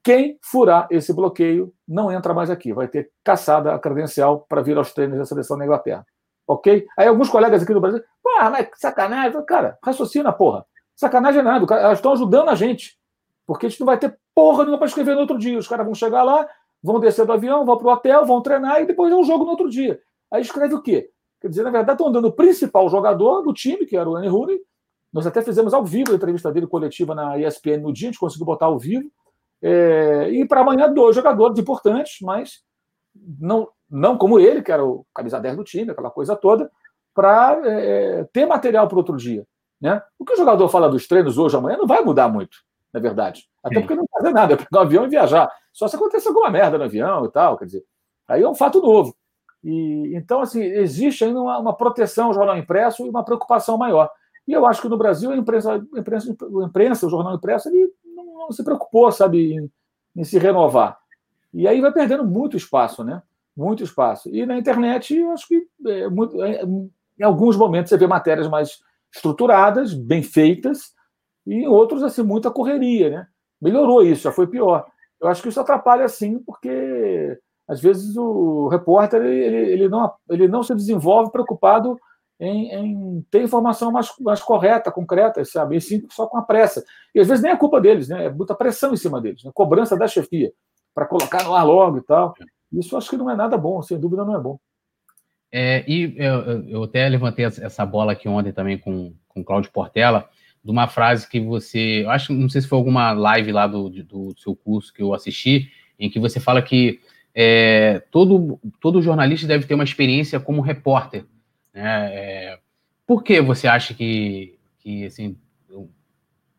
Quem 0.03 0.39
furar 0.41 0.87
esse 0.89 1.13
bloqueio 1.13 1.71
não 1.87 2.11
entra 2.11 2.33
mais 2.33 2.49
aqui, 2.49 2.73
vai 2.73 2.87
ter 2.87 3.11
caçada 3.23 3.73
a 3.73 3.79
credencial 3.79 4.45
para 4.49 4.61
vir 4.61 4.77
aos 4.77 4.93
treinos 4.93 5.17
da 5.17 5.25
seleção 5.25 5.57
da 5.57 5.65
Inglaterra. 5.65 6.05
Ok? 6.47 6.87
Aí 6.97 7.07
alguns 7.07 7.29
colegas 7.29 7.61
aqui 7.61 7.73
do 7.73 7.81
Brasil, 7.81 8.01
pô, 8.23 8.29
mas 8.49 8.67
sacanagem. 8.75 9.45
Cara, 9.45 9.77
raciocina, 9.83 10.33
porra. 10.33 10.65
Sacanagem 10.95 11.41
é 11.41 11.43
nada, 11.43 11.65
elas 11.75 11.99
estão 11.99 12.13
ajudando 12.13 12.49
a 12.49 12.55
gente. 12.55 12.97
Porque 13.45 13.67
a 13.67 13.69
gente 13.69 13.79
não 13.79 13.85
vai 13.85 13.99
ter 13.99 14.17
porra 14.33 14.63
nenhuma 14.63 14.79
para 14.79 14.87
escrever 14.87 15.13
no 15.13 15.21
outro 15.21 15.37
dia. 15.37 15.57
Os 15.57 15.67
caras 15.67 15.85
vão 15.85 15.93
chegar 15.93 16.23
lá, 16.23 16.47
vão 16.81 16.99
descer 16.99 17.25
do 17.25 17.33
avião, 17.33 17.65
vão 17.65 17.77
para 17.77 17.87
o 17.87 17.91
hotel, 17.91 18.25
vão 18.25 18.41
treinar 18.41 18.81
e 18.81 18.85
depois 18.85 19.11
é 19.11 19.15
um 19.15 19.23
jogo 19.23 19.43
no 19.43 19.51
outro 19.51 19.69
dia. 19.69 19.99
Aí 20.31 20.41
escreve 20.41 20.73
o 20.73 20.81
quê? 20.81 21.11
Quer 21.41 21.49
dizer, 21.49 21.63
na 21.63 21.69
verdade, 21.69 21.97
estão 21.97 22.11
dando 22.11 22.29
o 22.29 22.31
principal 22.31 22.89
jogador 22.89 23.41
do 23.41 23.53
time, 23.53 23.85
que 23.85 23.95
era 23.95 24.09
o 24.09 24.15
Annie 24.15 24.29
Rooney. 24.29 24.59
Nós 25.11 25.25
até 25.25 25.41
fizemos 25.41 25.73
ao 25.73 25.83
vivo 25.83 26.11
a 26.11 26.15
entrevista 26.15 26.51
dele 26.51 26.67
coletiva 26.67 27.15
na 27.15 27.37
ESPN 27.37 27.77
no 27.81 27.93
dia, 27.93 28.09
a 28.09 28.11
gente 28.11 28.19
conseguiu 28.19 28.45
botar 28.45 28.67
ao 28.67 28.77
vivo. 28.77 29.09
É, 29.61 30.29
e 30.29 30.47
para 30.47 30.61
amanhã, 30.61 30.91
dois 30.91 31.15
jogadores 31.15 31.57
importantes, 31.57 32.17
mas 32.21 32.63
não, 33.39 33.67
não 33.89 34.17
como 34.17 34.39
ele, 34.39 34.61
que 34.61 34.71
era 34.71 34.85
o 34.85 35.05
camisa 35.13 35.39
10 35.39 35.57
do 35.57 35.63
time, 35.63 35.91
aquela 35.91 36.11
coisa 36.11 36.35
toda, 36.35 36.71
para 37.13 37.59
é, 37.65 38.23
ter 38.31 38.45
material 38.45 38.87
para 38.87 38.97
outro 38.97 39.17
dia. 39.17 39.45
Né? 39.81 40.01
O 40.17 40.25
que 40.25 40.33
o 40.33 40.37
jogador 40.37 40.67
fala 40.69 40.89
dos 40.89 41.07
treinos 41.07 41.37
hoje, 41.37 41.55
amanhã, 41.57 41.77
não 41.77 41.87
vai 41.87 42.01
mudar 42.01 42.29
muito, 42.29 42.57
na 42.93 42.99
verdade. 42.99 43.49
Até 43.63 43.75
Sim. 43.75 43.81
porque 43.81 43.95
não 43.95 44.05
fazer 44.11 44.31
nada, 44.31 44.53
é 44.53 44.57
pegar 44.57 44.79
um 44.79 44.81
avião 44.81 45.05
e 45.05 45.09
viajar. 45.09 45.51
Só 45.73 45.87
se 45.87 45.95
acontecer 45.95 46.27
alguma 46.27 46.49
merda 46.49 46.77
no 46.77 46.83
avião 46.83 47.25
e 47.25 47.31
tal, 47.31 47.57
quer 47.57 47.65
dizer, 47.65 47.83
aí 48.27 48.43
é 48.43 48.49
um 48.49 48.55
fato 48.55 48.81
novo. 48.81 49.15
E, 49.63 50.15
então, 50.15 50.41
assim, 50.41 50.61
existe 50.61 51.23
ainda 51.23 51.41
uma, 51.41 51.57
uma 51.57 51.75
proteção 51.75 52.27
ao 52.27 52.33
jornal 52.33 52.57
impresso 52.57 53.05
e 53.05 53.09
uma 53.09 53.23
preocupação 53.23 53.77
maior. 53.77 54.09
E 54.47 54.53
eu 54.53 54.65
acho 54.65 54.81
que 54.81 54.89
no 54.89 54.97
Brasil 54.97 55.31
a 55.31 55.37
imprensa, 55.37 55.73
a 55.73 55.99
imprensa, 55.99 56.31
a 56.31 56.65
imprensa 56.65 57.05
o 57.05 57.09
jornal 57.09 57.35
impresso, 57.35 57.69
ele 57.69 57.91
não, 58.03 58.25
não 58.39 58.51
se 58.51 58.63
preocupou, 58.63 59.11
sabe, 59.11 59.53
em, 59.53 59.71
em, 60.15 60.23
se 60.23 60.37
renovar. 60.37 60.97
E 61.53 61.67
aí 61.67 61.81
vai 61.81 61.91
perdendo 61.91 62.25
muito 62.25 62.57
espaço, 62.57 63.03
né? 63.03 63.21
Muito 63.55 63.83
espaço. 63.83 64.29
E 64.29 64.45
na 64.45 64.57
internet, 64.57 65.15
eu 65.15 65.31
acho 65.31 65.47
que 65.47 65.67
é, 65.87 66.09
muito, 66.09 66.41
é, 66.43 66.63
em 66.63 67.23
alguns 67.23 67.55
momentos 67.57 67.89
você 67.89 67.97
vê 67.97 68.07
matérias 68.07 68.47
mais 68.47 68.79
estruturadas, 69.13 69.93
bem 69.93 70.23
feitas, 70.23 70.93
e 71.45 71.53
em 71.53 71.67
outros, 71.67 72.03
assim, 72.03 72.21
muita 72.21 72.51
correria, 72.51 73.09
né? 73.09 73.27
Melhorou 73.61 74.03
isso, 74.03 74.23
já 74.23 74.31
foi 74.31 74.47
pior. 74.47 74.85
Eu 75.19 75.27
acho 75.27 75.41
que 75.41 75.49
isso 75.49 75.59
atrapalha, 75.59 76.07
sim, 76.07 76.39
porque 76.39 77.37
às 77.67 77.81
vezes 77.81 78.15
o 78.17 78.67
repórter 78.67 79.21
ele, 79.21 79.71
ele, 79.71 79.89
não, 79.89 80.11
ele 80.29 80.47
não 80.47 80.63
se 80.63 80.73
desenvolve 80.73 81.31
preocupado 81.31 81.99
em, 82.39 82.73
em, 82.73 83.25
ter 83.29 83.43
informação 83.43 83.91
mais, 83.91 84.11
mais 84.19 84.41
correta, 84.41 84.91
concreta, 84.91 85.43
sabe? 85.43 85.75
E 85.75 85.81
sim 85.81 86.05
só 86.09 86.25
com 86.25 86.37
a 86.37 86.41
pressa. 86.41 86.83
E 87.13 87.19
às 87.19 87.27
vezes 87.27 87.43
nem 87.43 87.51
é 87.51 87.57
culpa 87.57 87.81
deles, 87.81 88.07
né? 88.07 88.25
É 88.25 88.29
muita 88.29 88.55
pressão 88.55 88.93
em 88.93 88.97
cima 88.97 89.19
deles, 89.19 89.43
né? 89.43 89.51
cobrança 89.53 89.97
da 89.97 90.07
chefia 90.07 90.51
para 90.95 91.05
colocar 91.05 91.43
no 91.43 91.53
ar 91.53 91.63
logo 91.63 91.97
e 91.97 92.01
tal. 92.01 92.33
Isso 92.71 92.95
acho 92.95 93.09
que 93.09 93.17
não 93.17 93.29
é 93.29 93.35
nada 93.35 93.57
bom, 93.57 93.81
sem 93.81 93.99
dúvida 93.99 94.23
não 94.23 94.35
é 94.35 94.39
bom. 94.39 94.57
É, 95.51 95.83
e 95.87 96.13
eu, 96.17 96.67
eu, 96.67 96.83
até 96.83 97.09
levantei 97.09 97.43
essa 97.43 97.85
bola 97.85 98.11
aqui 98.11 98.29
ontem 98.29 98.53
também 98.53 98.77
com, 98.77 99.13
com 99.27 99.41
o 99.41 99.43
Cláudio 99.43 99.71
Portela, 99.71 100.29
de 100.63 100.71
uma 100.71 100.87
frase 100.87 101.27
que 101.27 101.39
você. 101.39 102.03
Eu 102.03 102.11
acho, 102.11 102.31
não 102.33 102.47
sei 102.47 102.61
se 102.61 102.67
foi 102.67 102.77
alguma 102.77 103.11
live 103.11 103.51
lá 103.51 103.65
do, 103.65 103.89
do 103.89 104.33
seu 104.37 104.55
curso 104.55 104.93
que 104.93 105.01
eu 105.01 105.13
assisti, 105.13 105.71
em 105.97 106.09
que 106.09 106.19
você 106.19 106.39
fala 106.39 106.61
que 106.61 106.99
é, 107.33 107.99
todo, 108.11 108.59
todo 108.79 109.01
jornalista 109.01 109.47
deve 109.47 109.65
ter 109.65 109.73
uma 109.73 109.83
experiência 109.83 110.39
como 110.39 110.61
repórter. 110.61 111.25
Né? 111.79 112.09
É, 112.13 112.59
por 113.07 113.23
que 113.23 113.41
você 113.41 113.67
acha 113.67 113.93
que, 113.93 114.57
que 114.79 115.05
assim, 115.05 115.37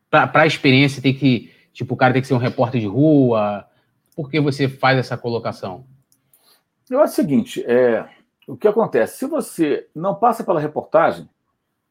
para 0.09 0.43
a 0.43 0.47
experiência 0.47 1.03
tem 1.03 1.14
que, 1.14 1.53
tipo, 1.73 1.95
o 1.95 1.97
cara 1.97 2.12
tem 2.12 2.23
que 2.23 2.29
ser 2.29 2.35
um 2.35 2.39
repórter 2.39 2.81
de 2.81 2.87
rua? 2.87 3.66
Por 4.16 4.31
que 4.31 4.41
você 4.41 4.68
faz 4.68 4.99
essa 4.99 5.16
colocação? 5.16 5.85
Eu 6.89 7.01
acho 7.01 7.12
o 7.12 7.16
seguinte, 7.16 7.64
é, 7.66 8.09
o 8.49 8.57
que 8.57 8.66
acontece? 8.66 9.18
Se 9.18 9.27
você 9.27 9.89
não 9.95 10.14
passa 10.14 10.43
pela 10.43 10.61
reportagem, 10.61 11.29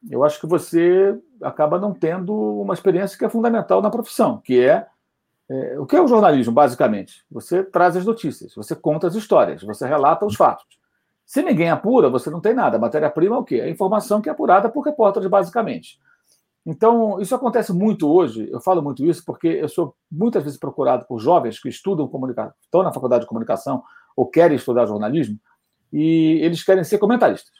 eu 0.10 0.24
acho 0.24 0.40
que 0.40 0.48
você 0.48 1.18
acaba 1.42 1.80
não 1.80 1.94
tendo 1.94 2.34
uma 2.34 2.74
experiência 2.74 3.18
que 3.18 3.26
é 3.26 3.30
fundamental 3.30 3.82
na 3.82 3.90
profissão, 3.90 4.40
que 4.40 4.60
é 4.60 4.88
é, 5.50 5.80
o 5.80 5.86
que 5.86 5.96
é 5.96 6.02
o 6.02 6.08
jornalismo, 6.08 6.54
basicamente? 6.54 7.26
Você 7.32 7.64
traz 7.64 7.98
as 7.98 8.06
notícias, 8.06 8.54
você 8.54 8.76
conta 8.76 9.08
as 9.08 9.16
histórias, 9.16 9.64
você 9.64 9.88
relata 9.88 10.24
os 10.24 10.36
fatos. 10.36 10.79
Se 11.30 11.44
ninguém 11.44 11.70
apura, 11.70 12.10
você 12.10 12.28
não 12.32 12.42
tem 12.42 12.56
nada. 12.56 12.78
A 12.78 12.80
matéria-prima 12.80 13.36
é 13.36 13.38
o 13.38 13.44
quê? 13.44 13.62
A 13.62 13.70
informação 13.70 14.20
que 14.20 14.30
é 14.30 14.32
apurada 14.32 14.68
por 14.68 14.82
repórteres, 14.82 15.30
basicamente. 15.30 16.00
Então, 16.66 17.22
isso 17.22 17.36
acontece 17.36 17.72
muito 17.72 18.12
hoje. 18.12 18.50
Eu 18.52 18.60
falo 18.60 18.82
muito 18.82 19.06
isso 19.06 19.24
porque 19.24 19.48
eu 19.48 19.70
sou 19.70 19.96
muitas 20.12 20.44
vezes 20.44 20.58
procurado 20.58 21.06
por 21.06 21.20
jovens 21.20 21.62
que 21.62 21.70
estudam 21.70 22.08
comunicação, 22.08 22.52
estão 22.64 22.82
na 22.82 22.92
faculdade 22.92 23.22
de 23.22 23.28
comunicação 23.28 23.84
ou 24.18 24.26
querem 24.26 24.58
estudar 24.58 24.88
jornalismo 24.88 25.38
e 25.94 26.40
eles 26.42 26.64
querem 26.64 26.84
ser 26.84 26.98
comentaristas. 26.98 27.54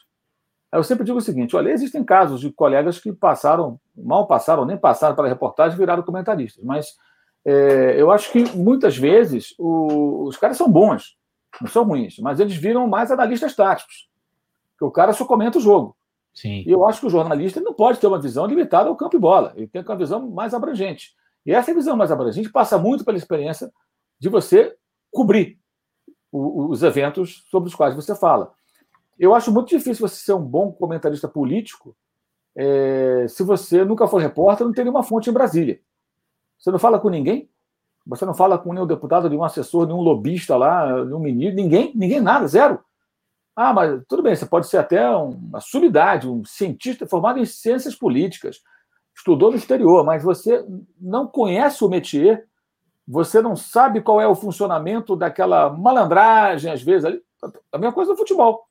Eu 0.72 0.82
sempre 0.82 1.04
digo 1.04 1.18
o 1.18 1.22
seguinte: 1.22 1.54
olha, 1.54 1.70
existem 1.70 2.02
casos 2.02 2.40
de 2.40 2.50
colegas 2.50 2.98
que 2.98 3.12
passaram, 3.12 3.78
mal 3.96 4.26
passaram, 4.26 4.64
nem 4.64 4.76
passaram 4.76 5.14
pela 5.14 5.28
reportagem, 5.28 5.78
viraram 5.78 6.02
comentaristas, 6.02 6.64
mas 6.64 6.96
é, 7.44 7.94
eu 7.96 8.10
acho 8.10 8.32
que 8.32 8.42
muitas 8.56 8.96
vezes 8.96 9.54
o, 9.60 10.24
os 10.24 10.36
caras 10.36 10.56
são 10.56 10.68
bons, 10.68 11.19
não 11.60 11.68
são 11.68 11.84
ruins, 11.84 12.18
mas 12.18 12.40
eles 12.40 12.56
viram 12.56 12.86
mais 12.86 13.10
analistas 13.10 13.54
táticos, 13.54 14.08
que 14.78 14.84
o 14.84 14.90
cara 14.90 15.12
só 15.12 15.24
comenta 15.24 15.58
o 15.58 15.60
jogo. 15.60 15.96
Sim. 16.32 16.62
E 16.66 16.70
eu 16.70 16.86
acho 16.86 17.00
que 17.00 17.06
o 17.06 17.10
jornalista 17.10 17.60
não 17.60 17.74
pode 17.74 17.98
ter 17.98 18.06
uma 18.06 18.20
visão 18.20 18.46
limitada 18.46 18.88
ao 18.88 18.96
campo 18.96 19.16
e 19.16 19.20
bola, 19.20 19.52
ele 19.56 19.66
tem 19.66 19.82
que 19.82 19.86
ter 19.86 19.92
uma 19.92 19.98
visão 19.98 20.30
mais 20.30 20.54
abrangente. 20.54 21.14
E 21.44 21.52
essa 21.52 21.74
visão 21.74 21.96
mais 21.96 22.12
abrangente 22.12 22.50
passa 22.50 22.78
muito 22.78 23.04
pela 23.04 23.16
experiência 23.16 23.72
de 24.18 24.28
você 24.28 24.76
cobrir 25.10 25.58
o, 26.30 26.68
os 26.68 26.82
eventos 26.82 27.44
sobre 27.50 27.68
os 27.68 27.74
quais 27.74 27.94
você 27.94 28.14
fala. 28.14 28.52
Eu 29.18 29.34
acho 29.34 29.52
muito 29.52 29.68
difícil 29.68 30.06
você 30.06 30.16
ser 30.16 30.32
um 30.34 30.44
bom 30.44 30.72
comentarista 30.72 31.28
político 31.28 31.96
é, 32.56 33.26
se 33.28 33.42
você 33.42 33.84
nunca 33.84 34.06
for 34.06 34.18
repórter, 34.18 34.66
não 34.66 34.72
tem 34.72 34.84
nenhuma 34.84 35.02
fonte 35.02 35.30
em 35.30 35.32
Brasília. 35.32 35.80
Você 36.58 36.70
não 36.70 36.78
fala 36.78 36.98
com 36.98 37.08
ninguém? 37.08 37.49
Você 38.10 38.26
não 38.26 38.34
fala 38.34 38.58
com 38.58 38.72
nenhum 38.72 38.86
deputado, 38.86 39.30
nenhum 39.30 39.44
assessor, 39.44 39.86
nenhum 39.86 40.00
lobista 40.00 40.56
lá, 40.56 41.04
nenhum 41.04 41.20
ministro, 41.20 41.54
ninguém, 41.54 41.92
ninguém 41.94 42.20
nada, 42.20 42.46
zero. 42.48 42.80
Ah, 43.54 43.72
mas 43.72 44.02
tudo 44.08 44.20
bem, 44.20 44.34
você 44.34 44.44
pode 44.44 44.66
ser 44.66 44.78
até 44.78 45.08
uma 45.08 45.60
sumidade, 45.60 46.28
um 46.28 46.44
cientista 46.44 47.06
formado 47.06 47.38
em 47.38 47.44
ciências 47.44 47.94
políticas, 47.94 48.60
estudou 49.16 49.50
no 49.50 49.56
exterior, 49.56 50.04
mas 50.04 50.24
você 50.24 50.64
não 51.00 51.24
conhece 51.28 51.84
o 51.84 51.88
métier, 51.88 52.48
você 53.06 53.40
não 53.40 53.54
sabe 53.54 54.00
qual 54.00 54.20
é 54.20 54.26
o 54.26 54.34
funcionamento 54.34 55.14
daquela 55.14 55.70
malandragem, 55.70 56.72
às 56.72 56.82
vezes. 56.82 57.20
A 57.72 57.78
mesma 57.78 57.92
coisa 57.92 58.10
no 58.10 58.18
futebol. 58.18 58.66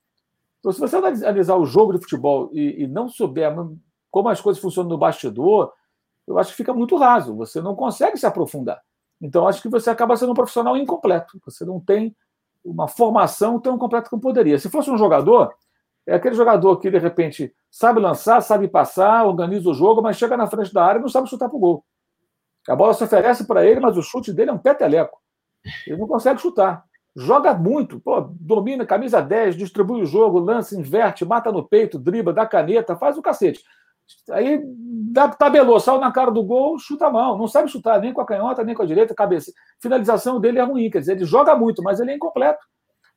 Então, 0.58 0.70
se 0.70 0.80
você 0.80 0.96
analisar 0.96 1.56
o 1.56 1.64
jogo 1.64 1.94
de 1.94 2.00
futebol 2.00 2.50
e, 2.52 2.82
e 2.82 2.86
não 2.86 3.08
souber 3.08 3.54
como 4.10 4.28
as 4.28 4.40
coisas 4.40 4.60
funcionam 4.60 4.90
no 4.90 4.98
bastidor, 4.98 5.72
eu 6.26 6.38
acho 6.38 6.50
que 6.50 6.58
fica 6.58 6.74
muito 6.74 6.96
raso, 6.96 7.34
você 7.34 7.62
não 7.62 7.74
consegue 7.74 8.18
se 8.18 8.26
aprofundar. 8.26 8.80
Então, 9.20 9.46
acho 9.46 9.60
que 9.60 9.68
você 9.68 9.90
acaba 9.90 10.16
sendo 10.16 10.32
um 10.32 10.34
profissional 10.34 10.76
incompleto, 10.76 11.38
você 11.44 11.64
não 11.64 11.78
tem 11.78 12.16
uma 12.64 12.88
formação 12.88 13.58
tão 13.60 13.76
completa 13.78 14.08
como 14.08 14.22
poderia. 14.22 14.58
Se 14.58 14.70
fosse 14.70 14.90
um 14.90 14.98
jogador, 14.98 15.52
é 16.06 16.14
aquele 16.14 16.34
jogador 16.34 16.78
que, 16.78 16.90
de 16.90 16.98
repente, 16.98 17.54
sabe 17.70 18.00
lançar, 18.00 18.40
sabe 18.40 18.68
passar, 18.68 19.26
organiza 19.26 19.68
o 19.68 19.74
jogo, 19.74 20.02
mas 20.02 20.16
chega 20.16 20.36
na 20.36 20.46
frente 20.46 20.72
da 20.72 20.84
área 20.84 20.98
e 20.98 21.02
não 21.02 21.08
sabe 21.08 21.28
chutar 21.28 21.48
para 21.48 21.56
o 21.56 21.60
gol. 21.60 21.84
A 22.68 22.76
bola 22.76 22.94
se 22.94 23.04
oferece 23.04 23.46
para 23.46 23.64
ele, 23.64 23.80
mas 23.80 23.96
o 23.96 24.02
chute 24.02 24.32
dele 24.32 24.50
é 24.50 24.52
um 24.52 24.58
peteleco. 24.58 25.18
Ele 25.86 25.98
não 25.98 26.06
consegue 26.06 26.40
chutar. 26.40 26.84
Joga 27.16 27.52
muito, 27.54 27.98
pô, 28.00 28.20
domina, 28.20 28.86
camisa 28.86 29.20
10, 29.20 29.56
distribui 29.56 30.02
o 30.02 30.06
jogo, 30.06 30.38
lança, 30.38 30.78
inverte, 30.78 31.24
mata 31.24 31.50
no 31.50 31.66
peito, 31.66 31.98
dribla, 31.98 32.32
dá 32.32 32.46
caneta, 32.46 32.96
faz 32.96 33.18
o 33.18 33.22
cacete. 33.22 33.64
Aí 34.30 34.62
tabelou, 35.38 35.80
saiu 35.80 36.00
na 36.00 36.12
cara 36.12 36.30
do 36.30 36.42
gol, 36.42 36.78
chuta 36.78 37.10
mal. 37.10 37.36
Não 37.36 37.48
sabe 37.48 37.70
chutar 37.70 38.00
nem 38.00 38.12
com 38.12 38.20
a 38.20 38.26
canhota, 38.26 38.64
nem 38.64 38.74
com 38.74 38.82
a 38.82 38.86
direita, 38.86 39.14
cabeça. 39.14 39.52
Finalização 39.80 40.40
dele 40.40 40.58
é 40.58 40.62
ruim, 40.62 40.90
quer 40.90 41.00
dizer, 41.00 41.12
ele 41.12 41.24
joga 41.24 41.54
muito, 41.54 41.82
mas 41.82 42.00
ele 42.00 42.12
é 42.12 42.14
incompleto. 42.14 42.64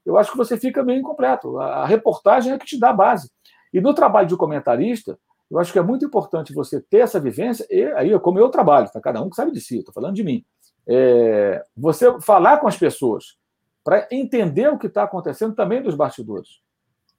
Eu 0.05 0.17
acho 0.17 0.31
que 0.31 0.37
você 0.37 0.57
fica 0.57 0.83
meio 0.83 0.99
incompleto. 0.99 1.59
A 1.59 1.85
reportagem 1.85 2.53
é 2.53 2.57
que 2.57 2.65
te 2.65 2.79
dá 2.79 2.91
base. 2.91 3.31
E 3.73 3.79
no 3.79 3.93
trabalho 3.93 4.27
de 4.27 4.35
comentarista, 4.35 5.17
eu 5.49 5.59
acho 5.59 5.71
que 5.71 5.79
é 5.79 5.83
muito 5.83 6.05
importante 6.05 6.53
você 6.53 6.81
ter 6.81 6.99
essa 6.99 7.19
vivência, 7.19 7.65
e 7.69 7.83
aí 7.93 8.11
é 8.11 8.19
como 8.19 8.39
eu 8.39 8.49
trabalho, 8.49 8.89
tá? 8.91 8.99
cada 8.99 9.21
um 9.21 9.29
que 9.29 9.35
sabe 9.35 9.51
de 9.51 9.61
si, 9.61 9.79
estou 9.79 9.93
falando 9.93 10.15
de 10.15 10.23
mim. 10.23 10.43
É, 10.87 11.63
você 11.75 12.19
falar 12.21 12.57
com 12.57 12.67
as 12.67 12.77
pessoas 12.77 13.37
para 13.83 14.07
entender 14.11 14.67
o 14.69 14.77
que 14.77 14.87
está 14.87 15.03
acontecendo 15.03 15.55
também 15.55 15.81
dos 15.81 15.95
bastidores. 15.95 16.61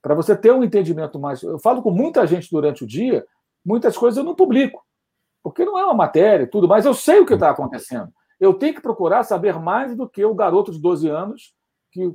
Para 0.01 0.15
você 0.15 0.37
ter 0.37 0.53
um 0.53 0.63
entendimento 0.63 1.19
mais. 1.19 1.43
Eu 1.43 1.59
falo 1.59 1.83
com 1.83 1.91
muita 1.91 2.27
gente 2.27 2.51
durante 2.51 2.85
o 2.85 2.87
dia 2.87 3.25
muitas 3.65 3.97
coisas 3.97 4.19
eu 4.19 4.25
não 4.25 4.35
publico, 4.35 4.85
porque 5.43 5.65
não 5.65 5.79
é 5.79 5.85
uma 5.85 5.95
matéria 5.95 6.45
e 6.45 6.47
tudo, 6.47 6.69
mas 6.69 6.85
eu 6.85 6.95
sei 6.95 7.21
o 7.21 7.27
que 7.27 7.35
está 7.35 7.51
acontecendo. 7.51 8.13
Eu 8.39 8.55
tenho 8.55 8.75
que 8.75 8.81
procurar 8.81 9.23
saber 9.23 9.59
mais 9.59 9.97
do 9.97 10.09
que 10.09 10.25
o 10.25 10.35
garoto 10.35 10.71
de 10.73 10.79
12 10.79 11.09
anos 11.09 11.55
que, 11.91 12.13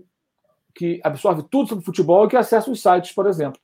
que 0.76 1.02
absorve 1.04 1.43
tudo 1.50 1.70
sobre 1.70 1.86
futebol 1.86 2.26
e 2.26 2.30
que 2.30 2.38
acessa 2.38 2.70
os 2.70 2.82
sites, 2.82 3.14
por 3.14 3.26
exemplo. 3.26 3.60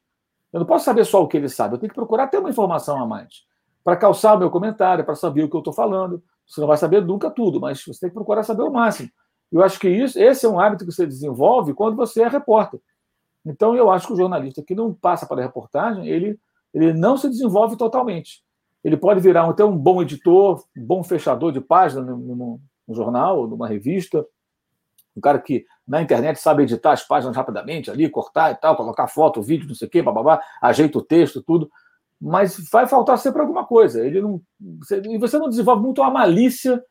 Eu 0.52 0.60
não 0.60 0.68
posso 0.68 0.86
saber 0.86 1.06
só 1.06 1.22
o 1.22 1.28
que 1.28 1.38
ele 1.38 1.50
sabe, 1.50 1.76
eu 1.76 1.80
tenho 1.80 1.90
que 1.90 1.96
procurar 1.96 2.28
ter 2.28 2.40
uma 2.40 2.50
informação 2.50 3.02
a 3.02 3.06
mais 3.06 3.46
para 3.86 3.96
calçar 3.96 4.34
o 4.34 4.40
meu 4.40 4.50
comentário, 4.50 5.06
para 5.06 5.14
saber 5.14 5.44
o 5.44 5.50
que 5.50 5.56
eu 5.56 5.60
estou 5.60 5.72
falando. 5.72 6.24
Você 6.48 6.60
não 6.60 6.68
vai 6.68 6.76
saber 6.76 7.06
nunca 7.06 7.30
tudo, 7.30 7.62
mas 7.62 7.84
você 7.86 8.00
tem 8.00 8.10
que 8.10 8.16
procurar 8.16 8.42
saber 8.42 8.64
o 8.64 8.72
máximo. 8.72 9.12
Eu 9.52 9.64
acho 9.64 9.80
que 9.80 9.88
isso, 9.88 10.20
esse 10.20 10.44
é 10.44 10.50
um 10.50 10.60
hábito 10.60 10.84
que 10.84 10.92
você 10.92 11.06
desenvolve 11.06 11.72
quando 11.76 11.96
você 11.96 12.24
é 12.24 12.28
repórter. 12.28 12.82
Então, 13.46 13.76
eu 13.76 13.92
acho 13.92 14.08
que 14.08 14.14
o 14.14 14.16
jornalista 14.16 14.64
que 14.64 14.74
não 14.74 14.92
passa 14.92 15.28
para 15.28 15.40
a 15.40 15.46
reportagem, 15.46 16.08
ele 16.08 16.40
ele 16.76 16.94
não 16.94 17.16
se 17.16 17.30
desenvolve 17.30 17.78
totalmente. 17.78 18.44
Ele 18.84 18.98
pode 18.98 19.22
virar 19.22 19.50
até 19.50 19.64
um 19.64 19.76
bom 19.76 20.02
editor, 20.02 20.64
um 20.78 20.84
bom 20.84 21.04
fechador 21.04 21.52
de 21.52 21.62
página 21.62 22.02
no, 22.02 22.60
num 22.88 22.94
jornal, 22.94 23.48
numa 23.48 23.68
revista, 23.68 24.26
um 25.16 25.22
cara 25.22 25.40
que 25.40 25.66
na 25.88 26.02
internet 26.02 26.38
sabe 26.38 26.64
editar 26.64 26.92
as 26.92 27.02
páginas 27.02 27.36
rapidamente 27.36 27.90
ali, 27.90 28.10
cortar 28.10 28.52
e 28.52 28.56
tal, 28.56 28.76
colocar 28.76 29.08
foto, 29.08 29.42
vídeo, 29.42 29.68
não 29.68 29.74
sei 29.74 29.88
o 29.88 29.92
quê, 29.92 30.02
bababá, 30.02 30.42
ajeita 30.62 30.98
o 30.98 31.02
texto, 31.02 31.42
tudo. 31.42 31.72
Mas 32.20 32.58
vai 32.70 32.86
faltar 32.88 33.18
sempre 33.18 33.42
alguma 33.42 33.66
coisa. 33.66 34.06
Ele 34.06 34.22
não, 34.22 34.42
e 35.10 35.18
você 35.18 35.40
não 35.40 35.48
desenvolve 35.48 35.82
muito 35.82 36.04
a 36.04 36.12
malícia 36.12 36.84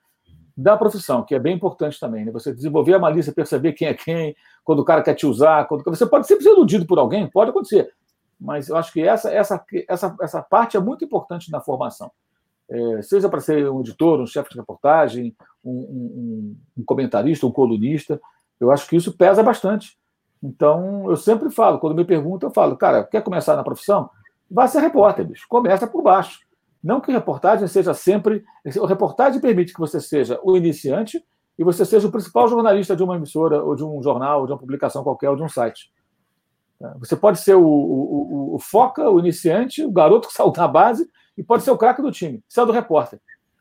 da 0.56 0.76
profissão, 0.76 1.22
que 1.22 1.34
é 1.34 1.38
bem 1.38 1.56
importante 1.56 2.00
também. 2.00 2.24
Né? 2.24 2.32
Você 2.32 2.54
desenvolver 2.54 2.94
a 2.94 2.98
malícia, 2.98 3.32
perceber 3.32 3.74
quem 3.74 3.88
é 3.88 3.94
quem, 3.94 4.34
quando 4.64 4.78
o 4.78 4.84
cara 4.84 5.02
quer 5.02 5.14
te 5.14 5.26
usar, 5.26 5.66
quando 5.66 5.84
você 5.84 6.06
pode 6.06 6.26
sempre 6.26 6.44
ser 6.44 6.50
iludido 6.52 6.86
por 6.86 6.98
alguém, 6.98 7.28
pode 7.28 7.50
acontecer. 7.50 7.92
Mas 8.40 8.68
eu 8.68 8.76
acho 8.76 8.92
que 8.92 9.00
essa, 9.00 9.30
essa, 9.32 9.64
essa, 9.88 10.16
essa 10.20 10.42
parte 10.42 10.76
é 10.76 10.80
muito 10.80 11.04
importante 11.04 11.50
na 11.50 11.60
formação. 11.60 12.10
É, 12.68 13.02
seja 13.02 13.28
para 13.28 13.40
ser 13.40 13.68
um 13.70 13.80
editor, 13.80 14.20
um 14.20 14.26
chefe 14.26 14.50
de 14.50 14.56
reportagem, 14.56 15.36
um, 15.64 15.70
um, 15.70 16.56
um, 16.78 16.84
comentarista, 16.84 17.46
um 17.46 17.52
colunista, 17.52 18.20
eu 18.58 18.70
acho 18.70 18.88
que 18.88 18.96
isso 18.96 19.16
pesa 19.16 19.42
bastante. 19.42 19.98
Então, 20.42 21.08
eu 21.08 21.16
sempre 21.16 21.50
falo, 21.50 21.78
quando 21.78 21.94
me 21.94 22.04
perguntam, 22.04 22.48
eu 22.48 22.54
falo, 22.54 22.76
cara, 22.76 23.04
quer 23.04 23.22
começar 23.22 23.56
na 23.56 23.64
profissão? 23.64 24.10
Vá 24.50 24.66
ser 24.66 24.80
repórter, 24.80 25.26
bicho. 25.26 25.46
Começa 25.48 25.86
por 25.86 26.02
baixo. 26.02 26.40
Não 26.82 27.00
que 27.00 27.10
reportagem 27.10 27.66
seja 27.66 27.94
sempre. 27.94 28.44
A 28.64 28.86
reportagem 28.86 29.40
permite 29.40 29.72
que 29.72 29.80
você 29.80 30.00
seja 30.00 30.38
o 30.42 30.54
iniciante 30.54 31.24
e 31.58 31.64
você 31.64 31.84
seja 31.84 32.06
o 32.08 32.12
principal 32.12 32.46
jornalista 32.46 32.94
de 32.94 33.02
uma 33.02 33.16
emissora, 33.16 33.62
ou 33.62 33.74
de 33.74 33.82
um 33.82 34.02
jornal, 34.02 34.40
ou 34.40 34.46
de 34.46 34.52
uma 34.52 34.58
publicação 34.58 35.02
qualquer, 35.02 35.30
ou 35.30 35.36
de 35.36 35.42
um 35.42 35.48
site. 35.48 35.90
Você 36.98 37.16
pode 37.16 37.38
ser 37.40 37.54
o, 37.54 37.64
o, 37.64 38.54
o, 38.54 38.58
foca, 38.58 39.08
o 39.08 39.18
iniciante, 39.18 39.84
o 39.84 39.92
garoto 39.92 40.28
que 40.28 40.34
saiu 40.34 40.50
da 40.50 40.68
base, 40.68 41.08
e 41.36 41.42
pode 41.42 41.62
ser 41.62 41.70
o 41.70 41.78
craque 41.78 42.02
do 42.02 42.12
time. 42.12 42.42
Isso 42.48 42.60
é 42.60 42.66
do 42.66 42.72
repórter. 42.72 43.20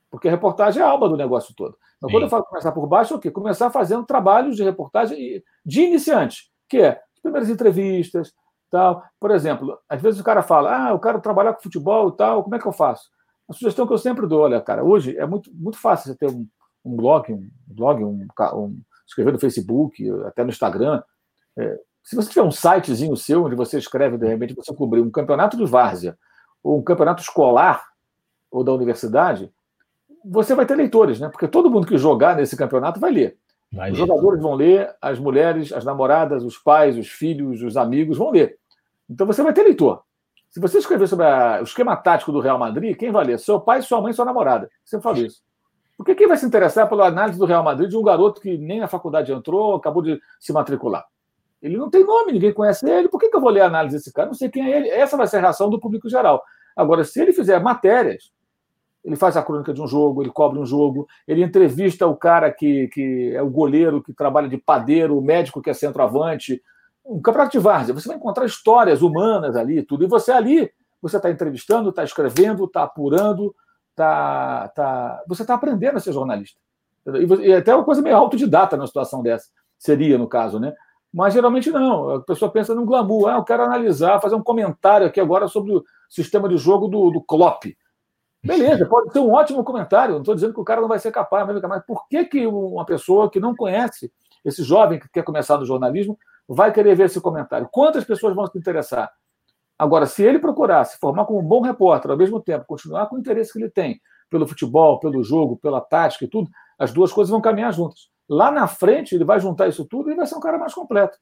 Porque 0.09 0.27
a 0.27 0.31
reportagem 0.31 0.81
é 0.81 0.85
a 0.85 0.89
alma 0.89 1.09
do 1.09 1.17
negócio 1.17 1.55
todo. 1.55 1.75
Então, 1.97 2.09
Sim. 2.09 2.15
quando 2.15 2.23
eu 2.23 2.29
falo 2.29 2.43
começar 2.43 2.71
por 2.71 2.87
baixo, 2.87 3.13
é 3.13 3.17
o 3.17 3.19
quê? 3.19 3.31
Começar 3.31 3.69
fazendo 3.71 4.05
trabalhos 4.05 4.55
de 4.55 4.63
reportagem 4.63 5.43
de 5.65 5.81
iniciante, 5.81 6.51
que 6.69 6.77
é 6.77 6.89
as 6.89 7.21
primeiras 7.21 7.49
entrevistas, 7.49 8.33
tal. 8.69 9.03
Por 9.19 9.31
exemplo, 9.31 9.79
às 9.87 10.01
vezes 10.01 10.19
o 10.19 10.23
cara 10.23 10.41
fala, 10.41 10.87
ah, 10.87 10.89
eu 10.91 10.99
quero 10.99 11.21
trabalhar 11.21 11.53
com 11.53 11.61
futebol 11.61 12.09
e 12.09 12.17
tal, 12.17 12.43
como 12.43 12.55
é 12.55 12.59
que 12.59 12.67
eu 12.67 12.71
faço? 12.71 13.09
A 13.47 13.53
sugestão 13.53 13.85
que 13.85 13.93
eu 13.93 13.97
sempre 13.97 14.27
dou, 14.27 14.41
olha, 14.41 14.59
cara, 14.61 14.83
hoje 14.83 15.17
é 15.17 15.25
muito, 15.25 15.51
muito 15.53 15.77
fácil 15.77 16.11
você 16.11 16.17
ter 16.17 16.27
um, 16.27 16.47
um 16.83 16.95
blog, 16.95 17.31
um 17.31 17.49
blog, 17.67 18.03
um, 18.03 18.27
um, 18.55 18.81
escrever 19.05 19.31
no 19.31 19.39
Facebook, 19.39 20.09
até 20.25 20.43
no 20.43 20.49
Instagram. 20.49 21.03
É, 21.57 21.79
se 22.03 22.15
você 22.15 22.29
tiver 22.29 22.43
um 22.43 22.51
sitezinho 22.51 23.15
seu, 23.15 23.45
onde 23.45 23.55
você 23.55 23.77
escreve, 23.77 24.17
de 24.17 24.27
repente, 24.27 24.53
você 24.53 24.73
cobrir 24.75 25.01
um 25.01 25.09
campeonato 25.09 25.55
de 25.55 25.65
várzea, 25.65 26.17
ou 26.61 26.77
um 26.77 26.83
campeonato 26.83 27.21
escolar, 27.21 27.83
ou 28.51 28.63
da 28.63 28.73
universidade, 28.73 29.51
você 30.23 30.53
vai 30.53 30.65
ter 30.65 30.75
leitores, 30.75 31.19
né? 31.19 31.29
Porque 31.29 31.47
todo 31.47 31.69
mundo 31.69 31.87
que 31.87 31.97
jogar 31.97 32.35
nesse 32.35 32.55
campeonato 32.55 32.99
vai 32.99 33.11
ler. 33.11 33.37
Vai 33.71 33.91
os 33.91 33.97
ler. 33.97 34.05
jogadores 34.05 34.41
vão 34.41 34.53
ler, 34.53 34.93
as 35.01 35.17
mulheres, 35.17 35.71
as 35.71 35.83
namoradas, 35.83 36.43
os 36.43 36.57
pais, 36.57 36.97
os 36.97 37.07
filhos, 37.07 37.63
os 37.63 37.75
amigos 37.75 38.17
vão 38.17 38.31
ler. 38.31 38.57
Então 39.09 39.25
você 39.25 39.41
vai 39.41 39.53
ter 39.53 39.63
leitor. 39.63 40.03
Se 40.49 40.59
você 40.59 40.77
escrever 40.77 41.07
sobre 41.07 41.25
a, 41.25 41.59
o 41.61 41.63
esquema 41.63 41.95
tático 41.95 42.31
do 42.31 42.39
Real 42.39 42.59
Madrid, 42.59 42.95
quem 42.95 43.11
vai 43.11 43.25
ler? 43.25 43.39
Seu 43.39 43.59
pai, 43.59 43.81
sua 43.81 44.01
mãe, 44.01 44.13
sua 44.13 44.25
namorada. 44.25 44.69
Você 44.85 45.01
fala 45.01 45.19
isso. 45.19 45.41
Porque 45.97 46.15
quem 46.15 46.27
vai 46.27 46.37
se 46.37 46.45
interessar 46.45 46.87
pela 46.87 47.07
análise 47.07 47.39
do 47.39 47.45
Real 47.45 47.63
Madrid 47.63 47.89
de 47.89 47.97
um 47.97 48.03
garoto 48.03 48.39
que 48.39 48.57
nem 48.57 48.79
na 48.79 48.87
faculdade 48.87 49.31
entrou, 49.31 49.75
acabou 49.75 50.03
de 50.03 50.21
se 50.39 50.53
matricular? 50.53 51.05
Ele 51.63 51.77
não 51.77 51.89
tem 51.89 52.03
nome, 52.03 52.33
ninguém 52.33 52.53
conhece 52.53 52.87
ele. 52.87 53.07
Por 53.07 53.17
que, 53.17 53.29
que 53.29 53.35
eu 53.37 53.41
vou 53.41 53.49
ler 53.49 53.61
a 53.61 53.67
análise 53.67 53.95
desse 53.95 54.11
cara? 54.11 54.27
Não 54.27 54.33
sei 54.33 54.49
quem 54.49 54.71
é 54.71 54.77
ele. 54.77 54.89
Essa 54.89 55.15
vai 55.15 55.25
ser 55.25 55.37
a 55.37 55.41
reação 55.41 55.69
do 55.69 55.79
público 55.79 56.09
geral. 56.09 56.43
Agora, 56.75 57.05
se 57.05 57.21
ele 57.21 57.31
fizer 57.31 57.57
matérias, 57.61 58.33
ele 59.03 59.15
faz 59.15 59.37
a 59.37 59.41
crônica 59.41 59.73
de 59.73 59.81
um 59.81 59.87
jogo, 59.87 60.21
ele 60.21 60.29
cobre 60.29 60.59
um 60.59 60.65
jogo, 60.65 61.07
ele 61.25 61.41
entrevista 61.41 62.05
o 62.05 62.17
cara 62.17 62.51
que, 62.51 62.89
que 62.89 63.33
é 63.33 63.41
o 63.41 63.49
goleiro, 63.49 64.03
que 64.03 64.13
trabalha 64.13 64.49
de 64.49 64.57
padeiro, 64.57 65.17
o 65.17 65.21
médico 65.21 65.61
que 65.61 65.69
é 65.69 65.73
centroavante, 65.73 66.61
um 67.05 67.21
campeonato 67.21 67.53
de 67.53 67.59
várzea, 67.59 67.93
você 67.93 68.07
vai 68.07 68.17
encontrar 68.17 68.45
histórias 68.45 69.01
humanas 69.01 69.55
ali, 69.55 69.83
tudo. 69.83 70.03
E 70.03 70.07
você 70.07 70.31
ali, 70.31 70.69
você 71.01 71.15
está 71.15 71.29
entrevistando, 71.29 71.89
está 71.89 72.03
escrevendo, 72.03 72.65
está 72.65 72.83
apurando, 72.83 73.55
tá, 73.95 74.69
tá, 74.69 75.23
você 75.27 75.43
está 75.43 75.53
aprendendo 75.53 75.97
a 75.97 75.99
ser 75.99 76.11
jornalista. 76.11 76.59
E, 77.05 77.47
e 77.47 77.53
até 77.53 77.73
uma 77.73 77.83
coisa 77.83 78.01
meio 78.01 78.15
autodidata 78.15 78.75
na 78.75 78.87
situação 78.87 79.21
dessa, 79.21 79.47
seria 79.77 80.17
no 80.17 80.27
caso, 80.27 80.59
né? 80.59 80.73
Mas 81.13 81.33
geralmente 81.33 81.69
não. 81.69 82.15
A 82.15 82.21
pessoa 82.21 82.51
pensa 82.51 82.73
no 82.73 82.85
glamour. 82.85 83.27
Ah, 83.27 83.37
eu 83.37 83.43
quero 83.43 83.63
analisar, 83.63 84.19
fazer 84.19 84.35
um 84.35 84.43
comentário 84.43 85.05
aqui 85.05 85.19
agora 85.19 85.47
sobre 85.47 85.75
o 85.75 85.83
sistema 86.09 86.49
de 86.49 86.57
jogo 86.57 86.87
do, 86.87 87.11
do 87.11 87.21
Klopp. 87.21 87.65
Beleza, 88.43 88.85
pode 88.85 89.13
ser 89.13 89.19
um 89.19 89.31
ótimo 89.31 89.63
comentário. 89.63 90.15
Não 90.15 90.21
estou 90.21 90.35
dizendo 90.35 90.53
que 90.53 90.59
o 90.59 90.65
cara 90.65 90.81
não 90.81 90.87
vai 90.87 90.99
ser 90.99 91.11
capaz, 91.11 91.47
mas 91.47 91.85
por 91.85 92.07
que, 92.07 92.25
que 92.25 92.47
uma 92.47 92.85
pessoa 92.85 93.29
que 93.29 93.39
não 93.39 93.55
conhece 93.55 94.11
esse 94.43 94.63
jovem 94.63 94.99
que 94.99 95.07
quer 95.09 95.23
começar 95.23 95.57
no 95.57 95.65
jornalismo 95.65 96.17
vai 96.47 96.71
querer 96.71 96.95
ver 96.95 97.05
esse 97.05 97.21
comentário. 97.21 97.69
Quantas 97.71 98.03
pessoas 98.03 98.35
vão 98.35 98.45
se 98.47 98.57
interessar? 98.57 99.11
Agora, 99.77 100.05
se 100.05 100.23
ele 100.23 100.39
procurar 100.39 100.83
se 100.85 100.97
formar 100.99 101.25
como 101.25 101.39
um 101.39 101.43
bom 101.43 101.61
repórter, 101.61 102.11
ao 102.11 102.17
mesmo 102.17 102.39
tempo 102.39 102.65
continuar 102.65 103.07
com 103.07 103.15
o 103.15 103.19
interesse 103.19 103.53
que 103.53 103.59
ele 103.59 103.69
tem 103.69 104.01
pelo 104.29 104.47
futebol, 104.47 104.99
pelo 104.99 105.23
jogo, 105.23 105.57
pela 105.57 105.79
tática 105.79 106.25
e 106.25 106.27
tudo, 106.27 106.49
as 106.77 106.91
duas 106.91 107.11
coisas 107.11 107.31
vão 107.31 107.41
caminhar 107.41 107.71
juntas. 107.73 108.09
Lá 108.29 108.51
na 108.51 108.67
frente, 108.67 109.15
ele 109.15 109.23
vai 109.23 109.39
juntar 109.39 109.67
isso 109.67 109.85
tudo 109.85 110.11
e 110.11 110.15
vai 110.15 110.25
ser 110.25 110.35
um 110.35 110.39
cara 110.39 110.57
mais 110.57 110.73
completo. 110.73 111.17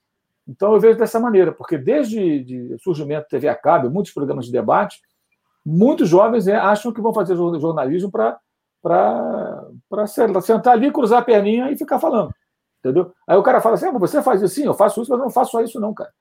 Então, 0.48 0.74
eu 0.74 0.80
vejo 0.80 0.98
dessa 0.98 1.20
maneira, 1.20 1.52
porque 1.52 1.78
desde 1.78 2.74
o 2.74 2.80
surgimento 2.80 3.24
da 3.24 3.28
TV 3.28 3.48
a 3.48 3.56
cabo, 3.56 3.90
muitos 3.90 4.12
programas 4.12 4.46
de 4.46 4.52
debate, 4.52 5.00
muitos 5.66 6.10
jovens 6.10 6.48
é, 6.48 6.56
acham 6.56 6.92
que 6.92 7.02
vão 7.02 7.14
fazer 7.14 7.36
jornalismo 7.36 8.12
para 8.12 8.40
sentar 10.42 10.74
ali, 10.74 10.92
cruzar 10.92 11.20
a 11.20 11.24
perninha 11.24 11.72
e 11.72 11.78
ficar 11.78 12.00
falando. 12.00 12.34
Entendeu? 12.80 13.14
Aí 13.28 13.38
o 13.38 13.44
cara 13.44 13.62
fala 13.62 13.76
assim: 13.76 13.86
ah, 13.86 13.92
você 13.92 14.22
faz 14.24 14.42
isso 14.42 14.56
sim, 14.56 14.66
eu 14.66 14.74
faço 14.74 15.02
isso, 15.02 15.12
mas 15.12 15.20
eu 15.20 15.26
não 15.26 15.32
faço 15.32 15.52
só 15.52 15.62
isso, 15.62 15.80
não, 15.80 15.94
cara. 15.94 16.12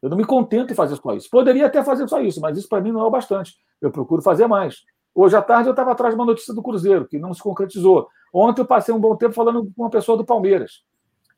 Eu 0.00 0.08
não 0.08 0.16
me 0.16 0.24
contento 0.24 0.72
em 0.72 0.76
fazer 0.76 0.96
só 0.96 1.14
isso. 1.14 1.28
Poderia 1.30 1.66
até 1.66 1.82
fazer 1.82 2.08
só 2.08 2.20
isso, 2.20 2.40
mas 2.40 2.56
isso 2.56 2.68
para 2.68 2.80
mim 2.80 2.92
não 2.92 3.00
é 3.00 3.04
o 3.04 3.10
bastante. 3.10 3.54
Eu 3.80 3.90
procuro 3.90 4.22
fazer 4.22 4.46
mais. 4.46 4.82
Hoje 5.18 5.34
à 5.34 5.40
tarde 5.40 5.66
eu 5.66 5.72
estava 5.72 5.92
atrás 5.92 6.14
de 6.14 6.20
uma 6.20 6.26
notícia 6.26 6.52
do 6.52 6.62
Cruzeiro, 6.62 7.08
que 7.08 7.18
não 7.18 7.32
se 7.32 7.42
concretizou. 7.42 8.06
Ontem 8.30 8.60
eu 8.60 8.66
passei 8.66 8.94
um 8.94 9.00
bom 9.00 9.16
tempo 9.16 9.32
falando 9.32 9.64
com 9.64 9.84
uma 9.84 9.88
pessoa 9.88 10.18
do 10.18 10.26
Palmeiras, 10.26 10.84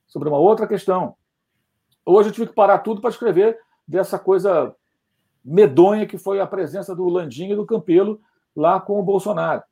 sobre 0.04 0.28
uma 0.28 0.36
outra 0.36 0.66
questão. 0.66 1.14
Hoje 2.04 2.28
eu 2.28 2.32
tive 2.32 2.48
que 2.48 2.54
parar 2.54 2.80
tudo 2.80 3.00
para 3.00 3.10
escrever 3.10 3.56
dessa 3.86 4.18
coisa 4.18 4.74
medonha 5.44 6.08
que 6.08 6.18
foi 6.18 6.40
a 6.40 6.46
presença 6.46 6.92
do 6.92 7.08
Landim 7.08 7.52
e 7.52 7.54
do 7.54 7.64
Campelo 7.64 8.20
lá 8.56 8.80
com 8.80 8.98
o 8.98 9.02
Bolsonaro. 9.04 9.62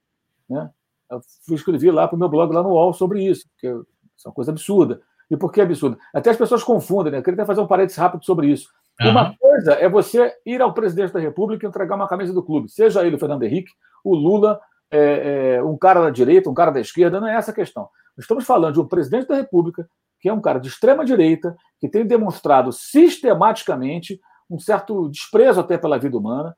Né? 0.49 0.71
Eu 1.11 1.21
fui 1.45 1.57
escrever 1.57 1.91
lá 1.91 2.07
para 2.07 2.15
o 2.15 2.19
meu 2.19 2.29
blog 2.29 2.55
lá 2.55 2.63
no 2.63 2.69
UOL 2.69 2.93
sobre 2.93 3.25
isso, 3.25 3.49
porque 3.51 3.67
é 3.67 4.29
uma 4.29 4.33
coisa 4.33 4.53
absurda. 4.53 5.03
E 5.29 5.37
por 5.37 5.51
que 5.51 5.61
absurda? 5.61 5.99
Até 6.15 6.31
as 6.31 6.37
pessoas 6.37 6.63
confundem, 6.63 7.11
né? 7.11 7.19
Eu 7.19 7.25
queria 7.25 7.43
até 7.43 7.45
fazer 7.45 7.61
um 7.61 7.67
parênteses 7.67 7.99
rápido 7.99 8.25
sobre 8.25 8.47
isso. 8.47 8.69
Uhum. 9.01 9.11
Uma 9.11 9.37
coisa 9.37 9.75
é 9.75 9.89
você 9.89 10.33
ir 10.45 10.63
ao 10.63 10.73
presidente 10.73 11.13
da 11.13 11.21
República 11.21 11.67
e 11.67 11.69
entregar 11.69 11.97
uma 11.97 12.09
camisa 12.09 12.33
do 12.33 12.43
clube, 12.43 12.71
seja 12.71 13.05
ele 13.07 13.17
o 13.17 13.19
Fernando 13.19 13.43
Henrique, 13.43 13.71
o 14.03 14.15
Lula, 14.15 14.59
é, 14.91 15.57
é, 15.57 15.63
um 15.63 15.77
cara 15.77 16.01
da 16.01 16.11
direita, 16.11 16.49
um 16.49 16.55
cara 16.55 16.71
da 16.71 16.81
esquerda, 16.81 17.21
não 17.21 17.29
é 17.29 17.35
essa 17.35 17.51
a 17.51 17.55
questão. 17.55 17.89
Estamos 18.17 18.45
falando 18.45 18.75
de 18.75 18.81
um 18.81 18.87
presidente 18.87 19.29
da 19.29 19.35
República 19.35 19.87
que 20.19 20.29
é 20.29 20.33
um 20.33 20.41
cara 20.41 20.59
de 20.59 20.69
extrema 20.69 21.05
direita, 21.05 21.55
que 21.79 21.89
tem 21.89 22.07
demonstrado 22.07 22.73
sistematicamente 22.73 24.19
um 24.49 24.59
certo 24.59 25.09
desprezo 25.09 25.61
até 25.61 25.77
pela 25.77 25.99
vida 25.99 26.17
humana, 26.17 26.57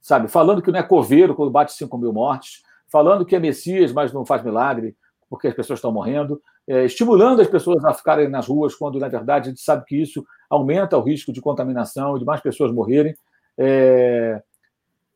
sabe? 0.00 0.28
Falando 0.28 0.62
que 0.62 0.70
não 0.70 0.78
é 0.78 0.82
coveiro 0.82 1.34
quando 1.34 1.50
bate 1.50 1.72
5 1.72 1.98
mil 1.98 2.12
mortes, 2.12 2.62
falando 2.90 3.24
que 3.24 3.34
é 3.34 3.40
Messias, 3.40 3.92
mas 3.92 4.12
não 4.12 4.24
faz 4.24 4.42
milagre 4.42 4.96
porque 5.28 5.46
as 5.46 5.54
pessoas 5.54 5.78
estão 5.78 5.92
morrendo, 5.92 6.40
é, 6.70 6.84
estimulando 6.84 7.42
as 7.42 7.48
pessoas 7.48 7.84
a 7.84 7.92
ficarem 7.92 8.28
nas 8.28 8.46
ruas, 8.46 8.76
quando, 8.76 8.96
na 9.00 9.08
verdade, 9.08 9.48
a 9.48 9.50
gente 9.50 9.60
sabe 9.60 9.84
que 9.84 10.00
isso 10.00 10.24
aumenta 10.48 10.96
o 10.96 11.02
risco 11.02 11.32
de 11.32 11.40
contaminação 11.40 12.14
e 12.16 12.20
de 12.20 12.24
mais 12.24 12.40
pessoas 12.40 12.70
morrerem. 12.72 13.12
É, 13.58 14.40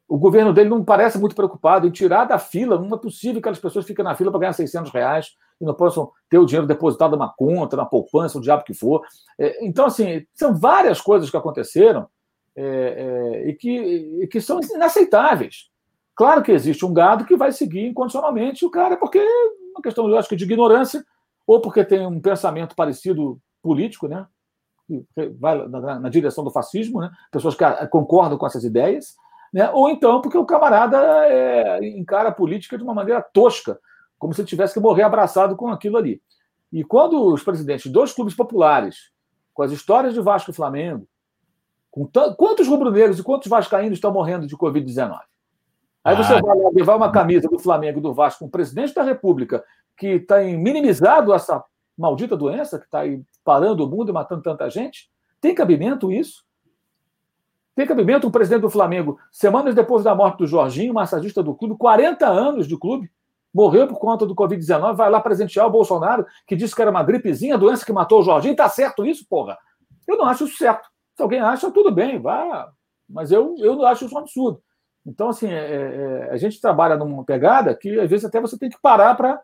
o 0.09 0.18
governo 0.18 0.52
dele 0.52 0.68
não 0.68 0.84
parece 0.84 1.16
muito 1.16 1.36
preocupado 1.36 1.86
em 1.86 1.92
tirar 1.92 2.24
da 2.24 2.40
fila, 2.40 2.76
não 2.76 2.96
é 2.96 2.98
possível 2.98 3.40
que 3.40 3.48
as 3.48 3.59
pessoas 3.61 3.86
fiquem 3.86 4.05
na 4.05 4.16
fila 4.16 4.32
para 4.32 4.40
ganhar 4.40 4.52
600 4.52 4.90
reais 4.90 5.28
e 5.61 5.64
não 5.64 5.74
possam 5.74 6.11
ter 6.28 6.38
o 6.38 6.44
dinheiro 6.44 6.66
depositado 6.66 7.12
numa 7.12 7.32
conta, 7.32 7.76
na 7.76 7.86
poupança, 7.86 8.36
o 8.36 8.40
diabo 8.40 8.64
que 8.64 8.74
for. 8.74 9.02
É, 9.38 9.64
então, 9.64 9.86
assim, 9.86 10.26
são 10.34 10.57
várias 10.57 11.00
coisas 11.00 11.30
que 11.30 11.36
aconteceram 11.36 12.09
é, 12.57 12.64
é, 12.64 13.48
e, 13.48 13.55
que, 13.55 13.78
e 14.22 14.26
que 14.26 14.40
são 14.40 14.59
inaceitáveis. 14.61 15.70
Claro 16.16 16.42
que 16.42 16.50
existe 16.50 16.84
um 16.84 16.92
gado 16.92 17.24
que 17.24 17.36
vai 17.36 17.52
seguir 17.52 17.86
incondicionalmente 17.86 18.66
o 18.66 18.70
cara, 18.70 18.96
porque 18.96 19.24
uma 19.70 19.82
questão, 19.82 20.09
eu 20.09 20.18
acho 20.18 20.28
que 20.28 20.36
de 20.36 20.44
ignorância, 20.44 21.05
ou 21.47 21.61
porque 21.61 21.84
tem 21.84 22.07
um 22.07 22.20
pensamento 22.20 22.74
parecido 22.74 23.40
político, 23.62 24.09
né? 24.09 24.26
Que 24.86 25.05
vai 25.38 25.66
na, 25.68 26.01
na 26.01 26.09
direção 26.09 26.45
do 26.45 26.51
fascismo, 26.51 27.01
né? 27.01 27.11
Pessoas 27.30 27.55
que 27.55 27.64
concordam 27.88 28.36
com 28.36 28.47
essas 28.47 28.64
ideias, 28.64 29.14
né? 29.53 29.70
Ou 29.70 29.88
então 29.88 30.20
porque 30.20 30.38
o 30.38 30.45
camarada 30.45 30.99
é, 31.26 31.86
encara 31.97 32.28
a 32.28 32.34
política 32.34 32.76
de 32.76 32.84
uma 32.84 32.95
maneira 32.95 33.22
tosca, 33.22 33.78
como 34.18 34.32
se 34.32 34.40
ele 34.40 34.49
tivesse 34.49 34.74
que 34.74 34.80
morrer 34.80 35.03
abraçado 35.03 35.57
com 35.57 35.68
aquilo 35.68 35.97
ali. 35.97 36.20
E 36.72 36.82
quando 36.82 37.22
os 37.32 37.42
presidentes 37.42 37.90
dos 37.90 38.12
clubes 38.12 38.34
populares, 38.34 39.12
com 39.53 39.62
as 39.62 39.70
histórias 39.70 40.12
de 40.12 40.20
Vasco 40.20 40.51
e 40.51 40.55
Flamengo, 40.55 41.07
com 41.90 42.11
quantos 42.36 42.66
rubro-negros 42.66 43.20
e 43.20 43.22
quantos 43.22 43.49
vascaínos 43.49 43.99
estão 43.99 44.12
morrendo 44.12 44.49
de 44.49 44.57
Covid-19? 44.57 45.20
Aí 46.03 46.16
você 46.16 46.34
ah. 46.34 46.40
vai 46.40 46.57
levar 46.72 46.97
uma 46.97 47.12
camisa 47.12 47.49
do 47.49 47.59
Flamengo 47.59 48.01
e 48.01 48.03
do 48.03 48.12
Vasco 48.12 48.40
com 48.40 48.47
o 48.47 48.51
presidente 48.51 48.92
da 48.92 49.05
República, 49.05 49.64
que 49.97 50.07
está 50.09 50.40
minimizado 50.42 51.32
essa 51.32 51.62
maldita 51.97 52.36
doença 52.36 52.78
que 52.78 52.84
está 52.84 53.01
aí 53.01 53.22
parando 53.45 53.84
o 53.84 53.88
mundo 53.88 54.11
e 54.11 54.12
matando 54.12 54.42
tanta 54.42 54.68
gente. 54.68 55.11
Tem 55.40 55.55
cabimento 55.55 56.11
isso? 56.11 56.45
Tem 57.74 57.86
cabimento 57.86 58.26
o 58.26 58.30
presidente 58.30 58.62
do 58.62 58.70
Flamengo, 58.70 59.18
semanas 59.32 59.74
depois 59.74 60.05
da 60.05 60.14
morte 60.14 60.38
do 60.38 60.47
Jorginho, 60.47 60.95
massagista 60.95 61.42
do 61.42 61.55
clube, 61.55 61.76
40 61.76 62.26
anos 62.26 62.68
de 62.68 62.78
clube, 62.78 63.11
morreu 63.53 63.86
por 63.88 63.99
conta 63.99 64.24
do 64.24 64.34
Covid-19, 64.34 64.95
vai 64.95 65.11
lá 65.11 65.20
presentear 65.20 65.66
o 65.66 65.70
Bolsonaro, 65.70 66.24
que 66.47 66.55
disse 66.55 66.74
que 66.74 66.82
era 66.82 66.90
uma 66.90 67.03
gripezinha, 67.03 67.59
doença 67.59 67.84
que 67.84 67.92
matou 67.92 68.20
o 68.20 68.22
Jorginho. 68.22 68.55
Tá 68.55 68.68
certo 68.68 69.05
isso, 69.05 69.26
porra? 69.28 69.59
Eu 70.07 70.16
não 70.16 70.26
acho 70.26 70.45
isso 70.45 70.57
certo. 70.57 70.88
Se 71.16 71.22
alguém 71.22 71.40
acha, 71.40 71.70
tudo 71.70 71.92
bem, 71.92 72.18
vá. 72.20 72.68
Mas 73.09 73.30
eu, 73.30 73.55
eu 73.59 73.76
não 73.76 73.84
acho 73.86 74.05
isso 74.05 74.14
um 74.14 74.18
absurdo. 74.18 74.61
Então, 75.07 75.28
assim, 75.28 75.49
é, 75.49 76.26
é, 76.26 76.30
a 76.30 76.36
gente 76.36 76.61
trabalha 76.61 76.97
numa 76.97 77.24
pegada 77.24 77.74
que, 77.74 78.01
às 78.01 78.09
vezes, 78.09 78.24
até 78.24 78.40
você 78.40 78.59
tem 78.59 78.70
que 78.70 78.80
parar 78.80 79.14
para 79.16 79.40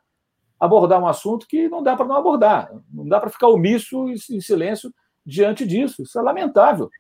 abordar 0.60 1.00
um 1.00 1.08
assunto 1.08 1.46
que 1.48 1.68
não 1.68 1.82
dá 1.82 1.96
para 1.96 2.06
não 2.06 2.16
abordar. 2.16 2.70
Não 2.92 3.08
dá 3.08 3.18
para 3.18 3.30
ficar 3.30 3.48
omisso 3.48 4.08
e 4.08 4.14
em 4.36 4.40
silêncio 4.40 4.92
diante 5.24 5.66
disso. 5.66 6.02
Isso 6.02 6.18
é 6.18 6.22
lamentável. 6.22 6.90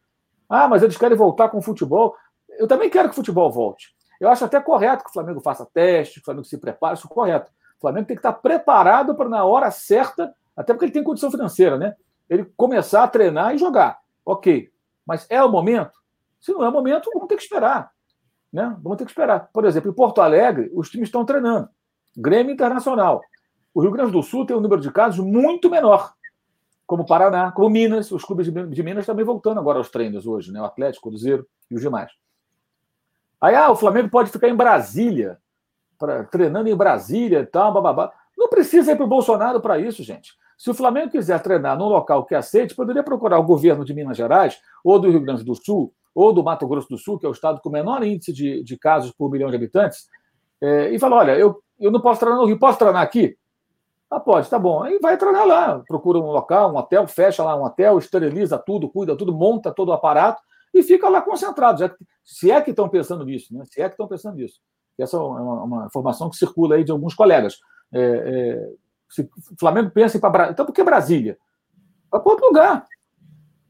Ah, 0.48 0.66
mas 0.66 0.82
eles 0.82 0.96
querem 0.96 1.16
voltar 1.16 1.50
com 1.50 1.58
o 1.58 1.62
futebol. 1.62 2.16
Eu 2.58 2.66
também 2.66 2.88
quero 2.88 3.08
que 3.08 3.12
o 3.12 3.16
futebol 3.16 3.50
volte. 3.50 3.94
Eu 4.18 4.28
acho 4.28 4.44
até 4.44 4.60
correto 4.60 5.04
que 5.04 5.10
o 5.10 5.12
Flamengo 5.12 5.40
faça 5.40 5.66
teste, 5.66 6.14
que 6.14 6.20
o 6.20 6.24
Flamengo 6.24 6.46
se 6.46 6.58
prepare, 6.58 6.94
isso 6.94 7.06
é 7.06 7.14
correto. 7.14 7.50
O 7.78 7.80
Flamengo 7.80 8.06
tem 8.06 8.16
que 8.16 8.20
estar 8.20 8.32
preparado 8.32 9.14
para, 9.14 9.28
na 9.28 9.44
hora 9.44 9.70
certa, 9.70 10.34
até 10.56 10.72
porque 10.72 10.86
ele 10.86 10.92
tem 10.92 11.02
condição 11.02 11.30
financeira, 11.30 11.78
né? 11.78 11.94
Ele 12.28 12.44
começar 12.56 13.02
a 13.02 13.08
treinar 13.08 13.54
e 13.54 13.58
jogar. 13.58 14.00
Ok. 14.24 14.70
Mas 15.06 15.26
é 15.30 15.42
o 15.42 15.50
momento? 15.50 15.98
Se 16.40 16.52
não 16.52 16.64
é 16.64 16.68
o 16.68 16.72
momento, 16.72 17.10
vamos 17.12 17.28
ter 17.28 17.36
que 17.36 17.42
esperar. 17.42 17.90
Né? 18.52 18.76
Vamos 18.82 18.98
ter 18.98 19.04
que 19.04 19.10
esperar. 19.10 19.48
Por 19.52 19.64
exemplo, 19.64 19.90
em 19.90 19.94
Porto 19.94 20.20
Alegre, 20.20 20.70
os 20.74 20.90
times 20.90 21.08
estão 21.08 21.24
treinando. 21.24 21.68
Grêmio 22.16 22.52
Internacional. 22.52 23.22
O 23.74 23.80
Rio 23.80 23.90
Grande 23.90 24.12
do 24.12 24.22
Sul 24.22 24.46
tem 24.46 24.56
um 24.56 24.60
número 24.60 24.80
de 24.80 24.90
casos 24.90 25.24
muito 25.24 25.70
menor 25.70 26.12
como 26.90 27.06
Paraná, 27.06 27.52
como 27.52 27.70
Minas, 27.70 28.10
os 28.10 28.24
clubes 28.24 28.52
de 28.52 28.82
Minas 28.82 29.06
também 29.06 29.24
voltando 29.24 29.60
agora 29.60 29.78
aos 29.78 29.88
treinos 29.88 30.26
hoje, 30.26 30.50
né? 30.50 30.60
O 30.60 30.64
Atlético, 30.64 31.06
o 31.06 31.12
Cruzeiro 31.12 31.46
e 31.70 31.76
os 31.76 31.80
demais. 31.80 32.10
Aí, 33.40 33.54
ah, 33.54 33.70
o 33.70 33.76
Flamengo 33.76 34.10
pode 34.10 34.28
ficar 34.28 34.48
em 34.48 34.56
Brasília, 34.56 35.38
pra, 35.96 36.24
treinando 36.24 36.68
em 36.68 36.74
Brasília 36.74 37.38
e 37.38 37.46
tal, 37.46 37.72
bababá. 37.72 38.12
Não 38.36 38.48
precisa 38.48 38.90
ir 38.90 38.96
para 38.96 39.04
o 39.04 39.08
Bolsonaro 39.08 39.60
para 39.60 39.78
isso, 39.78 40.02
gente. 40.02 40.32
Se 40.58 40.68
o 40.68 40.74
Flamengo 40.74 41.12
quiser 41.12 41.40
treinar 41.40 41.78
num 41.78 41.86
local 41.86 42.24
que 42.24 42.34
aceite, 42.34 42.74
poderia 42.74 43.04
procurar 43.04 43.38
o 43.38 43.44
governo 43.44 43.84
de 43.84 43.94
Minas 43.94 44.16
Gerais, 44.16 44.60
ou 44.82 44.98
do 44.98 45.08
Rio 45.08 45.20
Grande 45.20 45.44
do 45.44 45.54
Sul, 45.54 45.94
ou 46.12 46.32
do 46.32 46.42
Mato 46.42 46.66
Grosso 46.66 46.88
do 46.88 46.98
Sul, 46.98 47.20
que 47.20 47.24
é 47.24 47.28
o 47.28 47.32
estado 47.32 47.60
com 47.60 47.68
o 47.68 47.72
menor 47.72 48.02
índice 48.02 48.32
de, 48.32 48.64
de 48.64 48.76
casos 48.76 49.12
por 49.12 49.30
milhão 49.30 49.48
de 49.48 49.54
habitantes, 49.54 50.08
é, 50.60 50.90
e 50.90 50.98
falar: 50.98 51.18
olha, 51.18 51.38
eu, 51.38 51.62
eu 51.78 51.92
não 51.92 52.00
posso 52.00 52.18
treinar 52.18 52.40
no 52.40 52.46
Rio, 52.46 52.58
posso 52.58 52.80
treinar 52.80 53.00
aqui? 53.00 53.38
Ah, 54.10 54.18
pode, 54.18 54.50
tá 54.50 54.58
bom. 54.58 54.82
Aí 54.82 54.98
vai 54.98 55.16
treinar 55.16 55.46
lá, 55.46 55.78
procura 55.86 56.18
um 56.18 56.32
local, 56.32 56.72
um 56.72 56.76
hotel, 56.76 57.06
fecha 57.06 57.44
lá 57.44 57.56
um 57.56 57.64
hotel, 57.64 57.96
esteriliza 57.98 58.58
tudo, 58.58 58.88
cuida 58.88 59.16
tudo, 59.16 59.32
monta 59.32 59.72
todo 59.72 59.90
o 59.90 59.92
aparato 59.92 60.42
e 60.74 60.82
fica 60.82 61.08
lá 61.08 61.22
concentrado. 61.22 61.78
Já, 61.78 61.94
se 62.24 62.50
é 62.50 62.60
que 62.60 62.70
estão 62.70 62.88
pensando 62.88 63.24
nisso, 63.24 63.54
né? 63.54 63.64
Se 63.66 63.80
é 63.80 63.84
que 63.84 63.94
estão 63.94 64.08
pensando 64.08 64.36
nisso. 64.36 64.60
Essa 64.98 65.16
é 65.16 65.20
uma, 65.20 65.62
uma, 65.62 65.86
informação 65.86 66.28
que 66.28 66.36
circula 66.36 66.74
aí 66.74 66.84
de 66.84 66.90
alguns 66.90 67.14
colegas. 67.14 67.58
É, 67.92 68.00
é, 68.00 68.72
se 69.08 69.30
Flamengo 69.58 69.90
pensa 69.90 70.16
em 70.16 70.20
para. 70.20 70.50
Então, 70.50 70.66
por 70.66 70.72
que 70.72 70.82
Brasília? 70.82 71.38
Para 72.10 72.22
outro 72.24 72.46
lugar. 72.46 72.86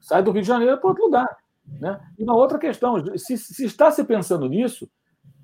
Sai 0.01 0.23
do 0.23 0.31
Rio 0.31 0.43
de 0.43 0.49
Janeiro 0.49 0.79
para 0.79 0.89
outro 0.89 1.05
lugar. 1.05 1.29
Né? 1.67 2.01
E 2.19 2.25
uma 2.25 2.35
outra 2.35 2.59
questão: 2.59 2.97
se, 3.17 3.37
se 3.37 3.65
está 3.65 3.91
se 3.91 4.03
pensando 4.05 4.49
nisso, 4.49 4.91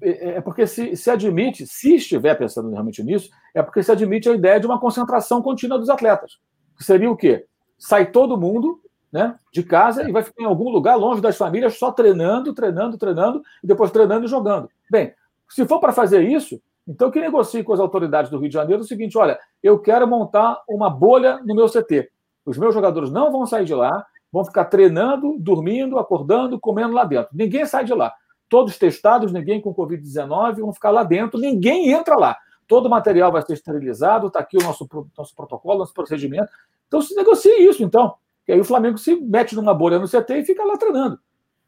é 0.00 0.40
porque 0.40 0.66
se, 0.66 0.96
se 0.96 1.10
admite, 1.10 1.66
se 1.66 1.96
estiver 1.96 2.34
pensando 2.34 2.70
realmente 2.70 3.02
nisso, 3.02 3.30
é 3.54 3.62
porque 3.62 3.82
se 3.82 3.90
admite 3.90 4.28
a 4.28 4.34
ideia 4.34 4.60
de 4.60 4.66
uma 4.66 4.78
concentração 4.78 5.40
contínua 5.40 5.78
dos 5.78 5.88
atletas. 5.88 6.38
Que 6.76 6.84
seria 6.84 7.10
o 7.10 7.16
quê? 7.16 7.46
Sai 7.78 8.10
todo 8.10 8.36
mundo 8.36 8.80
né, 9.10 9.38
de 9.52 9.62
casa 9.62 10.08
e 10.08 10.12
vai 10.12 10.22
ficar 10.22 10.42
em 10.42 10.46
algum 10.46 10.68
lugar 10.68 10.96
longe 10.96 11.20
das 11.20 11.36
famílias, 11.36 11.78
só 11.78 11.90
treinando, 11.90 12.52
treinando, 12.52 12.98
treinando, 12.98 13.42
e 13.62 13.66
depois 13.66 13.90
treinando 13.90 14.26
e 14.26 14.28
jogando. 14.28 14.68
Bem, 14.90 15.14
se 15.48 15.64
for 15.66 15.80
para 15.80 15.92
fazer 15.92 16.22
isso, 16.22 16.60
então 16.86 17.10
que 17.10 17.20
negocie 17.20 17.64
com 17.64 17.72
as 17.72 17.80
autoridades 17.80 18.30
do 18.30 18.38
Rio 18.38 18.48
de 18.48 18.54
Janeiro 18.54 18.82
o 18.82 18.86
seguinte: 18.86 19.16
olha, 19.16 19.38
eu 19.62 19.78
quero 19.78 20.06
montar 20.06 20.62
uma 20.68 20.90
bolha 20.90 21.40
no 21.44 21.54
meu 21.54 21.66
CT. 21.66 22.10
Os 22.44 22.58
meus 22.58 22.74
jogadores 22.74 23.10
não 23.10 23.32
vão 23.32 23.46
sair 23.46 23.64
de 23.64 23.74
lá, 23.74 24.04
vão 24.30 24.44
ficar 24.44 24.66
treinando, 24.66 25.36
dormindo, 25.38 25.98
acordando, 25.98 26.60
comendo 26.60 26.94
lá 26.94 27.04
dentro. 27.04 27.30
Ninguém 27.32 27.64
sai 27.64 27.84
de 27.84 27.94
lá 27.94 28.12
todos 28.48 28.78
testados, 28.78 29.32
ninguém 29.32 29.60
com 29.60 29.74
Covid-19, 29.74 30.60
vão 30.60 30.72
ficar 30.72 30.90
lá 30.90 31.02
dentro, 31.02 31.38
ninguém 31.38 31.90
entra 31.90 32.16
lá. 32.16 32.36
Todo 32.66 32.86
o 32.86 32.90
material 32.90 33.30
vai 33.30 33.42
ser 33.42 33.54
esterilizado, 33.54 34.26
está 34.26 34.40
aqui 34.40 34.56
o 34.56 34.62
nosso, 34.62 34.88
nosso 35.16 35.34
protocolo, 35.34 35.78
nosso 35.78 35.94
procedimento. 35.94 36.50
Então 36.88 37.00
se 37.00 37.14
negocia 37.14 37.60
isso, 37.62 37.82
então. 37.82 38.14
E 38.46 38.52
aí 38.52 38.60
o 38.60 38.64
Flamengo 38.64 38.98
se 38.98 39.16
mete 39.16 39.54
numa 39.54 39.74
bolha 39.74 39.98
no 39.98 40.08
CT 40.08 40.38
e 40.38 40.44
fica 40.44 40.64
lá 40.64 40.76
treinando. 40.76 41.18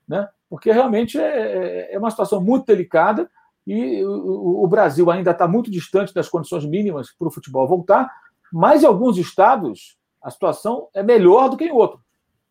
Né? 0.06 0.28
Porque 0.48 0.72
realmente 0.72 1.18
é, 1.18 1.88
é, 1.90 1.94
é 1.94 1.98
uma 1.98 2.10
situação 2.10 2.40
muito 2.40 2.66
delicada 2.66 3.30
e 3.66 4.02
o, 4.04 4.64
o 4.64 4.66
Brasil 4.66 5.10
ainda 5.10 5.32
está 5.32 5.46
muito 5.46 5.70
distante 5.70 6.14
das 6.14 6.28
condições 6.28 6.64
mínimas 6.64 7.10
para 7.12 7.28
o 7.28 7.30
futebol 7.30 7.66
voltar, 7.66 8.10
mas 8.52 8.82
em 8.82 8.86
alguns 8.86 9.18
estados 9.18 9.98
a 10.22 10.30
situação 10.30 10.88
é 10.94 11.02
melhor 11.02 11.48
do 11.48 11.56
que 11.56 11.64
em 11.64 11.72
outros. 11.72 12.02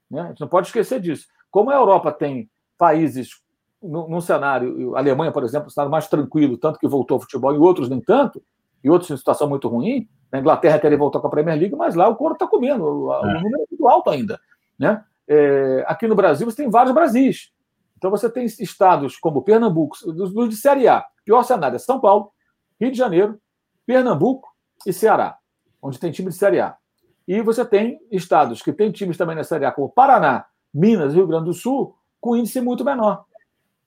Né? 0.10 0.22
A 0.22 0.28
gente 0.28 0.42
não 0.42 0.48
pode 0.48 0.68
esquecer 0.68 1.00
disso. 1.00 1.28
Como 1.50 1.70
a 1.70 1.76
Europa 1.76 2.12
tem 2.12 2.50
países 2.78 3.42
num 3.88 4.22
cenário, 4.22 4.96
a 4.96 5.00
Alemanha, 5.00 5.32
por 5.32 5.44
exemplo, 5.44 5.68
está 5.68 5.88
mais 5.88 6.08
tranquilo, 6.08 6.58
tanto 6.58 6.80
que 6.80 6.88
voltou 6.88 7.16
ao 7.16 7.22
futebol, 7.22 7.54
e 7.54 7.58
outros 7.58 7.90
nem 7.90 8.02
tanto, 8.02 8.42
e 8.84 8.90
outros 8.90 9.10
em 9.12 9.18
situação 9.18 9.48
muito 9.48 9.68
ruim. 9.68 10.08
Na 10.32 10.40
Inglaterra 10.40 10.80
querem 10.80 10.98
voltar 10.98 11.20
com 11.20 11.28
a 11.28 11.30
Premier 11.30 11.58
League, 11.58 11.76
mas 11.76 11.96
lá 11.96 12.08
o 12.08 12.16
couro 12.16 12.34
está 12.34 12.46
comendo, 12.46 12.84
o, 12.84 13.14
é. 13.14 13.20
o, 13.20 13.34
número 13.34 13.56
é 13.56 13.66
muito 13.70 13.88
alto 13.88 14.10
ainda. 14.10 14.40
Né? 14.78 15.04
É, 15.28 15.86
aqui 15.88 16.08
no 16.08 16.16
Brasil 16.16 16.50
você 16.50 16.58
tem 16.58 16.70
vários 16.70 16.94
Brasis. 16.94 17.52
Então 17.98 18.12
você 18.12 18.30
tem 18.30 18.46
estados 18.46 19.18
como 19.18 19.42
Pernambuco, 19.42 19.98
dos, 20.12 20.34
dos 20.34 20.50
de 20.50 20.56
Série 20.56 20.88
A. 20.88 21.04
Pior 21.26 21.44
cenário 21.44 21.76
é 21.76 21.80
São 21.80 22.00
Paulo, 22.00 22.32
Rio 22.80 22.92
de 22.92 22.98
Janeiro, 22.98 23.40
Pernambuco 23.86 24.50
e 24.86 24.94
Ceará, 24.94 25.38
onde 25.82 26.00
tem 26.00 26.12
time 26.12 26.30
de 26.30 26.36
Série 26.36 26.60
A. 26.60 26.76
E 27.28 27.42
você 27.42 27.66
tem 27.66 28.00
estados 28.12 28.62
que 28.62 28.72
têm 28.72 28.92
times 28.92 29.18
também 29.18 29.36
na 29.36 29.44
Série 29.44 29.66
A, 29.66 29.72
como 29.72 29.90
Paraná, 29.90 30.46
Minas 30.74 31.14
e 31.14 31.16
Rio 31.18 31.28
Grande 31.28 31.46
do 31.46 31.54
Sul, 31.54 31.96
com 32.22 32.36
índice 32.36 32.62
muito 32.62 32.86
menor. 32.86 33.26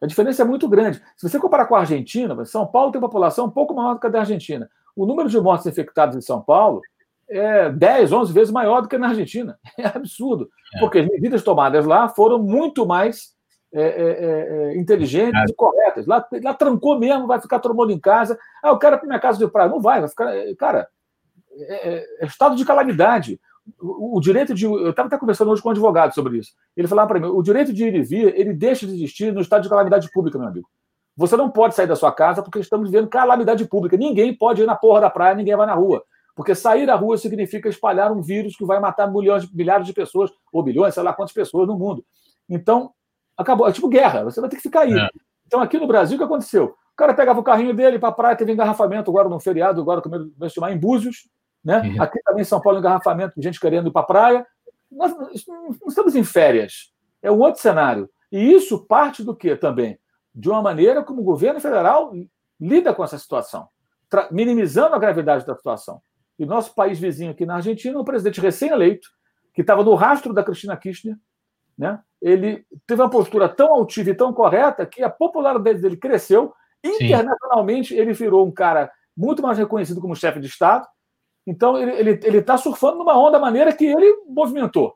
A 0.00 0.06
diferença 0.06 0.42
é 0.42 0.44
muito 0.44 0.68
grande. 0.68 1.02
Se 1.16 1.28
você 1.28 1.38
comparar 1.38 1.66
com 1.66 1.74
a 1.74 1.80
Argentina, 1.80 2.44
São 2.44 2.66
Paulo 2.66 2.90
tem 2.90 3.00
população 3.00 3.46
um 3.46 3.50
pouco 3.50 3.74
maior 3.74 3.94
do 3.94 4.00
que 4.00 4.06
a 4.06 4.10
da 4.10 4.20
Argentina. 4.20 4.70
O 4.96 5.04
número 5.04 5.28
de 5.28 5.38
mortes 5.40 5.66
infectados 5.66 6.16
em 6.16 6.20
São 6.20 6.40
Paulo 6.40 6.80
é 7.28 7.70
10, 7.70 8.12
11 8.12 8.32
vezes 8.32 8.52
maior 8.52 8.80
do 8.80 8.88
que 8.88 8.98
na 8.98 9.08
Argentina. 9.08 9.58
É 9.78 9.86
absurdo. 9.86 10.48
É. 10.76 10.80
Porque 10.80 10.98
as 10.98 11.06
medidas 11.06 11.42
tomadas 11.42 11.84
lá 11.84 12.08
foram 12.08 12.38
muito 12.38 12.86
mais 12.86 13.34
é, 13.72 13.82
é, 13.82 13.84
é, 13.84 14.74
é 14.74 14.78
inteligentes 14.78 15.50
e 15.50 15.54
corretas. 15.54 16.06
Lá, 16.06 16.26
lá 16.42 16.54
trancou 16.54 16.98
mesmo, 16.98 17.26
vai 17.26 17.40
ficar 17.40 17.60
todo 17.60 17.74
mundo 17.74 17.92
em 17.92 18.00
casa. 18.00 18.38
Ah, 18.62 18.76
quero 18.76 18.96
ir 18.96 18.98
para 18.98 19.08
minha 19.08 19.20
casa 19.20 19.38
de 19.38 19.50
praia. 19.50 19.68
Não 19.68 19.80
vai, 19.80 20.00
vai 20.00 20.08
ficar. 20.08 20.32
Cara, 20.58 20.88
é, 21.60 22.24
estado 22.24 22.56
de 22.56 22.64
calamidade 22.64 23.40
o, 23.78 24.16
o 24.16 24.20
direito 24.20 24.54
de. 24.54 24.64
Eu 24.64 24.90
estava 24.90 25.08
até 25.08 25.18
conversando 25.18 25.50
hoje 25.50 25.62
com 25.62 25.68
um 25.68 25.72
advogado 25.72 26.14
sobre 26.14 26.38
isso. 26.38 26.52
Ele 26.76 26.88
falava 26.88 27.08
para 27.08 27.20
mim: 27.20 27.26
o 27.26 27.42
direito 27.42 27.72
de 27.72 27.84
ir 27.84 27.94
e 27.94 28.02
vir, 28.02 28.34
ele 28.38 28.52
deixa 28.52 28.86
de 28.86 28.94
existir 28.94 29.32
no 29.32 29.40
estado 29.40 29.62
de 29.62 29.68
calamidade 29.68 30.10
pública, 30.10 30.38
meu 30.38 30.48
amigo. 30.48 30.68
Você 31.16 31.36
não 31.36 31.50
pode 31.50 31.74
sair 31.74 31.86
da 31.86 31.96
sua 31.96 32.12
casa 32.12 32.42
porque 32.42 32.58
estamos 32.58 32.90
vivendo 32.90 33.08
calamidade 33.08 33.66
pública. 33.66 33.96
Ninguém 33.96 34.34
pode 34.34 34.62
ir 34.62 34.66
na 34.66 34.74
porra 34.74 35.02
da 35.02 35.10
praia, 35.10 35.34
ninguém 35.34 35.56
vai 35.56 35.66
na 35.66 35.74
rua. 35.74 36.02
Porque 36.34 36.54
sair 36.54 36.86
da 36.86 36.94
rua 36.94 37.18
significa 37.18 37.68
espalhar 37.68 38.10
um 38.10 38.22
vírus 38.22 38.56
que 38.56 38.64
vai 38.64 38.80
matar 38.80 39.12
milhões, 39.12 39.50
milhares 39.52 39.86
de 39.86 39.92
pessoas, 39.92 40.30
ou 40.52 40.62
bilhões, 40.62 40.94
sei 40.94 41.02
lá 41.02 41.12
quantas 41.12 41.34
pessoas 41.34 41.68
no 41.68 41.76
mundo. 41.76 42.04
Então, 42.48 42.92
acabou. 43.36 43.68
É 43.68 43.72
tipo 43.72 43.88
guerra, 43.88 44.24
você 44.24 44.40
vai 44.40 44.48
ter 44.48 44.56
que 44.56 44.62
ficar 44.62 44.82
aí. 44.82 44.94
É. 44.94 45.08
Então, 45.46 45.60
aqui 45.60 45.78
no 45.78 45.86
Brasil, 45.86 46.16
o 46.16 46.18
que 46.18 46.24
aconteceu? 46.24 46.74
O 46.92 46.96
cara 46.96 47.12
pegava 47.12 47.40
o 47.40 47.44
carrinho 47.44 47.74
dele 47.74 47.98
para 47.98 48.08
a 48.08 48.12
praia, 48.12 48.36
teve 48.36 48.52
engarrafamento 48.52 49.10
agora 49.10 49.28
no 49.28 49.40
feriado, 49.40 49.80
agora 49.80 50.00
como 50.00 50.16
eu 50.16 50.46
estimar, 50.46 50.72
em 50.72 50.78
Búzios. 50.78 51.28
Né? 51.64 51.94
Aqui 51.98 52.18
também 52.24 52.42
em 52.42 52.44
São 52.44 52.60
Paulo, 52.60 52.78
engarrafamento, 52.78 53.40
gente 53.40 53.60
querendo 53.60 53.88
ir 53.88 53.92
para 53.92 54.02
a 54.02 54.06
praia. 54.06 54.46
Nós 54.90 55.16
não 55.16 55.30
estamos 55.86 56.14
em 56.14 56.24
férias. 56.24 56.92
É 57.22 57.30
um 57.30 57.38
outro 57.38 57.60
cenário. 57.60 58.08
E 58.32 58.52
isso 58.52 58.86
parte 58.86 59.22
do 59.22 59.36
que 59.36 59.54
também? 59.56 59.98
De 60.34 60.48
uma 60.48 60.62
maneira 60.62 61.02
como 61.02 61.20
o 61.20 61.24
governo 61.24 61.60
federal 61.60 62.12
lida 62.58 62.94
com 62.94 63.02
essa 63.02 63.18
situação, 63.18 63.68
minimizando 64.30 64.94
a 64.94 64.98
gravidade 64.98 65.46
da 65.46 65.56
situação. 65.56 66.00
E 66.38 66.46
nosso 66.46 66.74
país 66.74 66.98
vizinho 66.98 67.32
aqui 67.32 67.44
na 67.44 67.56
Argentina, 67.56 67.98
um 67.98 68.04
presidente 68.04 68.40
recém-eleito, 68.40 69.08
que 69.52 69.60
estava 69.60 69.82
no 69.82 69.94
rastro 69.94 70.32
da 70.32 70.44
Cristina 70.44 70.76
Kirchner, 70.76 71.16
né? 71.76 72.00
ele 72.20 72.64
teve 72.86 73.00
uma 73.02 73.10
postura 73.10 73.48
tão 73.48 73.72
altiva 73.72 74.10
e 74.10 74.14
tão 74.14 74.32
correta 74.32 74.86
que 74.86 75.02
a 75.02 75.10
popularidade 75.10 75.80
dele 75.80 75.96
cresceu. 75.96 76.54
Sim. 76.84 77.06
Internacionalmente, 77.06 77.94
ele 77.94 78.12
virou 78.12 78.46
um 78.46 78.50
cara 78.50 78.90
muito 79.16 79.42
mais 79.42 79.58
reconhecido 79.58 80.00
como 80.00 80.16
chefe 80.16 80.40
de 80.40 80.46
Estado 80.46 80.86
então, 81.46 81.78
ele 81.78 81.90
está 81.90 82.00
ele, 82.00 82.20
ele 82.24 82.42
tá 82.42 82.56
surfando 82.56 82.98
numa 82.98 83.18
onda 83.18 83.38
maneira 83.38 83.72
que 83.72 83.84
ele 83.84 84.22
movimentou. 84.28 84.94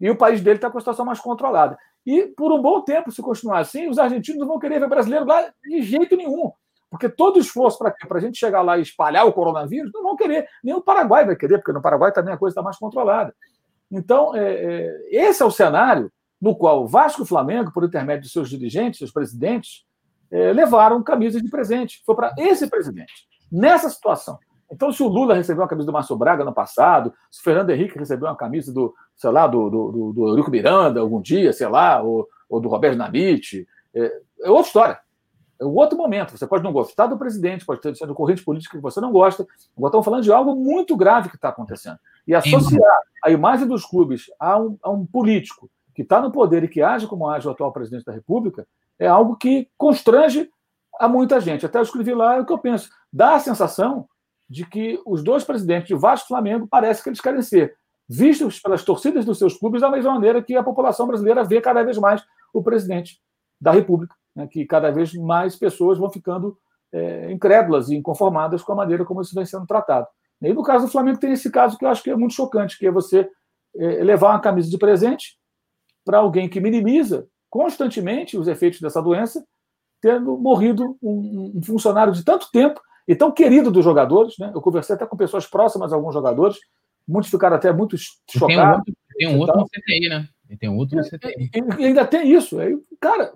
E 0.00 0.10
o 0.10 0.16
país 0.16 0.40
dele 0.40 0.56
está 0.56 0.70
com 0.70 0.78
a 0.78 0.80
situação 0.80 1.04
mais 1.04 1.20
controlada. 1.20 1.78
E 2.04 2.26
por 2.26 2.52
um 2.52 2.60
bom 2.60 2.80
tempo, 2.80 3.12
se 3.12 3.22
continuar 3.22 3.60
assim, 3.60 3.88
os 3.88 3.98
argentinos 3.98 4.40
não 4.40 4.48
vão 4.48 4.58
querer 4.58 4.80
ver 4.80 4.88
brasileiro 4.88 5.24
lá 5.24 5.52
de 5.64 5.82
jeito 5.82 6.16
nenhum. 6.16 6.50
Porque 6.90 7.08
todo 7.08 7.38
esforço 7.38 7.78
para 7.78 7.94
a 8.10 8.20
gente 8.20 8.38
chegar 8.38 8.60
lá 8.60 8.76
e 8.76 8.82
espalhar 8.82 9.26
o 9.26 9.32
coronavírus, 9.32 9.90
não 9.94 10.02
vão 10.02 10.16
querer. 10.16 10.46
Nem 10.62 10.74
o 10.74 10.82
Paraguai 10.82 11.24
vai 11.24 11.36
querer, 11.36 11.58
porque 11.58 11.72
no 11.72 11.80
Paraguai 11.80 12.12
também 12.12 12.34
a 12.34 12.36
coisa 12.36 12.52
está 12.52 12.62
mais 12.62 12.76
controlada. 12.76 13.34
Então, 13.90 14.34
é, 14.34 14.52
é, 14.52 15.08
esse 15.10 15.42
é 15.42 15.46
o 15.46 15.50
cenário 15.50 16.12
no 16.40 16.56
qual 16.56 16.82
o 16.82 16.86
Vasco 16.88 17.22
e 17.22 17.24
o 17.24 17.26
Flamengo, 17.26 17.72
por 17.72 17.84
intermédio 17.84 18.24
de 18.24 18.30
seus 18.30 18.50
dirigentes, 18.50 18.98
seus 18.98 19.12
presidentes, 19.12 19.86
é, 20.30 20.52
levaram 20.52 21.02
camisas 21.02 21.40
de 21.40 21.48
presente. 21.48 22.02
Foi 22.04 22.16
para 22.16 22.34
esse 22.36 22.66
presidente, 22.66 23.28
nessa 23.50 23.88
situação. 23.88 24.38
Então, 24.72 24.90
se 24.90 25.02
o 25.02 25.06
Lula 25.06 25.34
recebeu 25.34 25.62
uma 25.62 25.68
camisa 25.68 25.84
do 25.84 25.92
Márcio 25.92 26.16
Braga 26.16 26.44
no 26.44 26.52
passado, 26.52 27.12
se 27.30 27.40
o 27.40 27.44
Fernando 27.44 27.68
Henrique 27.68 27.98
recebeu 27.98 28.26
uma 28.26 28.36
camisa 28.36 28.72
do, 28.72 28.94
sei 29.14 29.30
lá, 29.30 29.46
do, 29.46 29.68
do, 29.68 29.92
do, 29.92 30.12
do 30.14 30.28
Eurico 30.28 30.50
Miranda 30.50 30.98
algum 30.98 31.20
dia, 31.20 31.52
sei 31.52 31.68
lá, 31.68 32.00
ou, 32.00 32.26
ou 32.48 32.58
do 32.58 32.70
Roberto 32.70 32.96
Namite, 32.96 33.68
é, 33.94 34.20
é 34.40 34.50
outra 34.50 34.66
história. 34.66 34.98
É 35.60 35.64
um 35.64 35.74
outro 35.74 35.98
momento. 35.98 36.36
Você 36.36 36.46
pode 36.46 36.64
não 36.64 36.72
gostar 36.72 37.06
do 37.06 37.18
presidente, 37.18 37.66
pode 37.66 37.82
ter 37.82 37.94
sido 37.94 38.14
corrente 38.14 38.42
política 38.42 38.78
que 38.78 38.82
você 38.82 38.98
não 38.98 39.12
gosta. 39.12 39.46
Agora 39.76 39.90
estamos 39.90 40.04
falando 40.06 40.22
de 40.22 40.32
algo 40.32 40.56
muito 40.56 40.96
grave 40.96 41.28
que 41.28 41.36
está 41.36 41.50
acontecendo. 41.50 41.98
E 42.26 42.34
associar 42.34 42.96
a 43.22 43.30
imagem 43.30 43.68
dos 43.68 43.84
clubes 43.84 44.24
a 44.40 44.58
um, 44.58 44.78
a 44.82 44.90
um 44.90 45.04
político 45.04 45.70
que 45.94 46.00
está 46.00 46.18
no 46.18 46.32
poder 46.32 46.64
e 46.64 46.68
que 46.68 46.80
age 46.80 47.06
como 47.06 47.28
age 47.28 47.46
o 47.46 47.50
atual 47.50 47.70
presidente 47.72 48.06
da 48.06 48.12
República 48.12 48.66
é 48.98 49.06
algo 49.06 49.36
que 49.36 49.68
constrange 49.76 50.48
a 50.98 51.06
muita 51.06 51.38
gente. 51.40 51.66
Até 51.66 51.78
eu 51.78 51.82
escrevi 51.82 52.14
lá 52.14 52.40
o 52.40 52.46
que 52.46 52.52
eu 52.52 52.58
penso. 52.58 52.88
Dá 53.12 53.34
a 53.34 53.40
sensação 53.40 54.08
de 54.52 54.66
que 54.66 55.00
os 55.06 55.24
dois 55.24 55.44
presidentes 55.44 55.88
de 55.88 55.94
Vasco 55.94 56.26
e 56.26 56.28
Flamengo 56.28 56.68
parece 56.70 57.02
que 57.02 57.08
eles 57.08 57.20
querem 57.20 57.40
ser 57.40 57.74
vistos 58.08 58.60
pelas 58.60 58.84
torcidas 58.84 59.24
dos 59.24 59.38
seus 59.38 59.56
clubes 59.56 59.80
da 59.80 59.90
mesma 59.90 60.12
maneira 60.12 60.42
que 60.42 60.54
a 60.54 60.62
população 60.62 61.06
brasileira 61.06 61.42
vê 61.42 61.60
cada 61.60 61.82
vez 61.82 61.96
mais 61.96 62.22
o 62.52 62.62
presidente 62.62 63.18
da 63.58 63.70
República 63.70 64.14
né, 64.36 64.46
que 64.46 64.66
cada 64.66 64.90
vez 64.90 65.14
mais 65.14 65.56
pessoas 65.56 65.96
vão 65.98 66.10
ficando 66.10 66.58
é, 66.92 67.32
incrédulas 67.32 67.88
e 67.88 67.96
inconformadas 67.96 68.62
com 68.62 68.72
a 68.72 68.76
maneira 68.76 69.06
como 69.06 69.22
isso 69.22 69.34
vem 69.34 69.46
sendo 69.46 69.66
tratado. 69.66 70.06
E 70.42 70.52
no 70.52 70.62
caso 70.62 70.86
do 70.86 70.92
Flamengo 70.92 71.18
tem 71.18 71.32
esse 71.32 71.50
caso 71.50 71.78
que 71.78 71.84
eu 71.84 71.88
acho 71.88 72.02
que 72.02 72.10
é 72.10 72.16
muito 72.16 72.34
chocante, 72.34 72.78
que 72.78 72.86
é 72.86 72.90
você 72.90 73.26
é, 73.76 74.04
levar 74.04 74.30
uma 74.30 74.40
camisa 74.40 74.68
de 74.68 74.76
presente 74.76 75.38
para 76.04 76.18
alguém 76.18 76.48
que 76.48 76.60
minimiza 76.60 77.26
constantemente 77.48 78.36
os 78.36 78.48
efeitos 78.48 78.80
dessa 78.80 79.00
doença, 79.00 79.42
tendo 80.00 80.36
morrido 80.36 80.98
um, 81.02 81.52
um, 81.56 81.62
funcionário 81.62 82.12
de 82.12 82.24
tanto 82.24 82.50
tempo 82.50 82.80
e 83.06 83.14
tão 83.14 83.30
querido 83.30 83.70
dos 83.70 83.84
jogadores. 83.84 84.34
Né? 84.38 84.50
Eu 84.54 84.60
conversei 84.60 84.94
até 84.94 85.06
com 85.06 85.16
pessoas 85.16 85.46
próximas 85.46 85.92
a 85.92 85.96
alguns 85.96 86.14
jogadores, 86.14 86.58
muitos 87.06 87.30
ficaram 87.30 87.56
até 87.56 87.72
muito 87.72 87.96
chocados. 87.96 88.36
Tem 88.36 88.56
um 88.56 88.68
outro, 88.68 88.94
tem 89.18 89.28
um 89.28 89.38
outro 89.38 89.56
no 89.58 89.66
CTI, 89.66 90.08
né? 90.08 90.28
E 90.50 90.56
tem 90.56 90.68
um 90.68 90.76
outro 90.76 90.96
no 90.96 91.02
CTI. 91.02 91.50
E, 91.54 91.82
e 91.82 91.86
ainda 91.86 92.04
tem 92.04 92.30
isso. 92.30 92.58
Aí, 92.58 92.78
cara, 93.00 93.32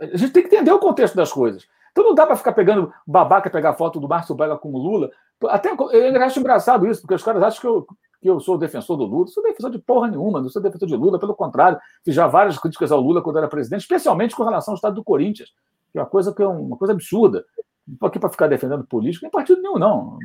a 0.00 0.16
gente 0.16 0.32
tem 0.32 0.42
que 0.42 0.54
entender 0.54 0.72
o 0.72 0.78
contexto 0.78 1.14
das 1.14 1.32
coisas. 1.32 1.66
Então 1.92 2.04
não 2.04 2.14
dá 2.14 2.26
para 2.26 2.36
ficar 2.36 2.52
pegando 2.52 2.92
babaca, 3.06 3.48
pegar 3.48 3.74
foto 3.74 4.00
do 4.00 4.08
Márcio 4.08 4.34
Braga 4.34 4.58
com 4.58 4.72
o 4.72 4.78
Lula. 4.78 5.10
Até 5.44 5.70
eu 5.70 6.22
acho 6.22 6.40
engraçado 6.40 6.86
isso, 6.86 7.00
porque 7.00 7.14
os 7.14 7.22
caras 7.22 7.42
acham 7.42 7.60
que 7.60 7.66
eu, 7.66 7.86
que 8.20 8.28
eu 8.28 8.40
sou 8.40 8.58
defensor 8.58 8.96
do 8.96 9.04
Lula. 9.04 9.26
Não 9.26 9.28
sou 9.28 9.42
defensor 9.42 9.70
de 9.70 9.78
porra 9.78 10.08
nenhuma, 10.08 10.40
não 10.40 10.48
sou 10.48 10.60
defensor 10.60 10.88
de 10.88 10.96
Lula, 10.96 11.20
pelo 11.20 11.34
contrário, 11.34 11.78
fiz 12.04 12.14
já 12.14 12.26
várias 12.26 12.58
críticas 12.58 12.90
ao 12.90 13.00
Lula 13.00 13.22
quando 13.22 13.38
era 13.38 13.46
presidente, 13.46 13.82
especialmente 13.82 14.34
com 14.34 14.42
relação 14.42 14.72
ao 14.72 14.76
estado 14.76 14.96
do 14.96 15.04
Corinthians, 15.04 15.50
que 15.92 15.98
é 15.98 16.02
uma 16.02 16.08
coisa 16.08 16.34
que 16.34 16.42
é 16.42 16.46
uma 16.48 16.76
coisa 16.76 16.92
absurda. 16.92 17.44
Não 17.86 17.94
estou 17.94 18.08
aqui 18.08 18.18
para 18.18 18.30
ficar 18.30 18.46
defendendo 18.46 18.86
político, 18.86 19.24
nem 19.24 19.30
partido 19.30 19.60
nenhum, 19.60 19.78
não. 19.78 20.18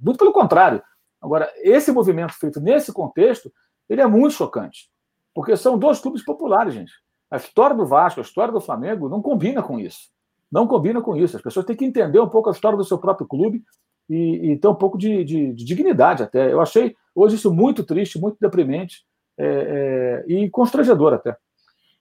Muito 0.00 0.18
pelo 0.18 0.32
contrário. 0.32 0.82
Agora, 1.20 1.50
esse 1.58 1.90
movimento 1.90 2.32
feito 2.38 2.60
nesse 2.60 2.92
contexto, 2.92 3.50
ele 3.88 4.00
é 4.00 4.06
muito 4.06 4.34
chocante. 4.34 4.90
Porque 5.34 5.56
são 5.56 5.78
dois 5.78 5.98
clubes 6.00 6.24
populares, 6.24 6.74
gente. 6.74 6.92
A 7.30 7.36
história 7.36 7.74
do 7.74 7.84
Vasco, 7.84 8.20
a 8.20 8.22
história 8.22 8.52
do 8.52 8.60
Flamengo 8.60 9.08
não 9.08 9.20
combina 9.20 9.62
com 9.62 9.78
isso. 9.78 10.08
Não 10.50 10.66
combina 10.66 11.00
com 11.00 11.16
isso. 11.16 11.36
As 11.36 11.42
pessoas 11.42 11.66
têm 11.66 11.76
que 11.76 11.84
entender 11.84 12.20
um 12.20 12.28
pouco 12.28 12.48
a 12.48 12.52
história 12.52 12.78
do 12.78 12.84
seu 12.84 12.98
próprio 12.98 13.26
clube 13.26 13.62
e, 14.08 14.52
e 14.52 14.56
ter 14.56 14.68
um 14.68 14.74
pouco 14.74 14.96
de, 14.96 15.24
de, 15.24 15.52
de, 15.52 15.64
dignidade 15.64 16.22
até. 16.22 16.52
Eu 16.52 16.60
achei 16.60 16.94
hoje 17.14 17.36
isso 17.36 17.52
muito 17.52 17.82
triste, 17.82 18.18
muito 18.18 18.36
deprimente 18.40 19.04
é, 19.38 20.24
é, 20.28 20.32
e 20.32 20.48
constrangedor 20.50 21.12
até. 21.14 21.36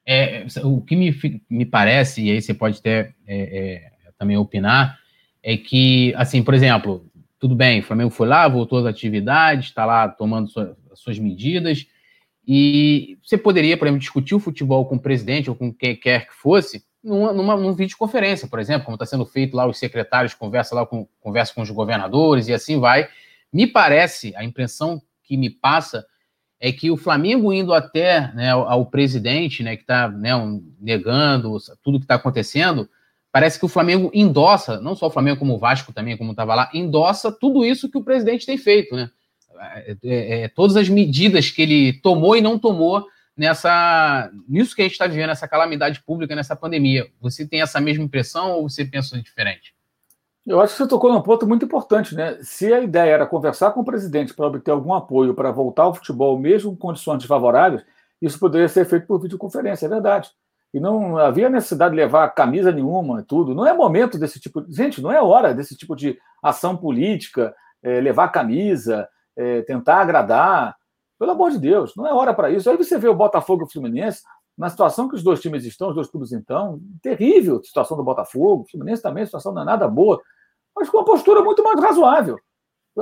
É, 0.08 0.46
o 0.64 0.82
que 0.82 0.96
me, 0.96 1.14
me 1.50 1.66
parece, 1.66 2.24
e 2.24 2.32
aí 2.32 2.42
você 2.42 2.54
pode 2.54 2.78
até 2.78 3.14
é, 3.26 3.74
é, 3.76 3.92
também 4.18 4.38
opinar, 4.38 5.00
é 5.42 5.58
que, 5.58 6.14
assim, 6.16 6.44
por 6.44 6.54
exemplo, 6.54 7.06
tudo 7.40 7.56
bem, 7.56 7.80
o 7.80 7.84
Flamengo 7.84 8.10
foi 8.10 8.28
lá, 8.28 8.48
voltou 8.48 8.80
às 8.80 8.86
atividades, 8.86 9.66
está 9.66 9.86
lá 9.86 10.08
tomando 10.08 10.50
sua, 10.50 10.78
suas 10.94 11.20
medidas, 11.20 11.86
e 12.48 13.18
você 13.24 13.38
poderia, 13.38 13.78
por 13.78 13.86
exemplo, 13.86 14.00
discutir 14.00 14.36
o 14.36 14.40
futebol 14.40 14.86
com 14.86 14.96
o 14.96 15.00
presidente 15.00 15.50
ou 15.50 15.56
com 15.56 15.74
quem 15.74 15.96
quer 15.96 16.28
que 16.28 16.34
fosse 16.34 16.84
numa, 17.06 17.32
numa, 17.32 17.56
num 17.56 17.74
videoconferência, 17.74 18.48
por 18.48 18.60
exemplo, 18.60 18.86
como 18.86 18.96
está 18.96 19.06
sendo 19.06 19.26
feito 19.26 19.56
lá, 19.56 19.68
os 19.68 19.78
secretários 19.78 20.34
conversam 20.34 20.80
lá 20.80 20.86
com, 20.86 21.08
conversa 21.22 21.54
com 21.54 21.62
os 21.62 21.70
governadores 21.70 22.48
e 22.48 22.54
assim 22.54 22.80
vai. 22.80 23.08
Me 23.54 23.68
parece, 23.68 24.36
a 24.36 24.44
impressão 24.44 25.00
que 25.24 25.38
me 25.38 25.50
passa 25.50 26.06
é 26.60 26.72
que 26.72 26.90
o 26.90 26.98
Flamengo 26.98 27.54
indo 27.54 27.74
até 27.74 28.34
né, 28.34 28.50
ao, 28.50 28.68
ao, 28.68 28.86
presidente, 28.88 29.62
né, 29.62 29.76
que 29.76 29.84
está 29.84 30.10
né, 30.10 30.36
um, 30.36 30.74
negando 30.80 31.56
tudo 31.84 32.00
que 32.00 32.06
está 32.06 32.16
acontecendo, 32.16 32.90
parece 33.36 33.60
que 33.60 33.66
o 33.66 33.68
Flamengo 33.68 34.10
endossa, 34.14 34.80
não 34.80 34.96
só 34.96 35.08
o 35.08 35.10
Flamengo 35.10 35.38
como 35.40 35.56
o 35.56 35.58
Vasco 35.58 35.92
também, 35.92 36.16
como 36.16 36.32
estava 36.32 36.56
lá, 36.56 36.70
endossa 36.74 37.30
tudo 37.30 37.66
isso 37.66 37.92
que 37.92 37.98
o 37.98 38.02
presidente 38.02 38.46
tem 38.46 38.58
feito, 38.58 38.96
né? 38.96 39.10
É, 39.60 39.98
é, 40.06 40.44
é, 40.44 40.48
todas 40.48 40.78
as 40.78 40.88
medidas 40.88 41.52
que 41.52 41.62
ele 41.62 42.00
tomou 42.00 42.38
e 42.38 42.42
não 42.42 42.58
tomou 42.58 43.06
nessa 43.36 44.32
nisso 44.48 44.74
que 44.74 44.82
a 44.82 44.86
gente 44.86 44.94
está 44.94 45.06
vivendo, 45.06 45.32
essa 45.32 45.50
calamidade 45.50 46.02
pública, 46.02 46.34
nessa 46.34 46.56
pandemia. 46.56 47.10
Você 47.20 47.46
tem 47.46 47.62
essa 47.62 47.82
mesma 47.82 48.06
impressão 48.06 48.54
ou 48.54 48.70
você 48.70 48.86
pensa 48.86 49.22
diferente? 49.22 49.76
Eu 50.48 50.62
acho 50.62 50.72
que 50.72 50.78
você 50.78 50.88
tocou 50.88 51.12
num 51.12 51.22
ponto 51.22 51.46
muito 51.46 51.66
importante, 51.66 52.16
né? 52.16 52.38
Se 52.42 52.74
a 52.74 52.80
ideia 52.80 53.12
era 53.12 53.26
conversar 53.26 53.72
com 53.72 53.82
o 53.82 53.86
presidente 53.86 54.34
para 54.34 54.48
obter 54.48 54.72
algum 54.72 54.94
apoio 54.94 55.34
para 55.34 55.52
voltar 55.52 55.84
ao 55.84 55.94
futebol, 55.94 56.40
mesmo 56.40 56.72
com 56.72 56.78
condições 56.78 57.18
desfavoráveis, 57.18 57.84
isso 58.22 58.40
poderia 58.40 58.70
ser 58.70 58.86
feito 58.86 59.06
por 59.06 59.20
videoconferência, 59.20 59.88
é 59.88 59.90
verdade. 59.90 60.32
E 60.76 60.80
não 60.82 61.18
havia 61.18 61.48
necessidade 61.48 61.92
de 61.92 62.02
levar 62.02 62.28
camisa 62.32 62.70
nenhuma, 62.70 63.24
tudo. 63.24 63.56
Não 63.56 63.66
é 63.66 63.74
momento 63.74 64.20
desse 64.20 64.42
tipo. 64.42 64.62
Gente, 64.68 65.02
não 65.02 65.10
é 65.10 65.22
hora 65.22 65.54
desse 65.54 65.74
tipo 65.74 65.96
de 65.96 66.20
ação 66.44 66.76
política, 66.76 67.56
é, 67.82 68.02
levar 68.02 68.28
camisa, 68.28 69.08
é, 69.38 69.62
tentar 69.62 70.02
agradar. 70.02 70.76
Pelo 71.18 71.32
amor 71.32 71.52
de 71.52 71.60
Deus, 71.60 71.94
não 71.96 72.06
é 72.06 72.14
hora 72.14 72.34
para 72.34 72.50
isso. 72.50 72.70
Aí 72.70 72.76
você 72.76 72.98
vê 72.98 73.08
o 73.08 73.16
Botafogo 73.16 73.64
e 73.64 73.66
o 73.66 73.72
Fluminense, 73.72 74.22
na 74.58 74.68
situação 74.68 75.08
que 75.08 75.16
os 75.16 75.24
dois 75.24 75.40
times 75.40 75.64
estão, 75.64 75.88
os 75.88 75.96
dois 75.96 76.10
clubes 76.10 76.34
estão, 76.34 76.82
terrível 77.02 77.56
a 77.56 77.64
situação 77.64 77.96
do 77.96 78.04
Botafogo, 78.04 78.64
o 78.64 78.70
Fluminense 78.70 79.02
também, 79.02 79.24
a 79.24 79.28
situação 79.28 79.54
não 79.54 79.62
é 79.62 79.66
nada 79.66 79.88
boa, 79.88 80.22
mas 80.76 80.90
com 80.90 80.98
uma 80.98 81.06
postura 81.06 81.42
muito 81.42 81.64
mais 81.64 81.80
razoável. 81.80 82.38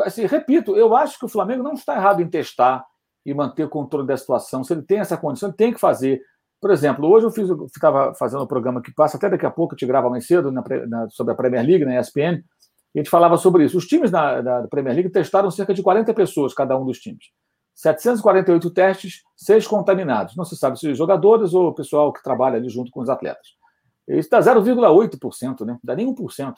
Assim, 0.03 0.28
repito, 0.28 0.78
eu 0.78 0.95
acho 0.95 1.17
que 1.17 1.26
o 1.26 1.30
Flamengo 1.30 1.63
não 1.63 1.74
está 1.74 1.95
errado 1.95 2.21
em 2.21 2.30
testar 2.30 2.86
e 3.26 3.34
manter 3.34 3.63
o 3.63 3.69
controle 3.69 4.05
da 4.05 4.15
situação. 4.15 4.63
Se 4.63 4.74
ele 4.74 4.84
tem 4.84 4.99
essa 4.99 5.17
condição, 5.17 5.49
ele 5.49 5.57
tem 5.57 5.74
que 5.74 5.80
fazer. 5.80 6.21
Por 6.64 6.72
exemplo, 6.72 7.09
hoje 7.09 7.26
eu 7.26 7.30
fiz, 7.30 7.49
estava 7.76 8.14
fazendo 8.14 8.41
um 8.41 8.47
programa 8.47 8.82
que 8.82 8.89
passa 8.93 9.18
até 9.18 9.30
daqui 9.30 9.45
a 9.45 9.51
pouco, 9.51 9.74
eu 9.74 9.78
te 9.78 9.86
grava 9.86 10.09
mais 10.09 10.26
cedo 10.26 10.49
na, 10.49 10.64
na, 10.88 11.09
sobre 11.09 11.34
a 11.34 11.36
Premier 11.36 11.61
League, 11.61 11.84
na 11.84 11.99
ESPN, 11.99 12.41
a 12.95 12.97
gente 12.97 13.09
falava 13.09 13.36
sobre 13.36 13.66
isso. 13.66 13.78
Os 13.78 13.86
times 13.86 14.09
da, 14.09 14.39
da 14.39 14.68
Premier 14.70 14.95
League 14.95 15.09
testaram 15.09 15.51
cerca 15.51 15.74
de 15.74 15.84
40 15.84 16.14
pessoas, 16.14 16.53
cada 16.53 16.80
um 16.80 16.86
dos 16.86 16.99
times. 16.99 17.26
748 17.76 18.70
testes, 18.72 19.24
seis 19.36 19.68
contaminados. 19.68 20.38
Não 20.38 20.45
se 20.45 20.55
sabe 20.55 20.80
se 20.80 20.95
jogadores 20.95 21.53
ou 21.53 21.68
o 21.68 21.76
pessoal 21.76 22.14
que 22.14 22.24
trabalha 22.24 22.55
ali 22.55 22.70
junto 22.70 22.91
com 22.91 23.01
os 23.01 23.09
atletas. 23.09 23.45
Isso 24.07 24.30
dá 24.30 24.39
0,8%, 24.39 25.66
né? 25.66 25.78
Dá 25.84 25.97
nem 25.97 26.16
1%. 26.16 26.53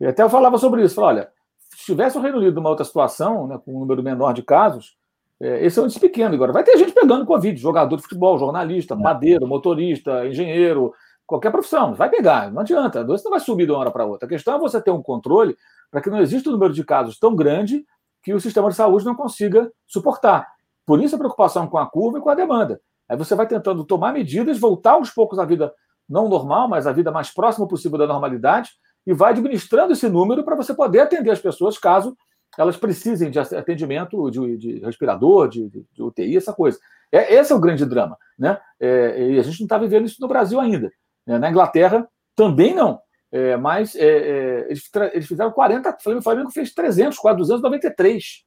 E 0.00 0.06
até 0.06 0.22
eu 0.22 0.30
falava 0.30 0.56
sobre 0.56 0.82
isso. 0.82 0.94
Falava, 0.94 1.18
olha, 1.18 1.30
se 1.58 1.84
tivesse 1.84 2.16
o 2.16 2.20
Reino 2.22 2.38
Unido 2.38 2.54
numa 2.54 2.70
outra 2.70 2.86
situação, 2.86 3.46
né, 3.46 3.60
com 3.62 3.76
um 3.76 3.80
número 3.80 4.02
menor 4.02 4.32
de 4.32 4.42
casos, 4.42 4.96
é, 5.40 5.66
esse 5.66 5.78
é 5.78 5.82
um 5.82 5.86
índice 5.86 6.00
pequeno 6.00 6.34
agora. 6.34 6.52
Vai 6.52 6.64
ter 6.64 6.76
gente 6.78 6.92
pegando 6.92 7.26
Covid, 7.26 7.60
jogador 7.60 7.96
de 7.96 8.02
futebol, 8.02 8.38
jornalista, 8.38 8.94
madeiro, 8.94 9.46
motorista, 9.46 10.26
engenheiro, 10.26 10.92
qualquer 11.26 11.50
profissão, 11.50 11.94
vai 11.94 12.10
pegar, 12.10 12.52
não 12.52 12.60
adianta, 12.60 13.00
a 13.00 13.02
doença 13.02 13.24
não 13.24 13.30
vai 13.30 13.40
subir 13.40 13.66
de 13.66 13.72
uma 13.72 13.80
hora 13.80 13.90
para 13.90 14.04
outra. 14.04 14.26
A 14.26 14.28
questão 14.28 14.56
é 14.56 14.58
você 14.58 14.80
ter 14.80 14.90
um 14.90 15.02
controle 15.02 15.56
para 15.90 16.00
que 16.00 16.10
não 16.10 16.20
exista 16.20 16.48
um 16.48 16.52
número 16.52 16.72
de 16.72 16.84
casos 16.84 17.18
tão 17.18 17.34
grande 17.34 17.84
que 18.22 18.32
o 18.32 18.40
sistema 18.40 18.68
de 18.68 18.76
saúde 18.76 19.04
não 19.04 19.14
consiga 19.14 19.70
suportar. 19.86 20.46
Por 20.86 21.02
isso 21.02 21.14
a 21.14 21.18
preocupação 21.18 21.66
com 21.66 21.78
a 21.78 21.86
curva 21.86 22.18
e 22.18 22.20
com 22.20 22.30
a 22.30 22.34
demanda. 22.34 22.80
Aí 23.08 23.16
você 23.16 23.34
vai 23.34 23.46
tentando 23.46 23.84
tomar 23.84 24.12
medidas, 24.12 24.58
voltar 24.58 24.92
aos 24.92 25.10
poucos 25.10 25.38
à 25.38 25.44
vida 25.44 25.72
não 26.08 26.28
normal, 26.28 26.68
mas 26.68 26.86
à 26.86 26.92
vida 26.92 27.10
mais 27.10 27.32
próxima 27.32 27.66
possível 27.66 27.98
da 27.98 28.06
normalidade, 28.06 28.70
e 29.06 29.12
vai 29.12 29.32
administrando 29.32 29.92
esse 29.92 30.08
número 30.08 30.44
para 30.44 30.56
você 30.56 30.74
poder 30.74 31.00
atender 31.00 31.30
as 31.30 31.40
pessoas 31.40 31.78
caso 31.78 32.16
elas 32.58 32.76
precisem 32.76 33.30
de 33.30 33.38
atendimento 33.38 34.30
de, 34.30 34.56
de 34.56 34.78
respirador, 34.80 35.48
de, 35.48 35.68
de, 35.68 36.02
UTI, 36.02 36.36
essa 36.36 36.52
coisa. 36.52 36.78
É, 37.10 37.34
esse 37.34 37.52
é 37.52 37.56
o 37.56 37.60
grande 37.60 37.84
drama. 37.84 38.16
Né? 38.38 38.58
É, 38.80 39.30
e 39.30 39.38
a 39.38 39.42
gente 39.42 39.60
não 39.60 39.66
está 39.66 39.78
vivendo 39.78 40.06
isso 40.06 40.20
no 40.20 40.28
Brasil 40.28 40.60
ainda. 40.60 40.92
Né? 41.26 41.38
Na 41.38 41.50
Inglaterra, 41.50 42.08
também 42.34 42.74
não. 42.74 43.00
É, 43.30 43.56
mas 43.56 43.96
é, 43.96 44.06
é, 44.06 44.66
eles, 44.66 44.88
eles, 45.12 45.26
fizeram 45.26 45.50
40, 45.50 45.96
o 46.06 46.22
Flamengo 46.22 46.50
fez 46.50 46.72
300, 46.72 47.18
quase 47.18 47.38
293. 47.38 48.44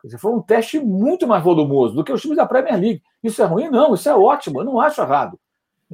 Quer 0.00 0.06
dizer, 0.08 0.18
foi 0.18 0.32
um 0.32 0.40
teste 0.40 0.80
muito 0.80 1.26
mais 1.26 1.42
volumoso 1.44 1.94
do 1.94 2.04
que 2.04 2.12
os 2.12 2.22
times 2.22 2.36
da 2.36 2.46
Premier 2.46 2.80
League. 2.80 3.02
Isso 3.22 3.42
é 3.42 3.44
ruim? 3.44 3.68
Não, 3.68 3.94
isso 3.94 4.08
é 4.08 4.14
ótimo, 4.14 4.60
eu 4.60 4.64
não 4.64 4.80
acho 4.80 5.00
errado. 5.00 5.38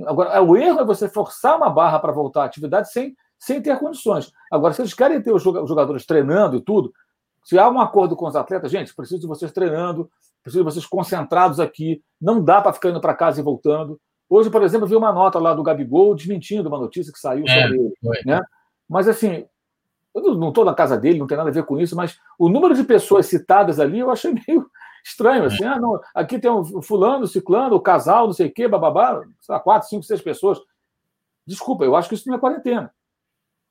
Agora, 0.07 0.41
o 0.43 0.57
erro 0.57 0.81
é 0.81 0.85
você 0.85 1.09
forçar 1.09 1.57
uma 1.57 1.69
barra 1.69 1.99
para 1.99 2.13
voltar 2.13 2.43
à 2.43 2.45
atividade 2.45 2.93
sem, 2.93 3.17
sem 3.39 3.61
ter 3.61 3.79
condições. 3.79 4.33
Agora, 4.51 4.73
se 4.73 4.83
eles 4.83 4.95
querem 4.95 5.21
ter 5.21 5.33
os 5.33 5.43
jogadores 5.43 6.07
treinando 6.07 6.57
e 6.57 6.61
tudo, 6.61 6.93
se 7.51 7.59
há 7.59 7.69
um 7.69 7.81
acordo 7.81 8.15
com 8.15 8.29
os 8.29 8.37
atletas, 8.37 8.71
gente, 8.71 8.95
preciso 8.95 9.23
de 9.23 9.27
vocês 9.27 9.51
treinando, 9.51 10.09
preciso 10.41 10.63
de 10.63 10.71
vocês 10.71 10.87
concentrados 10.87 11.59
aqui, 11.59 12.01
não 12.21 12.41
dá 12.41 12.63
para 12.63 12.73
ficar 12.73 12.91
indo 12.91 13.01
para 13.01 13.13
casa 13.13 13.41
e 13.41 13.43
voltando. 13.43 14.01
Hoje, 14.29 14.49
por 14.49 14.63
exemplo, 14.63 14.87
vi 14.87 14.95
uma 14.95 15.13
nota 15.13 15.37
lá 15.41 15.53
do 15.53 15.65
Gabigol 15.65 16.15
desmentindo 16.15 16.69
uma 16.69 16.79
notícia 16.79 17.13
que 17.13 17.19
saiu 17.19 17.45
é, 17.49 17.63
sobre 17.63 17.77
ele. 17.77 17.93
Né? 18.25 18.41
Mas, 18.89 19.09
assim, 19.09 19.45
eu 20.15 20.37
não 20.37 20.51
estou 20.51 20.65
na 20.65 20.75
casa 20.75 20.97
dele, 20.97 21.19
não 21.19 21.27
tem 21.27 21.37
nada 21.37 21.51
a 21.51 21.53
ver 21.53 21.65
com 21.65 21.77
isso, 21.77 21.97
mas 21.97 22.21
o 22.39 22.49
número 22.49 22.73
de 22.73 22.85
pessoas 22.85 23.27
citadas 23.27 23.81
ali 23.81 23.99
eu 23.99 24.13
achei 24.13 24.33
meio 24.47 24.71
estranho. 25.05 25.47
Assim, 25.47 25.65
é. 25.65 25.67
ah, 25.67 25.81
não, 25.81 26.01
aqui 26.15 26.39
tem 26.39 26.53
um 26.53 26.81
fulano, 26.81 27.27
ciclano, 27.27 27.75
o 27.75 27.81
casal, 27.81 28.27
não 28.27 28.33
sei 28.33 28.47
o 28.47 28.53
quê, 28.53 28.69
bababá, 28.69 29.21
sei 29.41 29.53
lá, 29.53 29.59
quatro, 29.59 29.89
cinco, 29.89 30.05
seis 30.05 30.23
pessoas. 30.23 30.61
Desculpa, 31.45 31.85
eu 31.85 31.97
acho 31.97 32.09
que 32.09 32.15
isso 32.15 32.29
não 32.29 32.37
é 32.37 32.39
quarentena. 32.39 32.95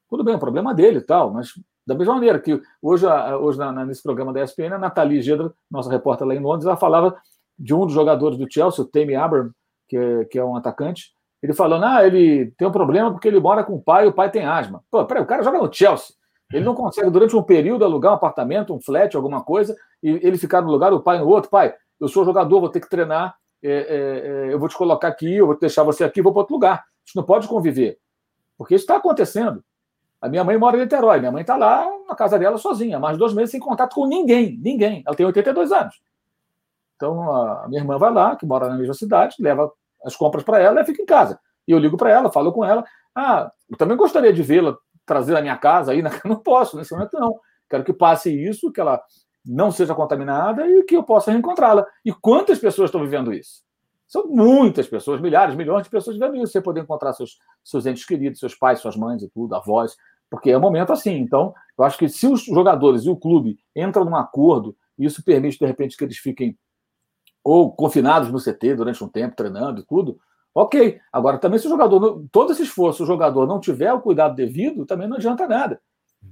Tudo 0.09 0.21
bem, 0.21 0.33
é 0.33 0.37
um 0.37 0.41
problema 0.41 0.73
dele 0.73 0.97
e 0.97 1.01
tal, 1.01 1.31
mas 1.31 1.53
da 1.89 1.95
mesma 1.95 2.13
maneira 2.13 2.39
que 2.39 2.61
hoje, 2.79 3.07
hoje 3.41 3.59
nesse 3.87 4.03
programa 4.03 4.31
da 4.31 4.43
ESPN, 4.43 4.75
a 4.75 4.77
Nathalie 4.77 5.23
Gedra, 5.23 5.51
nossa 5.71 5.89
repórter 5.89 6.27
lá 6.27 6.35
em 6.35 6.39
Londres, 6.39 6.67
ela 6.67 6.77
falava 6.77 7.17
de 7.57 7.73
um 7.73 7.83
dos 7.83 7.95
jogadores 7.95 8.37
do 8.37 8.45
Chelsea, 8.47 8.85
o 8.85 8.87
Tammy 8.87 9.15
Abraham, 9.15 9.49
que 9.87 9.97
é, 9.97 10.25
que 10.25 10.37
é 10.37 10.45
um 10.45 10.55
atacante, 10.55 11.11
ele 11.41 11.51
falando, 11.51 11.85
ah, 11.85 12.05
ele 12.05 12.53
tem 12.57 12.67
um 12.67 12.71
problema 12.71 13.11
porque 13.11 13.27
ele 13.27 13.39
mora 13.39 13.63
com 13.63 13.73
o 13.73 13.81
pai 13.81 14.05
e 14.05 14.07
o 14.07 14.13
pai 14.13 14.29
tem 14.29 14.45
asma. 14.45 14.83
Pô, 14.91 15.03
peraí, 15.03 15.23
o 15.23 15.25
cara 15.25 15.41
joga 15.41 15.57
no 15.57 15.73
Chelsea. 15.73 16.13
Ele 16.53 16.63
não 16.63 16.75
consegue, 16.75 17.09
durante 17.09 17.35
um 17.35 17.41
período, 17.41 17.83
alugar 17.83 18.11
um 18.11 18.15
apartamento, 18.15 18.71
um 18.73 18.79
flat, 18.79 19.15
alguma 19.15 19.43
coisa, 19.43 19.75
e 20.03 20.09
ele 20.09 20.37
ficar 20.37 20.61
no 20.61 20.69
lugar, 20.69 20.93
o 20.93 21.01
pai 21.01 21.17
no 21.17 21.27
outro. 21.27 21.49
Pai, 21.49 21.73
eu 21.99 22.07
sou 22.07 22.23
jogador, 22.23 22.59
vou 22.59 22.69
ter 22.69 22.81
que 22.81 22.89
treinar, 22.89 23.35
é, 23.63 23.71
é, 23.71 23.73
é, 24.49 24.53
eu 24.53 24.59
vou 24.59 24.69
te 24.69 24.77
colocar 24.77 25.07
aqui, 25.07 25.37
eu 25.37 25.47
vou 25.47 25.57
deixar 25.57 25.81
você 25.83 26.03
aqui, 26.03 26.21
vou 26.21 26.31
para 26.31 26.41
outro 26.41 26.53
lugar. 26.53 26.75
A 26.75 26.83
gente 27.05 27.15
não 27.15 27.23
pode 27.23 27.47
conviver. 27.47 27.97
Porque 28.57 28.75
isso 28.75 28.83
está 28.83 28.97
acontecendo. 28.97 29.63
A 30.21 30.27
minha 30.27 30.43
mãe 30.43 30.57
mora 30.57 30.77
em 30.77 30.81
Niterói, 30.81 31.19
minha 31.19 31.31
mãe 31.31 31.41
está 31.41 31.55
lá 31.55 31.87
na 32.07 32.15
casa 32.15 32.37
dela 32.37 32.57
sozinha, 32.57 32.99
mais 32.99 33.17
dois 33.17 33.33
meses 33.33 33.51
sem 33.51 33.59
contato 33.59 33.95
com 33.95 34.05
ninguém, 34.05 34.57
ninguém. 34.61 35.03
Ela 35.05 35.15
tem 35.15 35.25
82 35.25 35.71
anos. 35.71 35.95
Então 36.95 37.31
a 37.31 37.67
minha 37.69 37.81
irmã 37.81 37.97
vai 37.97 38.11
lá, 38.11 38.35
que 38.35 38.45
mora 38.45 38.67
na 38.67 38.75
mesma 38.75 38.93
cidade, 38.93 39.35
leva 39.39 39.71
as 40.03 40.15
compras 40.15 40.43
para 40.43 40.59
ela 40.59 40.81
e 40.81 40.85
fica 40.85 41.01
em 41.01 41.05
casa. 41.05 41.39
E 41.67 41.71
eu 41.71 41.79
ligo 41.79 41.95
para 41.95 42.09
ela, 42.09 42.31
falo 42.31 42.51
com 42.51 42.65
ela. 42.65 42.83
Ah, 43.15 43.51
eu 43.69 43.77
também 43.77 43.95
gostaria 43.95 44.33
de 44.33 44.43
vê-la, 44.43 44.75
trazer 45.05 45.35
a 45.37 45.41
minha 45.41 45.57
casa 45.57 45.91
aí. 45.91 46.01
Não 46.25 46.37
posso, 46.37 46.77
nesse 46.77 46.93
momento 46.93 47.17
não. 47.19 47.39
Quero 47.69 47.83
que 47.83 47.93
passe 47.93 48.31
isso, 48.31 48.71
que 48.71 48.81
ela 48.81 49.01
não 49.45 49.71
seja 49.71 49.95
contaminada 49.95 50.67
e 50.67 50.83
que 50.83 50.95
eu 50.95 51.03
possa 51.03 51.31
reencontrá-la. 51.31 51.85
E 52.03 52.11
quantas 52.11 52.59
pessoas 52.59 52.89
estão 52.89 53.01
vivendo 53.01 53.31
isso? 53.31 53.63
São 54.07 54.27
muitas 54.27 54.87
pessoas, 54.87 55.21
milhares, 55.21 55.55
milhões 55.55 55.83
de 55.83 55.89
pessoas 55.89 56.17
vivendo 56.17 56.35
isso. 56.37 56.51
Você 56.51 56.61
poder 56.61 56.81
encontrar 56.81 57.13
seus, 57.13 57.37
seus 57.63 57.85
entes 57.85 58.05
queridos, 58.05 58.39
seus 58.39 58.55
pais, 58.55 58.79
suas 58.79 58.95
mães 58.95 59.21
e 59.21 59.29
tudo, 59.29 59.53
avós, 59.53 59.95
porque 60.29 60.51
é 60.51 60.57
um 60.57 60.61
momento 60.61 60.93
assim. 60.93 61.15
Então, 61.17 61.53
eu 61.77 61.83
acho 61.83 61.97
que 61.97 62.07
se 62.07 62.27
os 62.27 62.43
jogadores 62.43 63.03
e 63.03 63.09
o 63.09 63.17
clube 63.17 63.57
entram 63.75 64.05
num 64.05 64.15
acordo, 64.15 64.75
e 64.97 65.05
isso 65.05 65.23
permite, 65.23 65.57
de 65.57 65.65
repente, 65.65 65.97
que 65.97 66.03
eles 66.03 66.17
fiquem 66.17 66.57
ou 67.43 67.71
confinados 67.71 68.31
no 68.31 68.39
CT 68.39 68.75
durante 68.75 69.03
um 69.03 69.07
tempo, 69.07 69.35
treinando 69.35 69.81
e 69.81 69.85
tudo, 69.85 70.19
ok. 70.53 70.99
Agora, 71.11 71.37
também 71.37 71.57
se 71.57 71.67
o 71.67 71.69
jogador, 71.69 72.25
todo 72.31 72.51
esse 72.51 72.63
esforço, 72.63 73.03
o 73.03 73.07
jogador 73.07 73.47
não 73.47 73.59
tiver 73.59 73.93
o 73.93 74.01
cuidado 74.01 74.35
devido, 74.35 74.85
também 74.85 75.07
não 75.07 75.17
adianta 75.17 75.47
nada. 75.47 75.81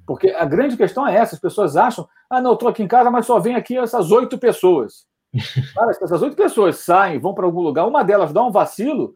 Porque 0.06 0.30
a 0.32 0.46
grande 0.46 0.76
questão 0.76 1.08
é 1.08 1.16
essa: 1.16 1.36
as 1.36 1.42
pessoas 1.42 1.78
acham, 1.78 2.08
ah, 2.30 2.42
não, 2.42 2.52
eu 2.52 2.54
estou 2.56 2.70
aqui 2.70 2.84
em 2.84 2.88
casa, 2.88 3.10
mas 3.10 3.26
só 3.26 3.40
vem 3.40 3.56
aqui 3.56 3.78
essas 3.78 4.12
oito 4.12 4.38
pessoas. 4.38 5.06
Cara, 5.74 5.92
essas 5.92 6.22
oito 6.22 6.36
pessoas 6.36 6.78
saem, 6.78 7.20
vão 7.20 7.34
para 7.34 7.46
algum 7.46 7.62
lugar, 7.62 7.88
uma 7.88 8.04
delas 8.04 8.34
dá 8.34 8.44
um 8.44 8.52
vacilo, 8.52 9.16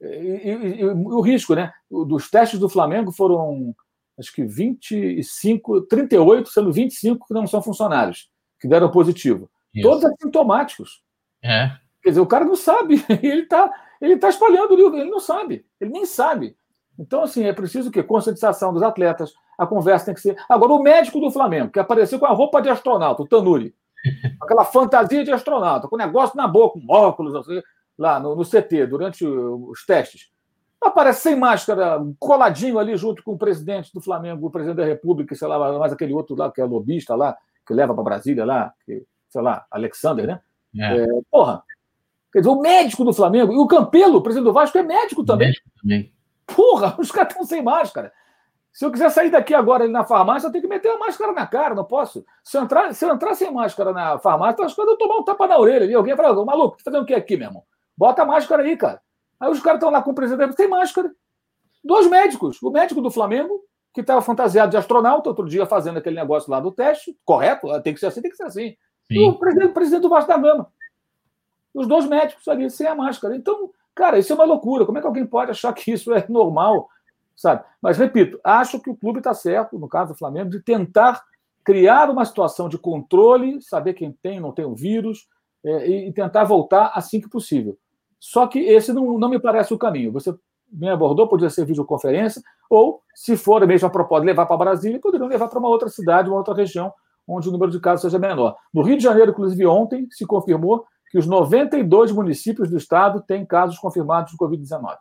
e, 0.00 0.06
e, 0.06 0.80
e, 0.80 0.84
o 0.84 1.20
risco, 1.20 1.54
né? 1.54 1.72
Dos 1.90 2.30
testes 2.30 2.58
do 2.58 2.68
Flamengo 2.68 3.12
foram, 3.12 3.74
acho 4.18 4.32
que 4.32 4.44
25, 4.44 5.82
38, 5.82 6.48
sendo 6.50 6.72
25 6.72 7.26
que 7.26 7.34
não 7.34 7.46
são 7.46 7.62
funcionários, 7.62 8.30
que 8.60 8.68
deram 8.68 8.90
positivo. 8.90 9.50
Isso. 9.74 9.88
Todos 9.88 10.04
assintomáticos. 10.04 11.02
É. 11.42 11.72
Quer 12.02 12.10
dizer, 12.10 12.20
o 12.20 12.26
cara 12.26 12.44
não 12.44 12.56
sabe, 12.56 13.04
ele 13.22 13.42
está 13.42 13.72
ele 14.00 14.18
tá 14.18 14.28
espalhando, 14.28 14.74
ele 14.74 15.10
não 15.10 15.20
sabe, 15.20 15.64
ele 15.80 15.90
nem 15.90 16.04
sabe. 16.04 16.56
Então, 16.98 17.22
assim, 17.22 17.44
é 17.44 17.52
preciso 17.52 17.90
que 17.90 18.02
conscientização 18.02 18.72
dos 18.72 18.82
atletas, 18.82 19.32
a 19.58 19.66
conversa 19.66 20.06
tem 20.06 20.14
que 20.14 20.20
ser. 20.20 20.36
Agora, 20.48 20.72
o 20.72 20.82
médico 20.82 21.20
do 21.20 21.30
Flamengo, 21.30 21.70
que 21.70 21.78
apareceu 21.78 22.18
com 22.18 22.26
a 22.26 22.32
roupa 22.32 22.60
de 22.60 22.68
astronauta, 22.68 23.22
o 23.22 23.26
Tanuri, 23.26 23.74
aquela 24.40 24.64
fantasia 24.64 25.24
de 25.24 25.32
astronauta, 25.32 25.88
com 25.88 25.96
negócio 25.96 26.36
na 26.36 26.46
boca, 26.46 26.78
com 26.78 26.92
óculos, 26.92 27.34
assim, 27.34 27.60
lá 27.98 28.20
no, 28.20 28.36
no, 28.36 28.44
CT, 28.44 28.86
durante 28.86 29.26
os 29.26 29.84
testes. 29.86 30.28
Aparece 30.84 31.22
sem 31.22 31.36
máscara, 31.36 31.98
coladinho 32.18 32.78
ali 32.78 32.96
junto 32.96 33.22
com 33.24 33.32
o 33.32 33.38
presidente 33.38 33.92
do 33.92 34.00
Flamengo, 34.00 34.46
o 34.46 34.50
presidente 34.50 34.76
da 34.76 34.84
República, 34.84 35.34
sei 35.34 35.48
lá, 35.48 35.78
mais 35.78 35.92
aquele 35.92 36.12
outro 36.12 36.36
lá, 36.36 36.52
que 36.52 36.60
é 36.60 36.64
lobista 36.64 37.14
lá, 37.14 37.36
que 37.66 37.74
leva 37.74 37.94
para 37.94 38.04
Brasília 38.04 38.44
lá, 38.44 38.72
que, 38.84 39.04
sei 39.28 39.42
lá, 39.42 39.66
Alexander, 39.70 40.26
né? 40.26 40.40
É. 40.78 41.02
É, 41.02 41.06
porra. 41.30 41.62
Quer 42.32 42.40
dizer, 42.40 42.50
o 42.50 42.60
médico 42.60 43.04
do 43.04 43.12
Flamengo, 43.12 43.52
e 43.52 43.56
o 43.56 43.66
Campelo, 43.66 44.18
o 44.18 44.22
presidente 44.22 44.46
do 44.46 44.52
Vasco, 44.52 44.76
é 44.76 44.82
médico 44.82 45.24
também. 45.24 45.48
Médico 45.48 45.70
também. 45.80 46.12
Porra, 46.46 46.94
os 46.98 47.10
caras 47.10 47.32
estão 47.32 47.46
sem 47.46 47.62
máscara. 47.62 48.12
Se 48.72 48.84
eu 48.84 48.90
quiser 48.90 49.08
sair 49.10 49.30
daqui 49.30 49.54
agora 49.54 49.84
ali 49.84 49.92
na 49.92 50.04
farmácia, 50.04 50.48
eu 50.48 50.52
tenho 50.52 50.62
que 50.62 50.68
meter 50.68 50.90
a 50.90 50.98
máscara 50.98 51.32
na 51.32 51.46
cara, 51.46 51.76
não 51.76 51.84
posso. 51.84 52.24
Se 52.42 52.58
eu 52.58 52.62
entrar, 52.62 52.92
se 52.92 53.04
eu 53.04 53.14
entrar 53.14 53.34
sem 53.34 53.52
máscara 53.52 53.92
na 53.92 54.18
farmácia, 54.18 54.64
acho 54.64 54.74
que 54.74 54.80
eu 54.80 54.96
tomar 54.96 55.18
um 55.18 55.24
tapa 55.24 55.46
na 55.46 55.56
orelha 55.58 55.84
ali. 55.84 55.94
Alguém 55.94 56.16
fala, 56.16 56.44
maluco, 56.44 56.76
tá 56.76 56.82
fazendo 56.84 57.04
o 57.04 57.06
que 57.06 57.14
aqui, 57.14 57.36
meu 57.36 57.46
irmão? 57.46 57.62
Bota 57.96 58.22
a 58.22 58.26
máscara 58.26 58.64
aí, 58.64 58.76
cara. 58.76 59.00
Aí 59.38 59.50
os 59.50 59.60
caras 59.60 59.78
estão 59.78 59.90
lá 59.90 60.02
com 60.02 60.10
o 60.10 60.14
presidente 60.14 60.54
sem 60.54 60.68
máscara. 60.68 61.10
Dois 61.82 62.08
médicos. 62.08 62.62
O 62.62 62.70
médico 62.70 63.00
do 63.00 63.10
Flamengo, 63.10 63.60
que 63.92 64.00
estava 64.00 64.22
fantasiado 64.22 64.70
de 64.70 64.76
astronauta, 64.76 65.28
outro 65.28 65.48
dia 65.48 65.66
fazendo 65.66 65.98
aquele 65.98 66.16
negócio 66.16 66.50
lá 66.50 66.60
do 66.60 66.72
teste, 66.72 67.16
correto? 67.24 67.68
Tem 67.82 67.94
que 67.94 68.00
ser 68.00 68.06
assim, 68.06 68.22
tem 68.22 68.30
que 68.30 68.36
ser 68.36 68.44
assim. 68.44 68.76
Sim. 69.06 69.14
E 69.14 69.28
o 69.28 69.38
presidente, 69.38 69.70
o 69.70 69.74
presidente 69.74 70.02
do 70.02 70.08
Vasco 70.08 70.28
da 70.28 70.38
Gama. 70.38 70.72
Os 71.74 71.86
dois 71.86 72.06
médicos 72.06 72.46
ali 72.48 72.70
sem 72.70 72.86
a 72.86 72.94
máscara. 72.94 73.36
Então, 73.36 73.70
cara, 73.94 74.18
isso 74.18 74.32
é 74.32 74.36
uma 74.36 74.44
loucura. 74.44 74.86
Como 74.86 74.96
é 74.96 75.00
que 75.00 75.06
alguém 75.06 75.26
pode 75.26 75.50
achar 75.50 75.72
que 75.72 75.92
isso 75.92 76.12
é 76.12 76.24
normal? 76.28 76.88
sabe? 77.36 77.64
Mas, 77.80 77.98
repito, 77.98 78.38
acho 78.44 78.80
que 78.80 78.90
o 78.90 78.96
clube 78.96 79.18
está 79.18 79.34
certo, 79.34 79.78
no 79.78 79.88
caso 79.88 80.12
do 80.12 80.18
Flamengo, 80.18 80.50
de 80.50 80.60
tentar 80.60 81.22
criar 81.64 82.10
uma 82.10 82.24
situação 82.24 82.68
de 82.68 82.78
controle, 82.78 83.60
saber 83.62 83.94
quem 83.94 84.12
tem, 84.12 84.38
não 84.38 84.52
tem 84.52 84.64
o 84.64 84.74
vírus, 84.74 85.26
é, 85.64 85.88
e, 85.88 86.12
tentar 86.12 86.44
voltar 86.44 86.92
assim 86.94 87.20
que 87.20 87.28
possível. 87.28 87.76
Só 88.24 88.46
que 88.46 88.58
esse 88.58 88.90
não, 88.90 89.18
não 89.18 89.28
me 89.28 89.38
parece 89.38 89.74
o 89.74 89.78
caminho. 89.78 90.10
Você 90.12 90.34
me 90.72 90.88
abordou, 90.88 91.28
poderia 91.28 91.50
ser 91.50 91.66
videoconferência, 91.66 92.42
ou, 92.70 93.02
se 93.14 93.36
for 93.36 93.62
a 93.62 93.66
mesma 93.66 93.90
proposta, 93.90 94.24
levar 94.24 94.46
para 94.46 94.56
Brasília, 94.56 94.98
poderiam 94.98 95.28
levar 95.28 95.46
para 95.46 95.58
uma 95.58 95.68
outra 95.68 95.90
cidade, 95.90 96.30
uma 96.30 96.38
outra 96.38 96.54
região, 96.54 96.90
onde 97.28 97.50
o 97.50 97.52
número 97.52 97.70
de 97.70 97.78
casos 97.78 98.00
seja 98.00 98.18
menor. 98.18 98.56
No 98.72 98.80
Rio 98.80 98.96
de 98.96 99.02
Janeiro, 99.02 99.30
inclusive, 99.30 99.66
ontem 99.66 100.08
se 100.10 100.24
confirmou 100.24 100.86
que 101.10 101.18
os 101.18 101.26
92 101.26 102.12
municípios 102.12 102.70
do 102.70 102.78
estado 102.78 103.20
têm 103.20 103.44
casos 103.44 103.78
confirmados 103.78 104.32
de 104.32 104.38
Covid-19. 104.38 104.96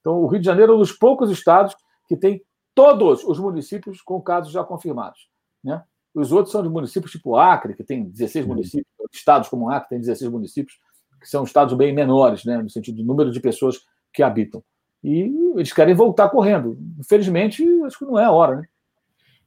Então, 0.00 0.22
o 0.22 0.28
Rio 0.28 0.38
de 0.38 0.46
Janeiro 0.46 0.72
é 0.72 0.76
um 0.76 0.78
dos 0.78 0.92
poucos 0.92 1.32
estados 1.32 1.74
que 2.06 2.16
tem 2.16 2.40
todos 2.76 3.24
os 3.24 3.40
municípios 3.40 4.00
com 4.00 4.20
casos 4.22 4.52
já 4.52 4.62
confirmados. 4.62 5.28
Né? 5.64 5.82
Os 6.14 6.30
outros 6.30 6.52
são 6.52 6.62
de 6.62 6.68
municípios 6.68 7.10
tipo 7.10 7.36
Acre, 7.36 7.74
que 7.74 7.82
tem 7.82 8.04
16 8.04 8.44
uhum. 8.44 8.52
municípios, 8.54 8.86
estados 9.12 9.48
como 9.48 9.68
Acre 9.68 9.88
tem 9.88 9.98
16 9.98 10.30
municípios, 10.30 10.78
que 11.20 11.28
são 11.28 11.44
estados 11.44 11.74
bem 11.74 11.92
menores, 11.92 12.44
né, 12.44 12.58
no 12.58 12.70
sentido 12.70 12.96
do 12.96 13.04
número 13.04 13.30
de 13.30 13.40
pessoas 13.40 13.80
que 14.12 14.22
habitam. 14.22 14.62
E 15.02 15.30
eles 15.56 15.72
querem 15.72 15.94
voltar 15.94 16.28
correndo. 16.28 16.78
Infelizmente, 16.98 17.64
acho 17.84 17.98
que 17.98 18.04
não 18.04 18.18
é 18.18 18.24
a 18.24 18.30
hora. 18.30 18.56
Né? 18.56 18.62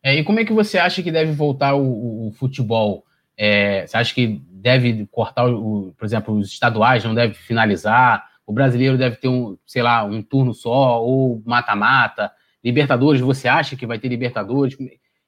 É, 0.03 0.15
e 0.15 0.23
como 0.23 0.39
é 0.39 0.45
que 0.45 0.53
você 0.53 0.77
acha 0.77 1.03
que 1.03 1.11
deve 1.11 1.31
voltar 1.31 1.75
o, 1.75 2.27
o 2.27 2.31
futebol? 2.31 3.03
É, 3.37 3.85
você 3.85 3.97
acha 3.97 4.13
que 4.13 4.41
deve 4.49 5.07
cortar, 5.11 5.47
o, 5.47 5.93
por 5.97 6.05
exemplo, 6.05 6.35
os 6.35 6.47
estaduais 6.47 7.03
não 7.03 7.13
deve 7.13 7.33
finalizar? 7.33 8.31
o 8.51 8.53
brasileiro 8.53 8.97
deve 8.97 9.15
ter 9.15 9.29
um, 9.29 9.57
sei 9.65 9.81
lá, 9.81 10.03
um 10.03 10.21
turno 10.21 10.53
só, 10.53 11.01
ou 11.01 11.41
mata-mata. 11.45 12.31
Libertadores, 12.63 13.21
você 13.21 13.47
acha 13.47 13.77
que 13.77 13.87
vai 13.87 13.97
ter 13.97 14.09
Libertadores? 14.09 14.75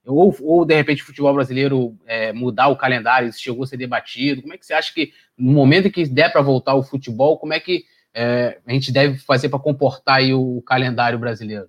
Ou, 0.06 0.36
ou 0.42 0.66
de 0.66 0.76
repente, 0.76 1.02
o 1.02 1.06
futebol 1.06 1.34
brasileiro 1.34 1.96
é, 2.06 2.34
mudar 2.34 2.68
o 2.68 2.76
calendário, 2.76 3.30
isso 3.30 3.42
chegou 3.42 3.64
a 3.64 3.68
ser 3.68 3.78
debatido? 3.78 4.42
Como 4.42 4.54
é 4.54 4.58
que 4.58 4.66
você 4.66 4.74
acha 4.74 4.94
que, 4.94 5.14
no 5.38 5.52
momento 5.52 5.92
que 5.92 6.06
der 6.06 6.32
para 6.32 6.42
voltar 6.42 6.76
o 6.76 6.84
futebol, 6.84 7.38
como 7.38 7.54
é 7.54 7.60
que 7.60 7.86
é, 8.14 8.60
a 8.66 8.72
gente 8.72 8.92
deve 8.92 9.18
fazer 9.18 9.50
para 9.50 9.60
comportar 9.60 10.18
aí 10.18 10.34
o 10.34 10.62
calendário 10.62 11.18
brasileiro? 11.18 11.68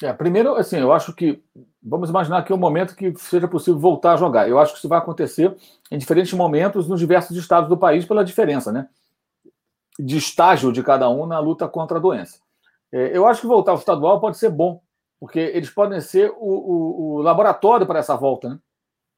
É, 0.00 0.12
primeiro, 0.12 0.54
assim, 0.54 0.78
eu 0.78 0.92
acho 0.92 1.12
que 1.12 1.42
vamos 1.82 2.08
imaginar 2.08 2.44
que 2.44 2.52
é 2.52 2.54
um 2.54 2.58
momento 2.58 2.94
que 2.94 3.12
seja 3.16 3.48
possível 3.48 3.80
voltar 3.80 4.12
a 4.12 4.16
jogar. 4.16 4.48
Eu 4.48 4.58
acho 4.58 4.72
que 4.72 4.78
isso 4.78 4.88
vai 4.88 4.98
acontecer 4.98 5.52
em 5.90 5.98
diferentes 5.98 6.32
momentos 6.32 6.86
nos 6.86 7.00
diversos 7.00 7.36
estados 7.36 7.68
do 7.68 7.76
país 7.76 8.04
pela 8.04 8.24
diferença, 8.24 8.70
né? 8.70 8.88
de 9.98 10.16
estágio 10.16 10.72
de 10.72 10.82
cada 10.82 11.10
um 11.10 11.26
na 11.26 11.38
luta 11.40 11.66
contra 11.66 11.98
a 11.98 12.00
doença. 12.00 12.38
É, 12.92 13.16
eu 13.16 13.26
acho 13.26 13.40
que 13.40 13.46
voltar 13.46 13.72
ao 13.72 13.78
estadual 13.78 14.20
pode 14.20 14.38
ser 14.38 14.50
bom, 14.50 14.80
porque 15.20 15.38
eles 15.38 15.70
podem 15.70 16.00
ser 16.00 16.30
o, 16.30 16.36
o, 16.38 17.14
o 17.16 17.22
laboratório 17.22 17.86
para 17.86 17.98
essa 17.98 18.16
volta. 18.16 18.50
Né? 18.50 18.58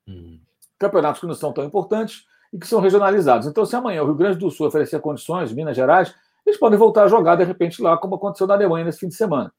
Uhum. 0.08 0.40
Campeonatos 0.78 1.20
que 1.20 1.26
não 1.26 1.34
são 1.34 1.52
tão 1.52 1.64
importantes 1.64 2.24
e 2.52 2.58
que 2.58 2.66
são 2.66 2.80
regionalizados. 2.80 3.46
Então, 3.46 3.64
se 3.64 3.76
amanhã 3.76 4.02
o 4.02 4.06
Rio 4.06 4.14
Grande 4.14 4.38
do 4.38 4.50
Sul 4.50 4.66
oferecer 4.66 5.00
condições, 5.00 5.52
Minas 5.52 5.76
Gerais, 5.76 6.14
eles 6.46 6.58
podem 6.58 6.78
voltar 6.78 7.04
a 7.04 7.08
jogar 7.08 7.36
de 7.36 7.44
repente 7.44 7.82
lá, 7.82 7.96
como 7.96 8.14
aconteceu 8.14 8.46
na 8.46 8.54
Alemanha 8.54 8.84
nesse 8.84 9.00
fim 9.00 9.08
de 9.08 9.14
semana, 9.14 9.52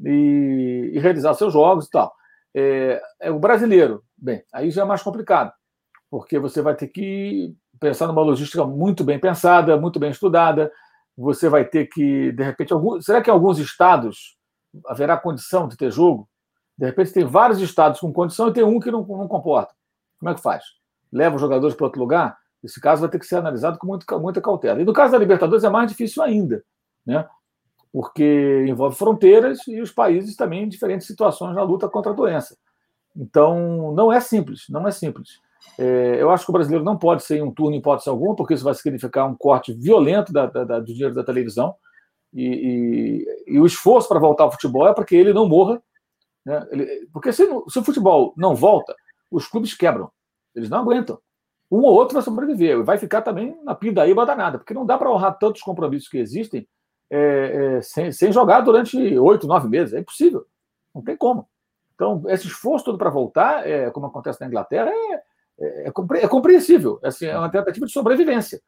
e, 0.00 0.92
e 0.94 0.98
realizar 0.98 1.34
seus 1.34 1.52
jogos 1.52 1.86
e 1.86 1.90
tal. 1.90 2.14
É, 2.54 3.02
é, 3.20 3.30
o 3.30 3.38
brasileiro, 3.38 4.02
bem, 4.16 4.42
aí 4.52 4.70
já 4.70 4.82
é 4.82 4.84
mais 4.84 5.02
complicado, 5.02 5.52
porque 6.10 6.38
você 6.38 6.62
vai 6.62 6.74
ter 6.74 6.88
que 6.88 7.54
pensar 7.80 8.06
numa 8.06 8.22
logística 8.22 8.64
muito 8.64 9.02
bem 9.02 9.18
pensada, 9.18 9.76
muito 9.76 9.98
bem 9.98 10.10
estudada. 10.10 10.70
Você 11.16 11.48
vai 11.48 11.64
ter 11.64 11.86
que, 11.86 12.32
de 12.32 12.42
repente, 12.42 12.72
algum, 12.72 13.00
será 13.00 13.20
que 13.20 13.28
em 13.28 13.32
alguns 13.32 13.58
estados 13.58 14.36
haverá 14.86 15.16
condição 15.16 15.68
de 15.68 15.76
ter 15.76 15.90
jogo? 15.90 16.28
De 16.76 16.86
repente, 16.86 17.12
tem 17.12 17.24
vários 17.24 17.60
estados 17.60 18.00
com 18.00 18.12
condição 18.12 18.48
e 18.48 18.52
tem 18.52 18.64
um 18.64 18.80
que 18.80 18.90
não, 18.90 19.04
não 19.04 19.28
comporta. 19.28 19.74
Como 20.18 20.30
é 20.30 20.34
que 20.34 20.40
faz? 20.40 20.64
Leva 21.12 21.36
os 21.36 21.40
jogadores 21.40 21.76
para 21.76 21.86
outro 21.86 22.00
lugar? 22.00 22.36
Esse 22.62 22.80
caso 22.80 23.00
vai 23.00 23.10
ter 23.10 23.18
que 23.18 23.26
ser 23.26 23.36
analisado 23.36 23.78
com 23.78 23.86
muito, 23.86 24.06
muita 24.20 24.40
cautela. 24.40 24.80
E 24.80 24.84
no 24.84 24.92
caso 24.92 25.12
da 25.12 25.18
Libertadores 25.18 25.64
é 25.64 25.68
mais 25.68 25.90
difícil 25.90 26.22
ainda, 26.22 26.64
né? 27.04 27.28
porque 27.92 28.64
envolve 28.66 28.96
fronteiras 28.96 29.58
e 29.68 29.80
os 29.80 29.92
países 29.92 30.34
também 30.34 30.64
em 30.64 30.68
diferentes 30.68 31.06
situações 31.06 31.54
na 31.54 31.62
luta 31.62 31.88
contra 31.88 32.10
a 32.10 32.14
doença. 32.14 32.56
Então, 33.14 33.92
não 33.92 34.10
é 34.10 34.18
simples, 34.18 34.64
não 34.70 34.88
é 34.88 34.90
simples. 34.90 35.40
É, 35.78 36.16
eu 36.20 36.30
acho 36.30 36.46
que 36.46 36.50
o 36.50 36.54
brasileiro 36.54 36.84
não 36.84 36.96
pode 36.96 37.22
ser 37.22 37.36
em 37.36 37.42
um 37.42 37.52
turno 37.52 37.76
em 37.76 37.78
hipótese 37.78 38.08
alguma, 38.08 38.34
porque 38.34 38.54
isso 38.54 38.64
vai 38.64 38.74
significar 38.74 39.28
um 39.28 39.36
corte 39.36 39.74
violento 39.74 40.32
da, 40.32 40.46
da, 40.46 40.80
do 40.80 40.86
dinheiro 40.86 41.14
da 41.14 41.22
televisão. 41.22 41.74
E, 42.32 43.26
e, 43.46 43.54
e 43.54 43.60
o 43.60 43.66
esforço 43.66 44.08
para 44.08 44.18
voltar 44.18 44.44
ao 44.44 44.52
futebol 44.52 44.88
é 44.88 44.94
para 44.94 45.04
que 45.04 45.14
ele 45.14 45.32
não 45.32 45.48
morra. 45.48 45.82
Né? 46.44 46.66
Ele, 46.70 47.08
porque 47.12 47.32
se, 47.32 47.46
se 47.68 47.78
o 47.78 47.84
futebol 47.84 48.32
não 48.36 48.54
volta, 48.54 48.94
os 49.30 49.46
clubes 49.46 49.74
quebram. 49.74 50.10
Eles 50.54 50.70
não 50.70 50.78
aguentam. 50.78 51.18
Um 51.70 51.80
ou 51.80 51.94
outro 51.94 52.14
vai 52.14 52.22
sobreviver. 52.22 52.82
Vai 52.82 52.98
ficar 52.98 53.22
também 53.22 53.58
na 53.64 53.74
pindaíba 53.74 54.26
danada, 54.26 54.58
porque 54.58 54.74
não 54.74 54.84
dá 54.84 54.98
para 54.98 55.10
honrar 55.10 55.38
tantos 55.38 55.62
compromissos 55.62 56.08
que 56.08 56.18
existem 56.18 56.68
é, 57.10 57.76
é, 57.76 57.82
sem, 57.82 58.12
sem, 58.12 58.32
jogar 58.32 58.60
durante 58.60 58.96
oito, 59.18 59.46
nove 59.46 59.68
meses. 59.68 59.94
É 59.94 60.00
impossível. 60.00 60.46
Não 60.94 61.02
tem 61.02 61.16
como. 61.16 61.48
Então, 61.94 62.22
esse 62.28 62.46
esforço 62.46 62.84
todo 62.84 62.98
para 62.98 63.10
voltar, 63.10 63.66
é, 63.66 63.90
como 63.90 64.06
acontece 64.06 64.40
na 64.40 64.46
Inglaterra, 64.46 64.90
é, 64.90 65.14
é, 65.60 65.88
é, 65.88 65.92
é 66.22 66.28
compreensível. 66.28 66.98
Assim, 67.02 67.26
é 67.26 67.38
uma 67.38 67.50
tentativa 67.50 67.86
de 67.86 67.92
sobrevivência. 67.92 68.60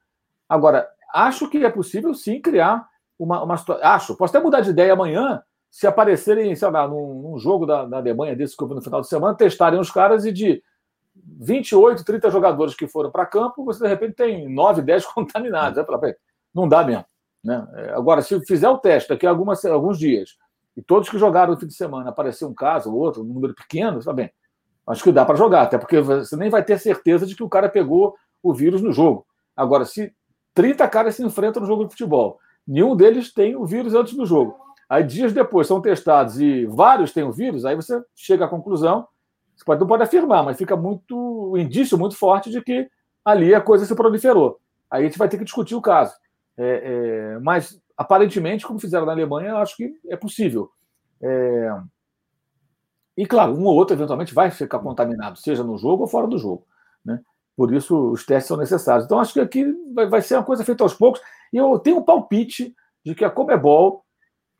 Agora, 0.48 0.88
acho 1.12 1.48
que 1.48 1.64
é 1.64 1.70
possível, 1.70 2.14
sim, 2.14 2.40
criar 2.40 2.88
uma, 3.18 3.42
uma 3.42 3.56
situação. 3.56 3.86
Acho, 3.86 4.16
posso 4.16 4.36
até 4.36 4.44
mudar 4.44 4.60
de 4.60 4.70
ideia 4.70 4.92
amanhã, 4.92 5.42
se 5.70 5.86
aparecerem, 5.86 6.54
sei 6.54 6.70
lá, 6.70 6.86
num, 6.86 7.22
num 7.22 7.38
jogo 7.38 7.66
da, 7.66 7.84
da 7.84 7.96
Alemanha 7.96 8.36
desse 8.36 8.56
que 8.56 8.62
eu 8.62 8.68
vi 8.68 8.74
no 8.74 8.82
final 8.82 9.00
de 9.00 9.08
semana, 9.08 9.36
testarem 9.36 9.80
os 9.80 9.90
caras 9.90 10.24
e 10.24 10.32
de 10.32 10.62
28, 11.16 12.04
30 12.04 12.30
jogadores 12.30 12.74
que 12.74 12.86
foram 12.86 13.10
para 13.10 13.26
campo, 13.26 13.64
você 13.64 13.82
de 13.82 13.88
repente 13.88 14.14
tem 14.14 14.48
9, 14.48 14.82
10 14.82 15.06
contaminados. 15.12 15.78
É, 15.78 16.16
não 16.54 16.68
dá 16.68 16.84
mesmo. 16.84 17.04
Né? 17.42 17.66
É, 17.74 17.90
agora, 17.90 18.22
se 18.22 18.38
fizer 18.46 18.68
o 18.68 18.78
teste 18.78 19.10
daqui 19.10 19.26
a 19.26 19.30
algumas, 19.30 19.64
alguns 19.64 19.98
dias, 19.98 20.36
e 20.76 20.82
todos 20.82 21.08
que 21.08 21.18
jogaram 21.18 21.52
no 21.52 21.60
fim 21.60 21.66
de 21.66 21.74
semana 21.74 22.10
aparecer 22.10 22.44
um 22.44 22.54
caso 22.54 22.92
ou 22.92 22.98
outro, 22.98 23.22
um 23.22 23.26
número 23.26 23.54
pequeno, 23.54 23.98
está 23.98 24.12
bem. 24.12 24.30
Acho 24.86 25.02
que 25.02 25.12
dá 25.12 25.24
para 25.24 25.36
jogar, 25.36 25.62
até 25.62 25.78
porque 25.78 26.00
você 26.00 26.36
nem 26.36 26.50
vai 26.50 26.62
ter 26.62 26.78
certeza 26.78 27.26
de 27.26 27.34
que 27.34 27.42
o 27.42 27.48
cara 27.48 27.68
pegou 27.68 28.14
o 28.42 28.52
vírus 28.52 28.82
no 28.82 28.92
jogo. 28.92 29.26
Agora, 29.56 29.84
se 29.84 30.12
30 30.52 30.86
caras 30.88 31.14
se 31.14 31.24
enfrentam 31.24 31.60
no 31.60 31.66
jogo 31.66 31.84
de 31.84 31.90
futebol, 31.90 32.38
nenhum 32.66 32.96
deles 32.96 33.32
tem 33.32 33.56
o 33.56 33.64
vírus 33.64 33.94
antes 33.94 34.14
do 34.14 34.26
jogo. 34.26 34.56
Aí, 34.88 35.02
dias 35.02 35.32
depois, 35.32 35.66
são 35.66 35.80
testados 35.80 36.40
e 36.40 36.66
vários 36.66 37.12
têm 37.12 37.24
o 37.24 37.32
vírus, 37.32 37.64
aí 37.64 37.74
você 37.74 38.02
chega 38.14 38.44
à 38.44 38.48
conclusão, 38.48 39.06
você 39.56 39.64
pode, 39.64 39.80
não 39.80 39.86
pode 39.86 40.02
afirmar, 40.02 40.44
mas 40.44 40.58
fica 40.58 40.76
muito, 40.76 41.16
um 41.52 41.56
indício 41.56 41.96
muito 41.96 42.16
forte 42.16 42.50
de 42.50 42.60
que 42.60 42.88
ali 43.24 43.54
a 43.54 43.60
coisa 43.60 43.86
se 43.86 43.94
proliferou. 43.94 44.60
Aí 44.90 45.02
a 45.02 45.06
gente 45.06 45.18
vai 45.18 45.28
ter 45.28 45.38
que 45.38 45.44
discutir 45.44 45.74
o 45.74 45.82
caso. 45.82 46.14
É, 46.56 47.34
é, 47.34 47.38
mas, 47.40 47.80
aparentemente, 47.96 48.66
como 48.66 48.78
fizeram 48.78 49.06
na 49.06 49.12
Alemanha, 49.12 49.50
eu 49.50 49.56
acho 49.56 49.76
que 49.76 49.92
é 50.08 50.16
possível. 50.16 50.70
É... 51.22 51.76
E, 53.16 53.26
claro, 53.26 53.54
um 53.54 53.64
ou 53.64 53.74
outro, 53.74 53.94
eventualmente, 53.94 54.34
vai 54.34 54.50
ficar 54.50 54.80
contaminado, 54.80 55.38
seja 55.38 55.62
no 55.62 55.78
jogo 55.78 56.02
ou 56.02 56.08
fora 56.08 56.26
do 56.26 56.38
jogo. 56.38 56.66
Né? 57.04 57.20
Por 57.56 57.72
isso, 57.72 58.10
os 58.10 58.26
testes 58.26 58.48
são 58.48 58.56
necessários. 58.56 59.04
Então, 59.04 59.20
acho 59.20 59.32
que 59.32 59.40
aqui 59.40 59.64
vai, 59.94 60.06
vai 60.06 60.20
ser 60.20 60.34
uma 60.34 60.44
coisa 60.44 60.64
feita 60.64 60.82
aos 60.82 60.94
poucos. 60.94 61.20
E 61.54 61.56
eu 61.56 61.78
tenho 61.78 61.98
um 61.98 62.02
palpite 62.02 62.74
de 63.04 63.14
que 63.14 63.24
a 63.24 63.30
Comebol, 63.30 64.04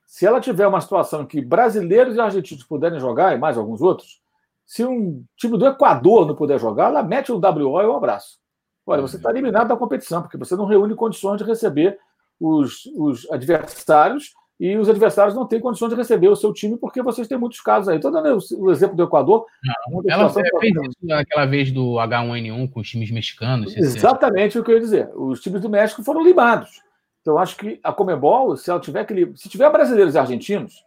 se 0.07 0.25
ela 0.25 0.41
tiver 0.41 0.65
uma 0.65 0.81
situação 0.81 1.23
em 1.23 1.27
que 1.27 1.41
brasileiros 1.41 2.15
e 2.15 2.21
argentinos 2.21 2.63
puderem 2.63 3.01
jogar, 3.01 3.35
e 3.35 3.39
mais 3.39 3.59
alguns 3.59 3.83
outros, 3.83 4.23
se 4.65 4.85
um 4.85 5.25
time 5.37 5.59
do 5.59 5.67
Equador 5.67 6.25
não 6.25 6.37
puder 6.37 6.57
jogar, 6.61 6.91
ela 6.91 7.03
mete 7.03 7.33
o 7.33 7.41
WO 7.41 7.83
e 7.83 7.87
um 7.87 7.97
abraço. 7.97 8.39
Olha, 8.87 9.03
você 9.03 9.17
está 9.17 9.31
eliminado 9.31 9.67
da 9.67 9.77
competição, 9.77 10.23
porque 10.23 10.39
você 10.39 10.55
não 10.55 10.67
reúne 10.67 10.95
condições 10.95 11.39
de 11.39 11.45
receber 11.45 11.99
os, 12.39 12.87
os 12.97 13.29
adversários 13.29 14.33
e 14.61 14.77
os 14.77 14.89
adversários 14.89 15.35
não 15.35 15.49
têm 15.49 15.59
condições 15.59 15.91
de 15.91 15.97
receber 15.97 16.29
o 16.29 16.37
seu 16.37 16.53
time 16.53 16.77
porque 16.77 17.03
vocês 17.03 17.27
têm 17.27 17.37
muitos 17.37 17.61
casos 17.61 17.89
aí. 17.89 17.97
Estou 17.97 18.13
dando 18.13 18.39
o, 18.59 18.71
exemplo 18.71 18.97
do 18.97 19.03
Equador. 19.03 19.47
Não, 19.65 20.03
ela 20.09 20.31
fez 20.31 20.45
isso 20.77 20.97
naquela 21.03 21.45
vez 21.45 21.73
do 21.73 21.95
H1N1 21.95 22.71
com 22.71 22.79
os 22.79 22.89
times 22.89 23.11
mexicanos. 23.11 23.77
Exatamente 23.77 24.57
o 24.57 24.63
que 24.63 24.71
eu 24.71 24.77
ia 24.77 24.81
dizer. 24.81 25.11
Os 25.17 25.41
times 25.41 25.61
do 25.61 25.69
México 25.69 26.05
foram 26.05 26.23
limados. 26.23 26.84
Então, 27.25 27.39
acho 27.39 27.57
que 27.57 27.81
a 27.83 27.91
Comebol, 27.91 28.55
se 28.55 28.71
ela 28.71 28.79
tiver 28.79 29.03
que 29.07 29.33
se 29.35 29.49
tiver 29.49 29.71
brasileiros 29.71 30.15
e 30.15 30.19
argentinos, 30.19 30.85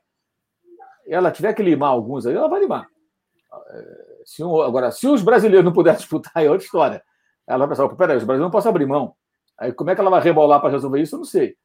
ela 1.07 1.31
tiver 1.31 1.51
que 1.51 1.63
limar 1.63 1.89
alguns 1.89 2.27
aí, 2.27 2.35
ela 2.35 2.47
vai 2.47 2.59
limar. 2.59 2.87
Se 4.23 4.43
um, 4.43 4.61
agora, 4.61 4.91
se 4.91 5.07
os 5.07 5.23
brasileiros 5.23 5.65
não 5.65 5.73
puderem 5.73 5.97
disputar, 5.97 6.33
é 6.35 6.47
outra 6.47 6.63
história. 6.63 7.03
Ela 7.47 7.65
vai 7.65 7.69
pensar, 7.69 7.89
peraí, 7.95 8.17
os 8.17 8.23
brasileiros 8.23 8.41
não 8.45 8.51
posso 8.51 8.69
abrir 8.69 8.85
mão. 8.85 9.15
Aí 9.57 9.73
como 9.73 9.89
é 9.89 9.95
que 9.95 10.01
ela 10.01 10.11
vai 10.11 10.21
rebolar 10.21 10.61
para 10.61 10.69
resolver 10.69 11.01
isso, 11.01 11.15
eu 11.15 11.17
não 11.17 11.25
sei. 11.25 11.57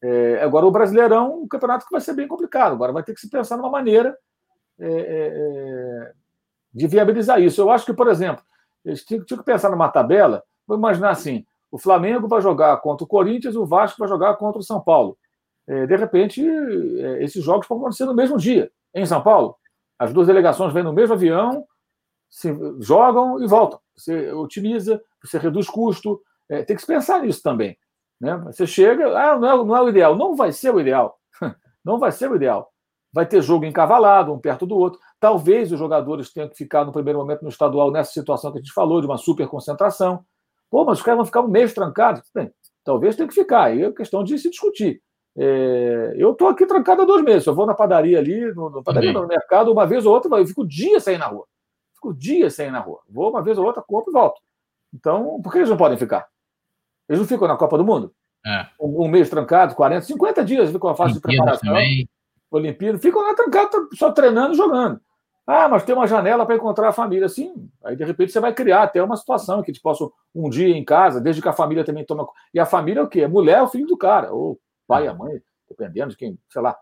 É, 0.00 0.40
agora, 0.44 0.64
o 0.64 0.70
Brasileirão, 0.70 1.42
um 1.42 1.48
campeonato 1.48 1.84
que 1.84 1.90
vai 1.90 2.00
ser 2.00 2.14
bem 2.14 2.28
complicado. 2.28 2.72
Agora 2.72 2.92
vai 2.92 3.02
ter 3.02 3.14
que 3.14 3.20
se 3.20 3.28
pensar 3.28 3.56
numa 3.56 3.68
maneira 3.68 4.16
é, 4.78 4.86
é, 4.86 5.26
é 5.34 6.12
de 6.72 6.86
viabilizar 6.86 7.42
isso. 7.42 7.60
Eu 7.60 7.68
acho 7.68 7.84
que, 7.84 7.92
por 7.92 8.06
exemplo, 8.06 8.44
eles 8.84 9.04
tinham, 9.04 9.24
tinham 9.24 9.40
que 9.40 9.44
pensar 9.44 9.70
numa 9.70 9.88
tabela. 9.88 10.44
Vou 10.68 10.78
imaginar 10.78 11.10
assim: 11.10 11.44
o 11.70 11.78
Flamengo 11.78 12.26
vai 12.26 12.40
jogar 12.40 12.76
contra 12.78 13.04
o 13.04 13.08
Corinthians, 13.08 13.56
o 13.56 13.66
Vasco 13.66 13.98
vai 13.98 14.08
jogar 14.08 14.34
contra 14.36 14.58
o 14.58 14.64
São 14.64 14.80
Paulo. 14.80 15.16
É, 15.66 15.86
de 15.86 15.96
repente, 15.96 16.44
é, 16.44 17.22
esses 17.22 17.42
jogos 17.44 17.66
podem 17.66 17.82
acontecer 17.82 18.04
no 18.04 18.14
mesmo 18.14 18.36
dia, 18.36 18.70
em 18.94 19.06
São 19.06 19.22
Paulo. 19.22 19.56
As 19.98 20.12
duas 20.12 20.26
delegações 20.26 20.72
vêm 20.72 20.82
no 20.82 20.92
mesmo 20.92 21.14
avião, 21.14 21.64
se 22.30 22.52
jogam 22.80 23.42
e 23.42 23.46
voltam. 23.46 23.78
Você 23.96 24.32
otimiza, 24.32 25.00
você 25.22 25.38
reduz 25.38 25.68
custo. 25.68 26.20
É, 26.48 26.62
tem 26.62 26.74
que 26.74 26.82
se 26.82 26.88
pensar 26.88 27.22
nisso 27.22 27.42
também. 27.42 27.76
Né? 28.20 28.36
Você 28.46 28.66
chega, 28.66 29.06
ah, 29.16 29.38
não 29.38 29.48
é, 29.48 29.64
não 29.64 29.76
é 29.76 29.82
o 29.82 29.88
ideal. 29.88 30.16
Não 30.16 30.34
vai 30.34 30.52
ser 30.52 30.74
o 30.74 30.80
ideal. 30.80 31.18
não 31.84 31.98
vai 31.98 32.12
ser 32.12 32.30
o 32.30 32.36
ideal. 32.36 32.72
Vai 33.12 33.26
ter 33.26 33.42
jogo 33.42 33.64
encavalado, 33.64 34.32
um 34.32 34.38
perto 34.38 34.64
do 34.64 34.76
outro. 34.76 35.00
Talvez 35.18 35.72
os 35.72 35.78
jogadores 35.78 36.32
tenham 36.32 36.48
que 36.48 36.56
ficar 36.56 36.84
no 36.84 36.92
primeiro 36.92 37.18
momento 37.18 37.42
no 37.42 37.48
estadual 37.48 37.90
nessa 37.90 38.12
situação 38.12 38.52
que 38.52 38.58
a 38.58 38.60
gente 38.60 38.72
falou, 38.72 39.00
de 39.00 39.06
uma 39.06 39.18
super 39.18 39.48
concentração. 39.48 40.24
Pô, 40.70 40.84
mas 40.84 40.98
os 40.98 41.04
caras 41.04 41.18
vão 41.18 41.26
ficar 41.26 41.40
um 41.40 41.48
mês 41.48 41.74
trancados. 41.74 42.22
Bem, 42.34 42.52
talvez 42.84 43.16
tenha 43.16 43.28
que 43.28 43.34
ficar. 43.34 43.64
Aí 43.64 43.82
é 43.82 43.92
questão 43.92 44.22
de 44.22 44.38
se 44.38 44.48
discutir. 44.48 45.02
É, 45.36 46.14
eu 46.16 46.32
estou 46.32 46.48
aqui 46.48 46.66
trancado 46.66 47.02
há 47.02 47.04
dois 47.04 47.24
meses. 47.24 47.46
Eu 47.46 47.54
vou 47.54 47.66
na 47.66 47.74
padaria 47.74 48.18
ali, 48.18 48.52
no, 48.54 48.70
no 48.70 48.82
padaria, 48.82 49.12
no 49.12 49.26
mercado, 49.26 49.72
uma 49.72 49.86
vez 49.86 50.06
ou 50.06 50.14
outra, 50.14 50.34
eu 50.38 50.46
fico 50.46 50.66
dias 50.66 51.02
sem 51.02 51.16
ir 51.16 51.18
na 51.18 51.26
rua. 51.26 51.46
Fico 51.94 52.14
dias 52.14 52.54
sem 52.54 52.68
ir 52.68 52.70
na 52.70 52.80
rua. 52.80 53.00
Vou 53.08 53.30
uma 53.30 53.42
vez 53.42 53.58
ou 53.58 53.66
outra, 53.66 53.82
compro 53.82 54.10
e 54.10 54.14
volto. 54.14 54.40
Então, 54.94 55.40
por 55.42 55.52
que 55.52 55.58
eles 55.58 55.70
não 55.70 55.76
podem 55.76 55.98
ficar? 55.98 56.28
Eles 57.08 57.20
não 57.20 57.26
ficam 57.26 57.48
na 57.48 57.56
Copa 57.56 57.76
do 57.76 57.84
Mundo? 57.84 58.12
É. 58.46 58.66
Um, 58.80 59.04
um, 59.04 59.08
mês 59.08 59.28
trancado, 59.28 59.74
40, 59.74 60.06
50 60.06 60.44
dias 60.44 60.76
com 60.76 60.88
a 60.88 60.94
fase 60.94 61.14
de 61.14 61.20
preparação. 61.20 61.74
Olimpíada, 62.50 62.98
ficam 62.98 63.22
lá 63.22 63.34
trancados, 63.34 63.88
só 63.94 64.10
treinando 64.10 64.54
e 64.54 64.56
jogando. 64.56 65.00
Ah, 65.52 65.68
mas 65.68 65.82
tem 65.82 65.92
uma 65.92 66.06
janela 66.06 66.46
para 66.46 66.54
encontrar 66.54 66.88
a 66.88 66.92
família. 66.92 67.28
Sim, 67.28 67.68
aí 67.84 67.96
de 67.96 68.04
repente 68.04 68.30
você 68.30 68.38
vai 68.38 68.54
criar 68.54 68.84
até 68.84 69.02
uma 69.02 69.16
situação 69.16 69.64
que 69.64 69.70
eles 69.72 69.82
possam 69.82 70.12
um 70.32 70.48
dia 70.48 70.68
em 70.68 70.84
casa, 70.84 71.20
desde 71.20 71.42
que 71.42 71.48
a 71.48 71.52
família 71.52 71.84
também 71.84 72.04
toma. 72.04 72.24
E 72.54 72.60
a 72.60 72.64
família 72.64 73.00
é 73.00 73.02
o 73.02 73.08
quê? 73.08 73.24
A 73.24 73.28
mulher 73.28 73.58
é 73.58 73.62
o 73.62 73.66
filho 73.66 73.84
do 73.84 73.96
cara, 73.98 74.32
ou 74.32 74.60
pai, 74.86 75.08
a 75.08 75.12
mãe, 75.12 75.42
dependendo 75.68 76.10
de 76.10 76.16
quem, 76.16 76.38
sei 76.48 76.62
lá, 76.62 76.76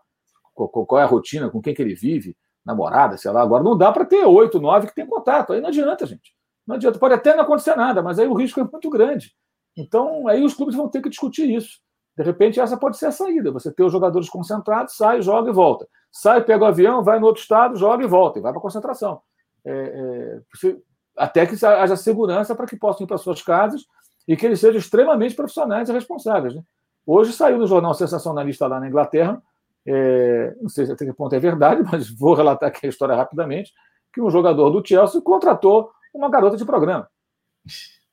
qual 0.53 0.99
é 0.99 1.03
a 1.03 1.07
rotina, 1.07 1.49
com 1.49 1.59
quem 1.59 1.73
que 1.73 1.81
ele 1.81 1.95
vive, 1.95 2.37
namorada, 2.63 3.17
sei 3.17 3.31
lá. 3.31 3.41
Agora 3.41 3.63
não 3.63 3.75
dá 3.75 3.91
para 3.91 4.05
ter 4.05 4.23
oito, 4.23 4.59
nove 4.59 4.85
que 4.85 4.93
tem 4.93 5.07
contato. 5.07 5.51
Aí 5.51 5.61
não 5.61 5.69
adianta, 5.69 6.05
gente. 6.05 6.35
Não 6.67 6.75
adianta. 6.75 6.99
Pode 6.99 7.15
até 7.15 7.35
não 7.35 7.41
acontecer 7.41 7.75
nada, 7.75 8.03
mas 8.03 8.19
aí 8.19 8.27
o 8.27 8.35
risco 8.35 8.59
é 8.59 8.63
muito 8.63 8.87
grande. 8.91 9.33
Então, 9.75 10.27
aí 10.27 10.43
os 10.43 10.53
clubes 10.53 10.75
vão 10.75 10.87
ter 10.87 11.01
que 11.01 11.09
discutir 11.09 11.49
isso. 11.49 11.79
De 12.15 12.23
repente, 12.23 12.59
essa 12.59 12.77
pode 12.77 12.97
ser 12.97 13.07
a 13.07 13.11
saída. 13.11 13.51
Você 13.51 13.73
ter 13.73 13.81
os 13.81 13.91
jogadores 13.91 14.29
concentrados, 14.29 14.95
sai, 14.95 15.23
joga 15.23 15.49
e 15.49 15.53
volta. 15.53 15.87
Sai, 16.11 16.43
pega 16.43 16.63
o 16.63 16.67
avião, 16.67 17.03
vai 17.03 17.19
no 17.19 17.27
outro 17.27 17.41
estado, 17.41 17.77
joga 17.77 18.03
e 18.03 18.07
volta, 18.07 18.39
e 18.39 18.41
vai 18.41 18.51
para 18.51 18.59
a 18.59 18.61
concentração. 18.61 19.21
É, 19.65 20.41
é, 20.63 20.75
até 21.17 21.45
que 21.45 21.63
haja 21.65 21.95
segurança 21.95 22.55
para 22.55 22.65
que 22.65 22.77
possam 22.77 23.03
ir 23.03 23.07
para 23.07 23.17
suas 23.17 23.41
casas 23.41 23.85
e 24.27 24.37
que 24.37 24.45
eles 24.45 24.59
sejam 24.59 24.79
extremamente 24.79 25.35
profissionais 25.35 25.89
e 25.89 25.93
responsáveis. 25.93 26.55
Né? 26.55 26.61
Hoje 27.05 27.33
saiu 27.33 27.57
no 27.57 27.67
jornal 27.67 27.93
sensacionalista 27.93 28.67
lá 28.67 28.79
na 28.79 28.87
Inglaterra, 28.87 29.41
é, 29.85 30.55
não 30.61 30.69
sei 30.69 30.91
até 30.91 31.05
que 31.05 31.13
ponto 31.13 31.33
é 31.33 31.39
verdade, 31.39 31.83
mas 31.91 32.09
vou 32.09 32.33
relatar 32.33 32.69
aqui 32.69 32.85
a 32.85 32.89
história 32.89 33.15
rapidamente, 33.15 33.73
que 34.13 34.21
um 34.21 34.29
jogador 34.29 34.69
do 34.69 34.85
Chelsea 34.85 35.21
contratou 35.21 35.91
uma 36.13 36.29
garota 36.29 36.57
de 36.57 36.65
programa. 36.65 37.07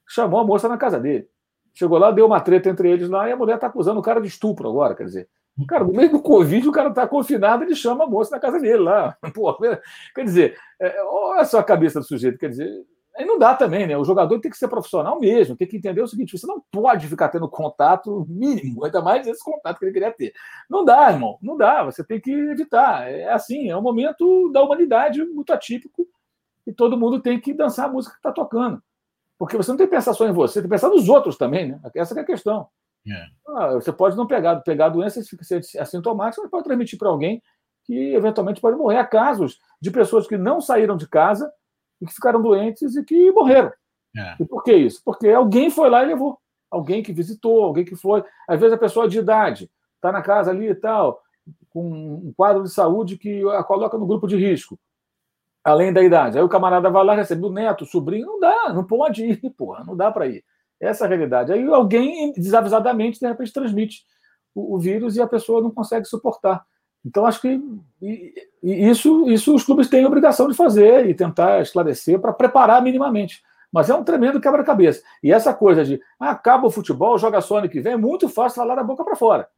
Chamou 0.08 0.40
a 0.40 0.44
moça 0.44 0.68
na 0.68 0.76
casa 0.76 0.98
dele. 0.98 1.28
Chegou 1.74 1.98
lá, 1.98 2.10
deu 2.10 2.26
uma 2.26 2.40
treta 2.40 2.70
entre 2.70 2.90
eles 2.90 3.08
lá 3.08 3.28
e 3.28 3.32
a 3.32 3.36
mulher 3.36 3.56
está 3.56 3.66
acusando 3.66 4.00
o 4.00 4.02
cara 4.02 4.20
de 4.20 4.28
estupro 4.28 4.68
agora, 4.68 4.94
quer 4.94 5.04
dizer. 5.04 5.28
Cara, 5.64 5.84
no 5.84 5.92
meio 5.92 6.10
do 6.10 6.20
Covid, 6.20 6.68
o 6.68 6.72
cara 6.72 6.90
está 6.90 7.08
confinado, 7.08 7.64
ele 7.64 7.74
chama 7.74 8.04
a 8.04 8.06
moça 8.06 8.30
na 8.30 8.40
casa 8.40 8.60
dele 8.60 8.82
lá. 8.82 9.16
Pô, 9.34 9.56
quer 10.14 10.24
dizer, 10.24 10.58
é, 10.78 11.02
olha 11.02 11.44
só 11.46 11.60
a 11.60 11.64
cabeça 11.64 11.98
do 11.98 12.04
sujeito, 12.04 12.38
quer 12.38 12.50
dizer, 12.50 12.84
aí 13.16 13.24
não 13.24 13.38
dá 13.38 13.54
também, 13.54 13.86
né? 13.86 13.96
O 13.96 14.04
jogador 14.04 14.38
tem 14.38 14.50
que 14.50 14.58
ser 14.58 14.68
profissional 14.68 15.18
mesmo, 15.18 15.56
tem 15.56 15.66
que 15.66 15.78
entender 15.78 16.02
o 16.02 16.06
seguinte: 16.06 16.36
você 16.36 16.46
não 16.46 16.62
pode 16.70 17.06
ficar 17.08 17.30
tendo 17.30 17.48
contato 17.48 18.26
mínimo, 18.28 18.84
ainda 18.84 19.00
mais 19.00 19.26
esse 19.26 19.42
contato 19.42 19.78
que 19.78 19.86
ele 19.86 19.92
queria 19.92 20.12
ter. 20.12 20.34
Não 20.68 20.84
dá, 20.84 21.10
irmão, 21.10 21.38
não 21.40 21.56
dá, 21.56 21.84
você 21.84 22.04
tem 22.04 22.20
que 22.20 22.30
evitar. 22.30 23.10
É 23.10 23.32
assim, 23.32 23.70
é 23.70 23.76
um 23.76 23.82
momento 23.82 24.50
da 24.52 24.62
humanidade 24.62 25.24
muito 25.24 25.52
atípico 25.52 26.06
e 26.66 26.72
todo 26.72 26.98
mundo 26.98 27.20
tem 27.20 27.40
que 27.40 27.54
dançar 27.54 27.86
a 27.86 27.92
música 27.92 28.14
que 28.14 28.18
está 28.18 28.32
tocando. 28.32 28.82
Porque 29.38 29.56
você 29.56 29.70
não 29.70 29.78
tem 29.78 29.86
que 29.86 29.94
pensar 29.94 30.12
só 30.12 30.26
em 30.26 30.32
você, 30.32 30.60
tem 30.60 30.62
que 30.64 30.74
pensar 30.74 30.88
nos 30.88 31.08
outros 31.08 31.36
também, 31.38 31.68
né? 31.68 31.80
Essa 31.94 32.18
é 32.18 32.22
a 32.22 32.26
questão. 32.26 32.68
É. 33.08 33.26
Ah, 33.48 33.74
você 33.74 33.92
pode 33.92 34.16
não 34.16 34.26
pegar, 34.26 34.56
pegar 34.60 34.86
a 34.86 34.90
doença, 34.90 35.22
ser 35.22 35.62
assintomático, 35.78 36.42
você 36.42 36.48
pode 36.48 36.64
transmitir 36.64 36.98
para 36.98 37.08
alguém 37.08 37.42
que 37.84 38.14
eventualmente 38.14 38.60
pode 38.60 38.76
morrer. 38.76 38.98
Há 38.98 39.06
casos 39.06 39.58
de 39.80 39.90
pessoas 39.90 40.26
que 40.26 40.36
não 40.36 40.60
saíram 40.60 40.96
de 40.96 41.08
casa 41.08 41.50
e 42.00 42.06
que 42.06 42.12
ficaram 42.12 42.42
doentes 42.42 42.96
e 42.96 43.04
que 43.04 43.30
morreram. 43.30 43.72
É. 44.16 44.36
E 44.40 44.44
por 44.44 44.62
que 44.62 44.74
isso? 44.74 45.00
Porque 45.04 45.28
alguém 45.28 45.70
foi 45.70 45.88
lá 45.88 46.02
e 46.02 46.06
levou. 46.06 46.38
Alguém 46.70 47.02
que 47.02 47.12
visitou, 47.12 47.62
alguém 47.62 47.84
que 47.84 47.94
foi. 47.94 48.24
Às 48.48 48.58
vezes 48.58 48.74
a 48.74 48.78
pessoa 48.78 49.08
de 49.08 49.18
idade 49.18 49.70
está 49.94 50.10
na 50.10 50.20
casa 50.20 50.50
ali 50.50 50.68
e 50.68 50.74
tal, 50.74 51.22
com 51.70 51.88
um 51.88 52.32
quadro 52.36 52.64
de 52.64 52.70
saúde 52.70 53.16
que 53.16 53.42
a 53.50 53.62
coloca 53.62 53.96
no 53.96 54.06
grupo 54.06 54.26
de 54.26 54.36
risco, 54.36 54.78
além 55.62 55.92
da 55.92 56.02
idade. 56.02 56.36
Aí 56.36 56.44
o 56.44 56.48
camarada 56.48 56.90
vai 56.90 57.04
lá, 57.04 57.14
recebe 57.14 57.44
o 57.44 57.50
neto, 57.50 57.84
o 57.84 57.86
sobrinho, 57.86 58.26
não 58.26 58.40
dá, 58.40 58.72
não 58.72 58.84
pode 58.84 59.24
ir, 59.24 59.50
porra, 59.56 59.84
não 59.84 59.96
dá 59.96 60.10
para 60.10 60.26
ir. 60.26 60.44
Essa 60.80 61.04
é 61.04 61.06
a 61.06 61.08
realidade. 61.08 61.52
Aí 61.52 61.64
alguém, 61.66 62.32
desavisadamente, 62.32 63.18
de 63.20 63.26
repente 63.26 63.52
transmite 63.52 64.04
o, 64.54 64.76
o 64.76 64.78
vírus 64.78 65.16
e 65.16 65.22
a 65.22 65.26
pessoa 65.26 65.62
não 65.62 65.70
consegue 65.70 66.06
suportar. 66.06 66.64
Então, 67.04 67.24
acho 67.24 67.40
que 67.40 67.60
isso, 68.62 69.30
isso 69.30 69.54
os 69.54 69.62
clubes 69.62 69.88
têm 69.88 70.04
a 70.04 70.08
obrigação 70.08 70.48
de 70.48 70.54
fazer 70.54 71.08
e 71.08 71.14
tentar 71.14 71.62
esclarecer 71.62 72.18
para 72.20 72.32
preparar 72.32 72.82
minimamente. 72.82 73.42
Mas 73.72 73.88
é 73.88 73.94
um 73.94 74.02
tremendo 74.02 74.40
quebra-cabeça. 74.40 75.02
E 75.22 75.32
essa 75.32 75.54
coisa 75.54 75.84
de 75.84 76.00
ah, 76.18 76.30
acaba 76.30 76.66
o 76.66 76.70
futebol, 76.70 77.16
joga 77.18 77.40
só 77.40 77.66
que 77.68 77.80
vem, 77.80 77.92
é 77.92 77.96
muito 77.96 78.28
fácil 78.28 78.56
falar 78.56 78.74
da 78.74 78.82
boca 78.82 79.04
para 79.04 79.14
fora. 79.14 79.48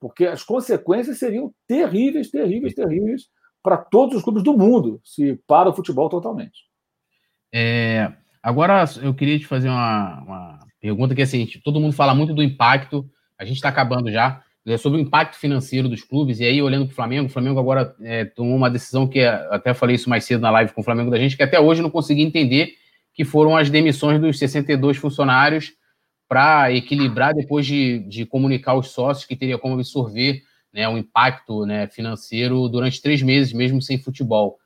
Porque 0.00 0.26
as 0.26 0.42
consequências 0.42 1.18
seriam 1.18 1.52
terríveis, 1.66 2.30
terríveis, 2.30 2.74
terríveis 2.74 3.28
para 3.62 3.76
todos 3.76 4.16
os 4.16 4.22
clubes 4.22 4.42
do 4.42 4.56
mundo 4.56 5.00
se 5.04 5.40
para 5.46 5.68
o 5.68 5.74
futebol 5.74 6.08
totalmente. 6.08 6.68
É, 7.52 8.12
Agora, 8.42 8.84
eu 9.02 9.14
queria 9.14 9.38
te 9.38 9.46
fazer 9.46 9.68
uma, 9.68 10.22
uma 10.22 10.58
pergunta 10.80 11.14
que, 11.14 11.22
assim, 11.22 11.46
todo 11.64 11.80
mundo 11.80 11.92
fala 11.92 12.14
muito 12.14 12.34
do 12.34 12.42
impacto, 12.42 13.08
a 13.38 13.44
gente 13.44 13.56
está 13.56 13.68
acabando 13.68 14.10
já, 14.10 14.42
é 14.66 14.76
sobre 14.76 14.98
o 14.98 15.02
impacto 15.02 15.36
financeiro 15.36 15.88
dos 15.88 16.02
clubes, 16.02 16.40
e 16.40 16.44
aí, 16.44 16.60
olhando 16.60 16.86
para 16.86 16.92
o 16.92 16.96
Flamengo, 16.96 17.26
o 17.26 17.30
Flamengo 17.30 17.58
agora 17.58 17.94
é, 18.02 18.24
tomou 18.24 18.54
uma 18.56 18.68
decisão 18.68 19.06
que, 19.08 19.24
até 19.24 19.72
falei 19.72 19.96
isso 19.96 20.10
mais 20.10 20.24
cedo 20.24 20.40
na 20.40 20.50
live 20.50 20.72
com 20.72 20.82
o 20.82 20.84
Flamengo 20.84 21.10
da 21.10 21.18
gente, 21.18 21.36
que 21.36 21.42
até 21.42 21.58
hoje 21.58 21.80
não 21.80 21.90
consegui 21.90 22.22
entender, 22.22 22.74
que 23.14 23.24
foram 23.24 23.56
as 23.56 23.70
demissões 23.70 24.20
dos 24.20 24.38
62 24.38 24.96
funcionários 24.96 25.72
para 26.28 26.70
equilibrar 26.72 27.34
depois 27.34 27.66
de, 27.66 28.00
de 28.00 28.26
comunicar 28.26 28.72
aos 28.72 28.90
sócios 28.90 29.26
que 29.26 29.34
teria 29.34 29.58
como 29.58 29.74
absorver 29.74 30.42
né, 30.72 30.86
o 30.88 30.98
impacto 30.98 31.64
né, 31.64 31.86
financeiro 31.88 32.68
durante 32.68 33.00
três 33.00 33.22
meses, 33.22 33.52
mesmo 33.52 33.80
sem 33.80 33.98
futebol. 33.98 34.58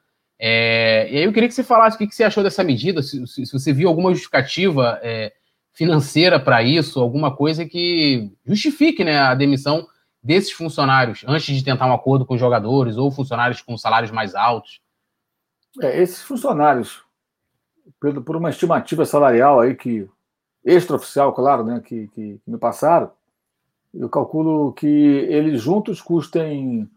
É, 0.44 1.06
e 1.08 1.18
aí 1.18 1.22
eu 1.22 1.32
queria 1.32 1.48
que 1.48 1.54
você 1.54 1.62
falasse 1.62 1.94
o 1.94 1.98
que, 1.98 2.08
que 2.08 2.16
você 2.16 2.24
achou 2.24 2.42
dessa 2.42 2.64
medida, 2.64 3.00
se, 3.00 3.24
se, 3.28 3.46
se 3.46 3.52
você 3.52 3.72
viu 3.72 3.88
alguma 3.88 4.10
justificativa 4.10 4.98
é, 5.00 5.32
financeira 5.72 6.40
para 6.40 6.64
isso, 6.64 6.98
alguma 6.98 7.36
coisa 7.36 7.64
que 7.64 8.28
justifique 8.44 9.04
né, 9.04 9.20
a 9.20 9.36
demissão 9.36 9.86
desses 10.20 10.50
funcionários 10.50 11.24
antes 11.28 11.54
de 11.54 11.62
tentar 11.62 11.86
um 11.86 11.92
acordo 11.92 12.26
com 12.26 12.34
os 12.34 12.40
jogadores 12.40 12.96
ou 12.96 13.08
funcionários 13.12 13.62
com 13.62 13.78
salários 13.78 14.10
mais 14.10 14.34
altos. 14.34 14.80
É, 15.80 16.02
esses 16.02 16.22
funcionários, 16.22 17.04
por, 18.00 18.20
por, 18.24 18.34
uma 18.34 18.50
estimativa 18.50 19.06
salarial 19.06 19.60
aí 19.60 19.76
que 19.76 20.08
extraoficial, 20.64 21.32
claro, 21.32 21.62
né, 21.62 21.80
que, 21.86 22.08
que 22.08 22.40
me 22.44 22.58
passaram, 22.58 23.12
eu 23.94 24.08
calculo 24.08 24.72
que 24.72 24.86
eles 24.86 25.62
juntos 25.62 26.02
custem 26.02 26.90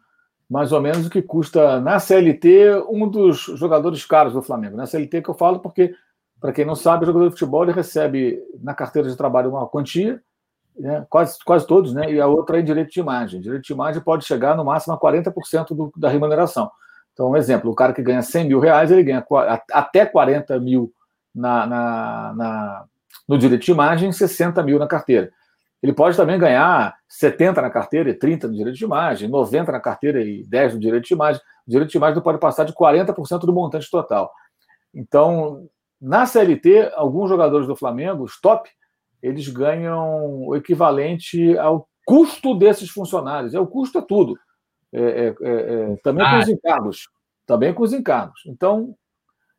mais 0.50 0.72
ou 0.72 0.82
menos 0.82 1.08
o 1.08 1.10
que 1.10 1.22
custa 1.22 1.80
na 1.80 2.00
CLT 2.00 2.86
um 2.90 3.08
dos 3.08 3.40
jogadores 3.40 4.06
caros 4.06 4.34
do 4.34 4.42
Flamengo. 4.42 4.78
Na 4.78 4.86
CLT 4.86 5.22
que 5.22 5.30
eu 5.30 5.34
falo 5.34 5.60
porque, 5.60 5.96
para 6.40 6.54
quem 6.54 6.66
não 6.66 6.76
sabe, 6.76 7.04
o 7.04 7.08
jogador 7.08 7.26
de 7.26 7.32
futebol 7.32 7.64
ele 7.64 7.72
recebe 7.72 8.40
na 8.62 8.74
carteira 8.74 9.10
de 9.10 9.16
trabalho 9.16 9.50
uma 9.50 9.68
quantia, 9.68 10.22
né, 10.78 11.06
quase, 11.10 11.38
quase 11.44 11.66
todos, 11.66 11.94
né, 11.94 12.12
e 12.12 12.20
a 12.20 12.28
outra 12.28 12.60
é 12.60 12.62
direito 12.62 12.92
de 12.92 13.00
imagem. 13.00 13.42
Direito 13.42 13.64
de 13.64 13.74
imagem 13.74 14.02
pode 14.02 14.26
chegar 14.26 14.56
no 14.56 14.66
máximo 14.66 14.94
a 14.94 15.00
40% 15.00 15.70
do, 15.70 15.92
da 15.98 16.10
remuneração. 16.10 16.70
Então, 17.14 17.32
um 17.32 17.38
exemplo, 17.38 17.72
o 17.72 17.76
cara 17.76 17.94
que 17.94 18.04
ganha 18.04 18.22
100 18.22 18.48
mil 18.48 18.60
reais, 18.60 18.92
ele 18.92 19.04
ganha 19.04 19.26
até 19.72 20.06
40 20.06 20.60
mil 20.60 20.92
na, 21.34 21.66
na, 21.66 22.34
na 22.36 22.86
no 23.28 23.38
direito 23.38 23.64
de 23.64 23.72
imagem 23.72 24.10
e 24.10 24.14
60 24.14 24.62
mil 24.64 24.78
na 24.78 24.88
carteira. 24.88 25.32
Ele 25.82 25.94
pode 25.94 26.18
também 26.18 26.40
ganhar 26.40 26.96
70 27.08 27.62
na 27.62 27.70
carteira 27.70 28.10
e 28.10 28.14
30 28.14 28.48
no 28.48 28.56
direito 28.56 28.78
de 28.78 28.84
imagem, 28.84 29.30
90 29.30 29.72
na 29.72 29.80
carteira 29.80 30.22
e 30.22 30.44
10 30.48 30.76
no 30.76 30.80
direito 30.80 31.06
de 31.06 31.14
imagem. 31.14 31.42
O 31.68 31.70
direito 31.70 31.92
de 31.92 31.98
imagem 31.98 32.16
não 32.16 32.24
pode 32.24 32.40
passar 32.40 32.64
de 32.64 32.74
40% 32.74 33.40
do 33.40 33.54
montante 33.54 33.90
total. 33.90 34.32
Então, 34.94 35.68
na 36.02 36.26
CLT, 36.26 36.92
alguns 36.96 37.30
jogadores 37.30 37.68
do 37.68 37.76
Flamengo, 37.76 38.24
os 38.24 38.40
top, 38.40 38.70
eles 39.22 39.48
ganham 39.48 40.48
o 40.48 40.56
equivalente 40.56 41.58
ao 41.58 41.88
custo 42.06 42.56
desses 42.56 42.90
funcionários. 42.90 43.54
É, 43.54 43.60
o 43.60 43.68
custo 43.68 43.98
é 43.98 44.02
tudo. 44.02 44.38
É, 44.94 45.02
é, 45.02 45.36
é, 45.42 45.92
é 45.92 45.96
também 46.04 46.26
ah. 46.26 46.32
com 46.32 46.38
os 46.38 46.50
encargos. 46.50 47.10
Também 47.46 47.74
com 47.74 47.84
os 47.84 47.94
encargos. 47.94 48.42
Então, 48.48 48.96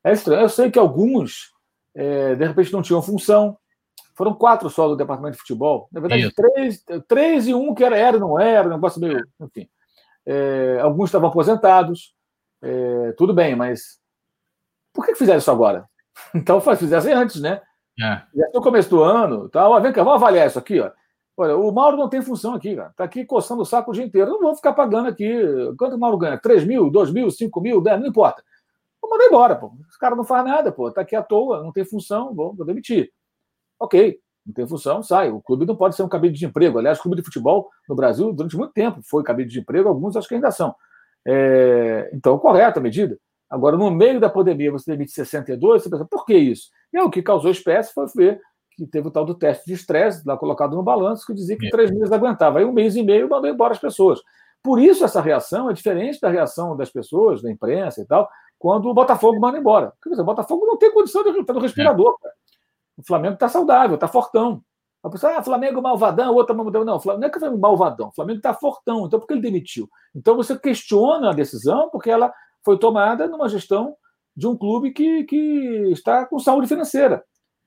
é 0.04 0.12
estranho. 0.12 0.42
Eu 0.42 0.48
sei 0.48 0.70
que 0.70 0.78
alguns, 0.78 1.52
é, 1.94 2.34
de 2.34 2.46
repente, 2.46 2.72
não 2.72 2.82
tinham 2.82 3.02
função, 3.02 3.58
foram 4.16 4.34
quatro 4.34 4.70
só 4.70 4.88
do 4.88 4.96
departamento 4.96 5.34
de 5.34 5.40
futebol. 5.40 5.88
Na 5.92 6.00
verdade, 6.00 6.32
três, 6.34 6.84
três 7.06 7.46
e 7.46 7.54
um 7.54 7.74
que 7.74 7.84
era, 7.84 7.96
era 7.96 8.18
não 8.18 8.40
era, 8.40 8.68
negócio 8.68 9.00
meio. 9.00 9.24
Enfim. 9.40 9.68
É, 10.24 10.78
alguns 10.80 11.10
estavam 11.10 11.28
aposentados. 11.28 12.14
É, 12.62 13.12
tudo 13.12 13.34
bem, 13.34 13.54
mas 13.54 14.00
por 14.92 15.04
que 15.04 15.14
fizeram 15.14 15.38
isso 15.38 15.50
agora? 15.50 15.86
Então 16.34 16.60
fizessem 16.60 17.12
antes, 17.12 17.42
né? 17.42 17.60
É. 18.00 18.22
Já 18.34 18.48
no 18.54 18.62
começo 18.62 18.88
do 18.88 19.02
ano, 19.02 19.50
tá? 19.50 19.68
Ó, 19.68 19.78
vem 19.80 19.92
cá, 19.92 20.02
vamos 20.02 20.22
avaliar 20.22 20.46
isso 20.46 20.58
aqui, 20.58 20.80
ó. 20.80 20.90
Olha, 21.36 21.54
o 21.54 21.70
Mauro 21.70 21.98
não 21.98 22.08
tem 22.08 22.22
função 22.22 22.54
aqui, 22.54 22.74
cara. 22.74 22.94
Tá 22.96 23.04
aqui 23.04 23.22
coçando 23.26 23.60
o 23.60 23.66
saco 23.66 23.90
o 23.90 23.94
dia 23.94 24.04
inteiro. 24.04 24.30
Não 24.30 24.40
vou 24.40 24.56
ficar 24.56 24.72
pagando 24.72 25.08
aqui. 25.08 25.30
Quanto 25.78 25.94
o 25.94 25.98
Mauro 25.98 26.16
ganha? 26.16 26.38
3 26.38 26.64
mil, 26.64 26.88
2 26.88 27.12
mil, 27.12 27.30
5 27.30 27.60
mil, 27.60 27.82
10, 27.82 28.00
não 28.00 28.06
importa. 28.06 28.42
Vou 29.02 29.10
mandar 29.10 29.26
embora, 29.26 29.54
pô. 29.54 29.72
Esse 29.86 29.98
cara 29.98 30.16
não 30.16 30.24
faz 30.24 30.42
nada, 30.46 30.72
pô. 30.72 30.90
Tá 30.90 31.02
aqui 31.02 31.14
à 31.14 31.22
toa, 31.22 31.62
não 31.62 31.72
tem 31.72 31.84
função, 31.84 32.34
vou, 32.34 32.54
vou 32.54 32.64
demitir. 32.64 33.12
Ok, 33.78 34.18
não 34.46 34.54
tem 34.54 34.66
função, 34.66 35.02
sai. 35.02 35.30
O 35.30 35.40
clube 35.40 35.66
não 35.66 35.76
pode 35.76 35.96
ser 35.96 36.02
um 36.02 36.08
cabide 36.08 36.38
de 36.38 36.46
emprego. 36.46 36.78
Aliás, 36.78 36.98
o 36.98 37.02
clube 37.02 37.16
de 37.16 37.24
futebol 37.24 37.68
no 37.88 37.94
Brasil, 37.94 38.32
durante 38.32 38.56
muito 38.56 38.72
tempo, 38.72 39.00
foi 39.02 39.22
cabide 39.22 39.50
de 39.50 39.60
emprego, 39.60 39.88
alguns 39.88 40.16
acho 40.16 40.28
que 40.28 40.34
ainda 40.34 40.50
são. 40.50 40.74
É, 41.26 42.10
então, 42.12 42.38
correta 42.38 42.78
a 42.78 42.82
medida. 42.82 43.18
Agora, 43.50 43.76
no 43.76 43.90
meio 43.90 44.20
da 44.20 44.28
pandemia, 44.28 44.72
você 44.72 44.90
demite 44.90 45.12
62, 45.12 45.82
você 45.82 45.90
pensa, 45.90 46.04
por 46.04 46.24
que 46.24 46.36
isso? 46.36 46.68
E 46.92 46.98
é 46.98 47.02
o 47.02 47.10
que 47.10 47.22
causou 47.22 47.50
espécie 47.50 47.92
foi 47.92 48.06
ver 48.14 48.40
que 48.76 48.86
teve 48.86 49.08
o 49.08 49.10
tal 49.10 49.24
do 49.24 49.34
teste 49.34 49.64
de 49.66 49.72
estresse 49.72 50.22
lá 50.26 50.36
colocado 50.36 50.76
no 50.76 50.82
balanço, 50.82 51.26
que 51.26 51.32
dizia 51.32 51.56
que 51.56 51.70
três 51.70 51.90
meses 51.90 52.12
aguentava. 52.12 52.58
Aí 52.58 52.64
um 52.64 52.72
mês 52.72 52.94
e 52.94 53.02
meio 53.02 53.28
mandou 53.28 53.48
embora 53.48 53.72
as 53.72 53.78
pessoas. 53.78 54.20
Por 54.62 54.78
isso, 54.78 55.04
essa 55.04 55.20
reação 55.20 55.70
é 55.70 55.72
diferente 55.72 56.20
da 56.20 56.28
reação 56.28 56.76
das 56.76 56.90
pessoas, 56.90 57.40
da 57.40 57.50
imprensa 57.50 58.02
e 58.02 58.04
tal, 58.04 58.28
quando 58.58 58.88
o 58.88 58.94
Botafogo 58.94 59.40
manda 59.40 59.56
embora. 59.58 59.92
Quer 60.02 60.10
dizer, 60.10 60.22
o 60.22 60.26
Botafogo 60.26 60.66
não 60.66 60.76
tem 60.76 60.92
condição 60.92 61.22
de 61.22 61.40
estar 61.40 61.54
no 61.54 61.60
respirador. 61.60 62.16
É. 62.24 62.45
O 62.96 63.06
Flamengo 63.06 63.34
está 63.34 63.48
saudável, 63.48 63.94
está 63.94 64.08
fortão. 64.08 64.62
A 65.02 65.10
pessoa, 65.10 65.38
ah, 65.38 65.42
Flamengo 65.42 65.80
malvadão, 65.80 66.34
outra 66.34 66.54
malvadão. 66.54 66.84
Não, 66.84 66.98
não 66.98 67.26
é 67.26 67.30
que 67.30 67.38
foi 67.38 67.50
malvadão. 67.56 68.08
O 68.08 68.12
Flamengo 68.12 68.38
está 68.38 68.52
fortão. 68.52 69.06
Então, 69.06 69.20
por 69.20 69.26
que 69.26 69.34
ele 69.34 69.42
demitiu? 69.42 69.88
Então, 70.14 70.36
você 70.36 70.58
questiona 70.58 71.30
a 71.30 71.32
decisão 71.32 71.88
porque 71.90 72.10
ela 72.10 72.32
foi 72.64 72.78
tomada 72.78 73.28
numa 73.28 73.48
gestão 73.48 73.94
de 74.36 74.46
um 74.46 74.56
clube 74.56 74.90
que, 74.92 75.24
que 75.24 75.36
está 75.92 76.26
com 76.26 76.38
saúde 76.38 76.66
financeira. 76.66 77.22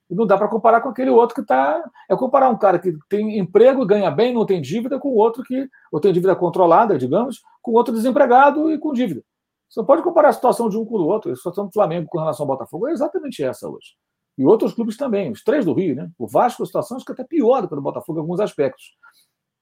E 0.09 0.15
não 0.15 0.25
dá 0.25 0.37
para 0.37 0.47
comparar 0.47 0.81
com 0.81 0.89
aquele 0.89 1.11
outro 1.11 1.35
que 1.35 1.41
está. 1.41 1.81
É 2.09 2.15
comparar 2.15 2.49
um 2.49 2.57
cara 2.57 2.79
que 2.79 2.93
tem 3.07 3.37
emprego, 3.37 3.85
ganha 3.85 4.09
bem, 4.09 4.33
não 4.33 4.45
tem 4.45 4.59
dívida, 4.59 4.99
com 4.99 5.09
outro 5.09 5.43
que. 5.43 5.69
ou 5.91 5.99
tem 5.99 6.11
dívida 6.11 6.35
controlada, 6.35 6.97
digamos, 6.97 7.41
com 7.61 7.71
outro 7.71 7.93
desempregado 7.93 8.71
e 8.71 8.77
com 8.77 8.91
dívida. 8.91 9.23
Você 9.69 9.79
não 9.79 9.85
pode 9.85 10.01
comparar 10.01 10.29
a 10.29 10.33
situação 10.33 10.67
de 10.67 10.77
um 10.77 10.83
com 10.83 10.95
o 10.95 11.07
outro. 11.07 11.31
A 11.31 11.35
situação 11.35 11.67
do 11.67 11.71
Flamengo 11.71 12.07
com 12.09 12.19
relação 12.19 12.43
ao 12.43 12.47
Botafogo 12.47 12.87
é 12.87 12.91
exatamente 12.91 13.43
essa 13.43 13.69
hoje. 13.69 13.95
E 14.39 14.45
outros 14.45 14.73
clubes 14.73 14.95
também, 14.95 15.29
os 15.29 15.43
três 15.43 15.65
do 15.65 15.73
Rio, 15.73 15.97
né? 15.97 16.09
O 16.17 16.25
Vasco, 16.25 16.63
a 16.63 16.65
situação 16.65 16.95
acho 16.95 17.05
que 17.05 17.11
é 17.11 17.13
até 17.13 17.25
pior 17.25 17.61
do 17.61 17.67
que 17.67 17.75
o 17.75 17.81
Botafogo 17.81 18.19
em 18.19 18.21
alguns 18.21 18.39
aspectos. 18.39 18.95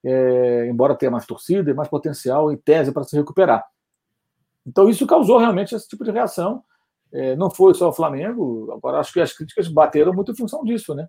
É, 0.06 0.70
embora 0.70 0.95
tenha 0.95 1.10
mais 1.10 1.26
torcida 1.26 1.72
e 1.72 1.74
mais 1.74 1.90
potencial 1.90 2.52
em 2.52 2.58
tese 2.58 2.91
para 2.91 3.04
se 3.04 3.16
recuperar. 3.16 3.66
Então, 4.64 4.88
isso 4.88 5.08
causou 5.08 5.40
realmente 5.40 5.74
esse 5.74 5.88
tipo 5.88 6.04
de 6.04 6.12
reação. 6.12 6.64
É, 7.12 7.36
não 7.36 7.49
foi 7.49 7.74
só 7.74 7.90
o 7.90 7.91
Flamengo, 7.91 8.72
agora 8.72 8.99
acho 8.99 9.12
que 9.12 9.20
as 9.20 9.34
críticas 9.34 9.68
bateram 9.68 10.14
muito 10.14 10.32
em 10.32 10.36
função 10.36 10.64
disso, 10.64 10.94
né? 10.94 11.08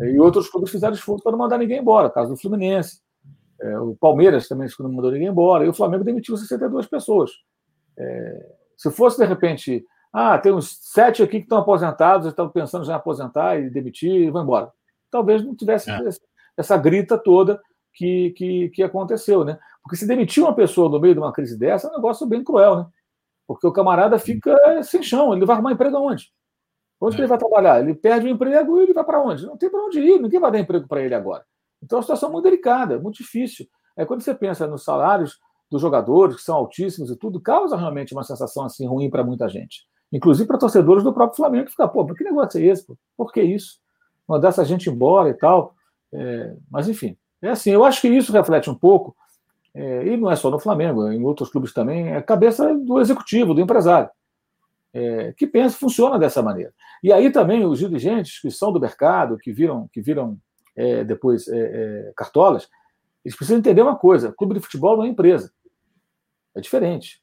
E 0.00 0.18
outros 0.18 0.48
clubes 0.48 0.70
fizeram 0.70 0.94
esforço 0.94 1.22
para 1.22 1.32
não 1.32 1.38
mandar 1.38 1.58
ninguém 1.58 1.80
embora, 1.80 2.08
caso 2.08 2.30
do 2.30 2.40
Fluminense. 2.40 3.02
É, 3.60 3.78
o 3.78 3.94
Palmeiras 3.94 4.48
também 4.48 4.66
não 4.80 4.90
mandou 4.90 5.12
ninguém 5.12 5.28
embora. 5.28 5.66
E 5.66 5.68
o 5.68 5.74
Flamengo 5.74 6.02
demitiu 6.02 6.34
62 6.34 6.86
pessoas. 6.86 7.30
É, 7.98 8.52
se 8.74 8.90
fosse, 8.90 9.18
de 9.18 9.26
repente, 9.26 9.84
ah, 10.12 10.38
tem 10.38 10.52
uns 10.52 10.76
sete 10.80 11.22
aqui 11.22 11.38
que 11.38 11.44
estão 11.44 11.58
aposentados, 11.58 12.26
estão 12.26 12.48
pensando 12.48 12.84
já 12.84 12.92
em 12.92 12.96
aposentar 12.96 13.58
e 13.58 13.70
demitir 13.70 14.10
e 14.10 14.30
vão 14.30 14.42
embora. 14.42 14.70
Talvez 15.10 15.42
não 15.42 15.54
tivesse 15.54 15.90
é. 15.90 16.00
essa 16.56 16.76
grita 16.76 17.16
toda 17.16 17.60
que, 17.94 18.30
que, 18.30 18.68
que 18.70 18.82
aconteceu, 18.82 19.44
né? 19.44 19.58
Porque 19.82 19.96
se 19.96 20.06
demitir 20.06 20.42
uma 20.42 20.54
pessoa 20.54 20.88
no 20.88 21.00
meio 21.00 21.14
de 21.14 21.20
uma 21.20 21.32
crise 21.32 21.58
dessa 21.58 21.88
é 21.88 21.90
um 21.90 21.94
negócio 21.94 22.26
bem 22.26 22.44
cruel, 22.44 22.76
né? 22.76 22.86
Porque 23.46 23.66
o 23.66 23.72
camarada 23.72 24.18
fica 24.18 24.82
sem 24.82 25.02
chão, 25.02 25.32
ele 25.32 25.46
vai 25.46 25.54
arrumar 25.54 25.72
emprego 25.72 25.96
aonde? 25.96 26.30
Onde 27.00 27.16
é. 27.16 27.20
ele 27.20 27.26
vai 27.26 27.38
trabalhar? 27.38 27.80
Ele 27.80 27.94
perde 27.94 28.26
o 28.26 28.30
emprego 28.30 28.78
e 28.78 28.82
ele 28.82 28.92
vai 28.92 29.04
para 29.04 29.20
onde? 29.20 29.46
Não 29.46 29.56
tem 29.56 29.70
para 29.70 29.82
onde 29.82 29.98
ir, 29.98 30.20
ninguém 30.20 30.38
vai 30.38 30.52
dar 30.52 30.58
emprego 30.58 30.86
para 30.86 31.02
ele 31.02 31.14
agora. 31.14 31.44
Então 31.82 31.96
é 31.96 31.98
uma 31.98 32.02
situação 32.02 32.30
muito 32.30 32.44
delicada, 32.44 32.98
muito 32.98 33.16
difícil. 33.16 33.66
É 33.96 34.04
quando 34.04 34.20
você 34.20 34.34
pensa 34.34 34.66
nos 34.66 34.84
salários 34.84 35.38
dos 35.70 35.80
jogadores, 35.80 36.36
que 36.36 36.42
são 36.42 36.54
altíssimos 36.54 37.10
e 37.10 37.16
tudo, 37.16 37.40
causa 37.40 37.76
realmente 37.76 38.12
uma 38.12 38.22
sensação 38.22 38.64
assim 38.64 38.86
ruim 38.86 39.10
para 39.10 39.24
muita 39.24 39.48
gente. 39.48 39.86
Inclusive 40.12 40.46
para 40.46 40.58
torcedores 40.58 41.02
do 41.02 41.12
próprio 41.12 41.36
Flamengo, 41.36 41.64
que 41.64 41.70
fica, 41.70 41.88
pô, 41.88 42.04
que 42.06 42.22
negócio 42.22 42.60
é 42.60 42.64
esse? 42.64 42.86
Pô? 42.86 42.96
Por 43.16 43.32
que 43.32 43.42
isso? 43.42 43.78
Mandar 44.28 44.48
essa 44.48 44.64
gente 44.64 44.90
embora 44.90 45.30
e 45.30 45.34
tal. 45.34 45.74
É, 46.12 46.54
mas, 46.70 46.88
enfim, 46.88 47.16
é 47.40 47.50
assim, 47.50 47.70
eu 47.70 47.84
acho 47.84 48.00
que 48.00 48.08
isso 48.08 48.32
reflete 48.32 48.68
um 48.68 48.74
pouco, 48.74 49.16
é, 49.74 50.06
e 50.06 50.16
não 50.16 50.30
é 50.30 50.36
só 50.36 50.50
no 50.50 50.60
Flamengo, 50.60 51.10
em 51.10 51.24
outros 51.24 51.50
clubes 51.50 51.72
também, 51.72 52.08
é 52.08 52.16
a 52.16 52.22
cabeça 52.22 52.74
do 52.74 53.00
executivo, 53.00 53.54
do 53.54 53.60
empresário, 53.60 54.10
é, 54.92 55.32
que 55.32 55.46
pensa, 55.46 55.78
funciona 55.78 56.18
dessa 56.18 56.42
maneira. 56.42 56.72
E 57.02 57.10
aí 57.10 57.32
também 57.32 57.64
os 57.64 57.78
dirigentes 57.78 58.38
que 58.38 58.50
são 58.50 58.70
do 58.70 58.78
mercado, 58.78 59.38
que 59.38 59.50
viram, 59.50 59.88
que 59.90 60.02
viram 60.02 60.38
é, 60.76 61.02
depois 61.02 61.48
é, 61.48 61.58
é, 61.58 62.12
cartolas, 62.14 62.68
eles 63.24 63.36
precisam 63.36 63.58
entender 63.58 63.82
uma 63.82 63.96
coisa: 63.96 64.32
clube 64.32 64.54
de 64.54 64.60
futebol 64.60 64.96
não 64.96 65.04
é 65.04 65.08
empresa. 65.08 65.52
É 66.54 66.60
diferente. 66.60 67.21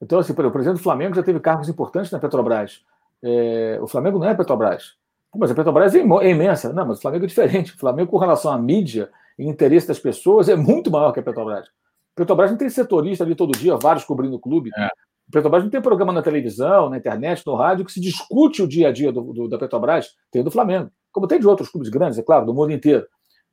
Então, 0.00 0.18
assim, 0.18 0.32
por 0.32 0.60
exemplo, 0.60 0.78
o 0.78 0.82
Flamengo 0.82 1.14
já 1.14 1.22
teve 1.22 1.40
cargos 1.40 1.68
importantes 1.68 2.10
na 2.10 2.18
Petrobras. 2.18 2.84
É, 3.22 3.78
o 3.82 3.86
Flamengo 3.86 4.18
não 4.18 4.28
é 4.28 4.34
Petrobras. 4.34 4.94
Mas 5.34 5.50
a 5.50 5.54
Petrobras 5.54 5.94
é, 5.94 5.98
é 5.98 6.30
imensa. 6.30 6.72
Não, 6.72 6.86
mas 6.86 6.98
o 6.98 7.02
Flamengo 7.02 7.24
é 7.24 7.28
diferente. 7.28 7.74
O 7.74 7.78
Flamengo, 7.78 8.10
com 8.10 8.18
relação 8.18 8.52
à 8.52 8.58
mídia 8.58 9.10
e 9.38 9.46
interesse 9.46 9.88
das 9.88 9.98
pessoas, 9.98 10.48
é 10.48 10.56
muito 10.56 10.90
maior 10.90 11.12
que 11.12 11.20
a 11.20 11.22
Petrobras. 11.22 11.66
A 11.66 12.16
Petrobras 12.16 12.50
não 12.50 12.58
tem 12.58 12.68
setorista 12.68 13.24
ali 13.24 13.34
todo 13.34 13.56
dia, 13.58 13.76
vários 13.76 14.04
cobrindo 14.04 14.36
o 14.36 14.40
clube. 14.40 14.70
É. 14.76 14.84
A 14.84 15.32
Petrobras 15.32 15.64
não 15.64 15.70
tem 15.70 15.82
programa 15.82 16.12
na 16.12 16.22
televisão, 16.22 16.88
na 16.88 16.96
internet, 16.96 17.44
no 17.44 17.54
rádio, 17.54 17.84
que 17.84 17.92
se 17.92 18.00
discute 18.00 18.62
o 18.62 18.68
dia 18.68 18.88
a 18.88 18.92
dia 18.92 19.12
do, 19.12 19.20
do, 19.32 19.48
da 19.48 19.58
Petrobras. 19.58 20.14
Tem 20.30 20.42
do 20.42 20.50
Flamengo. 20.50 20.90
Como 21.12 21.26
tem 21.26 21.40
de 21.40 21.46
outros 21.46 21.68
clubes 21.68 21.90
grandes, 21.90 22.18
é 22.18 22.22
claro, 22.22 22.46
do 22.46 22.54
mundo 22.54 22.72
inteiro. 22.72 23.04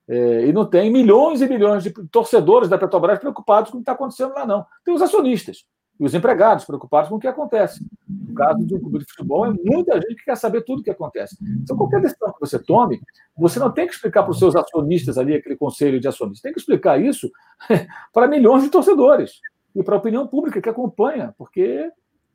É, 0.08 0.46
e 0.46 0.54
não 0.54 0.66
tem 0.66 0.92
milhões 0.92 1.42
e 1.42 1.48
milhões 1.48 1.84
de 1.84 1.92
torcedores 2.10 2.70
da 2.70 2.78
Petrobras 2.78 3.18
preocupados 3.18 3.72
com 3.72 3.78
o 3.78 3.80
que 3.80 3.82
está 3.82 3.94
acontecendo 3.94 4.34
lá, 4.36 4.46
não. 4.46 4.64
Tem 4.84 4.94
os 4.94 5.02
acionistas 5.02 5.66
e 6.00 6.06
os 6.06 6.14
empregados 6.14 6.66
preocupados 6.66 7.10
com 7.10 7.16
o 7.16 7.20
que 7.20 7.28
acontece. 7.28 7.86
No 8.08 8.34
caso 8.36 8.66
de 8.66 8.76
um 8.76 8.80
clube 8.80 9.00
de 9.00 9.06
futebol, 9.06 9.46
é 9.46 9.54
muita 9.64 9.96
gente 9.96 10.16
que 10.16 10.26
quer 10.26 10.36
saber 10.36 10.62
tudo 10.64 10.80
o 10.80 10.84
que 10.84 10.90
acontece. 10.90 11.38
Então, 11.62 11.78
qualquer 11.78 12.02
decisão 12.02 12.34
que 12.34 12.40
você 12.40 12.60
tome, 12.60 13.02
você 13.38 13.60
não 13.60 13.72
tem 13.72 13.88
que 13.88 13.94
explicar 13.94 14.24
para 14.24 14.32
os 14.32 14.40
seus 14.40 14.56
acionistas 14.56 15.18
ali, 15.18 15.36
aquele 15.36 15.56
conselho 15.56 16.00
de 16.00 16.08
acionistas, 16.08 16.42
tem 16.42 16.52
que 16.52 16.60
explicar 16.60 17.02
isso 17.02 17.32
para 18.14 18.28
milhões 18.28 18.64
de 18.64 18.70
torcedores 18.70 19.40
e 19.74 19.84
para 19.84 19.96
a 19.96 19.98
opinião 19.98 20.28
pública 20.28 20.62
que 20.62 20.70
acompanha, 20.70 21.34
porque 21.38 21.90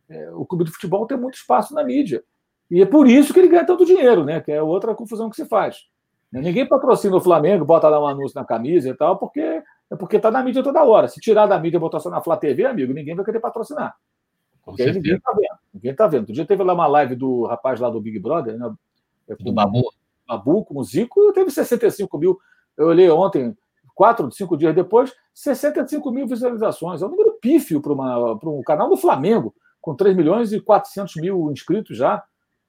é, 0.08 0.30
o 0.32 0.44
clube 0.46 0.64
de 0.64 0.72
futebol 0.72 1.06
tem 1.06 1.18
muito 1.18 1.34
espaço 1.34 1.74
na 1.74 1.84
mídia. 1.84 2.22
E 2.70 2.80
é 2.80 2.86
por 2.86 3.06
isso 3.06 3.34
que 3.34 3.40
ele 3.40 3.48
ganha 3.48 3.66
tanto 3.66 3.84
dinheiro, 3.84 4.24
né? 4.24 4.40
Que 4.40 4.52
é 4.52 4.62
outra 4.62 4.94
confusão 4.94 5.28
que 5.28 5.36
se 5.36 5.44
faz. 5.44 5.86
Ninguém 6.32 6.66
patrocina 6.66 7.16
o 7.16 7.20
Flamengo, 7.20 7.64
bota 7.64 7.88
lá 7.88 8.00
um 8.00 8.06
anúncio 8.06 8.38
na 8.38 8.44
camisa 8.44 8.88
e 8.88 8.94
tal, 8.94 9.18
porque 9.18 9.62
é 9.90 9.96
porque 9.96 10.16
está 10.16 10.30
na 10.30 10.42
mídia 10.42 10.62
toda 10.62 10.84
hora. 10.84 11.08
Se 11.08 11.20
tirar 11.20 11.46
da 11.46 11.58
mídia 11.58 11.76
e 11.76 11.80
botar 11.80 11.98
só 11.98 12.08
na 12.08 12.20
Flá 12.20 12.36
TV, 12.36 12.64
amigo, 12.64 12.92
ninguém 12.92 13.14
vai 13.14 13.24
querer 13.24 13.40
patrocinar. 13.40 13.96
Porque 14.64 14.82
aí 14.82 14.92
ninguém 14.92 15.16
está 15.16 15.32
vendo. 15.32 15.58
Ninguém 15.74 15.90
está 15.90 16.06
vendo. 16.06 16.20
Outro 16.20 16.34
dia 16.34 16.46
teve 16.46 16.62
lá 16.62 16.72
uma 16.72 16.86
live 16.86 17.16
do 17.16 17.44
rapaz 17.46 17.80
lá 17.80 17.90
do 17.90 18.00
Big 18.00 18.18
Brother, 18.18 18.56
né? 18.56 18.72
do 19.40 19.52
Babu. 19.52 19.92
Babu 20.28 20.64
com 20.64 20.78
o 20.78 20.84
Zico, 20.84 21.32
teve 21.32 21.50
65 21.50 22.18
mil. 22.18 22.38
Eu 22.76 22.86
olhei 22.86 23.10
ontem, 23.10 23.56
quatro, 23.94 24.30
cinco 24.30 24.56
dias 24.56 24.74
depois, 24.74 25.12
65 25.34 26.10
mil 26.12 26.26
visualizações. 26.26 27.02
É 27.02 27.06
um 27.06 27.10
número 27.10 27.32
pífio 27.40 27.80
para 27.80 28.48
um 28.48 28.62
canal 28.64 28.88
do 28.88 28.96
Flamengo, 28.96 29.54
com 29.80 29.94
3 29.94 30.16
milhões 30.16 30.52
e 30.52 30.60
400 30.60 31.16
mil 31.16 31.50
inscritos 31.50 31.96
já. 31.96 32.22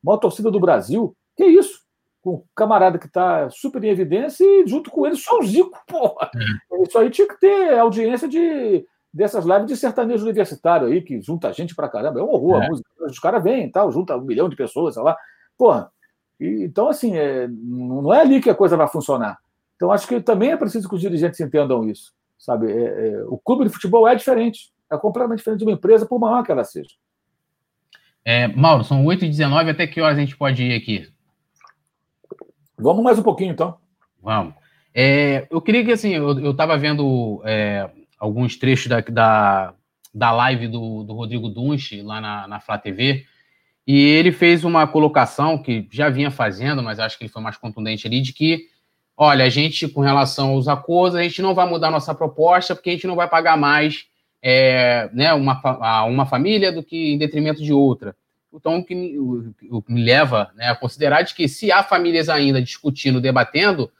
Maior 0.03 0.17
torcida 0.17 0.49
do 0.49 0.59
Brasil. 0.59 1.15
Que 1.35 1.45
isso? 1.45 1.80
Com 2.21 2.35
um 2.35 2.43
camarada 2.55 2.99
que 2.99 3.07
está 3.07 3.49
super 3.49 3.83
em 3.83 3.89
evidência 3.89 4.45
e 4.45 4.67
junto 4.67 4.91
com 4.91 5.05
ele 5.05 5.15
só 5.15 5.39
o 5.39 5.43
Zico, 5.43 5.77
porra. 5.87 6.29
É. 6.35 6.83
Isso 6.83 6.97
aí 6.97 7.09
tinha 7.09 7.27
que 7.27 7.39
ter 7.39 7.77
audiência 7.77 8.27
de, 8.27 8.85
dessas 9.13 9.43
lives 9.45 9.67
de 9.67 9.75
sertanejo 9.75 10.23
universitário 10.23 10.87
aí, 10.87 11.01
que 11.01 11.21
junta 11.21 11.51
gente 11.51 11.75
pra 11.75 11.89
caramba. 11.89 12.19
É 12.19 12.23
um 12.23 12.29
horror 12.29 12.61
é. 12.61 12.65
a 12.65 12.69
música. 12.69 12.89
Os 12.99 13.19
caras 13.19 13.43
vêm 13.43 13.65
e 13.65 13.71
tal, 13.71 13.91
junta 13.91 14.15
um 14.15 14.21
milhão 14.21 14.47
de 14.47 14.55
pessoas, 14.55 14.93
sei 14.93 15.03
lá. 15.03 15.17
Porra. 15.57 15.91
E, 16.39 16.63
então, 16.63 16.89
assim, 16.89 17.17
é, 17.17 17.47
não 17.47 18.13
é 18.13 18.21
ali 18.21 18.39
que 18.39 18.49
a 18.49 18.55
coisa 18.55 18.77
vai 18.77 18.87
funcionar. 18.87 19.37
Então, 19.75 19.91
acho 19.91 20.07
que 20.07 20.21
também 20.21 20.51
é 20.51 20.57
preciso 20.57 20.87
que 20.87 20.95
os 20.95 21.01
dirigentes 21.01 21.39
entendam 21.39 21.89
isso. 21.89 22.13
Sabe? 22.37 22.71
É, 22.71 23.09
é, 23.09 23.23
o 23.25 23.37
clube 23.37 23.65
de 23.65 23.69
futebol 23.69 24.07
é 24.07 24.15
diferente. 24.15 24.71
É 24.91 24.97
completamente 24.97 25.39
diferente 25.39 25.59
de 25.59 25.65
uma 25.65 25.73
empresa, 25.73 26.05
por 26.05 26.19
maior 26.19 26.43
que 26.43 26.51
ela 26.51 26.63
seja. 26.63 26.89
É, 28.23 28.47
Mauro, 28.47 28.83
são 28.83 29.03
8h19, 29.03 29.69
até 29.69 29.87
que 29.87 30.01
horas 30.01 30.17
a 30.17 30.21
gente 30.21 30.37
pode 30.37 30.63
ir 30.63 30.75
aqui? 30.75 31.11
Vamos 32.81 33.03
mais 33.03 33.19
um 33.19 33.23
pouquinho, 33.23 33.51
então. 33.51 33.77
Vamos. 34.21 34.55
É, 34.93 35.47
eu 35.51 35.61
queria 35.61 35.85
que, 35.85 35.91
assim, 35.91 36.13
eu 36.15 36.51
estava 36.51 36.77
vendo 36.77 37.41
é, 37.45 37.87
alguns 38.19 38.57
trechos 38.57 38.87
da, 38.87 38.99
da, 39.01 39.73
da 40.13 40.31
live 40.31 40.67
do, 40.67 41.03
do 41.03 41.13
Rodrigo 41.13 41.47
Dunche 41.47 42.01
lá 42.01 42.19
na, 42.19 42.47
na 42.47 42.59
Flá 42.59 42.77
TV, 42.77 43.23
e 43.85 43.99
ele 43.99 44.31
fez 44.31 44.63
uma 44.63 44.87
colocação 44.87 45.61
que 45.61 45.87
já 45.91 46.09
vinha 46.09 46.31
fazendo, 46.31 46.81
mas 46.81 46.99
acho 46.99 47.17
que 47.17 47.23
ele 47.23 47.31
foi 47.31 47.41
mais 47.41 47.55
contundente 47.55 48.07
ali, 48.07 48.19
de 48.19 48.33
que, 48.33 48.67
olha, 49.15 49.45
a 49.45 49.49
gente, 49.49 49.87
com 49.87 50.01
relação 50.01 50.49
aos 50.49 50.67
acordos, 50.67 51.15
a 51.15 51.23
gente 51.23 51.41
não 51.41 51.53
vai 51.53 51.69
mudar 51.69 51.91
nossa 51.91 52.15
proposta, 52.15 52.73
porque 52.75 52.89
a 52.89 52.93
gente 52.93 53.07
não 53.07 53.15
vai 53.15 53.27
pagar 53.27 53.57
mais 53.57 54.05
é, 54.41 55.07
né, 55.13 55.33
uma, 55.33 56.05
uma 56.05 56.25
família 56.25 56.71
do 56.71 56.81
que 56.81 57.13
em 57.13 57.17
detrimento 57.17 57.63
de 57.63 57.71
outra. 57.71 58.15
Então, 58.53 58.77
o 58.77 58.85
que 58.85 58.93
me, 58.93 59.17
o, 59.17 59.53
o 59.69 59.81
que 59.81 59.93
me 59.93 60.03
leva 60.03 60.51
né, 60.55 60.67
a 60.67 60.75
considerar 60.75 61.21
de 61.21 61.33
que 61.33 61.47
se 61.47 61.71
há 61.71 61.83
famílias 61.83 62.29
ainda 62.29 62.61
discutindo, 62.61 63.21
debatendo, 63.21 63.91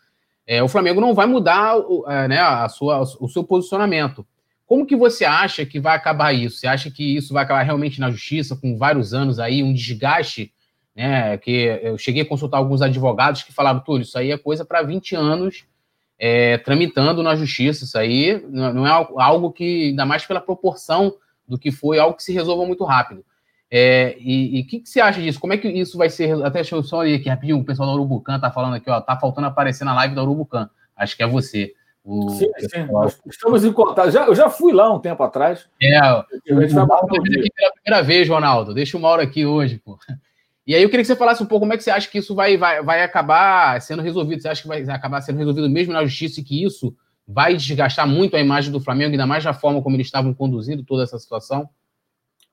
é, 0.46 0.62
o 0.62 0.68
Flamengo 0.68 1.00
não 1.00 1.14
vai 1.14 1.26
mudar 1.26 1.76
é, 2.08 2.28
né, 2.28 2.40
a 2.40 2.68
sua, 2.68 3.02
o 3.02 3.28
seu 3.28 3.44
posicionamento. 3.44 4.26
Como 4.66 4.86
que 4.86 4.96
você 4.96 5.26
acha 5.26 5.66
que 5.66 5.80
vai 5.80 5.96
acabar 5.96 6.34
isso? 6.34 6.58
Você 6.58 6.68
acha 6.68 6.90
que 6.90 7.16
isso 7.16 7.34
vai 7.34 7.44
acabar 7.44 7.62
realmente 7.64 8.00
na 8.00 8.10
justiça, 8.10 8.56
com 8.56 8.78
vários 8.78 9.14
anos 9.14 9.40
aí, 9.40 9.64
um 9.64 9.74
desgaste? 9.74 10.54
Né, 10.94 11.38
que 11.38 11.80
eu 11.82 11.98
cheguei 11.98 12.24
a 12.24 12.28
consultar 12.28 12.58
alguns 12.58 12.82
advogados 12.82 13.44
que 13.44 13.54
falaram, 13.54 13.80
Túlio, 13.80 14.04
isso 14.04 14.18
aí 14.18 14.30
é 14.30 14.38
coisa 14.38 14.66
para 14.66 14.82
20 14.82 15.16
anos 15.16 15.66
é, 16.20 16.60
tramitando 16.60 17.24
na 17.24 17.36
justiça. 17.36 17.84
Isso 17.84 17.98
aí 17.98 18.40
não 18.48 18.86
é 18.86 18.92
algo 19.18 19.52
que, 19.52 19.90
ainda 19.90 20.06
mais 20.06 20.24
pela 20.24 20.40
proporção 20.40 21.16
do 21.48 21.58
que 21.58 21.72
foi, 21.72 21.98
algo 21.98 22.16
que 22.16 22.24
se 22.24 22.32
resolva 22.32 22.66
muito 22.66 22.84
rápido. 22.84 23.26
É, 23.74 24.18
e 24.20 24.62
o 24.62 24.68
que, 24.68 24.80
que, 24.82 24.90
você 24.90 25.00
acha 25.00 25.22
disso? 25.22 25.40
Como 25.40 25.54
é 25.54 25.58
que 25.58 25.70
isso 25.70 25.98
vai 25.98 26.10
ser? 26.10 26.34
Até 26.44 26.56
deixa 26.60 26.76
eu 26.76 26.84
só 26.84 26.98
olhar 26.98 27.16
aqui 27.16 27.30
rapidinho, 27.30 27.58
o 27.58 27.64
pessoal 27.64 27.88
da 27.88 27.96
Urubucan 27.96 28.38
tá 28.38 28.52
falando 28.52 28.76
aqui, 28.76 28.90
ó, 28.90 29.00
tá 29.00 29.18
faltando 29.18 29.48
aparecer 29.48 29.86
na 29.86 29.94
live 29.96 30.14
da 30.14 30.22
Urubucan. 30.22 30.70
Acho 30.94 31.16
que 31.16 31.24
é 31.24 31.28
você. 31.28 31.74
O 32.04 32.32
sim, 32.32 32.52
sim. 32.58 32.88
estamos 33.28 33.64
em 33.64 33.72
contato. 33.72 34.12
Já, 34.12 34.26
eu 34.26 34.36
já 34.36 34.50
fui 34.50 34.74
lá 34.74 34.94
um 34.94 35.00
tempo 35.00 35.24
atrás. 35.24 35.70
É, 35.82 35.98
a 35.98 36.26
gente 36.34 36.74
vai 36.74 36.84
aqui 36.84 37.50
pela 37.56 37.72
primeira 37.74 38.04
vez, 38.04 38.28
Ronaldo. 38.28 38.74
Deixa 38.74 38.98
o 38.98 39.00
Mauro 39.00 39.22
aqui 39.22 39.46
hoje, 39.46 39.78
pô. 39.78 39.98
E 40.66 40.76
aí 40.76 40.84
eu 40.84 40.90
queria 40.90 41.04
que 41.04 41.08
você 41.08 41.16
falasse 41.16 41.42
um 41.42 41.46
pouco 41.46 41.62
como 41.62 41.74
é 41.74 41.78
que 41.78 41.84
você 41.84 41.92
acha 41.92 42.10
que 42.10 42.18
isso 42.18 42.36
vai, 42.36 42.58
vai, 42.58 42.84
vai 42.84 43.04
acabar 43.04 43.80
sendo 43.82 44.02
resolvido. 44.02 44.42
Você 44.42 44.50
acha 44.50 44.62
que 44.62 44.68
vai 44.68 44.82
acabar 44.84 45.22
sendo 45.22 45.38
resolvido 45.38 45.70
mesmo 45.70 45.94
na 45.94 46.04
justiça 46.04 46.40
e 46.40 46.44
que 46.44 46.64
isso 46.64 46.96
vai 47.28 47.56
desgastar 47.56 48.08
muito 48.08 48.36
a 48.36 48.40
imagem 48.40 48.72
do 48.72 48.80
Flamengo, 48.82 49.12
ainda 49.12 49.26
mais 49.26 49.44
da 49.44 49.54
forma 49.54 49.82
como 49.82 49.96
eles 49.96 50.08
estavam 50.08 50.34
conduzindo 50.34 50.84
toda 50.84 51.04
essa 51.04 51.18
situação? 51.18 51.70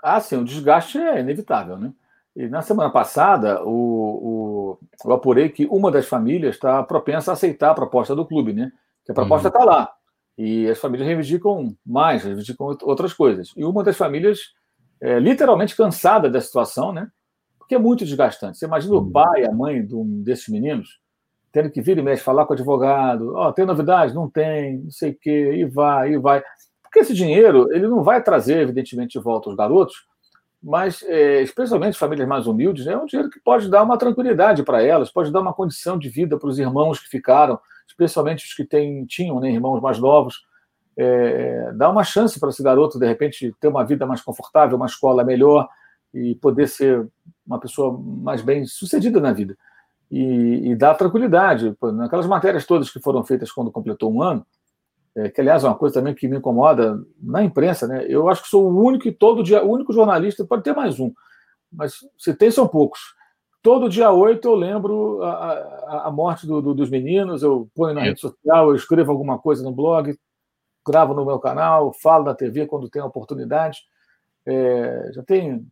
Ah, 0.03 0.21
sim, 0.21 0.37
o 0.37 0.45
desgaste 0.45 0.99
é 0.99 1.21
inevitável, 1.21 1.77
né? 1.77 1.93
E 2.37 2.49
na 2.49 2.63
semana 2.63 2.91
passada, 2.91 3.65
o, 3.65 3.71
o, 3.73 4.79
eu 5.05 5.13
apurei 5.13 5.49
que 5.49 5.67
uma 5.67 5.91
das 5.91 6.07
famílias 6.07 6.55
está 6.55 6.83
propensa 6.83 7.33
a 7.33 7.35
aceitar 7.35 7.71
a 7.71 7.75
proposta 7.75 8.15
do 8.15 8.25
clube, 8.25 8.53
né? 8.53 8.71
Que 9.05 9.11
a 9.11 9.15
proposta 9.15 9.49
está 9.49 9.61
uhum. 9.61 9.67
lá. 9.67 9.93
E 10.37 10.69
as 10.69 10.79
famílias 10.79 11.09
reivindicam 11.09 11.75
mais, 11.85 12.23
reivindicam 12.23 12.77
outras 12.83 13.13
coisas. 13.13 13.53
E 13.57 13.65
uma 13.65 13.83
das 13.83 13.97
famílias 13.97 14.53
é 15.01 15.19
literalmente 15.19 15.77
cansada 15.77 16.31
da 16.31 16.41
situação, 16.41 16.93
né? 16.93 17.09
Porque 17.59 17.75
é 17.75 17.79
muito 17.79 18.05
desgastante. 18.05 18.57
Você 18.57 18.67
imagina 18.67 18.95
o 18.95 18.99
uhum. 18.99 19.11
pai, 19.11 19.45
a 19.45 19.53
mãe 19.53 19.85
de 19.85 19.97
um 19.97 20.23
desses 20.23 20.49
meninos 20.49 21.01
tendo 21.53 21.71
que 21.71 21.81
vir 21.81 21.99
e 21.99 22.03
mexe, 22.03 22.23
falar 22.23 22.47
com 22.47 22.53
o 22.53 22.57
advogado, 22.57 23.35
ó, 23.35 23.49
oh, 23.49 23.53
tem 23.53 23.65
novidade? 23.65 24.15
Não 24.15 24.29
tem, 24.29 24.79
não 24.79 24.91
sei 24.91 25.11
o 25.11 25.19
quê, 25.19 25.55
e 25.57 25.65
vai, 25.65 26.13
e 26.13 26.19
vai. 26.19 26.43
Porque 26.89 27.01
esse 27.01 27.15
dinheiro 27.15 27.69
ele 27.71 27.87
não 27.87 28.03
vai 28.03 28.23
trazer, 28.23 28.63
evidentemente, 28.63 29.19
de 29.19 29.25
volta 29.25 29.51
os 29.51 29.55
garotos, 29.55 30.07
mas 30.63 31.03
é, 31.05 31.43
especialmente 31.43 31.99
famílias 31.99 32.27
mais 32.27 32.47
humildes, 32.47 32.87
é 32.87 32.97
um 32.97 33.05
dinheiro 33.07 33.31
que 33.31 33.39
pode 33.39 33.71
dar 33.71 33.83
uma 33.83 33.99
tranquilidade 33.99 34.63
para 34.63 34.83
elas, 34.83 35.11
pode 35.11 35.31
dar 35.31 35.41
uma 35.41 35.53
condição 35.53 35.99
de 35.99 36.09
vida 36.09 36.39
para 36.39 36.49
os 36.49 36.59
irmãos 36.59 36.99
que 36.99 37.09
ficaram, 37.09 37.61
especialmente 37.87 38.45
os 38.45 38.55
que 38.55 38.65
têm, 38.65 39.05
tinham 39.05 39.39
né, 39.39 39.51
irmãos 39.51 39.81
mais 39.81 39.99
novos, 39.99 40.47
é, 40.97 41.73
dá 41.75 41.89
uma 41.89 42.03
chance 42.03 42.41
para 42.41 42.49
esse 42.49 42.63
garoto, 42.63 42.99
de 42.99 43.07
repente, 43.07 43.55
ter 43.61 43.69
uma 43.69 43.85
vida 43.85 44.05
mais 44.05 44.21
confortável, 44.21 44.77
uma 44.77 44.87
escola 44.87 45.23
melhor 45.23 45.69
e 46.13 46.35
poder 46.37 46.67
ser 46.67 47.07
uma 47.47 47.61
pessoa 47.61 47.97
mais 47.97 48.43
bem 48.43 48.65
sucedida 48.65 49.21
na 49.21 49.33
vida. 49.33 49.57
E, 50.11 50.71
e 50.71 50.75
dá 50.75 50.95
tranquilidade. 50.95 51.77
Naquelas 51.95 52.27
matérias 52.27 52.67
todas 52.67 52.91
que 52.91 52.99
foram 52.99 53.23
feitas 53.23 53.53
quando 53.53 53.71
completou 53.71 54.13
um 54.13 54.23
ano, 54.23 54.45
é, 55.19 55.29
que 55.29 55.41
aliás 55.41 55.65
é 55.65 55.67
uma 55.67 55.75
coisa 55.75 55.95
também 55.95 56.15
que 56.15 56.29
me 56.29 56.37
incomoda 56.37 57.03
na 57.21 57.43
imprensa, 57.43 57.89
né? 57.89 58.07
Eu 58.09 58.29
acho 58.29 58.43
que 58.43 58.49
sou 58.49 58.71
o 58.71 58.85
único 58.85 59.09
e 59.09 59.13
todo 59.13 59.43
dia, 59.43 59.65
o 59.65 59.71
único 59.71 59.93
jornalista, 59.93 60.45
pode 60.45 60.63
ter 60.63 60.75
mais 60.75 61.01
um, 61.01 61.13
mas 61.73 61.95
se 62.17 62.33
tem 62.35 62.51
são 62.51 62.69
poucos. 62.69 63.01
Todo 63.61 63.89
dia 63.89 64.13
8 64.13 64.47
eu 64.47 64.55
lembro 64.55 65.21
a, 65.23 65.31
a, 65.31 66.03
a 66.07 66.11
morte 66.11 66.47
do, 66.47 66.63
do, 66.63 66.73
dos 66.73 66.89
meninos, 66.89 67.43
eu 67.43 67.69
ponho 67.75 67.95
na 67.95 68.03
é. 68.03 68.05
rede 68.05 68.21
social, 68.21 68.69
eu 68.69 68.77
escrevo 68.77 69.11
alguma 69.11 69.39
coisa 69.39 69.65
no 69.65 69.73
blog, 69.73 70.17
gravo 70.87 71.15
no 71.15 71.27
meu 71.27 71.41
canal, 71.41 71.93
falo 71.93 72.25
na 72.25 72.35
TV 72.35 72.67
quando 72.67 72.89
tem 72.89 73.03
oportunidade. 73.03 73.81
É, 74.47 75.11
já 75.15 75.23
tem 75.25 75.67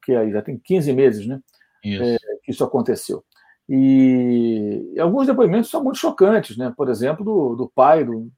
que 0.00 0.14
aí 0.14 0.30
já 0.30 0.40
tem 0.40 0.56
15 0.56 0.92
meses, 0.92 1.26
né? 1.26 1.40
Isso. 1.84 2.02
É, 2.02 2.16
que 2.44 2.52
isso 2.52 2.62
aconteceu. 2.62 3.24
E, 3.68 4.92
e, 4.94 5.00
alguns 5.00 5.26
depoimentos 5.26 5.70
são 5.70 5.82
muito 5.82 5.98
chocantes, 5.98 6.56
né? 6.56 6.72
Por 6.76 6.88
exemplo, 6.88 7.24
do, 7.24 7.56
do 7.56 7.68
pai 7.68 8.04
do, 8.04 8.30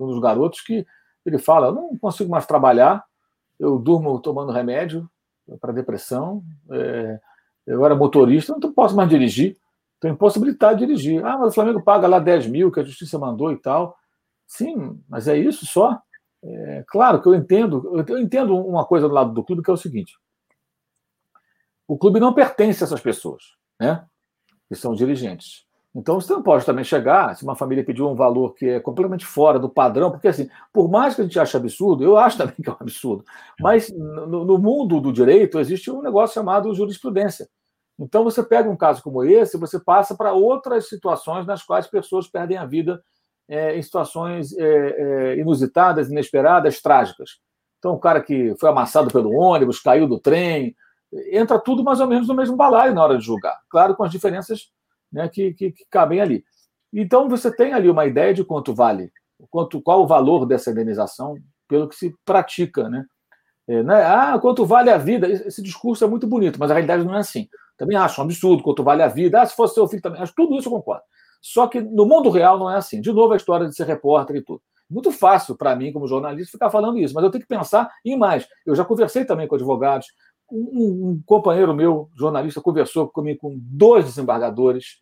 um 0.00 0.06
dos 0.06 0.20
garotos 0.20 0.60
que 0.60 0.86
ele 1.24 1.38
fala: 1.38 1.68
eu 1.68 1.72
não 1.72 1.98
consigo 1.98 2.30
mais 2.30 2.46
trabalhar, 2.46 3.04
eu 3.58 3.78
durmo 3.78 4.18
tomando 4.20 4.52
remédio 4.52 5.08
para 5.60 5.72
depressão, 5.72 6.42
é, 6.70 7.20
eu 7.66 7.84
era 7.84 7.94
motorista, 7.94 8.56
não 8.60 8.72
posso 8.72 8.94
mais 8.94 9.08
dirigir, 9.08 9.56
estou 9.94 10.10
impossibilitado 10.10 10.78
de 10.78 10.86
dirigir. 10.86 11.24
Ah, 11.24 11.38
mas 11.38 11.52
o 11.52 11.54
Flamengo 11.54 11.82
paga 11.82 12.06
lá 12.06 12.18
10 12.18 12.46
mil 12.46 12.70
que 12.70 12.80
a 12.80 12.84
justiça 12.84 13.18
mandou 13.18 13.52
e 13.52 13.56
tal. 13.56 13.96
Sim, 14.46 15.02
mas 15.08 15.28
é 15.28 15.36
isso 15.36 15.66
só. 15.66 16.00
É, 16.42 16.84
claro 16.86 17.20
que 17.20 17.28
eu 17.28 17.34
entendo, 17.34 18.04
eu 18.06 18.18
entendo 18.18 18.56
uma 18.56 18.84
coisa 18.84 19.08
do 19.08 19.14
lado 19.14 19.32
do 19.32 19.42
clube 19.42 19.62
que 19.62 19.70
é 19.70 19.72
o 19.72 19.76
seguinte: 19.76 20.16
o 21.86 21.98
clube 21.98 22.20
não 22.20 22.32
pertence 22.32 22.82
a 22.82 22.86
essas 22.86 23.00
pessoas, 23.00 23.42
né? 23.78 24.06
Que 24.68 24.74
são 24.74 24.94
dirigentes. 24.94 25.67
Então 25.94 26.20
você 26.20 26.32
não 26.32 26.42
pode 26.42 26.64
também 26.64 26.84
chegar, 26.84 27.34
se 27.34 27.42
uma 27.42 27.56
família 27.56 27.84
pediu 27.84 28.08
um 28.08 28.14
valor 28.14 28.54
que 28.54 28.66
é 28.66 28.80
completamente 28.80 29.24
fora 29.26 29.58
do 29.58 29.68
padrão, 29.68 30.10
porque 30.10 30.28
assim, 30.28 30.48
por 30.72 30.88
mais 30.88 31.14
que 31.14 31.22
a 31.22 31.24
gente 31.24 31.40
ache 31.40 31.56
absurdo, 31.56 32.04
eu 32.04 32.16
acho 32.16 32.36
também 32.38 32.54
que 32.62 32.68
é 32.68 32.72
um 32.72 32.76
absurdo, 32.78 33.24
mas 33.58 33.90
no, 33.90 34.44
no 34.44 34.58
mundo 34.58 35.00
do 35.00 35.12
direito 35.12 35.58
existe 35.58 35.90
um 35.90 36.02
negócio 36.02 36.34
chamado 36.34 36.74
jurisprudência. 36.74 37.48
Então 37.98 38.22
você 38.22 38.42
pega 38.42 38.70
um 38.70 38.76
caso 38.76 39.02
como 39.02 39.24
esse, 39.24 39.58
você 39.58 39.80
passa 39.80 40.14
para 40.14 40.32
outras 40.32 40.88
situações 40.88 41.46
nas 41.46 41.62
quais 41.62 41.86
pessoas 41.86 42.28
perdem 42.28 42.58
a 42.58 42.66
vida 42.66 43.02
é, 43.48 43.76
em 43.76 43.82
situações 43.82 44.52
é, 44.56 44.62
é, 44.62 45.38
inusitadas, 45.38 46.10
inesperadas, 46.10 46.82
trágicas. 46.82 47.38
Então, 47.78 47.94
o 47.94 47.98
cara 47.98 48.20
que 48.20 48.54
foi 48.60 48.68
amassado 48.68 49.10
pelo 49.10 49.32
ônibus, 49.32 49.80
caiu 49.80 50.06
do 50.06 50.20
trem, 50.20 50.76
entra 51.32 51.58
tudo 51.58 51.82
mais 51.82 52.00
ou 52.00 52.06
menos 52.06 52.28
no 52.28 52.34
mesmo 52.34 52.56
balaio 52.56 52.94
na 52.94 53.02
hora 53.02 53.16
de 53.16 53.24
julgar. 53.24 53.58
Claro, 53.70 53.96
com 53.96 54.04
as 54.04 54.10
diferenças 54.10 54.70
né, 55.12 55.28
que, 55.28 55.52
que, 55.54 55.72
que, 55.72 55.84
cabem 55.90 56.20
ali. 56.20 56.44
Então, 56.92 57.28
você 57.28 57.54
tem 57.54 57.72
ali 57.72 57.88
uma 57.88 58.06
ideia 58.06 58.32
de 58.32 58.44
quanto 58.44 58.74
vale, 58.74 59.12
quanto, 59.50 59.80
qual 59.80 60.02
o 60.02 60.06
valor 60.06 60.46
dessa 60.46 60.70
indenização 60.70 61.36
pelo 61.68 61.88
que 61.88 61.94
se 61.94 62.14
pratica. 62.24 62.88
Né? 62.88 63.04
É, 63.68 63.82
né? 63.82 64.02
Ah, 64.04 64.38
quanto 64.40 64.64
vale 64.64 64.90
a 64.90 64.96
vida? 64.96 65.28
Esse 65.28 65.62
discurso 65.62 66.04
é 66.04 66.08
muito 66.08 66.26
bonito, 66.26 66.58
mas 66.58 66.70
a 66.70 66.74
realidade 66.74 67.04
não 67.04 67.14
é 67.14 67.18
assim. 67.18 67.48
Também 67.76 67.96
acho 67.96 68.20
um 68.20 68.24
absurdo 68.24 68.62
quanto 68.62 68.82
vale 68.82 69.02
a 69.02 69.08
vida. 69.08 69.40
Ah, 69.40 69.46
se 69.46 69.54
fosse 69.54 69.74
seu 69.74 69.86
filho 69.86 70.02
também. 70.02 70.20
Acho 70.20 70.32
tudo 70.34 70.56
isso 70.56 70.68
eu 70.68 70.72
concordo. 70.72 71.02
Só 71.40 71.68
que 71.68 71.80
no 71.80 72.04
mundo 72.04 72.30
real 72.30 72.58
não 72.58 72.70
é 72.70 72.76
assim. 72.76 73.00
De 73.00 73.12
novo, 73.12 73.32
a 73.32 73.36
história 73.36 73.68
de 73.68 73.74
ser 73.74 73.86
repórter 73.86 74.36
e 74.36 74.42
tudo. 74.42 74.60
Muito 74.90 75.12
fácil 75.12 75.54
para 75.54 75.76
mim, 75.76 75.92
como 75.92 76.08
jornalista, 76.08 76.52
ficar 76.52 76.70
falando 76.70 76.98
isso, 76.98 77.14
mas 77.14 77.22
eu 77.22 77.30
tenho 77.30 77.42
que 77.42 77.48
pensar 77.48 77.90
em 78.02 78.16
mais. 78.16 78.48
Eu 78.64 78.74
já 78.74 78.84
conversei 78.84 79.24
também 79.24 79.46
com 79.46 79.54
advogados. 79.54 80.06
Um, 80.50 81.10
um 81.10 81.22
companheiro 81.26 81.74
meu, 81.74 82.08
jornalista, 82.14 82.60
conversou 82.60 83.08
comigo 83.08 83.40
com 83.40 83.58
dois 83.58 84.04
desembargadores 84.06 84.98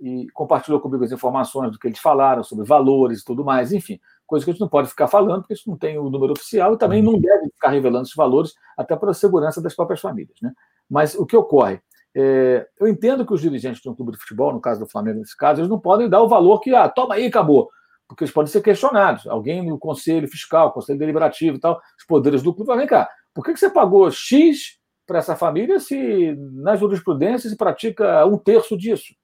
e 0.00 0.26
compartilhou 0.32 0.80
comigo 0.80 1.04
as 1.04 1.12
informações 1.12 1.70
do 1.70 1.78
que 1.78 1.86
eles 1.86 1.98
falaram 1.98 2.42
sobre 2.42 2.64
valores 2.64 3.20
e 3.20 3.24
tudo 3.24 3.44
mais, 3.44 3.72
enfim, 3.72 4.00
coisa 4.26 4.44
que 4.44 4.50
a 4.50 4.54
gente 4.54 4.60
não 4.60 4.68
pode 4.68 4.88
ficar 4.88 5.08
falando, 5.08 5.42
porque 5.42 5.52
isso 5.52 5.68
não 5.68 5.76
tem 5.76 5.98
o 5.98 6.08
número 6.08 6.32
oficial 6.32 6.72
e 6.72 6.78
também 6.78 7.02
não 7.02 7.20
deve 7.20 7.50
ficar 7.50 7.68
revelando 7.68 8.04
esses 8.04 8.14
valores, 8.14 8.54
até 8.78 8.96
para 8.96 9.10
a 9.10 9.14
segurança 9.14 9.60
das 9.60 9.74
próprias 9.74 10.00
famílias. 10.00 10.38
Né? 10.40 10.52
Mas 10.88 11.14
o 11.14 11.26
que 11.26 11.36
ocorre? 11.36 11.80
É, 12.14 12.66
eu 12.78 12.88
entendo 12.88 13.26
que 13.26 13.34
os 13.34 13.40
dirigentes 13.40 13.82
de 13.82 13.88
um 13.88 13.94
clube 13.94 14.12
de 14.12 14.18
futebol, 14.18 14.52
no 14.52 14.60
caso 14.60 14.80
do 14.80 14.88
Flamengo, 14.88 15.18
nesse 15.18 15.36
caso, 15.36 15.60
eles 15.60 15.70
não 15.70 15.78
podem 15.78 16.08
dar 16.08 16.22
o 16.22 16.28
valor 16.28 16.60
que, 16.60 16.74
ah, 16.74 16.88
toma 16.88 17.16
aí, 17.16 17.26
acabou. 17.26 17.68
Porque 18.08 18.24
eles 18.24 18.34
podem 18.34 18.50
ser 18.50 18.60
questionados. 18.60 19.26
Alguém 19.26 19.64
no 19.64 19.78
conselho 19.78 20.26
fiscal, 20.26 20.72
conselho 20.72 20.98
deliberativo 20.98 21.56
e 21.56 21.60
tal, 21.60 21.80
os 21.98 22.04
poderes 22.06 22.42
do 22.42 22.52
clube, 22.54 22.74
vem 22.76 22.86
cá, 22.86 23.08
por 23.34 23.44
que, 23.44 23.52
que 23.52 23.60
você 23.60 23.70
pagou 23.70 24.10
X 24.10 24.78
para 25.06 25.18
essa 25.18 25.36
família 25.36 25.78
se 25.80 26.34
na 26.52 26.76
jurisprudência 26.76 27.48
se 27.48 27.56
pratica 27.56 28.24
um 28.26 28.36
terço 28.36 28.76
disso? 28.76 29.14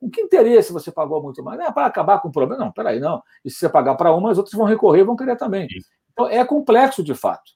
Com 0.00 0.10
que 0.10 0.20
interesse 0.20 0.72
você 0.72 0.90
pagou 0.90 1.22
muito 1.22 1.42
mais? 1.42 1.58
Não 1.58 1.66
é 1.66 1.72
para 1.72 1.86
acabar 1.86 2.20
com 2.20 2.28
o 2.28 2.32
problema. 2.32 2.64
Não, 2.64 2.72
peraí, 2.72 2.98
não. 2.98 3.22
E 3.44 3.50
se 3.50 3.58
você 3.58 3.68
pagar 3.68 3.94
para 3.94 4.12
uma, 4.12 4.32
as 4.32 4.38
outras 4.38 4.54
vão 4.54 4.66
recorrer 4.66 5.04
vão 5.04 5.16
querer 5.16 5.36
também. 5.36 5.68
Então, 6.12 6.28
é 6.28 6.44
complexo 6.44 7.02
de 7.02 7.14
fato. 7.14 7.52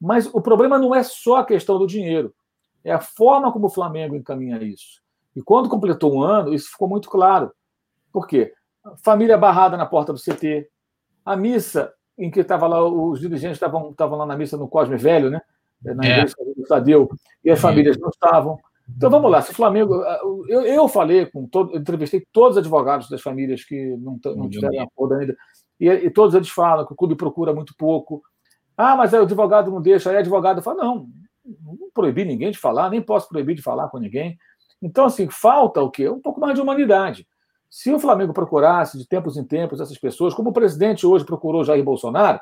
Mas 0.00 0.26
o 0.26 0.40
problema 0.40 0.78
não 0.78 0.94
é 0.94 1.02
só 1.02 1.36
a 1.36 1.44
questão 1.44 1.78
do 1.78 1.86
dinheiro. 1.86 2.34
É 2.82 2.92
a 2.92 3.00
forma 3.00 3.52
como 3.52 3.66
o 3.66 3.70
Flamengo 3.70 4.14
encaminha 4.14 4.62
isso. 4.62 5.02
E 5.34 5.42
quando 5.42 5.68
completou 5.68 6.14
um 6.14 6.22
ano, 6.22 6.52
isso 6.52 6.70
ficou 6.70 6.88
muito 6.88 7.08
claro. 7.08 7.52
Por 8.12 8.26
quê? 8.26 8.52
Família 9.02 9.38
barrada 9.38 9.76
na 9.76 9.86
porta 9.86 10.12
do 10.12 10.20
CT. 10.20 10.68
A 11.24 11.36
missa 11.36 11.92
em 12.18 12.30
que 12.30 12.40
estava 12.40 12.66
lá, 12.66 12.82
os 12.84 13.20
dirigentes 13.20 13.56
estavam, 13.56 13.90
estavam 13.90 14.18
lá 14.18 14.26
na 14.26 14.36
missa 14.36 14.56
no 14.56 14.68
Cosme 14.68 14.96
Velho, 14.96 15.30
né? 15.30 15.40
Na 15.82 16.04
é. 16.04 16.18
igreja 16.18 16.34
do 16.56 16.62
Tadeu, 16.62 17.10
e 17.44 17.50
as 17.50 17.60
famílias 17.60 17.98
não 17.98 18.08
estavam. 18.08 18.58
Então 18.96 19.10
vamos 19.10 19.30
lá, 19.30 19.40
se 19.42 19.50
o 19.50 19.54
Flamengo. 19.54 19.94
Eu, 20.48 20.62
eu 20.62 20.88
falei 20.88 21.26
com 21.26 21.46
todo, 21.46 21.74
eu 21.74 21.80
entrevistei 21.80 22.24
todos 22.32 22.56
os 22.56 22.58
advogados 22.58 23.08
das 23.08 23.20
famílias 23.20 23.64
que 23.64 23.96
não, 23.96 24.18
não 24.36 24.48
tiveram 24.48 24.82
acordo 24.82 25.14
ainda, 25.14 25.36
e, 25.78 25.88
e, 25.88 26.10
todos 26.10 26.34
eles 26.34 26.48
falam 26.48 26.86
que 26.86 26.92
o 26.92 26.96
clube 26.96 27.16
procura 27.16 27.52
muito 27.52 27.74
pouco. 27.76 28.22
Ah, 28.76 28.96
mas 28.96 29.12
o 29.12 29.16
advogado 29.16 29.70
não 29.70 29.80
deixa, 29.80 30.10
aí 30.10 30.16
o 30.16 30.20
advogado 30.20 30.62
fala: 30.62 30.84
não, 30.84 31.08
não 31.44 31.90
proibi 31.92 32.24
ninguém 32.24 32.50
de 32.50 32.58
falar, 32.58 32.90
nem 32.90 33.02
posso 33.02 33.28
proibir 33.28 33.54
de 33.54 33.62
falar 33.62 33.88
com 33.88 33.98
ninguém. 33.98 34.38
Então, 34.80 35.06
assim, 35.06 35.28
falta 35.28 35.80
o 35.80 35.90
quê? 35.90 36.08
Um 36.08 36.20
pouco 36.20 36.40
mais 36.40 36.54
de 36.54 36.60
humanidade. 36.60 37.26
Se 37.76 37.92
o 37.92 37.98
Flamengo 37.98 38.32
procurasse 38.32 38.96
de 38.96 39.04
tempos 39.04 39.36
em 39.36 39.42
tempos 39.42 39.80
essas 39.80 39.98
pessoas, 39.98 40.32
como 40.32 40.50
o 40.50 40.52
presidente 40.52 41.04
hoje 41.04 41.24
procurou 41.24 41.64
Jair 41.64 41.82
Bolsonaro, 41.82 42.38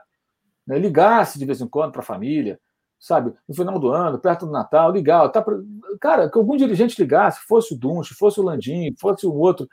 né, 0.66 0.78
ligasse 0.78 1.38
de 1.38 1.46
vez 1.46 1.58
em 1.62 1.66
quando 1.66 1.90
para 1.90 2.02
a 2.02 2.04
família, 2.04 2.60
sabe, 3.00 3.32
no 3.48 3.54
final 3.54 3.78
do 3.78 3.88
ano, 3.88 4.18
perto 4.18 4.44
do 4.44 4.52
Natal, 4.52 4.92
ligar. 4.92 5.26
Tá. 5.30 5.42
Cara, 5.98 6.28
que 6.28 6.36
algum 6.36 6.54
dirigente 6.54 7.00
ligasse, 7.00 7.40
fosse 7.48 7.72
o 7.72 7.78
Dunche, 7.78 8.12
fosse 8.12 8.40
o 8.40 8.42
Landim, 8.42 8.94
fosse 9.00 9.26
o 9.26 9.32
outro, 9.32 9.66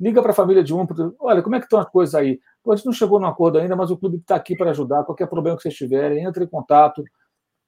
liga 0.00 0.20
para 0.20 0.32
a 0.32 0.34
família 0.34 0.64
de 0.64 0.74
um, 0.74 0.84
olha, 1.20 1.44
como 1.44 1.54
é 1.54 1.60
que 1.60 1.66
estão 1.66 1.78
as 1.78 1.88
coisas 1.88 2.16
aí? 2.16 2.40
A 2.68 2.74
gente 2.74 2.86
não 2.86 2.92
chegou 2.92 3.20
num 3.20 3.28
acordo 3.28 3.58
ainda, 3.58 3.76
mas 3.76 3.92
o 3.92 3.96
clube 3.96 4.16
está 4.16 4.34
aqui 4.34 4.56
para 4.56 4.72
ajudar, 4.72 5.04
qualquer 5.04 5.28
problema 5.28 5.56
que 5.56 5.62
vocês 5.62 5.76
tiverem, 5.76 6.24
entre 6.24 6.42
em 6.42 6.48
contato, 6.48 7.04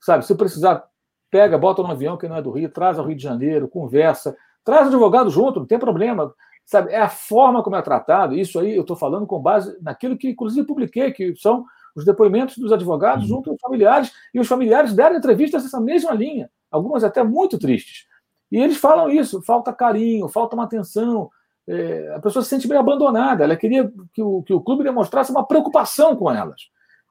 sabe, 0.01 0.27
se 0.27 0.35
precisar 0.35 0.85
pega, 1.31 1.56
bota 1.56 1.81
no 1.81 1.93
avião 1.93 2.16
que 2.16 2.27
não 2.27 2.39
é 2.39 2.43
do 2.43 2.51
Rio, 2.51 2.68
traz 2.68 2.98
ao 2.98 3.06
Rio 3.06 3.16
de 3.16 3.23
Janeiro, 3.23 3.68
conversa, 3.68 4.36
traz 4.64 4.86
o 4.86 4.89
advogado 4.89 5.31
junto, 5.31 5.60
não 5.60 5.66
tem 5.66 5.78
problema. 5.78 6.35
Sabe, 6.66 6.90
é 6.90 7.01
a 7.01 7.09
forma 7.09 7.62
como 7.62 7.76
é 7.76 7.82
tratado. 7.82 8.34
Isso 8.34 8.59
aí 8.59 8.74
eu 8.74 8.82
estou 8.82 8.97
falando 8.97 9.24
com 9.24 9.40
base 9.40 9.78
naquilo 9.80 10.18
que, 10.18 10.30
inclusive, 10.30 10.66
publiquei, 10.66 11.12
que 11.12 11.34
são 11.36 11.64
os 11.94 12.05
depoimentos 12.05 12.59
dos 12.59 12.72
advogados 12.72 13.22
uhum. 13.22 13.36
junto 13.36 13.51
aos 13.51 13.60
familiares, 13.60 14.12
e 14.34 14.40
os 14.40 14.48
familiares 14.48 14.93
deram 14.93 15.16
entrevistas 15.16 15.62
nessa 15.62 15.80
mesma 15.80 16.12
linha, 16.12 16.51
algumas 16.70 17.05
até 17.05 17.22
muito 17.22 17.56
tristes. 17.56 18.06
E 18.51 18.59
eles 18.59 18.76
falam 18.76 19.09
isso: 19.09 19.40
falta 19.43 19.72
carinho, 19.72 20.28
falta 20.28 20.56
uma 20.56 20.64
atenção, 20.64 21.30
é, 21.68 22.14
a 22.14 22.20
pessoa 22.20 22.43
se 22.43 22.51
sente 22.51 22.68
meio 22.68 22.80
abandonada. 22.80 23.44
Ela 23.44 23.56
queria 23.56 23.90
que 24.12 24.22
o, 24.22 24.43
que 24.43 24.52
o 24.52 24.60
clube 24.60 24.84
demonstrasse 24.84 25.30
uma 25.30 25.47
preocupação 25.47 26.16
com 26.16 26.30
elas, 26.30 26.62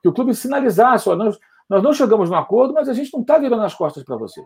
que 0.02 0.10
o 0.10 0.14
clube 0.14 0.36
sinalizasse: 0.36 1.10
olha, 1.10 1.26
nós, 1.26 1.40
nós 1.69 1.82
não 1.82 1.94
chegamos 1.94 2.30
no 2.30 2.36
acordo, 2.36 2.73
mas 2.73 2.90
a 2.90 2.94
gente 2.94 3.11
não 3.14 3.22
está 3.22 3.38
virando 3.38 3.64
as 3.64 3.73
costas 3.73 4.03
para 4.03 4.18
vocês. 4.18 4.45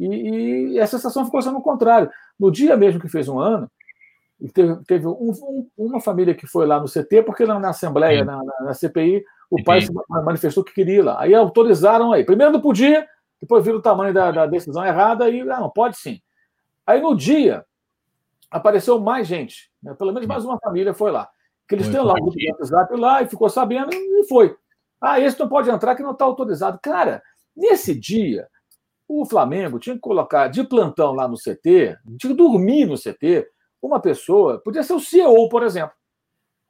E, 0.00 0.74
e, 0.74 0.80
a 0.80 0.86
sensação 0.86 1.24
ficou 1.24 1.40
sendo 1.40 1.58
o 1.58 1.62
contrário. 1.62 2.10
No 2.38 2.50
dia 2.50 2.76
mesmo 2.76 3.00
que 3.00 3.08
fez 3.08 3.28
um 3.28 3.38
ano, 3.38 3.70
teve, 4.48 4.76
teve 4.84 5.06
um, 5.06 5.30
um, 5.30 5.68
uma 5.76 6.00
família 6.00 6.34
que 6.34 6.46
foi 6.46 6.66
lá 6.66 6.80
no 6.80 6.88
CT, 6.88 7.22
porque 7.24 7.44
lá 7.44 7.58
na 7.60 7.70
Assembleia, 7.70 8.24
na, 8.24 8.42
na, 8.42 8.60
na, 8.62 8.74
CPI, 8.74 9.24
o 9.50 9.62
pai 9.62 9.82
se 9.82 9.92
manifestou 10.08 10.64
que 10.64 10.74
queria 10.74 10.96
ir 10.96 11.02
lá. 11.02 11.20
Aí 11.20 11.34
autorizaram 11.34 12.12
aí. 12.12 12.24
Primeiro 12.24 12.52
não 12.52 12.60
podia, 12.60 13.06
depois 13.40 13.64
viram 13.64 13.78
o 13.78 13.82
tamanho 13.82 14.12
da, 14.12 14.30
da 14.30 14.46
decisão 14.46 14.84
errada 14.84 15.28
e 15.28 15.40
ah, 15.42 15.60
não, 15.60 15.70
pode 15.70 15.96
sim. 15.96 16.20
Aí 16.86 17.00
no 17.00 17.14
dia 17.14 17.64
apareceu 18.50 18.98
mais 19.00 19.26
gente, 19.26 19.70
né? 19.82 19.94
pelo 19.94 20.12
menos 20.12 20.26
mais 20.26 20.44
uma 20.44 20.58
família 20.58 20.92
foi 20.92 21.10
lá. 21.10 21.28
Que 21.68 21.76
eles 21.76 21.88
têm 21.88 22.00
lá 22.00 22.12
o 22.12 22.16
grupo 22.16 22.36
WhatsApp 22.58 22.96
lá 22.96 23.22
e 23.22 23.28
ficou 23.28 23.48
sabendo 23.48 23.90
e 23.92 24.26
foi. 24.28 24.56
Ah, 25.00 25.18
esse 25.18 25.38
não 25.38 25.48
pode 25.48 25.70
entrar 25.70 25.94
que 25.94 26.02
não 26.02 26.12
está 26.12 26.24
autorizado. 26.24 26.78
Cara, 26.82 27.22
nesse 27.56 27.98
dia, 27.98 28.48
O 29.08 29.26
Flamengo 29.26 29.78
tinha 29.78 29.94
que 29.94 30.00
colocar 30.00 30.48
de 30.48 30.64
plantão 30.64 31.12
lá 31.12 31.28
no 31.28 31.36
CT, 31.36 31.98
tinha 32.18 32.32
que 32.32 32.34
dormir 32.34 32.86
no 32.86 32.96
CT, 32.96 33.46
uma 33.82 34.00
pessoa, 34.00 34.60
podia 34.60 34.82
ser 34.82 34.94
o 34.94 35.00
CEO, 35.00 35.48
por 35.48 35.62
exemplo, 35.64 35.94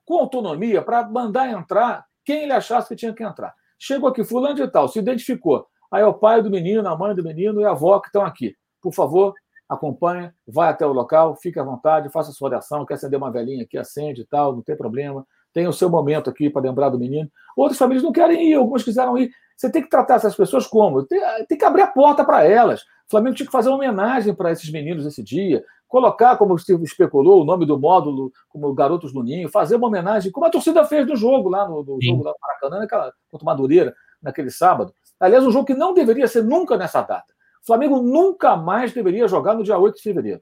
com 0.05 0.19
autonomia 0.19 0.81
para 0.83 1.09
mandar 1.09 1.51
entrar 1.51 2.07
quem 2.25 2.45
ele 2.45 2.53
achasse 2.53 2.89
que 2.89 2.97
tinha 2.97 3.13
que 3.13 3.23
entrar. 3.23 3.55
Chegou 3.79 4.09
aqui, 4.09 4.25
fulano 4.25 4.55
de 4.55 4.67
tal, 4.69 4.89
se 4.89 4.99
identificou. 4.99 5.67
Aí 5.91 6.03
é 6.03 6.07
o 6.07 6.15
pai 6.15 6.43
do 6.43 6.51
menino, 6.51 6.89
a 6.89 6.97
mãe 6.97 7.15
do 7.15 7.23
menino 7.23 7.61
e 7.61 7.65
a 7.65 7.71
avó 7.71 8.01
que 8.01 8.09
estão 8.09 8.25
aqui. 8.25 8.57
Por 8.81 8.95
favor, 8.95 9.35
acompanha, 9.69 10.35
vai 10.47 10.71
até 10.71 10.87
o 10.87 10.93
local, 10.93 11.37
fique 11.37 11.59
à 11.59 11.63
vontade, 11.63 12.09
faça 12.09 12.31
a 12.31 12.33
sua 12.33 12.49
oração, 12.49 12.87
quer 12.87 12.95
acender 12.95 13.19
uma 13.19 13.31
velhinha 13.31 13.65
aqui, 13.65 13.77
acende 13.77 14.23
e 14.23 14.27
tal, 14.27 14.55
não 14.55 14.63
tem 14.63 14.77
problema. 14.77 15.27
Tem 15.53 15.67
o 15.67 15.73
seu 15.73 15.91
momento 15.91 16.31
aqui 16.31 16.49
para 16.49 16.63
lembrar 16.63 16.89
do 16.89 16.99
menino. 16.99 17.31
Outras 17.57 17.79
famílias 17.79 18.03
não 18.03 18.13
querem 18.13 18.51
ir, 18.51 18.55
algumas 18.55 18.83
quiseram 18.83 19.19
ir. 19.19 19.31
Você 19.57 19.71
tem 19.71 19.83
que 19.83 19.91
tratar 19.91 20.15
essas 20.15 20.35
pessoas 20.35 20.67
como? 20.67 21.05
Tem, 21.05 21.21
tem 21.47 21.59
que 21.59 21.65
abrir 21.65 21.83
a 21.83 21.87
porta 21.87 22.25
para 22.25 22.45
elas. 22.45 22.83
O 22.83 23.11
Flamengo 23.11 23.37
tinha 23.37 23.47
que 23.47 23.53
fazer 23.53 23.69
uma 23.69 23.77
homenagem 23.77 24.35
para 24.35 24.51
esses 24.51 24.71
meninos 24.71 25.05
esse 25.05 25.23
dia, 25.23 25.63
colocar, 25.93 26.39
como 26.39 26.57
você 26.57 26.75
especulou, 26.77 27.43
o 27.43 27.45
nome 27.45 27.67
do 27.67 27.79
módulo 27.79 28.33
como 28.49 28.73
Garotos 28.73 29.13
do 29.13 29.23
Ninho, 29.23 29.51
fazer 29.51 29.77
uma 29.77 29.89
homenagem, 29.89 30.33
como 30.33 30.47
a 30.47 30.51
torcida 30.51 30.87
fez 30.87 31.07
no 31.07 31.15
jogo 31.15 31.51
lá 31.51 31.69
no, 31.69 31.85
no 31.85 31.99
jogo 32.01 32.25
lá 32.25 32.31
no 32.31 32.37
Maracanã, 32.41 32.79
naquela, 32.79 33.13
contra 33.31 33.45
o 33.45 33.45
Madureira, 33.45 33.95
naquele 34.23 34.51
sábado. 34.51 34.95
Aliás, 35.21 35.45
um 35.45 35.51
jogo 35.51 35.67
que 35.67 35.75
não 35.75 35.93
deveria 35.93 36.27
ser 36.27 36.43
nunca 36.45 36.79
nessa 36.79 37.03
data. 37.03 37.35
O 37.63 37.67
Flamengo 37.67 38.01
nunca 38.01 38.57
mais 38.57 38.95
deveria 38.95 39.29
jogar 39.29 39.53
no 39.53 39.63
dia 39.63 39.77
8 39.77 39.97
de 39.97 40.03
fevereiro. 40.03 40.41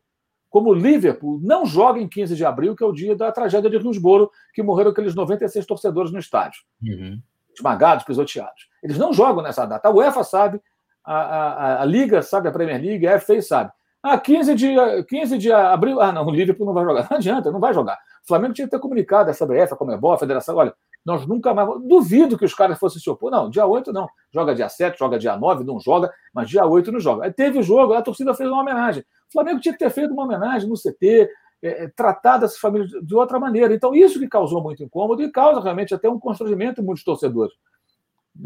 Como 0.49 0.71
o 0.71 0.73
Liverpool 0.73 1.41
não 1.43 1.67
joga 1.67 1.99
em 1.99 2.07
15 2.07 2.37
de 2.37 2.45
abril, 2.45 2.77
que 2.77 2.85
é 2.85 2.87
o 2.87 2.93
dia 2.93 3.17
da 3.17 3.33
tragédia 3.33 3.69
de 3.69 3.79
Lisboa, 3.79 4.31
que 4.55 4.63
morreram 4.63 4.93
aqueles 4.93 5.17
96 5.17 5.67
torcedores 5.67 6.13
no 6.13 6.21
estádio. 6.21 6.61
Uhum. 6.81 7.21
Esmagados, 7.53 8.05
pisoteados. 8.05 8.69
Eles 8.81 8.99
não 8.99 9.13
jogam 9.13 9.43
nessa 9.43 9.67
data. 9.67 9.89
A 9.89 9.91
UEFA 9.91 10.23
sabe, 10.23 10.61
a, 11.05 11.17
a, 11.17 11.83
a 11.83 11.85
Liga 11.85 12.23
sabe, 12.23 12.47
a 12.47 12.53
Premier 12.53 12.81
League, 12.81 13.05
a 13.09 13.19
FA 13.19 13.43
sabe. 13.43 13.73
Ah, 14.03 14.19
15 14.19 14.55
de, 14.55 14.75
15 15.09 15.37
de 15.39 15.53
abril. 15.53 16.01
Ah, 16.01 16.11
não, 16.13 16.27
o 16.27 16.31
Liverpool 16.31 16.67
não 16.67 16.73
vai 16.73 16.85
jogar. 16.85 17.07
Não 17.11 17.17
adianta, 17.17 17.51
não 17.53 17.61
vai 17.61 17.75
jogar. 17.75 17.99
O 18.25 18.27
Flamengo 18.27 18.55
tinha 18.55 18.67
que 18.67 18.71
ter 18.71 18.79
comunicado 18.79 19.31
a 19.31 19.35
CBF, 19.35 19.75
a 19.75 19.77
Comebol, 19.77 20.13
a 20.13 20.19
Federação. 20.19 20.57
Olha, 20.57 20.75
nós 21.05 21.27
nunca 21.27 21.53
mais. 21.53 21.69
Duvido 21.83 22.39
que 22.39 22.45
os 22.45 22.55
caras 22.55 22.79
fossem 22.79 23.01
se 23.01 23.11
opor. 23.11 23.31
Não, 23.31 23.51
dia 23.51 23.67
8 23.67 23.93
não. 23.93 24.09
Joga 24.33 24.55
dia 24.55 24.69
7, 24.69 24.99
joga 24.99 25.19
dia 25.19 25.37
9, 25.37 25.65
não 25.65 25.79
joga, 25.79 26.13
mas 26.33 26.49
dia 26.49 26.65
8 26.65 26.93
não 26.93 27.01
joga. 27.01 27.25
Aí 27.25 27.33
teve 27.33 27.59
o 27.59 27.63
jogo, 27.63 27.93
a 27.93 28.03
torcida 28.03 28.35
fez 28.35 28.49
uma 28.49 28.63
homenagem. 28.63 29.03
O 29.03 29.33
Flamengo 29.33 29.61
tinha 29.61 29.73
que 29.73 29.79
ter 29.79 29.91
feito 29.91 30.13
uma 30.13 30.25
homenagem 30.25 30.69
no 30.69 30.77
CT, 30.77 31.29
é, 31.63 31.85
é, 31.85 31.89
tratado 31.89 32.47
essas 32.47 32.59
famílias 32.59 32.91
de 32.91 33.15
outra 33.15 33.39
maneira. 33.39 33.75
Então, 33.75 33.95
isso 33.95 34.19
que 34.19 34.29
causou 34.29 34.63
muito 34.63 34.83
incômodo 34.83 35.23
e 35.23 35.31
causa 35.31 35.61
realmente 35.61 35.95
até 35.95 36.09
um 36.09 36.19
constrangimento 36.19 36.81
em 36.81 36.85
muitos 36.85 37.05
torcedores. 37.05 37.55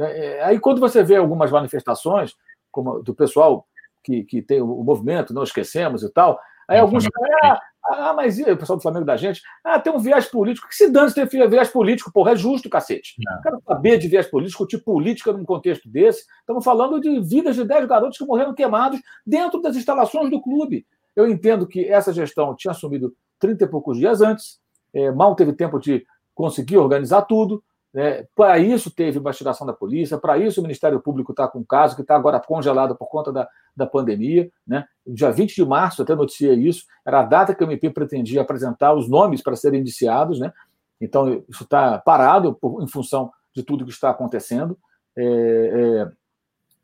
É, 0.01 0.39
é 0.39 0.45
aí, 0.45 0.59
quando 0.59 0.81
você 0.81 1.03
vê 1.03 1.17
algumas 1.17 1.51
manifestações, 1.51 2.35
como 2.71 3.03
do 3.03 3.15
pessoal 3.15 3.67
que, 4.05 4.23
que 4.25 4.43
tem 4.43 4.61
o, 4.61 4.85
movimento, 4.85 5.35
não 5.35 5.43
esquecemos 5.43 6.03
e 6.03 6.13
tal. 6.13 6.39
Aí 6.69 6.79
alguns 6.79 7.07
ah, 7.43 7.61
ah, 7.87 8.13
mas 8.15 8.39
e 8.39 8.43
o 8.51 8.57
pessoal 8.57 8.79
do 8.79 8.83
Flamengo 8.83 9.05
da 9.05 9.17
gente? 9.17 9.43
Ah, 9.63 9.79
tem 9.79 9.93
um 9.93 9.99
viés 9.99 10.27
político. 10.27 10.69
Que 10.69 10.75
se 10.75 10.91
dane 10.91 11.11
se 11.11 11.15
tem 11.15 11.49
viés 11.49 11.69
político, 11.69 12.11
porra, 12.13 12.33
é 12.33 12.37
justo, 12.37 12.71
cacete. 12.71 13.15
Não 13.19 13.43
quero 13.43 13.63
saber 13.67 13.99
de 13.99 14.09
viés 14.09 14.27
político, 14.27 14.65
discutir 14.65 14.85
política 14.85 15.33
num 15.33 15.45
contexto 15.45 15.89
desse. 15.89 16.25
Estamos 16.41 16.65
falando 16.65 17.01
de 17.01 17.21
vidas 17.21 17.57
de 17.57 17.65
10 17.65 17.87
garotos 17.87 18.17
que 18.17 18.25
morreram 18.25 18.55
queimados 18.55 19.01
dentro 19.27 19.61
das 19.61 19.77
instalações 19.77 20.31
do 20.31 20.41
clube. 20.41 20.87
Eu 21.15 21.29
entendo 21.29 21.67
que 21.67 21.85
essa 21.85 22.13
gestão 22.13 22.55
tinha 22.57 22.73
assumido 22.73 23.15
30 23.39 23.65
e 23.65 23.69
poucos 23.69 23.99
dias 23.99 24.23
antes, 24.23 24.59
é, 24.93 25.11
mal 25.11 25.35
teve 25.35 25.53
tempo 25.53 25.79
de 25.79 26.07
conseguir 26.35 26.79
organizar 26.79 27.23
tudo. 27.23 27.63
Né? 27.95 28.27
Para 28.35 28.59
isso 28.59 28.91
teve 28.91 29.21
investigação 29.21 29.65
da 29.65 29.73
polícia, 29.73 30.19
para 30.19 30.37
isso 30.37 30.59
o 30.59 30.63
Ministério 30.63 31.01
Público 31.01 31.31
está 31.31 31.47
com 31.47 31.61
um 31.61 31.65
caso 31.65 31.95
que 31.95 32.03
está 32.03 32.17
agora 32.17 32.41
congelado 32.41 32.97
por 32.97 33.07
conta 33.07 33.33
da, 33.33 33.49
da 33.77 33.87
pandemia. 33.87 34.51
Né? 34.67 34.85
Dia 35.07 35.31
20 35.31 35.55
de 35.55 35.65
março, 35.65 36.03
até 36.03 36.13
noticiei 36.13 36.55
isso, 36.55 36.85
era 37.07 37.21
a 37.21 37.25
data 37.25 37.55
que 37.55 37.63
o 37.63 37.71
MP 37.71 37.89
pretendia 37.91 38.43
apresentar 38.43 38.93
os 38.95 39.09
nomes 39.09 39.41
para 39.41 39.55
serem 39.55 39.81
indiciados. 39.81 40.41
Né? 40.41 40.53
Então, 41.01 41.45
isso 41.49 41.63
está 41.63 41.97
parado 41.99 42.55
por, 42.55 42.83
em 42.83 42.89
função 42.89 43.31
de 43.55 43.63
tudo 43.63 43.85
que 43.85 43.93
está 43.93 44.11
acontecendo. 44.11 44.77
É, 45.17 45.23
é, 45.25 46.13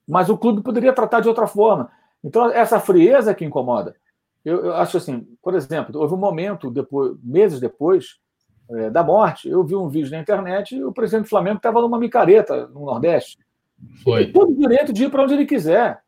mas 0.07 0.29
o 0.29 0.39
clube 0.39 0.63
poderia 0.63 0.93
tratar 0.93 1.19
de 1.19 1.29
outra 1.29 1.49
forma. 1.49 1.91
Então, 2.23 2.53
essa 2.53 2.79
frieza 2.79 3.35
que 3.35 3.45
incomoda. 3.45 3.97
Eu, 4.45 4.67
eu 4.67 4.75
acho 4.75 4.97
assim, 4.97 5.27
por 5.43 5.55
exemplo, 5.55 6.01
houve 6.01 6.15
um 6.15 6.19
momento, 6.19 6.71
depois, 6.71 7.17
meses 7.23 7.59
depois, 7.59 8.21
é, 8.73 8.91
da 8.91 9.03
morte, 9.03 9.49
eu 9.49 9.65
vi 9.65 9.75
um 9.75 9.89
vídeo 9.89 10.11
na 10.11 10.21
internet 10.21 10.77
e 10.77 10.85
o 10.85 10.93
presidente 10.93 11.25
do 11.25 11.31
Flamengo 11.31 11.57
estava 11.57 11.81
numa 11.81 11.99
micareta 11.99 12.67
no 12.69 12.87
Nordeste. 12.87 13.39
Foi. 14.03 14.23
Ele 14.23 14.33
todo 14.33 14.55
direito 14.55 14.93
de 14.93 15.05
ir 15.05 15.11
para 15.11 15.23
onde 15.23 15.35
ele 15.35 15.47
quiser. 15.47 16.01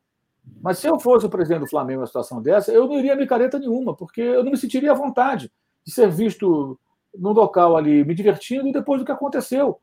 Mas 0.60 0.78
se 0.78 0.88
eu 0.88 0.98
fosse 0.98 1.26
o 1.26 1.30
presidente 1.30 1.60
do 1.60 1.68
Flamengo 1.68 2.00
numa 2.00 2.06
situação 2.06 2.42
dessa, 2.42 2.72
eu 2.72 2.86
não 2.86 2.98
iria 2.98 3.16
micareta 3.16 3.58
nenhuma, 3.58 3.94
porque 3.94 4.20
eu 4.20 4.42
não 4.42 4.50
me 4.50 4.56
sentiria 4.56 4.92
à 4.92 4.94
vontade 4.94 5.50
de 5.84 5.92
ser 5.92 6.08
visto 6.08 6.78
num 7.16 7.32
local 7.32 7.76
ali 7.76 8.04
me 8.04 8.14
divertindo 8.14 8.70
depois 8.72 9.00
do 9.00 9.04
que 9.04 9.12
aconteceu. 9.12 9.78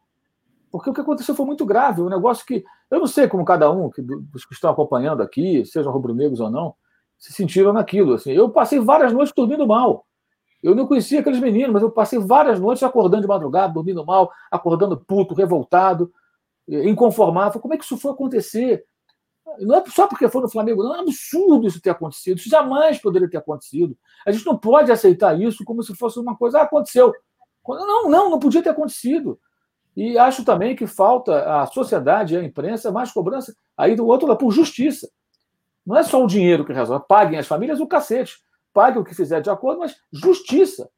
Porque 0.71 0.89
o 0.89 0.93
que 0.93 1.01
aconteceu 1.01 1.33
foi 1.33 1.45
muito 1.45 1.65
grave, 1.65 2.01
um 2.01 2.09
negócio 2.09 2.45
que 2.45 2.63
eu 2.91 2.99
não 2.99 3.07
sei 3.07 3.27
como 3.27 3.45
cada 3.45 3.71
um 3.71 3.89
que, 3.89 4.01
dos 4.01 4.45
que 4.45 4.53
estão 4.53 4.69
acompanhando 4.69 5.21
aqui, 5.21 5.65
sejam 5.65 5.91
rubro-negros 5.91 6.39
ou 6.39 6.49
não, 6.49 6.75
se 7.17 7.33
sentiram 7.33 7.73
naquilo. 7.73 8.13
Assim, 8.13 8.31
eu 8.31 8.49
passei 8.49 8.79
várias 8.79 9.11
noites 9.11 9.33
dormindo 9.35 9.65
mal. 9.67 10.05
Eu 10.61 10.75
não 10.75 10.85
conhecia 10.85 11.21
aqueles 11.21 11.39
meninos, 11.39 11.71
mas 11.71 11.81
eu 11.81 11.89
passei 11.89 12.19
várias 12.19 12.59
noites 12.59 12.83
acordando 12.83 13.21
de 13.21 13.27
madrugada, 13.27 13.73
dormindo 13.73 14.05
mal, 14.05 14.31
acordando 14.51 14.97
puto, 14.97 15.33
revoltado, 15.33 16.11
inconformado. 16.67 17.59
Como 17.59 17.73
é 17.73 17.77
que 17.77 17.83
isso 17.83 17.97
foi 17.97 18.11
acontecer? 18.11 18.83
Não 19.59 19.77
é 19.77 19.83
só 19.87 20.05
porque 20.05 20.27
foi 20.27 20.41
no 20.41 20.49
Flamengo, 20.49 20.83
não. 20.83 20.95
É 20.95 20.99
absurdo 20.99 21.65
isso 21.65 21.81
ter 21.81 21.89
acontecido. 21.89 22.37
Isso 22.37 22.49
jamais 22.49 22.99
poderia 22.99 23.29
ter 23.29 23.37
acontecido. 23.37 23.97
A 24.25 24.31
gente 24.31 24.45
não 24.45 24.57
pode 24.57 24.91
aceitar 24.91 25.39
isso 25.39 25.63
como 25.63 25.81
se 25.81 25.95
fosse 25.95 26.19
uma 26.19 26.35
coisa. 26.35 26.59
Ah, 26.59 26.63
aconteceu. 26.63 27.13
Não, 27.67 28.09
não, 28.09 28.29
não 28.29 28.39
podia 28.39 28.61
ter 28.61 28.69
acontecido. 28.69 29.39
E 29.95 30.17
acho 30.17 30.43
também 30.43 30.75
que 30.75 30.85
falta 30.85 31.61
a 31.61 31.65
sociedade 31.67 32.33
e 32.33 32.37
a 32.37 32.43
imprensa 32.43 32.91
mais 32.91 33.11
cobrança 33.11 33.55
aí 33.77 33.95
do 33.95 34.05
outro 34.05 34.27
lado, 34.27 34.37
por 34.37 34.51
justiça. 34.51 35.09
Não 35.85 35.95
é 35.95 36.03
só 36.03 36.23
o 36.23 36.27
dinheiro 36.27 36.65
que 36.65 36.73
resolve. 36.73 37.05
Paguem 37.07 37.39
as 37.39 37.47
famílias 37.47 37.79
o 37.79 37.87
cacete 37.87 38.37
pague 38.79 38.97
o 38.97 39.03
que 39.03 39.13
fizer 39.13 39.41
de 39.41 39.49
acordo, 39.49 39.79
mas 39.79 39.97
justiça. 40.09 40.89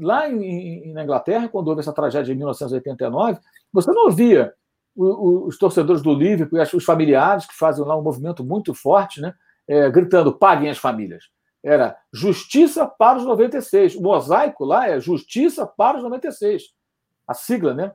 Lá 0.00 0.28
em, 0.28 0.92
na 0.92 1.04
Inglaterra, 1.04 1.48
quando 1.48 1.68
houve 1.68 1.82
essa 1.82 1.92
tragédia 1.92 2.32
em 2.32 2.36
1989, 2.36 3.38
você 3.72 3.92
não 3.92 4.06
ouvia 4.06 4.52
os 4.96 5.56
torcedores 5.56 6.02
do 6.02 6.12
Liverpool 6.12 6.58
e 6.58 6.76
os 6.76 6.84
familiares, 6.84 7.46
que 7.46 7.54
fazem 7.54 7.84
lá 7.84 7.96
um 7.96 8.02
movimento 8.02 8.42
muito 8.42 8.74
forte, 8.74 9.20
né, 9.20 9.32
é, 9.68 9.88
gritando: 9.88 10.36
paguem 10.36 10.68
as 10.68 10.78
famílias. 10.78 11.26
Era 11.62 11.96
justiça 12.12 12.86
para 12.86 13.18
os 13.18 13.24
96. 13.24 13.94
O 13.94 14.02
mosaico 14.02 14.64
lá 14.64 14.88
é 14.88 14.98
justiça 14.98 15.64
para 15.64 15.98
os 15.98 16.02
96. 16.02 16.64
A 17.24 17.34
sigla, 17.34 17.72
né? 17.72 17.92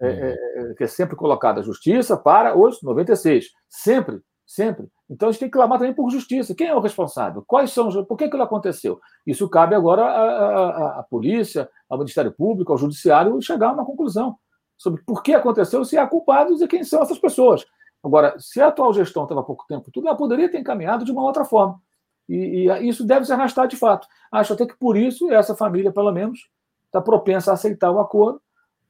É, 0.00 0.08
é, 0.08 0.32
é, 0.32 0.74
que 0.74 0.82
é 0.82 0.88
sempre 0.88 1.14
colocada 1.14 1.62
justiça 1.62 2.16
para 2.16 2.58
os 2.58 2.82
96. 2.82 3.50
Sempre, 3.68 4.20
sempre. 4.52 4.86
Então 5.08 5.28
a 5.28 5.32
gente 5.32 5.40
tem 5.40 5.48
que 5.48 5.52
clamar 5.52 5.78
também 5.78 5.94
por 5.94 6.10
justiça. 6.10 6.54
Quem 6.54 6.68
é 6.68 6.74
o 6.74 6.80
responsável? 6.80 7.42
Quais 7.46 7.70
são 7.72 7.88
os... 7.88 8.06
Por 8.06 8.16
que 8.16 8.24
aquilo 8.24 8.42
aconteceu? 8.42 9.00
Isso 9.26 9.48
cabe 9.48 9.74
agora 9.74 10.02
à, 10.04 10.08
à, 10.08 11.00
à, 11.00 11.02
polícia, 11.02 11.68
ao 11.88 11.98
Ministério 11.98 12.32
Público, 12.32 12.72
ao 12.72 12.78
Judiciário 12.78 13.40
chegar 13.40 13.70
a 13.70 13.72
uma 13.72 13.84
conclusão 13.84 14.36
sobre 14.76 15.02
por 15.04 15.22
que 15.22 15.32
aconteceu, 15.32 15.84
se 15.84 15.96
há 15.96 16.06
culpados 16.06 16.60
e 16.60 16.66
quem 16.66 16.82
são 16.82 17.02
essas 17.02 17.18
pessoas. 17.18 17.64
Agora, 18.02 18.34
se 18.38 18.60
a 18.60 18.66
atual 18.66 18.92
gestão 18.92 19.22
estava 19.22 19.40
há 19.40 19.44
pouco 19.44 19.64
tempo, 19.68 19.90
tudo 19.92 20.08
ela 20.08 20.16
poderia 20.16 20.50
ter 20.50 20.58
encaminhado 20.58 21.04
de 21.04 21.12
uma 21.12 21.22
outra 21.22 21.44
forma. 21.44 21.80
E, 22.28 22.68
e, 22.68 22.88
isso 22.88 23.06
deve 23.06 23.24
se 23.24 23.32
arrastar 23.32 23.68
de 23.68 23.76
fato. 23.76 24.08
Acho 24.30 24.54
até 24.54 24.66
que 24.66 24.76
por 24.76 24.96
isso 24.96 25.30
essa 25.32 25.54
família, 25.54 25.92
pelo 25.92 26.10
menos, 26.10 26.48
está 26.86 27.00
propensa 27.00 27.52
a 27.52 27.54
aceitar 27.54 27.90
o 27.90 28.00
acordo, 28.00 28.40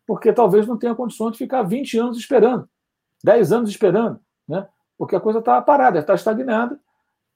porque 0.06 0.32
talvez 0.32 0.66
não 0.66 0.78
tenha 0.78 0.94
condições 0.94 1.32
de 1.32 1.38
ficar 1.38 1.62
20 1.62 1.98
anos 1.98 2.18
esperando, 2.18 2.68
10 3.22 3.52
anos 3.52 3.70
esperando. 3.70 4.18
Porque 4.98 5.16
a 5.16 5.20
coisa 5.20 5.38
está 5.38 5.60
parada, 5.60 5.98
está 5.98 6.14
estagnada. 6.14 6.78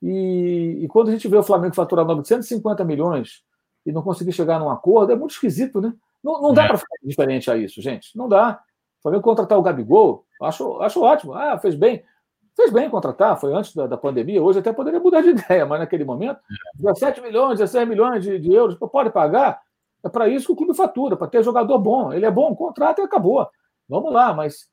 E, 0.03 0.81
e, 0.83 0.89
quando 0.89 1.09
a 1.09 1.13
gente 1.13 1.27
vê 1.27 1.37
o 1.37 1.43
Flamengo 1.43 1.75
faturar 1.75 2.05
950 2.05 2.85
milhões 2.85 3.43
e 3.85 3.93
não 3.93 4.03
conseguir 4.03 4.33
chegar 4.33 4.59
num 4.59 4.71
acordo, 4.71 5.13
é 5.13 5.17
muito 5.17 5.33
esquisito, 5.33 5.81
né? 5.81 5.93
Não, 6.23 6.41
não 6.41 6.53
dá 6.53 6.65
é. 6.65 6.69
para 6.69 6.79
ficar 6.79 6.97
diferente 7.03 7.51
a 7.51 7.57
isso, 7.57 7.81
gente. 7.81 8.17
Não 8.17 8.29
dá. 8.29 8.61
O 8.99 9.03
Flamengo 9.03 9.23
contratar 9.23 9.59
o 9.59 9.63
Gabigol, 9.63 10.27
acho, 10.43 10.81
acho 10.83 11.01
ótimo. 11.01 11.35
Ah, 11.35 11.59
fez 11.59 11.75
bem. 11.75 12.05
Fez 12.55 12.73
bem 12.73 12.89
contratar, 12.89 13.39
foi 13.39 13.53
antes 13.53 13.75
da, 13.75 13.87
da 13.87 13.97
pandemia. 13.99 14.43
Hoje 14.43 14.59
até 14.59 14.73
poderia 14.73 14.99
mudar 14.99 15.21
de 15.21 15.29
ideia, 15.37 15.67
mas 15.67 15.79
naquele 15.79 16.05
momento, 16.05 16.41
17 16.77 17.21
milhões, 17.21 17.59
16 17.59 17.89
milhões 17.89 18.25
de, 18.25 18.39
de 18.39 18.53
euros, 18.53 18.77
pode 18.77 19.11
pagar. 19.11 19.61
É 20.03 20.09
para 20.09 20.29
isso 20.29 20.47
que 20.47 20.53
o 20.53 20.57
clube 20.57 20.75
fatura, 20.75 21.17
para 21.17 21.27
ter 21.27 21.43
jogador 21.43 21.79
bom. 21.79 22.13
Ele 22.13 22.25
é 22.25 22.31
bom, 22.31 22.55
contrato 22.55 23.01
e 23.01 23.05
acabou. 23.05 23.49
Vamos 23.89 24.13
lá, 24.13 24.33
mas 24.33 24.69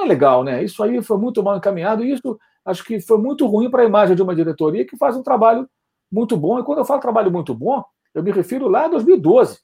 não 0.00 0.06
é 0.06 0.08
legal, 0.08 0.42
né? 0.42 0.64
Isso 0.64 0.82
aí 0.82 1.02
foi 1.02 1.18
muito 1.18 1.42
mal 1.42 1.56
encaminhado 1.56 2.04
e 2.04 2.12
isso 2.12 2.38
acho 2.64 2.84
que 2.84 3.00
foi 3.00 3.18
muito 3.18 3.46
ruim 3.46 3.70
para 3.70 3.82
a 3.82 3.86
imagem 3.86 4.16
de 4.16 4.22
uma 4.22 4.34
diretoria 4.34 4.86
que 4.86 4.96
faz 4.96 5.16
um 5.16 5.22
trabalho 5.22 5.68
muito 6.10 6.36
bom. 6.36 6.58
E 6.58 6.64
quando 6.64 6.78
eu 6.78 6.84
falo 6.84 7.00
trabalho 7.00 7.30
muito 7.30 7.54
bom, 7.54 7.84
eu 8.14 8.22
me 8.22 8.30
refiro 8.30 8.68
lá 8.68 8.86
a 8.86 8.88
2012. 8.88 9.58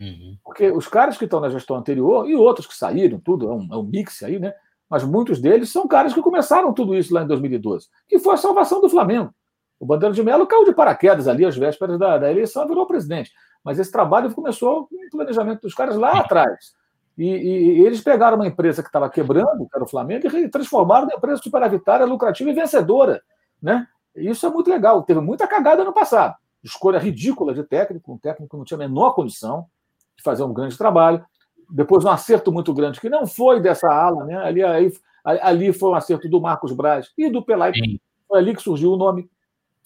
Uhum. 0.00 0.36
Porque 0.44 0.70
os 0.70 0.88
caras 0.88 1.16
que 1.16 1.24
estão 1.24 1.40
na 1.40 1.50
gestão 1.50 1.76
anterior 1.76 2.28
e 2.28 2.34
outros 2.34 2.66
que 2.66 2.74
saíram, 2.74 3.20
tudo, 3.20 3.48
é 3.48 3.54
um, 3.54 3.68
é 3.72 3.76
um 3.76 3.84
mix 3.84 4.22
aí, 4.22 4.38
né? 4.38 4.52
mas 4.88 5.02
muitos 5.02 5.40
deles 5.40 5.70
são 5.70 5.88
caras 5.88 6.12
que 6.12 6.22
começaram 6.22 6.72
tudo 6.72 6.94
isso 6.94 7.12
lá 7.12 7.22
em 7.22 7.26
2012, 7.26 7.88
que 8.08 8.18
foi 8.18 8.34
a 8.34 8.36
salvação 8.36 8.80
do 8.80 8.88
Flamengo. 8.88 9.34
O 9.80 9.86
Bandeira 9.86 10.14
de 10.14 10.22
Melo 10.22 10.46
caiu 10.46 10.64
de 10.64 10.72
paraquedas 10.72 11.26
ali 11.26 11.44
às 11.44 11.56
vésperas 11.56 11.98
da, 11.98 12.16
da 12.16 12.30
eleição 12.30 12.64
e 12.64 12.68
virou 12.68 12.86
presidente. 12.86 13.32
Mas 13.64 13.78
esse 13.78 13.90
trabalho 13.90 14.32
começou 14.32 14.86
com 14.86 14.94
o 14.94 15.10
planejamento 15.10 15.62
dos 15.62 15.74
caras 15.74 15.96
lá 15.96 16.20
atrás. 16.20 16.72
E, 17.16 17.24
e, 17.24 17.78
e 17.78 17.86
eles 17.86 18.00
pegaram 18.00 18.36
uma 18.36 18.46
empresa 18.46 18.82
que 18.82 18.88
estava 18.88 19.08
quebrando, 19.08 19.66
que 19.66 19.74
era 19.74 19.84
o 19.84 19.88
Flamengo, 19.88 20.26
e 20.26 20.48
transformaram 20.48 21.08
em 21.08 21.16
empresa 21.16 21.40
superavitária, 21.42 22.06
lucrativa 22.06 22.50
e 22.50 22.54
vencedora. 22.54 23.22
Né? 23.62 23.86
Isso 24.16 24.46
é 24.46 24.50
muito 24.50 24.68
legal. 24.68 25.02
Teve 25.02 25.20
muita 25.20 25.46
cagada 25.46 25.84
no 25.84 25.92
passado. 25.92 26.36
Escolha 26.62 26.98
ridícula 26.98 27.54
de 27.54 27.62
técnico, 27.62 28.12
um 28.12 28.18
técnico 28.18 28.50
que 28.50 28.56
não 28.56 28.64
tinha 28.64 28.76
a 28.76 28.88
menor 28.88 29.12
condição 29.12 29.66
de 30.16 30.22
fazer 30.22 30.42
um 30.42 30.52
grande 30.52 30.76
trabalho. 30.76 31.24
Depois 31.70 32.04
um 32.04 32.10
acerto 32.10 32.52
muito 32.52 32.72
grande, 32.74 33.00
que 33.00 33.08
não 33.08 33.26
foi 33.26 33.60
dessa 33.60 33.88
ala, 33.88 34.24
né? 34.24 34.36
Ali, 34.36 34.62
aí, 34.62 34.92
ali 35.24 35.72
foi 35.72 35.90
um 35.90 35.94
acerto 35.94 36.28
do 36.28 36.40
Marcos 36.40 36.72
Braz 36.72 37.10
e 37.16 37.30
do 37.30 37.44
Pelai. 37.44 37.72
Foi 38.28 38.38
ali 38.38 38.54
que 38.54 38.62
surgiu 38.62 38.92
o 38.92 38.96
nome, 38.96 39.28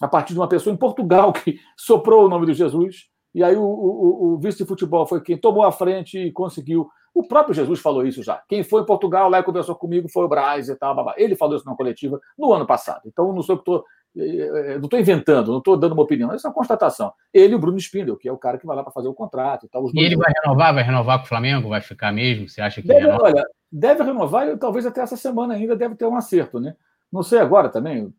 a 0.00 0.08
partir 0.08 0.32
de 0.32 0.40
uma 0.40 0.48
pessoa 0.48 0.72
em 0.72 0.76
Portugal 0.76 1.32
que 1.32 1.58
soprou 1.76 2.24
o 2.24 2.28
nome 2.28 2.46
de 2.46 2.54
Jesus. 2.54 3.08
E 3.34 3.44
aí 3.44 3.56
o, 3.56 3.62
o, 3.62 4.34
o 4.34 4.38
vice 4.38 4.58
de 4.58 4.64
futebol 4.64 5.06
foi 5.06 5.20
quem 5.20 5.36
tomou 5.36 5.64
a 5.64 5.72
frente 5.72 6.18
e 6.18 6.32
conseguiu 6.32 6.88
o 7.14 7.26
próprio 7.26 7.54
Jesus 7.54 7.80
falou 7.80 8.06
isso 8.06 8.22
já. 8.22 8.42
Quem 8.48 8.62
foi 8.62 8.82
em 8.82 8.86
Portugal 8.86 9.28
lá 9.28 9.38
e 9.40 9.42
conversou 9.42 9.74
comigo 9.74 10.08
foi 10.08 10.24
o 10.24 10.28
Braz 10.28 10.68
e 10.68 10.76
tal. 10.76 10.94
Babá. 10.94 11.14
Ele 11.16 11.34
falou 11.36 11.56
isso 11.56 11.66
na 11.66 11.74
coletiva 11.74 12.20
no 12.38 12.52
ano 12.52 12.66
passado. 12.66 13.02
Então, 13.06 13.32
não 13.32 13.42
sou 13.42 13.56
que 13.56 13.62
estou. 13.62 13.84
Eh, 14.16 14.78
não 14.78 14.84
estou 14.84 14.98
inventando, 14.98 15.50
não 15.50 15.58
estou 15.58 15.76
dando 15.76 15.92
uma 15.92 16.02
opinião, 16.02 16.32
essa 16.32 16.48
é 16.48 16.48
uma 16.48 16.54
constatação. 16.54 17.12
Ele 17.32 17.52
e 17.52 17.56
o 17.56 17.58
Bruno 17.58 17.78
Spindel, 17.78 18.16
que 18.16 18.28
é 18.28 18.32
o 18.32 18.38
cara 18.38 18.58
que 18.58 18.66
vai 18.66 18.74
lá 18.74 18.82
para 18.82 18.92
fazer 18.92 19.06
o 19.06 19.14
contrato 19.14 19.66
e 19.66 19.68
tal. 19.68 19.88
e 19.94 20.00
ele 20.00 20.16
vai 20.16 20.32
renovar? 20.42 20.74
Vai 20.74 20.82
renovar 20.82 21.18
com 21.18 21.24
o 21.24 21.28
Flamengo? 21.28 21.68
Vai 21.68 21.80
ficar 21.80 22.12
mesmo? 22.12 22.48
Você 22.48 22.60
acha 22.60 22.80
que 22.80 22.88
deve, 22.88 23.00
renova? 23.00 23.24
Olha, 23.24 23.46
deve 23.70 24.02
renovar 24.02 24.48
e 24.48 24.56
talvez 24.56 24.86
até 24.86 25.02
essa 25.02 25.16
semana 25.16 25.54
ainda 25.54 25.76
deve 25.76 25.94
ter 25.94 26.06
um 26.06 26.16
acerto, 26.16 26.58
né? 26.58 26.74
Não 27.12 27.22
sei 27.22 27.38
agora 27.38 27.68
também 27.68 28.12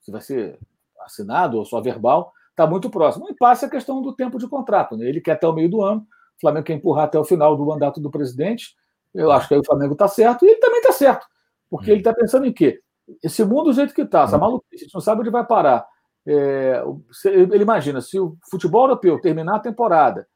se 0.00 0.10
vai 0.10 0.20
ser 0.20 0.58
assinado 1.00 1.58
ou 1.58 1.64
só 1.64 1.80
verbal, 1.80 2.32
está 2.50 2.66
muito 2.66 2.88
próximo. 2.88 3.28
E 3.28 3.34
passa 3.34 3.66
a 3.66 3.70
questão 3.70 4.00
do 4.00 4.14
tempo 4.14 4.38
de 4.38 4.48
contrato, 4.48 4.96
né? 4.96 5.06
Ele 5.06 5.20
quer 5.20 5.32
até 5.32 5.46
o 5.46 5.52
meio 5.52 5.68
do 5.68 5.82
ano, 5.82 6.06
o 6.36 6.40
Flamengo 6.40 6.66
quer 6.66 6.74
empurrar 6.74 7.04
até 7.04 7.18
o 7.18 7.24
final 7.24 7.56
do 7.56 7.64
mandato 7.64 8.00
do 8.00 8.10
presidente. 8.10 8.74
Eu 9.14 9.32
acho 9.32 9.48
que 9.48 9.54
aí 9.54 9.60
o 9.60 9.64
Flamengo 9.64 9.94
está 9.94 10.06
certo 10.06 10.44
e 10.44 10.48
ele 10.48 10.60
também 10.60 10.78
está 10.78 10.92
certo. 10.92 11.26
Porque 11.70 11.90
ele 11.90 12.00
está 12.00 12.14
pensando 12.14 12.46
em 12.46 12.52
quê? 12.52 12.80
Esse 13.22 13.44
mundo 13.44 13.64
do 13.64 13.72
jeito 13.72 13.94
que 13.94 14.02
está, 14.02 14.22
essa 14.22 14.38
maluquice, 14.38 14.74
a 14.74 14.78
gente 14.84 14.94
não 14.94 15.00
sabe 15.00 15.20
onde 15.20 15.30
vai 15.30 15.46
parar. 15.46 15.86
É, 16.26 16.82
ele 17.24 17.62
imagina, 17.62 18.00
se 18.00 18.18
o 18.18 18.36
futebol 18.50 18.84
europeu 18.84 19.20
terminar 19.20 19.56
a 19.56 19.60
temporada 19.60 20.26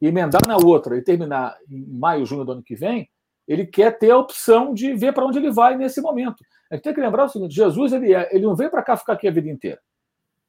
e 0.00 0.06
emendar 0.06 0.42
na 0.46 0.56
outra 0.56 0.96
e 0.96 1.02
terminar 1.02 1.56
em 1.68 1.84
maio, 1.86 2.24
junho 2.24 2.44
do 2.44 2.52
ano 2.52 2.62
que 2.62 2.74
vem, 2.74 3.10
ele 3.46 3.66
quer 3.66 3.98
ter 3.98 4.12
a 4.12 4.18
opção 4.18 4.72
de 4.72 4.94
ver 4.94 5.12
para 5.12 5.26
onde 5.26 5.38
ele 5.38 5.50
vai 5.50 5.76
nesse 5.76 6.00
momento. 6.00 6.44
A 6.70 6.76
gente 6.76 6.84
tem 6.84 6.94
que 6.94 7.00
lembrar 7.00 7.24
o 7.24 7.28
seguinte: 7.28 7.54
Jesus 7.54 7.92
ele, 7.92 8.14
é, 8.14 8.28
ele 8.34 8.46
não 8.46 8.54
veio 8.54 8.70
para 8.70 8.82
cá 8.82 8.96
ficar 8.96 9.14
aqui 9.14 9.26
a 9.26 9.32
vida 9.32 9.48
inteira. 9.48 9.80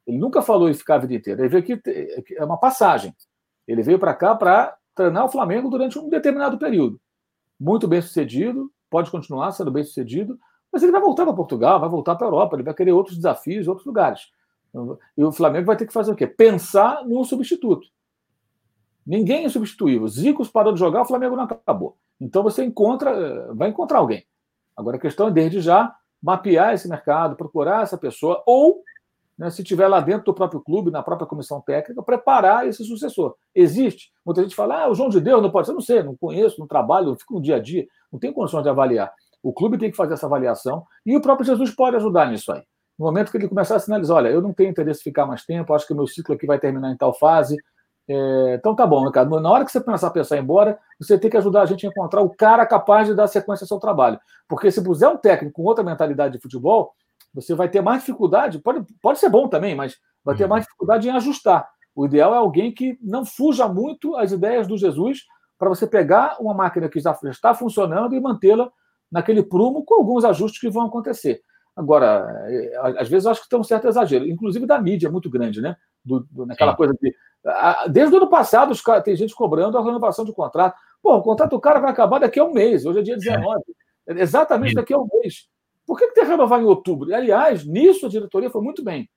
Ele 0.05 0.17
nunca 0.17 0.41
falou 0.41 0.69
em 0.69 0.73
ficar 0.73 0.95
a 0.95 0.99
vida 0.99 1.15
inteira. 1.15 1.41
Ele 1.41 1.49
veio 1.49 1.63
aqui, 1.63 1.81
é 2.37 2.45
uma 2.45 2.57
passagem. 2.57 3.13
Ele 3.67 3.81
veio 3.81 3.97
para 3.97 4.13
cá 4.13 4.35
para 4.35 4.75
treinar 4.95 5.25
o 5.25 5.29
Flamengo 5.29 5.69
durante 5.69 5.97
um 5.97 6.09
determinado 6.09 6.57
período. 6.57 6.99
Muito 7.59 7.87
bem 7.87 8.01
sucedido, 8.01 8.71
pode 8.89 9.11
continuar 9.11 9.51
sendo 9.51 9.71
bem 9.71 9.83
sucedido, 9.83 10.39
mas 10.71 10.83
ele 10.83 10.91
vai 10.91 11.01
voltar 11.01 11.25
para 11.25 11.33
Portugal, 11.33 11.79
vai 11.79 11.89
voltar 11.89 12.15
para 12.15 12.25
a 12.25 12.29
Europa, 12.29 12.55
ele 12.55 12.63
vai 12.63 12.73
querer 12.73 12.91
outros 12.91 13.15
desafios, 13.15 13.67
outros 13.67 13.85
lugares. 13.85 14.29
E 15.17 15.23
o 15.23 15.31
Flamengo 15.31 15.65
vai 15.65 15.75
ter 15.75 15.85
que 15.85 15.93
fazer 15.93 16.11
o 16.11 16.15
quê? 16.15 16.25
Pensar 16.25 17.05
num 17.05 17.23
substituto. 17.23 17.87
Ninguém 19.05 19.45
é 19.45 19.49
substituível. 19.49 20.07
Zicos 20.07 20.49
parou 20.49 20.73
de 20.73 20.79
jogar, 20.79 21.01
o 21.01 21.05
Flamengo 21.05 21.35
não 21.35 21.43
acabou. 21.43 21.97
Então 22.19 22.43
você 22.43 22.63
encontra, 22.63 23.53
vai 23.53 23.69
encontrar 23.69 23.99
alguém. 23.99 24.25
Agora 24.77 24.97
a 24.97 24.99
questão 24.99 25.27
é, 25.27 25.31
desde 25.31 25.59
já, 25.59 25.93
mapear 26.21 26.73
esse 26.73 26.87
mercado, 26.87 27.35
procurar 27.35 27.83
essa 27.83 27.97
pessoa, 27.97 28.41
ou 28.45 28.83
né, 29.41 29.49
se 29.49 29.63
tiver 29.63 29.87
lá 29.87 29.99
dentro 29.99 30.25
do 30.25 30.35
próprio 30.35 30.61
clube, 30.61 30.91
na 30.91 31.01
própria 31.01 31.27
comissão 31.27 31.59
técnica, 31.59 32.03
preparar 32.03 32.67
esse 32.67 32.85
sucessor. 32.85 33.33
Existe. 33.55 34.11
Muita 34.23 34.43
gente 34.43 34.55
fala, 34.55 34.83
ah, 34.83 34.87
o 34.87 34.93
João 34.93 35.09
de 35.09 35.19
Deus 35.19 35.41
não 35.41 35.49
pode 35.49 35.65
ser. 35.65 35.73
Não 35.73 35.81
sei, 35.81 36.03
não 36.03 36.15
conheço, 36.15 36.59
não 36.59 36.67
trabalho, 36.67 37.07
não 37.07 37.15
fico 37.17 37.33
no 37.33 37.41
dia 37.41 37.55
a 37.55 37.59
dia, 37.59 37.87
não 38.13 38.19
tenho 38.19 38.35
condições 38.35 38.61
de 38.61 38.69
avaliar. 38.69 39.11
O 39.41 39.51
clube 39.51 39.79
tem 39.79 39.89
que 39.89 39.97
fazer 39.97 40.13
essa 40.13 40.27
avaliação 40.27 40.85
e 41.03 41.17
o 41.17 41.21
próprio 41.21 41.43
Jesus 41.43 41.73
pode 41.73 41.95
ajudar 41.95 42.29
nisso 42.29 42.51
aí. 42.51 42.61
No 42.99 43.07
momento 43.07 43.31
que 43.31 43.37
ele 43.37 43.47
começar 43.47 43.77
a 43.77 43.79
sinalizar, 43.79 44.17
olha, 44.17 44.29
eu 44.29 44.43
não 44.43 44.53
tenho 44.53 44.69
interesse 44.69 44.99
em 44.99 45.05
ficar 45.05 45.25
mais 45.25 45.43
tempo, 45.43 45.73
acho 45.73 45.87
que 45.87 45.93
o 45.93 45.95
meu 45.95 46.05
ciclo 46.05 46.35
aqui 46.35 46.45
vai 46.45 46.59
terminar 46.59 46.91
em 46.91 46.97
tal 46.97 47.11
fase. 47.11 47.57
É, 48.07 48.55
então 48.59 48.75
tá 48.75 48.85
bom, 48.85 49.07
Ricardo. 49.07 49.39
Na 49.39 49.49
hora 49.49 49.65
que 49.65 49.71
você 49.71 49.81
pensar 49.81 50.11
pensar 50.11 50.37
em 50.37 50.41
embora, 50.41 50.77
você 50.99 51.17
tem 51.17 51.31
que 51.31 51.37
ajudar 51.37 51.63
a 51.63 51.65
gente 51.65 51.83
a 51.87 51.89
encontrar 51.89 52.21
o 52.21 52.29
cara 52.29 52.63
capaz 52.63 53.07
de 53.07 53.15
dar 53.15 53.25
sequência 53.25 53.63
ao 53.63 53.67
seu 53.67 53.79
trabalho. 53.79 54.19
Porque 54.47 54.69
se 54.69 54.83
puser 54.83 55.09
um 55.09 55.17
técnico 55.17 55.55
com 55.55 55.63
outra 55.63 55.83
mentalidade 55.83 56.35
de 56.35 56.39
futebol, 56.39 56.93
você 57.33 57.55
vai 57.55 57.69
ter 57.69 57.81
mais 57.81 58.01
dificuldade, 58.01 58.59
pode, 58.59 58.85
pode 59.01 59.19
ser 59.19 59.29
bom 59.29 59.47
também, 59.47 59.75
mas 59.75 59.97
vai 60.23 60.35
ter 60.35 60.43
uhum. 60.43 60.49
mais 60.49 60.65
dificuldade 60.65 61.07
em 61.07 61.11
ajustar. 61.11 61.67
O 61.95 62.05
ideal 62.05 62.33
é 62.33 62.37
alguém 62.37 62.73
que 62.73 62.97
não 63.01 63.25
fuja 63.25 63.67
muito 63.67 64.15
às 64.15 64.31
ideias 64.31 64.67
do 64.67 64.77
Jesus 64.77 65.21
para 65.57 65.69
você 65.69 65.85
pegar 65.85 66.37
uma 66.39 66.53
máquina 66.53 66.89
que 66.89 66.99
já 66.99 67.17
está 67.25 67.53
funcionando 67.53 68.15
e 68.15 68.19
mantê-la 68.19 68.71
naquele 69.11 69.43
prumo 69.43 69.83
com 69.83 69.95
alguns 69.95 70.23
ajustes 70.25 70.59
que 70.59 70.69
vão 70.69 70.85
acontecer. 70.85 71.41
Agora, 71.75 72.27
é, 72.47 72.97
às 72.97 73.07
vezes 73.07 73.25
eu 73.25 73.31
acho 73.31 73.43
que 73.43 73.49
tem 73.49 73.59
um 73.59 73.63
certo 73.63 73.87
exagero, 73.87 74.27
inclusive 74.27 74.65
da 74.65 74.79
mídia 74.79 75.09
muito 75.09 75.29
grande, 75.29 75.61
né? 75.61 75.75
Do, 76.03 76.25
do, 76.31 76.45
naquela 76.45 76.71
Sim. 76.71 76.77
coisa 76.77 76.93
de. 76.99 77.13
Desde 77.89 78.13
o 78.13 78.17
ano 78.17 78.29
passado, 78.29 78.71
os, 78.71 78.81
tem 79.03 79.15
gente 79.15 79.35
cobrando 79.35 79.77
a 79.77 79.83
renovação 79.83 80.25
de 80.25 80.33
contrato. 80.33 80.75
Pô, 81.01 81.15
o 81.15 81.21
contrato 81.21 81.51
do 81.51 81.59
cara 81.59 81.79
vai 81.79 81.91
acabar 81.91 82.19
daqui 82.19 82.39
a 82.39 82.43
um 82.43 82.53
mês, 82.53 82.85
hoje 82.85 82.99
é 82.99 83.01
dia 83.01 83.17
19. 83.17 83.61
É. 84.07 84.21
Exatamente 84.21 84.75
daqui 84.75 84.93
a 84.93 84.97
um 84.97 85.07
mês. 85.21 85.47
Por 85.91 85.97
que, 85.97 86.07
que 86.07 86.13
tem 86.13 86.23
renovar 86.23 86.61
em 86.61 86.63
outubro? 86.63 87.13
Aliás, 87.13 87.65
nisso 87.65 88.05
a 88.05 88.09
diretoria 88.09 88.49
foi 88.49 88.61
muito 88.61 88.81
bem. 88.81 89.09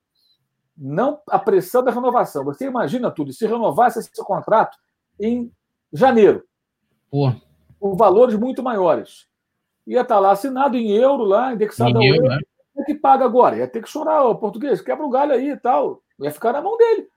Não 0.77 1.21
a 1.29 1.39
pressão 1.39 1.81
da 1.81 1.89
renovação. 1.89 2.43
Você 2.43 2.65
imagina 2.65 3.09
tudo, 3.09 3.31
se 3.31 3.47
renovasse 3.47 3.97
esse 3.97 4.11
contrato 4.21 4.77
em 5.17 5.49
janeiro, 5.93 6.43
Pô. 7.09 7.31
com 7.79 7.95
valores 7.95 8.35
muito 8.35 8.61
maiores. 8.61 9.25
Ia 9.87 10.01
estar 10.01 10.19
lá 10.19 10.31
assinado 10.31 10.75
em 10.75 10.91
euro, 10.91 11.23
lá, 11.23 11.53
indexado 11.53 11.97
em 11.97 12.07
euro. 12.09 12.27
Né? 12.27 12.39
É 12.77 12.83
que 12.83 12.93
paga 12.93 13.23
agora? 13.23 13.55
Ia 13.55 13.69
ter 13.69 13.81
que 13.81 13.89
chorar, 13.89 14.25
o 14.25 14.35
português, 14.35 14.81
quebra 14.81 15.05
o 15.05 15.09
galho 15.09 15.31
aí 15.31 15.51
e 15.51 15.57
tal. 15.57 16.03
Ia 16.19 16.29
ficar 16.29 16.51
na 16.51 16.61
mão 16.61 16.75
dele. 16.75 17.07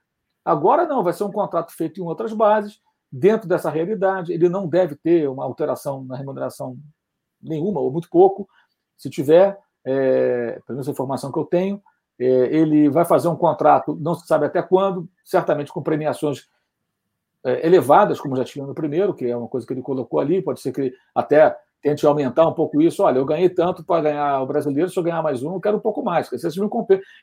Agora 0.45 0.85
não, 0.85 1.03
vai 1.03 1.11
ser 1.11 1.25
um 1.25 1.31
contrato 1.33 1.73
feito 1.73 1.99
em 1.99 2.05
outras 2.05 2.31
bases, 2.31 2.79
dentro 3.11 3.45
dessa 3.45 3.69
realidade. 3.69 4.31
Ele 4.31 4.47
não 4.47 4.69
deve 4.69 4.95
ter 4.95 5.27
uma 5.27 5.43
alteração 5.43 6.05
na 6.05 6.15
remuneração 6.15 6.77
nenhuma, 7.41 7.81
ou 7.81 7.91
muito 7.91 8.09
pouco. 8.09 8.47
Se 8.99 9.09
tiver, 9.09 9.57
é, 9.83 10.59
pelo 10.67 10.75
menos 10.75 10.87
a 10.87 10.91
informação 10.91 11.31
que 11.31 11.39
eu 11.39 11.45
tenho, 11.45 11.81
é, 12.19 12.25
ele 12.25 12.89
vai 12.89 13.05
fazer 13.05 13.29
um 13.29 13.35
contrato, 13.35 13.97
não 13.99 14.13
se 14.13 14.27
sabe 14.27 14.45
até 14.45 14.61
quando, 14.61 15.09
certamente 15.23 15.71
com 15.71 15.81
premiações 15.81 16.47
é, 17.43 17.65
elevadas, 17.65 18.19
como 18.19 18.35
já 18.35 18.43
tinha 18.43 18.67
no 18.67 18.75
primeiro, 18.75 19.13
que 19.13 19.25
é 19.25 19.35
uma 19.35 19.47
coisa 19.47 19.65
que 19.65 19.73
ele 19.73 19.81
colocou 19.81 20.19
ali, 20.19 20.41
pode 20.41 20.59
ser 20.59 20.73
que 20.73 20.81
ele 20.81 20.93
até 21.15 21.57
tente 21.81 22.05
aumentar 22.05 22.45
um 22.45 22.53
pouco 22.53 22.81
isso. 22.81 23.01
Olha, 23.03 23.19
eu 23.19 23.25
ganhei 23.25 23.49
tanto 23.49 23.83
para 23.83 24.01
ganhar 24.01 24.41
o 24.41 24.45
brasileiro, 24.45 24.89
se 24.89 24.99
eu 24.99 25.03
ganhar 25.03 25.23
mais 25.23 25.41
um, 25.41 25.53
eu 25.53 25.61
quero 25.61 25.77
um 25.77 25.81
pouco 25.81 26.03
mais. 26.03 26.29
Vocês 26.29 26.57
me 26.57 26.67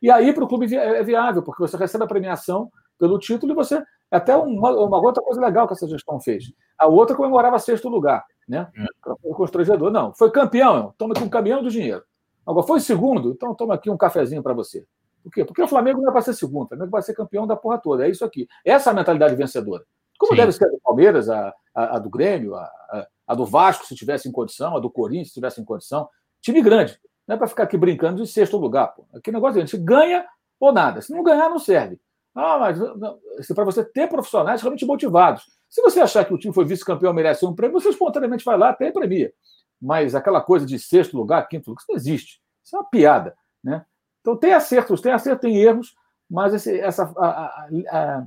E 0.03 0.11
aí, 0.11 0.33
para 0.33 0.45
o 0.45 0.49
clube 0.49 0.75
é 0.75 1.03
viável, 1.03 1.43
porque 1.43 1.61
você 1.61 1.77
recebe 1.77 2.05
a 2.05 2.09
premiação 2.09 2.71
pelo 2.99 3.19
título 3.19 3.53
e 3.53 3.55
você. 3.55 3.83
Até 4.11 4.37
uma, 4.37 4.71
uma 4.71 4.99
outra 4.99 5.23
coisa 5.23 5.41
legal 5.41 5.67
que 5.67 5.75
essa 5.75 5.89
gestão 5.89 6.21
fez. 6.21 6.53
A 6.79 6.87
outra 6.87 7.17
comemorava 7.17 7.59
sexto 7.59 7.89
lugar 7.89 8.25
né? 8.47 8.69
É. 8.77 9.35
Constrangedor. 9.35 9.91
Não, 9.91 10.15
foi 10.15 10.31
campeão, 10.31 10.95
toma 10.97 11.15
aqui 11.15 11.25
um 11.25 11.29
caminhão 11.29 11.63
do 11.63 11.71
dinheiro. 11.71 12.03
Agora, 12.47 12.67
foi 12.67 12.81
segundo, 12.81 13.33
então 13.33 13.55
toma 13.55 13.75
aqui 13.75 13.91
um 13.91 13.97
cafezinho 13.97 14.43
para 14.43 14.55
você. 14.55 14.87
Por 15.23 15.33
quê? 15.33 15.45
Porque 15.45 15.63
o 15.63 15.67
Flamengo 15.67 16.01
não 16.01 16.11
é 16.11 16.13
para 16.13 16.23
ser 16.23 16.35
segundo, 16.35 16.67
o 16.67 16.69
Flamengo 16.69 16.91
vai 16.91 17.03
ser 17.03 17.15
campeão 17.15 17.47
da 17.47 17.57
porra 17.57 17.79
toda. 17.79 18.07
É 18.07 18.11
isso 18.11 18.25
aqui. 18.25 18.47
Essa 18.65 18.91
é 18.91 18.93
a 18.93 18.95
mentalidade 18.95 19.35
vencedora. 19.35 19.85
Como 20.19 20.33
Sim. 20.33 20.37
deve 20.37 20.53
ser 20.53 20.67
a 20.67 20.69
do 20.69 20.81
Palmeiras, 20.83 21.29
a, 21.29 21.53
a, 21.75 21.97
a 21.97 21.99
do 21.99 22.09
Grêmio, 22.09 22.55
a, 22.55 23.07
a, 23.27 23.35
do 23.35 23.45
Vasco, 23.45 23.85
se 23.85 23.95
tivesse 23.97 24.29
em 24.29 24.33
condição, 24.33 24.77
a 24.77 24.81
do 24.81 24.89
Corinthians, 24.89 25.29
se 25.29 25.35
tivesse 25.35 25.61
em 25.61 25.65
condição. 25.65 26.09
Time 26.41 26.63
grande. 26.63 26.99
Não 27.27 27.35
é 27.35 27.39
para 27.39 27.49
ficar 27.49 27.65
aqui 27.65 27.77
brincando 27.77 28.23
de 28.23 28.29
sexto 28.29 28.57
lugar. 28.57 28.95
Pô. 28.95 29.05
Aqui 29.13 29.33
negócio 29.33 29.59
é 29.59 29.63
a 29.63 29.67
gente 29.67 29.77
ganha 29.77 30.25
ou 30.61 30.73
nada. 30.73 31.03
Se 31.03 31.13
não 31.13 31.25
ganhar, 31.25 31.51
não 31.51 31.59
serve. 31.59 32.01
Ah, 32.37 32.59
mas 32.59 32.79
é 32.79 33.55
para 33.55 33.65
você 33.65 33.83
ter 33.83 34.07
profissionais 34.09 34.61
realmente 34.61 34.85
motivados. 34.85 35.45
Se 35.71 35.81
você 35.81 36.01
achar 36.01 36.23
que 36.23 36.35
o 36.35 36.39
time 36.39 36.53
foi 36.53 36.67
vice-campeão 36.67 37.15
merece 37.15 37.47
um 37.47 37.55
prêmio, 37.55 37.81
você 37.81 37.89
espontaneamente 37.89 38.45
vai 38.45 38.59
lá 38.59 38.71
até 38.71 38.89
e 38.89 38.93
premia. 38.93 39.33
Mas 39.81 40.15
aquela 40.15 40.43
coisa 40.43 40.67
de 40.67 40.79
sexto 40.79 41.17
lugar, 41.17 41.49
quinto 41.49 41.71
lugar, 41.71 41.81
isso 41.81 41.91
não 41.91 41.97
existe. 41.97 42.41
Isso 42.63 42.77
é 42.77 42.79
uma 42.79 42.91
piada. 42.91 43.35
Né? 43.65 43.83
Então 44.21 44.37
tem 44.37 44.53
acertos, 44.53 45.01
tem 45.01 45.13
acertos, 45.13 45.41
tem 45.41 45.57
erros, 45.57 45.95
mas 46.31 46.53
esse, 46.53 46.79
essa, 46.79 47.05
a, 47.17 47.27
a, 47.27 47.69
a, 47.91 48.27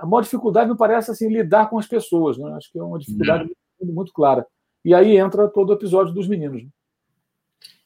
a, 0.00 0.06
maior 0.06 0.22
dificuldade 0.22 0.70
me 0.70 0.76
parece 0.76 1.10
assim, 1.10 1.28
lidar 1.28 1.70
com 1.70 1.78
as 1.78 1.86
pessoas. 1.86 2.36
Né? 2.36 2.52
Acho 2.52 2.70
que 2.70 2.78
é 2.78 2.82
uma 2.82 2.98
dificuldade 2.98 3.44
uhum. 3.44 3.54
muito, 3.80 3.94
muito, 3.94 4.12
clara. 4.12 4.46
E 4.84 4.94
aí 4.94 5.16
entra 5.16 5.48
todo 5.48 5.70
o 5.70 5.72
episódio 5.72 6.12
dos 6.12 6.28
meninos. 6.28 6.62
Né? 6.62 6.68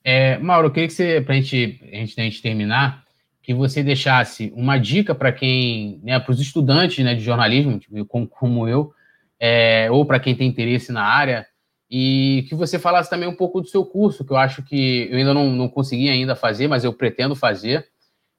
É, 0.03 0.39
Mauro, 0.39 0.69
eu 0.69 0.73
queria 0.73 0.89
que 0.89 0.95
você, 0.95 1.21
para 1.21 1.35
a 1.35 1.41
gente, 1.41 1.81
a 1.93 2.23
gente 2.23 2.43
terminar, 2.43 3.02
que 3.43 3.53
você 3.53 3.83
deixasse 3.83 4.53
uma 4.55 4.79
dica 4.79 5.15
para 5.15 5.33
quem, 5.33 6.01
né, 6.03 6.19
para 6.21 6.31
os 6.31 6.41
estudantes 6.41 7.05
né, 7.05 7.15
de 7.15 7.23
jornalismo, 7.23 7.79
tipo, 7.79 8.07
como, 8.29 8.69
eu, 8.69 8.93
é, 9.39 9.91
ou 9.91 10.07
para 10.07 10.21
quem 10.21 10.35
tem 10.35 10.49
interesse 10.49 10.93
na 10.93 11.03
área, 11.03 11.47
E 11.91 12.47
que 12.49 12.55
você 12.55 12.79
falasse 12.79 13.11
também 13.11 13.29
um 13.29 13.37
pouco 13.37 13.61
do 13.61 13.67
seu 13.67 13.85
curso, 13.85 14.25
que 14.25 14.33
eu 14.33 14.37
acho 14.39 14.63
que 14.63 15.09
eu 15.11 15.19
ainda 15.19 15.35
não, 15.35 15.51
não 15.51 15.69
consegui 15.69 16.09
ainda 16.09 16.35
fazer, 16.35 16.67
mas 16.69 16.85
eu 16.85 16.93
pretendo 16.93 17.35
fazer. 17.37 17.87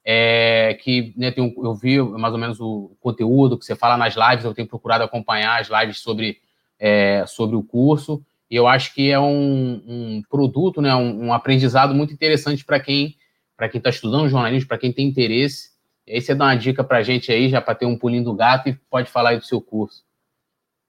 É, 0.06 0.76
que 0.82 1.14
né, 1.16 1.32
um, 1.38 1.54
eu 1.64 1.74
vi 1.74 2.02
mais 2.02 2.32
ou 2.34 2.38
menos 2.38 2.60
o 2.60 2.96
conteúdo 3.00 3.56
que 3.58 3.64
você 3.64 3.74
fala 3.74 3.96
nas 3.96 4.14
lives, 4.16 4.44
eu 4.44 4.52
tenho 4.52 4.68
procurado 4.68 5.04
acompanhar 5.04 5.60
as 5.60 5.68
lives 5.68 6.00
sobre, 6.00 6.38
é, 6.78 7.24
sobre 7.26 7.56
o 7.56 7.62
curso, 7.62 8.22
e 8.50 8.56
eu 8.56 8.66
acho 8.66 8.92
que 8.94 9.10
é 9.10 9.18
um, 9.18 9.82
um 9.86 10.22
produto, 10.28 10.82
né, 10.82 10.94
um, 10.94 11.26
um 11.26 11.32
aprendizado 11.32 11.94
muito 11.94 12.12
interessante 12.12 12.64
para 12.64 12.80
quem 12.80 13.16
para 13.56 13.68
quem 13.68 13.78
está 13.78 13.90
estudando 13.90 14.28
jornalismo, 14.28 14.68
para 14.68 14.78
quem 14.78 14.92
tem 14.92 15.08
interesse. 15.08 15.70
E 16.06 16.12
aí 16.12 16.20
você 16.20 16.34
dá 16.34 16.46
uma 16.46 16.56
dica 16.56 16.84
para 16.84 16.98
a 16.98 17.02
gente 17.02 17.32
aí, 17.32 17.48
já 17.48 17.60
para 17.60 17.74
ter 17.74 17.86
um 17.86 17.98
pulinho 17.98 18.24
do 18.24 18.34
gato, 18.34 18.68
e 18.68 18.74
pode 18.90 19.10
falar 19.10 19.30
aí 19.30 19.38
do 19.38 19.44
seu 19.44 19.60
curso. 19.60 20.04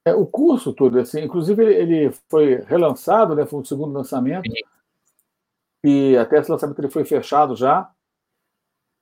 É, 0.06 0.14
o 0.14 0.26
curso 0.26 0.72
todo, 0.72 1.00
assim, 1.00 1.22
inclusive 1.24 1.64
ele 1.64 2.12
foi 2.30 2.62
relançado, 2.68 3.36
né, 3.36 3.46
foi 3.46 3.62
o 3.62 3.66
segundo 3.66 3.92
lançamento, 3.92 4.48
Sim. 4.48 4.62
e 5.84 6.16
até 6.16 6.38
esse 6.38 6.52
lançamento 6.52 6.78
ele 6.78 6.92
foi 6.92 7.04
fechado 7.04 7.56
já, 7.56 7.90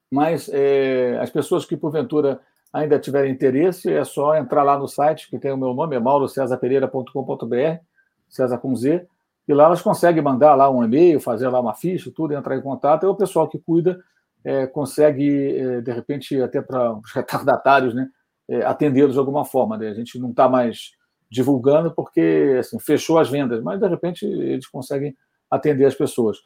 mas 0.10 0.48
é, 0.48 1.18
as 1.20 1.30
pessoas 1.30 1.66
que 1.66 1.76
porventura 1.76 2.40
ainda 2.72 2.98
tiverem 2.98 3.34
interesse, 3.34 3.92
é 3.92 4.04
só 4.06 4.36
entrar 4.38 4.64
lá 4.64 4.78
no 4.78 4.88
site, 4.88 5.30
que 5.30 5.38
tem 5.38 5.52
o 5.52 5.58
meu 5.58 5.74
nome, 5.74 5.96
é 5.96 6.00
maurocesapereira.com.br, 6.00 7.84
César 8.30 8.58
com 8.58 8.74
Z, 8.76 9.06
e 9.48 9.54
lá 9.54 9.66
elas 9.66 9.82
conseguem 9.82 10.22
mandar 10.22 10.56
lá 10.56 10.70
um 10.70 10.84
e-mail, 10.84 11.20
fazer 11.20 11.48
lá 11.50 11.60
uma 11.60 11.74
ficha, 11.74 12.12
tudo, 12.16 12.34
entrar 12.34 12.56
em 12.56 12.62
contato, 12.62 13.06
e 13.06 13.10
o 13.10 13.16
pessoal 13.16 13.48
que 13.48 13.60
cuida 13.60 14.02
é, 14.44 14.68
consegue, 14.68 15.58
é, 15.58 15.82
de 15.82 15.92
repente, 15.92 16.42
até 16.42 16.62
para 16.62 16.94
os 16.94 17.12
retardatários, 17.14 17.94
né, 17.94 18.10
é, 18.48 18.66
atendê-los 18.66 19.14
de 19.14 19.20
alguma 19.20 19.46
forma. 19.46 19.78
Né? 19.78 19.90
A 19.90 19.94
gente 19.94 20.20
não 20.20 20.32
está 20.32 20.48
mais 20.48 20.92
divulgando 21.30 21.92
porque 21.92 22.58
assim, 22.60 22.78
fechou 22.80 23.18
as 23.18 23.28
vendas, 23.28 23.62
mas 23.64 23.80
de 23.80 23.88
repente 23.88 24.24
eles 24.24 24.68
conseguem 24.68 25.16
atender 25.50 25.86
as 25.86 25.96
pessoas. 25.96 26.38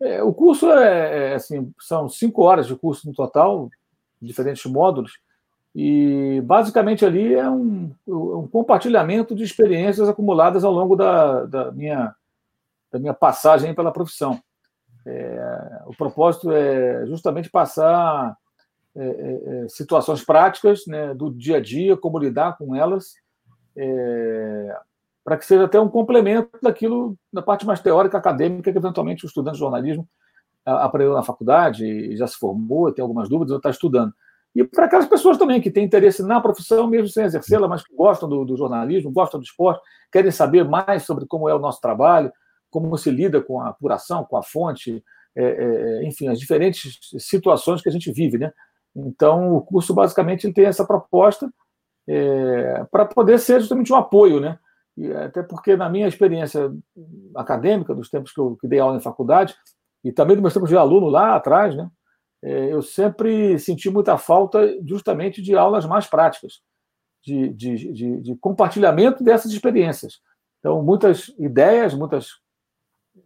É, 0.00 0.22
o 0.22 0.32
curso 0.32 0.70
é, 0.70 1.32
é, 1.32 1.34
assim, 1.34 1.72
são 1.80 2.08
cinco 2.08 2.42
horas 2.42 2.66
de 2.66 2.76
curso 2.76 3.08
no 3.08 3.14
total, 3.14 3.68
diferentes 4.20 4.64
módulos, 4.70 5.18
e 5.74 6.40
basicamente 6.44 7.04
ali 7.04 7.34
é 7.34 7.48
um, 7.50 7.90
um 8.06 8.46
compartilhamento 8.46 9.34
de 9.34 9.42
experiências 9.42 10.08
acumuladas 10.08 10.64
ao 10.64 10.72
longo 10.72 10.96
da, 10.96 11.44
da 11.44 11.72
minha 11.72 12.14
da 12.92 12.98
minha 12.98 13.14
passagem 13.14 13.74
pela 13.74 13.92
profissão. 13.92 14.40
É, 15.06 15.82
o 15.86 15.96
propósito 15.96 16.50
é 16.50 17.06
justamente 17.06 17.48
passar 17.48 18.36
é, 18.94 19.04
é, 19.04 19.64
é, 19.64 19.68
situações 19.68 20.24
práticas 20.24 20.86
né, 20.86 21.14
do 21.14 21.30
dia 21.30 21.58
a 21.58 21.60
dia, 21.60 21.96
como 21.96 22.18
lidar 22.18 22.56
com 22.56 22.74
elas, 22.74 23.12
é, 23.76 24.76
para 25.22 25.36
que 25.36 25.44
seja 25.44 25.64
até 25.64 25.78
um 25.78 25.88
complemento 25.88 26.50
daquilo, 26.62 27.16
da 27.32 27.42
parte 27.42 27.66
mais 27.66 27.80
teórica, 27.80 28.16
acadêmica, 28.16 28.72
que 28.72 28.78
eventualmente 28.78 29.24
o 29.24 29.28
estudante 29.28 29.54
de 29.54 29.60
jornalismo 29.60 30.08
aprendeu 30.64 31.12
na 31.12 31.22
faculdade 31.22 31.84
e 31.84 32.16
já 32.16 32.26
se 32.26 32.36
formou, 32.36 32.90
tem 32.90 33.02
algumas 33.02 33.28
dúvidas, 33.28 33.52
ou 33.52 33.58
está 33.58 33.70
estudando. 33.70 34.12
E 34.54 34.64
para 34.64 34.86
aquelas 34.86 35.06
pessoas 35.06 35.36
também 35.36 35.60
que 35.60 35.70
têm 35.70 35.84
interesse 35.84 36.22
na 36.22 36.40
profissão, 36.40 36.86
mesmo 36.86 37.08
sem 37.08 37.24
exercê-la, 37.24 37.68
mas 37.68 37.84
que 37.84 37.94
gostam 37.94 38.26
do, 38.26 38.44
do 38.44 38.56
jornalismo, 38.56 39.12
gostam 39.12 39.38
do 39.38 39.44
esporte, 39.44 39.82
querem 40.10 40.30
saber 40.30 40.64
mais 40.64 41.02
sobre 41.02 41.26
como 41.26 41.48
é 41.48 41.54
o 41.54 41.58
nosso 41.58 41.80
trabalho, 41.80 42.32
como 42.80 42.98
se 42.98 43.10
lida 43.10 43.40
com 43.40 43.58
a 43.58 43.70
apuração, 43.70 44.22
com 44.22 44.36
a 44.36 44.42
fonte, 44.42 45.02
é, 45.34 45.42
é, 45.42 46.02
é, 46.02 46.04
enfim, 46.06 46.28
as 46.28 46.38
diferentes 46.38 46.98
situações 47.18 47.80
que 47.80 47.88
a 47.88 47.92
gente 47.92 48.12
vive, 48.12 48.36
né? 48.36 48.52
Então, 48.94 49.56
o 49.56 49.62
curso 49.62 49.94
basicamente 49.94 50.52
tem 50.52 50.66
essa 50.66 50.86
proposta 50.86 51.50
é, 52.06 52.84
para 52.90 53.06
poder 53.06 53.38
ser 53.38 53.60
justamente 53.60 53.90
um 53.90 53.96
apoio, 53.96 54.40
né? 54.40 54.58
E 54.94 55.10
até 55.10 55.42
porque 55.42 55.74
na 55.74 55.88
minha 55.88 56.06
experiência 56.06 56.70
acadêmica, 57.34 57.94
dos 57.94 58.10
tempos 58.10 58.30
que 58.30 58.38
eu 58.38 58.56
que 58.56 58.68
dei 58.68 58.78
aula 58.78 58.98
em 58.98 59.00
faculdade, 59.00 59.56
e 60.04 60.12
também 60.12 60.36
dos 60.36 60.42
meus 60.42 60.52
tempos 60.52 60.68
de 60.68 60.76
aluno 60.76 61.08
lá 61.08 61.34
atrás, 61.34 61.74
né? 61.74 61.90
É, 62.44 62.74
eu 62.74 62.82
sempre 62.82 63.58
senti 63.58 63.88
muita 63.88 64.18
falta 64.18 64.60
justamente 64.86 65.40
de 65.40 65.56
aulas 65.56 65.86
mais 65.86 66.06
práticas, 66.06 66.60
de, 67.24 67.48
de, 67.54 67.92
de, 67.94 68.20
de 68.20 68.36
compartilhamento 68.36 69.24
dessas 69.24 69.50
experiências. 69.50 70.20
Então, 70.58 70.82
muitas 70.82 71.28
ideias, 71.38 71.94
muitas 71.94 72.44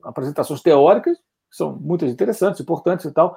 apresentações 0.02 0.62
teóricas, 0.62 1.16
que 1.18 1.56
são 1.56 1.76
muitas 1.76 2.10
interessantes, 2.10 2.60
importantes 2.60 3.04
e 3.04 3.12
tal, 3.12 3.36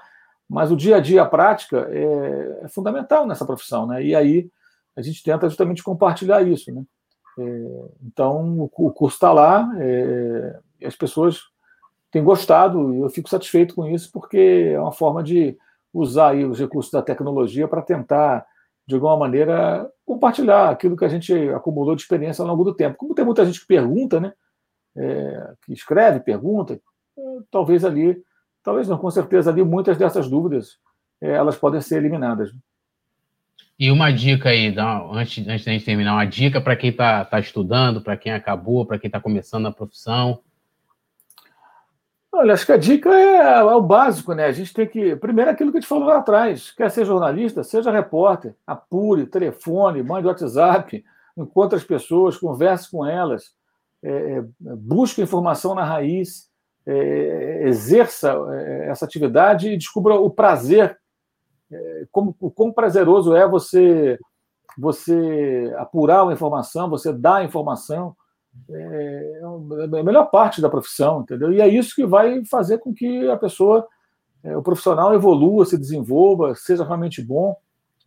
mas 0.49 0.71
o 0.71 0.75
dia 0.75 0.97
a 0.97 0.99
dia, 0.99 1.23
a 1.23 1.25
prática, 1.25 1.87
é, 1.89 2.59
é 2.63 2.67
fundamental 2.67 3.25
nessa 3.25 3.45
profissão, 3.45 3.87
né? 3.87 4.03
E 4.03 4.15
aí 4.15 4.49
a 4.95 5.01
gente 5.01 5.23
tenta 5.23 5.47
justamente 5.49 5.83
compartilhar 5.83 6.41
isso, 6.43 6.71
né? 6.71 6.83
É, 7.39 7.85
então, 8.03 8.59
o, 8.59 8.63
o 8.65 8.91
curso 8.91 9.15
está 9.15 9.31
lá, 9.31 9.71
é, 9.79 10.59
as 10.85 10.95
pessoas 10.95 11.41
têm 12.11 12.23
gostado, 12.23 12.93
e 12.93 12.99
eu 12.99 13.09
fico 13.09 13.29
satisfeito 13.29 13.73
com 13.73 13.87
isso, 13.87 14.11
porque 14.11 14.71
é 14.73 14.79
uma 14.79 14.91
forma 14.91 15.23
de 15.23 15.57
usar 15.91 16.29
aí 16.29 16.45
os 16.45 16.59
recursos 16.59 16.91
da 16.91 17.01
tecnologia 17.01 17.67
para 17.67 17.81
tentar, 17.81 18.45
de 18.85 18.95
alguma 18.95 19.17
maneira, 19.17 19.89
compartilhar 20.05 20.69
aquilo 20.69 20.95
que 20.95 21.05
a 21.05 21.09
gente 21.09 21.33
acumulou 21.49 21.95
de 21.95 22.03
experiência 22.03 22.43
ao 22.43 22.47
longo 22.47 22.63
do 22.63 22.75
tempo. 22.75 22.97
Como 22.97 23.15
tem 23.15 23.25
muita 23.25 23.45
gente 23.45 23.61
que 23.61 23.67
pergunta, 23.67 24.19
né? 24.19 24.33
É, 24.95 25.53
que 25.65 25.73
escreve, 25.73 26.19
pergunta, 26.19 26.79
talvez 27.51 27.83
ali, 27.83 28.21
talvez 28.63 28.87
não, 28.87 28.97
com 28.97 29.09
certeza 29.11 29.51
ali 29.51 29.63
muitas 29.63 29.97
dessas 29.97 30.29
dúvidas 30.29 30.77
é, 31.21 31.31
elas 31.31 31.57
podem 31.57 31.79
ser 31.79 31.97
eliminadas. 31.97 32.53
E 33.79 33.89
uma 33.89 34.11
dica 34.11 34.49
aí, 34.49 34.73
antes, 35.11 35.47
antes 35.47 35.65
da 35.65 35.71
gente 35.71 35.85
terminar, 35.85 36.13
uma 36.13 36.25
dica 36.25 36.61
para 36.61 36.75
quem 36.75 36.89
está 36.89 37.25
tá 37.25 37.39
estudando, 37.39 38.01
para 38.01 38.17
quem 38.17 38.31
acabou, 38.31 38.85
para 38.85 38.99
quem 38.99 39.07
está 39.07 39.19
começando 39.19 39.65
a 39.65 39.71
profissão. 39.71 40.41
Olha, 42.31 42.53
acho 42.53 42.65
que 42.65 42.71
a 42.71 42.77
dica 42.77 43.09
é, 43.09 43.59
é, 43.59 43.63
o 43.63 43.81
básico, 43.81 44.33
né? 44.33 44.45
A 44.45 44.51
gente 44.51 44.73
tem 44.73 44.87
que. 44.87 45.15
Primeiro, 45.15 45.51
aquilo 45.51 45.71
que 45.71 45.77
a 45.77 45.81
gente 45.81 45.89
falou 45.89 46.07
lá 46.07 46.17
atrás: 46.17 46.71
quer 46.71 46.89
ser 46.91 47.05
jornalista, 47.05 47.63
seja 47.63 47.91
repórter, 47.91 48.55
apure, 48.65 49.27
telefone, 49.27 50.03
mande 50.03 50.27
WhatsApp, 50.27 51.03
encontre 51.37 51.77
as 51.77 51.83
pessoas, 51.83 52.37
converse 52.37 52.89
com 52.89 53.05
elas, 53.05 53.53
é, 54.03 54.37
é, 54.37 54.43
busque 54.75 55.21
informação 55.21 55.73
na 55.73 55.85
raiz, 55.85 56.49
é, 56.85 57.63
exerça 57.67 58.35
é, 58.51 58.89
essa 58.89 59.05
atividade 59.05 59.69
e 59.69 59.77
descubra 59.77 60.15
o 60.15 60.29
prazer, 60.29 60.97
é, 61.71 62.05
como, 62.11 62.35
o 62.39 62.51
quão 62.51 62.71
prazeroso 62.71 63.33
é 63.33 63.47
você 63.47 64.19
você 64.75 65.71
apurar 65.77 66.23
uma 66.23 66.33
informação, 66.33 66.89
você 66.89 67.13
dar 67.13 67.35
a 67.35 67.43
informação, 67.43 68.15
é, 68.71 69.39
é 69.41 69.99
a 69.99 70.03
melhor 70.03 70.31
parte 70.31 70.59
da 70.61 70.69
profissão, 70.69 71.21
entendeu? 71.21 71.53
E 71.53 71.61
é 71.61 71.67
isso 71.67 71.95
que 71.95 72.07
vai 72.07 72.43
fazer 72.45 72.79
com 72.79 72.91
que 72.91 73.29
a 73.29 73.37
pessoa, 73.37 73.87
o 74.43 74.63
profissional 74.63 75.13
evolua, 75.13 75.63
se 75.63 75.77
desenvolva, 75.77 76.55
seja 76.55 76.83
realmente 76.83 77.21
bom. 77.21 77.55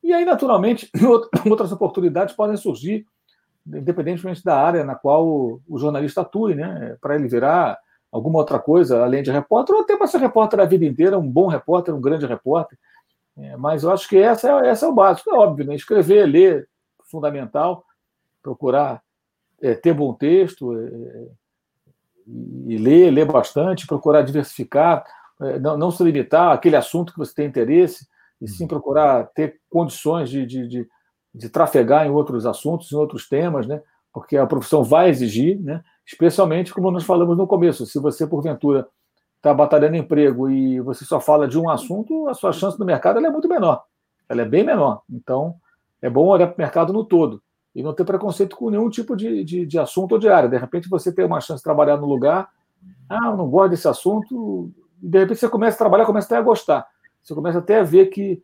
E 0.02 0.12
aí, 0.12 0.24
naturalmente, 0.24 0.90
outras 1.48 1.70
oportunidades 1.70 2.35
podem 2.35 2.56
surgir 2.56 3.06
independentemente 3.66 4.44
da 4.44 4.56
área 4.56 4.84
na 4.84 4.94
qual 4.94 5.60
o 5.66 5.78
jornalista 5.78 6.20
atue, 6.20 6.55
né? 6.55 6.97
Para 7.01 7.16
ele 7.16 7.28
virar 7.28 7.78
alguma 8.10 8.38
outra 8.38 8.59
coisa 8.59 9.02
além 9.02 9.22
de 9.22 9.30
repórter, 9.30 9.74
ou 9.74 9.82
até 9.82 9.97
para 9.97 10.06
ser 10.06 10.18
repórter 10.18 10.60
a 10.60 10.64
vida 10.64 10.84
inteira, 10.84 11.18
um 11.18 11.28
bom 11.28 11.48
repórter, 11.48 11.94
um 11.94 12.01
grande 12.01 12.26
repórter. 12.26 12.78
É, 13.36 13.56
mas 13.56 13.82
eu 13.82 13.93
acho 13.93 14.09
que 14.09 14.16
essa 14.16 14.48
é, 14.48 14.68
essa 14.68 14.86
é 14.86 14.88
o 14.88 14.94
básico, 14.94 15.30
é 15.30 15.34
óbvio, 15.34 15.66
né? 15.66 15.74
Escrever, 15.74 16.26
ler, 16.26 16.68
fundamental, 17.05 17.84
procurar 18.43 19.02
é, 19.60 19.74
ter 19.74 19.93
bom 19.93 20.14
texto 20.14 20.72
é, 20.78 21.28
e 22.66 22.78
ler, 22.78 23.10
ler 23.10 23.26
bastante, 23.26 23.86
procurar 23.86 24.22
diversificar, 24.22 25.05
é, 25.40 25.59
não, 25.59 25.76
não 25.76 25.90
se 25.90 26.02
limitar 26.02 26.52
àquele 26.52 26.76
assunto 26.76 27.12
que 27.12 27.18
você 27.18 27.34
tem 27.34 27.47
interesse, 27.47 28.06
e 28.40 28.48
sim 28.48 28.66
procurar 28.66 29.24
ter 29.34 29.60
condições 29.70 30.28
de, 30.28 30.44
de, 30.44 30.68
de 30.68 30.88
de 31.36 31.50
trafegar 31.50 32.06
em 32.06 32.10
outros 32.10 32.46
assuntos, 32.46 32.90
em 32.90 32.96
outros 32.96 33.28
temas, 33.28 33.66
né? 33.66 33.82
porque 34.12 34.38
a 34.38 34.46
profissão 34.46 34.82
vai 34.82 35.10
exigir, 35.10 35.60
né? 35.60 35.84
especialmente 36.06 36.72
como 36.72 36.90
nós 36.90 37.04
falamos 37.04 37.36
no 37.36 37.46
começo, 37.46 37.84
se 37.84 37.98
você, 37.98 38.26
porventura, 38.26 38.88
está 39.36 39.52
batalhando 39.52 39.96
emprego 39.96 40.48
e 40.50 40.80
você 40.80 41.04
só 41.04 41.20
fala 41.20 41.46
de 41.46 41.58
um 41.58 41.68
assunto, 41.68 42.26
a 42.28 42.34
sua 42.34 42.52
chance 42.52 42.78
no 42.80 42.86
mercado 42.86 43.24
é 43.24 43.30
muito 43.30 43.48
menor, 43.48 43.84
ela 44.28 44.40
é 44.40 44.44
bem 44.46 44.64
menor. 44.64 45.02
Então, 45.10 45.54
é 46.00 46.08
bom 46.08 46.26
olhar 46.26 46.46
para 46.46 46.54
o 46.54 46.60
mercado 46.60 46.92
no 46.92 47.04
todo 47.04 47.42
e 47.74 47.82
não 47.82 47.92
ter 47.92 48.04
preconceito 48.04 48.56
com 48.56 48.70
nenhum 48.70 48.88
tipo 48.88 49.14
de, 49.14 49.44
de, 49.44 49.66
de 49.66 49.78
assunto 49.78 50.12
ou 50.12 50.18
de 50.18 50.30
área. 50.30 50.48
De 50.48 50.56
repente, 50.56 50.88
você 50.88 51.12
tem 51.12 51.26
uma 51.26 51.40
chance 51.42 51.60
de 51.60 51.64
trabalhar 51.64 51.98
no 51.98 52.06
lugar, 52.06 52.48
ah, 53.08 53.26
eu 53.26 53.36
não 53.36 53.48
gosto 53.50 53.70
desse 53.70 53.86
assunto, 53.86 54.72
e 55.02 55.08
de 55.08 55.18
repente 55.18 55.40
você 55.40 55.48
começa 55.48 55.74
a 55.76 55.78
trabalhar, 55.78 56.06
começa 56.06 56.26
até 56.26 56.36
a 56.36 56.42
gostar. 56.42 56.86
Você 57.22 57.34
começa 57.34 57.58
até 57.58 57.80
a 57.80 57.82
ver 57.82 58.06
que 58.06 58.42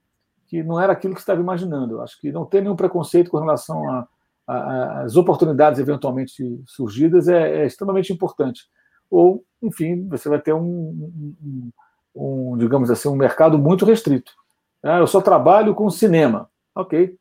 que 0.52 0.62
não 0.62 0.78
era 0.78 0.92
aquilo 0.92 1.14
que 1.14 1.20
você 1.20 1.22
estava 1.22 1.40
imaginando. 1.40 2.02
Acho 2.02 2.20
que 2.20 2.30
não 2.30 2.44
ter 2.44 2.60
nenhum 2.60 2.76
preconceito 2.76 3.30
com 3.30 3.38
relação 3.38 4.06
às 4.46 5.16
oportunidades 5.16 5.80
eventualmente 5.80 6.62
surgidas 6.66 7.26
é, 7.26 7.62
é, 7.62 7.66
extremamente 7.66 8.12
importante. 8.12 8.68
Ou, 9.10 9.42
enfim, 9.62 10.06
você 10.08 10.28
vai 10.28 10.38
ter 10.38 10.52
um, 10.52 10.60
um, 10.62 11.70
um, 12.14 12.58
digamos 12.58 12.90
assim, 12.90 13.08
um 13.08 13.16
mercado 13.16 13.58
muito 13.58 13.86
restrito. 13.86 14.30
Ah, 14.82 14.98
eu 14.98 15.06
só 15.06 15.22
trabalho 15.22 15.74
com 15.74 15.88
cinema. 15.88 16.50
Ok. 16.74 17.16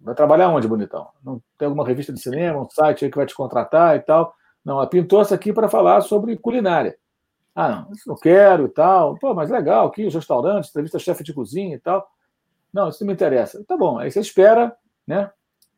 Vai 0.00 0.14
trabalhar 0.14 0.48
onde, 0.50 0.68
bonitão? 0.68 1.08
Não 1.24 1.42
tem 1.58 1.66
alguma 1.66 1.84
revista 1.84 2.12
de 2.12 2.20
cinema, 2.20 2.60
um 2.60 2.70
site 2.70 3.04
aí 3.04 3.10
que 3.10 3.16
vai 3.16 3.26
te 3.26 3.34
contratar 3.34 3.96
e 3.96 4.00
tal? 4.00 4.36
Não, 4.64 4.86
pintou 4.86 5.20
essa 5.20 5.34
aqui 5.34 5.52
para 5.52 5.68
falar 5.68 6.00
sobre 6.02 6.36
culinária. 6.36 6.96
Ah, 7.56 7.68
não, 7.68 7.92
isso 7.92 8.08
não 8.08 8.14
quero 8.14 8.66
e 8.66 8.68
tal. 8.68 9.18
Pô, 9.18 9.34
mas 9.34 9.50
legal, 9.50 9.88
aqui 9.88 10.06
os 10.06 10.14
restaurantes, 10.14 10.70
entrevista 10.70 11.00
chefe 11.00 11.24
de 11.24 11.34
cozinha 11.34 11.74
e 11.74 11.80
tal. 11.80 12.08
Não, 12.72 12.88
isso 12.88 13.02
não 13.02 13.08
me 13.08 13.12
interessa. 13.12 13.62
Tá 13.64 13.76
bom, 13.76 13.98
aí 13.98 14.10
você 14.10 14.20
espera 14.20 14.74
né, 15.06 15.30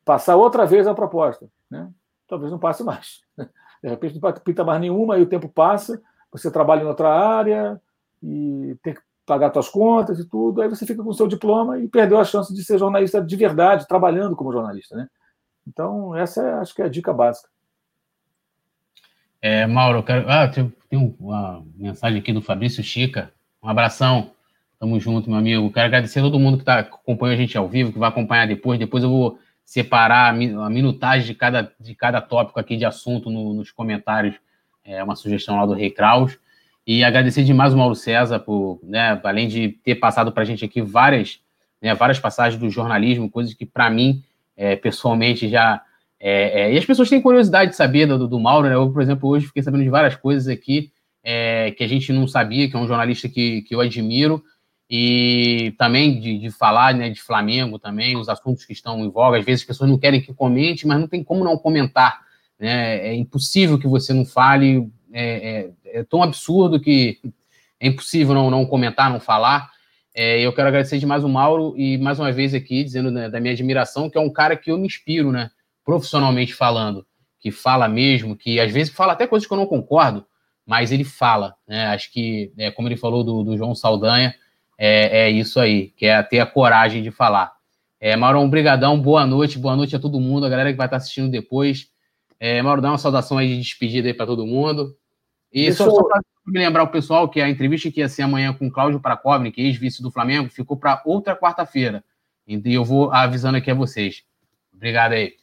passar 0.03 0.35
outra 0.35 0.65
vez 0.65 0.87
a 0.87 0.93
proposta. 0.93 1.47
Né? 1.69 1.89
Talvez 2.27 2.51
não 2.51 2.59
passe 2.59 2.83
mais. 2.83 3.21
De 3.83 3.89
repente 3.89 4.19
não 4.19 4.33
pinta 4.33 4.63
mais 4.63 4.81
nenhuma, 4.81 5.15
aí 5.15 5.21
o 5.21 5.27
tempo 5.27 5.47
passa, 5.47 6.01
você 6.31 6.49
trabalha 6.49 6.81
em 6.81 6.87
outra 6.87 7.09
área 7.09 7.79
e 8.23 8.75
tem 8.81 8.93
que 8.93 9.01
pagar 9.25 9.51
suas 9.51 9.69
contas 9.69 10.19
e 10.19 10.27
tudo, 10.27 10.61
aí 10.61 10.69
você 10.69 10.85
fica 10.85 11.03
com 11.03 11.09
o 11.09 11.13
seu 11.13 11.27
diploma 11.27 11.79
e 11.79 11.87
perdeu 11.87 12.19
a 12.19 12.23
chance 12.23 12.53
de 12.53 12.63
ser 12.63 12.77
jornalista 12.77 13.21
de 13.21 13.35
verdade, 13.35 13.87
trabalhando 13.87 14.35
como 14.35 14.51
jornalista. 14.51 14.95
Né? 14.95 15.07
Então, 15.67 16.15
essa 16.15 16.41
é, 16.41 16.53
acho 16.55 16.73
que 16.73 16.81
é 16.81 16.85
a 16.85 16.89
dica 16.89 17.11
básica. 17.11 17.49
É, 19.41 19.67
Mauro, 19.67 19.99
eu 19.99 20.03
quero. 20.03 20.29
Ah, 20.29 20.47
tem, 20.47 20.73
tem 20.89 21.15
uma 21.19 21.63
mensagem 21.75 22.19
aqui 22.19 22.33
do 22.33 22.41
Fabrício 22.41 22.83
Chica. 22.83 23.31
Um 23.61 23.69
abração. 23.69 24.31
Tamo 24.79 24.99
junto, 24.99 25.29
meu 25.29 25.39
amigo. 25.39 25.71
Quero 25.71 25.85
agradecer 25.85 26.19
a 26.19 26.23
todo 26.23 26.39
mundo 26.39 26.57
que 26.57 26.63
tá, 26.63 26.79
acompanha 26.79 27.33
a 27.33 27.37
gente 27.37 27.57
ao 27.57 27.67
vivo, 27.67 27.93
que 27.93 27.99
vai 27.99 28.09
acompanhar 28.09 28.45
depois. 28.45 28.77
Depois 28.77 29.03
eu 29.03 29.09
vou 29.09 29.39
separar 29.63 30.29
a 30.29 30.69
minutagem 30.69 31.25
de 31.25 31.33
cada, 31.33 31.71
de 31.79 31.95
cada 31.95 32.21
tópico 32.21 32.59
aqui 32.59 32.75
de 32.75 32.85
assunto 32.85 33.29
no, 33.29 33.53
nos 33.53 33.71
comentários. 33.71 34.35
É 34.83 35.03
uma 35.03 35.15
sugestão 35.15 35.55
lá 35.55 35.65
do 35.65 35.73
Rei 35.73 35.89
Kraus. 35.89 36.37
E 36.85 37.03
agradecer 37.03 37.43
demais 37.43 37.73
o 37.73 37.77
Mauro 37.77 37.95
César 37.95 38.39
por, 38.39 38.79
né, 38.83 39.19
além 39.23 39.47
de 39.47 39.69
ter 39.69 39.95
passado 39.95 40.31
para 40.31 40.43
a 40.43 40.45
gente 40.45 40.63
aqui 40.63 40.81
várias, 40.81 41.39
né, 41.81 41.95
várias 41.95 42.19
passagens 42.19 42.61
do 42.61 42.69
jornalismo, 42.69 43.31
coisas 43.31 43.55
que 43.55 43.65
para 43.65 43.89
mim, 43.89 44.21
é, 44.55 44.75
pessoalmente, 44.75 45.49
já. 45.49 45.81
É, 46.19 46.61
é, 46.61 46.73
e 46.73 46.77
as 46.77 46.85
pessoas 46.85 47.09
têm 47.09 47.21
curiosidade 47.21 47.71
de 47.71 47.77
saber 47.77 48.05
do, 48.05 48.27
do 48.27 48.39
Mauro, 48.39 48.69
né? 48.69 48.75
Eu, 48.75 48.91
por 48.91 49.01
exemplo, 49.01 49.29
hoje 49.29 49.47
fiquei 49.47 49.63
sabendo 49.63 49.83
de 49.83 49.89
várias 49.89 50.15
coisas 50.15 50.47
aqui 50.47 50.91
é, 51.23 51.71
que 51.71 51.83
a 51.83 51.87
gente 51.87 52.13
não 52.13 52.27
sabia, 52.27 52.69
que 52.69 52.75
é 52.75 52.79
um 52.79 52.87
jornalista 52.87 53.27
que, 53.27 53.63
que 53.63 53.73
eu 53.73 53.81
admiro 53.81 54.43
e 54.89 55.73
também 55.77 56.19
de, 56.19 56.37
de, 56.37 56.51
falar 56.51 56.93
né, 56.93 57.09
de 57.09 57.21
Flamengo 57.21 57.79
também, 57.79 58.15
os 58.15 58.29
assuntos 58.29 58.65
que 58.65 58.73
estão 58.73 58.99
em 59.03 59.09
voga. 59.09 59.37
Às 59.37 59.45
vezes 59.45 59.61
as 59.61 59.67
pessoas 59.67 59.89
não 59.89 59.97
querem 59.97 60.21
que 60.21 60.33
comente, 60.33 60.85
mas 60.85 60.99
não 60.99 61.07
tem 61.07 61.23
como 61.23 61.43
não 61.43 61.57
comentar. 61.57 62.21
Né? 62.59 63.07
É 63.07 63.13
impossível 63.15 63.79
que 63.79 63.87
você 63.87 64.13
não 64.13 64.25
fale, 64.25 64.89
é, 65.11 65.69
é, 65.83 65.99
é 65.99 66.03
tão 66.03 66.21
absurdo 66.21 66.79
que 66.79 67.19
é 67.79 67.87
impossível 67.87 68.33
não, 68.35 68.49
não 68.49 68.65
comentar, 68.65 69.09
não 69.09 69.19
falar. 69.19 69.71
É, 70.13 70.39
eu 70.39 70.53
quero 70.53 70.67
agradecer 70.67 70.97
demais 70.97 71.23
o 71.23 71.29
Mauro 71.29 71.73
e 71.77 71.97
mais 71.97 72.19
uma 72.19 72.31
vez 72.31 72.53
aqui 72.53 72.83
dizendo 72.83 73.11
né, 73.11 73.29
da 73.29 73.39
minha 73.39 73.53
admiração, 73.53 74.09
que 74.09 74.17
é 74.17 74.21
um 74.21 74.31
cara 74.31 74.55
que 74.55 74.71
eu 74.71 74.77
me 74.77 74.85
inspiro, 74.85 75.29
né, 75.31 75.49
profissionalmente 75.83 76.53
falando, 76.53 77.05
que 77.37 77.51
fala 77.51 77.87
mesmo, 77.89 78.35
que 78.35 78.59
às 78.59 78.71
vezes 78.71 78.93
fala 78.93 79.11
até 79.11 79.27
coisas 79.27 79.45
que 79.45 79.53
eu 79.53 79.57
não 79.57 79.65
concordo, 79.65 80.25
mas 80.65 80.91
ele 80.91 81.03
fala. 81.03 81.55
Né? 81.67 81.87
Acho 81.87 82.11
que, 82.13 82.53
é, 82.57 82.71
como 82.71 82.87
ele 82.87 82.95
falou 82.95 83.25
do, 83.25 83.43
do 83.43 83.57
João 83.57 83.75
Saldanha, 83.75 84.33
é, 84.77 85.27
é 85.27 85.29
isso 85.29 85.59
aí, 85.59 85.89
que 85.97 86.05
é 86.05 86.21
ter 86.23 86.39
a 86.39 86.45
coragem 86.45 87.01
de 87.01 87.11
falar. 87.11 87.53
É, 87.99 88.15
Mauro, 88.15 88.39
um 88.39 88.49
brigadão, 88.49 88.99
boa 88.99 89.25
noite, 89.25 89.57
boa 89.57 89.75
noite 89.75 89.95
a 89.95 89.99
todo 89.99 90.19
mundo, 90.19 90.45
a 90.45 90.49
galera 90.49 90.71
que 90.71 90.77
vai 90.77 90.87
estar 90.87 90.97
assistindo 90.97 91.29
depois. 91.29 91.89
É, 92.39 92.61
Mauro, 92.61 92.81
dá 92.81 92.89
uma 92.89 92.97
saudação 92.97 93.37
aí 93.37 93.47
de 93.47 93.61
despedida 93.61 94.07
aí 94.07 94.13
para 94.13 94.25
todo 94.25 94.45
mundo. 94.45 94.95
E 95.51 95.71
só, 95.71 95.89
só 95.89 96.03
para 96.03 96.21
me 96.45 96.59
lembrar 96.59 96.83
o 96.83 96.89
pessoal 96.89 97.29
que 97.29 97.41
a 97.41 97.49
entrevista 97.49 97.89
que 97.89 98.01
ia 98.01 98.09
ser 98.09 98.23
amanhã 98.23 98.53
com 98.53 98.67
o 98.67 98.71
Cláudio 98.71 98.99
Prakovnik, 98.99 99.59
ex-vice 99.61 100.03
do 100.03 100.11
Flamengo, 100.11 100.49
ficou 100.49 100.75
para 100.77 101.01
outra 101.05 101.35
quarta-feira. 101.35 102.03
E 102.45 102.61
eu 102.65 102.83
vou 102.83 103.11
avisando 103.11 103.57
aqui 103.57 103.71
a 103.71 103.73
vocês. 103.73 104.23
Obrigado 104.73 105.13
aí. 105.13 105.33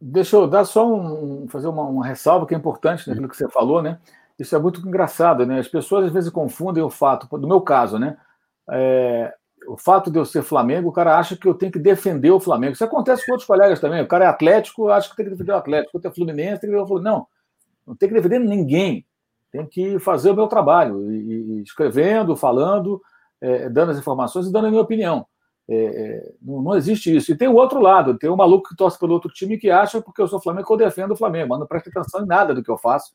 Deixa 0.00 0.36
eu 0.36 0.46
dar 0.46 0.64
só 0.64 0.90
um, 0.90 1.46
fazer 1.46 1.68
uma, 1.68 1.82
uma 1.82 2.06
ressalva 2.06 2.46
que 2.46 2.54
é 2.54 2.56
importante 2.56 3.06
naquilo 3.06 3.28
que 3.28 3.36
você 3.36 3.48
falou, 3.50 3.82
né? 3.82 3.98
Isso 4.40 4.56
é 4.56 4.58
muito 4.58 4.80
engraçado, 4.86 5.44
né? 5.44 5.58
As 5.58 5.68
pessoas 5.68 6.06
às 6.06 6.12
vezes 6.12 6.30
confundem 6.30 6.82
o 6.82 6.88
fato, 6.88 7.28
do 7.38 7.46
meu 7.46 7.60
caso, 7.60 7.98
né? 7.98 8.16
É, 8.70 9.34
o 9.68 9.76
fato 9.76 10.10
de 10.10 10.18
eu 10.18 10.24
ser 10.24 10.42
Flamengo, 10.42 10.88
o 10.88 10.92
cara 10.92 11.18
acha 11.18 11.36
que 11.36 11.46
eu 11.46 11.52
tenho 11.52 11.70
que 11.70 11.78
defender 11.78 12.30
o 12.30 12.40
Flamengo. 12.40 12.72
Isso 12.72 12.84
acontece 12.84 13.26
com 13.26 13.32
outros 13.32 13.46
colegas 13.46 13.78
também. 13.80 14.02
O 14.02 14.08
cara 14.08 14.24
é 14.24 14.28
Atlético, 14.28 14.88
acha 14.88 15.10
que 15.10 15.16
tem 15.16 15.26
que 15.26 15.32
defender 15.32 15.52
o 15.52 15.56
Atlético. 15.56 15.90
Outro 15.94 16.10
é 16.10 16.14
Fluminense, 16.14 16.60
tem 16.60 16.70
que 16.70 16.76
defender 16.76 16.82
o 16.82 16.86
Fluminense. 16.86 17.16
Não, 17.16 17.26
não 17.86 17.94
tem 17.94 18.08
que 18.08 18.14
defender 18.14 18.38
ninguém. 18.38 19.06
Tem 19.52 19.66
que 19.66 19.98
fazer 19.98 20.30
o 20.30 20.34
meu 20.34 20.46
trabalho, 20.46 21.12
e, 21.12 21.58
e 21.58 21.62
escrevendo, 21.62 22.34
falando, 22.34 23.02
é, 23.40 23.68
dando 23.68 23.90
as 23.90 23.98
informações 23.98 24.46
e 24.46 24.52
dando 24.52 24.68
a 24.68 24.70
minha 24.70 24.82
opinião. 24.82 25.26
É, 25.72 25.74
é, 25.74 26.32
não, 26.42 26.60
não, 26.60 26.76
existe 26.76 27.14
isso. 27.14 27.30
E 27.30 27.36
tem 27.36 27.46
o 27.46 27.54
outro 27.54 27.80
lado, 27.80 28.18
tem 28.18 28.28
o 28.28 28.36
maluco 28.36 28.68
que 28.68 28.76
torce 28.76 28.98
pelo 28.98 29.12
outro 29.12 29.30
time 29.30 29.56
que 29.56 29.70
acha 29.70 30.02
porque 30.02 30.20
eu 30.20 30.26
sou 30.26 30.40
Flamengo 30.40 30.66
que 30.66 30.72
eu 30.72 30.76
defendo 30.76 31.12
o 31.12 31.16
Flamengo, 31.16 31.50
mas 31.50 31.60
não 31.60 31.66
presta 31.66 31.88
atenção 31.88 32.24
em 32.24 32.26
nada 32.26 32.52
do 32.52 32.60
que 32.60 32.68
eu 32.68 32.76
faço. 32.76 33.12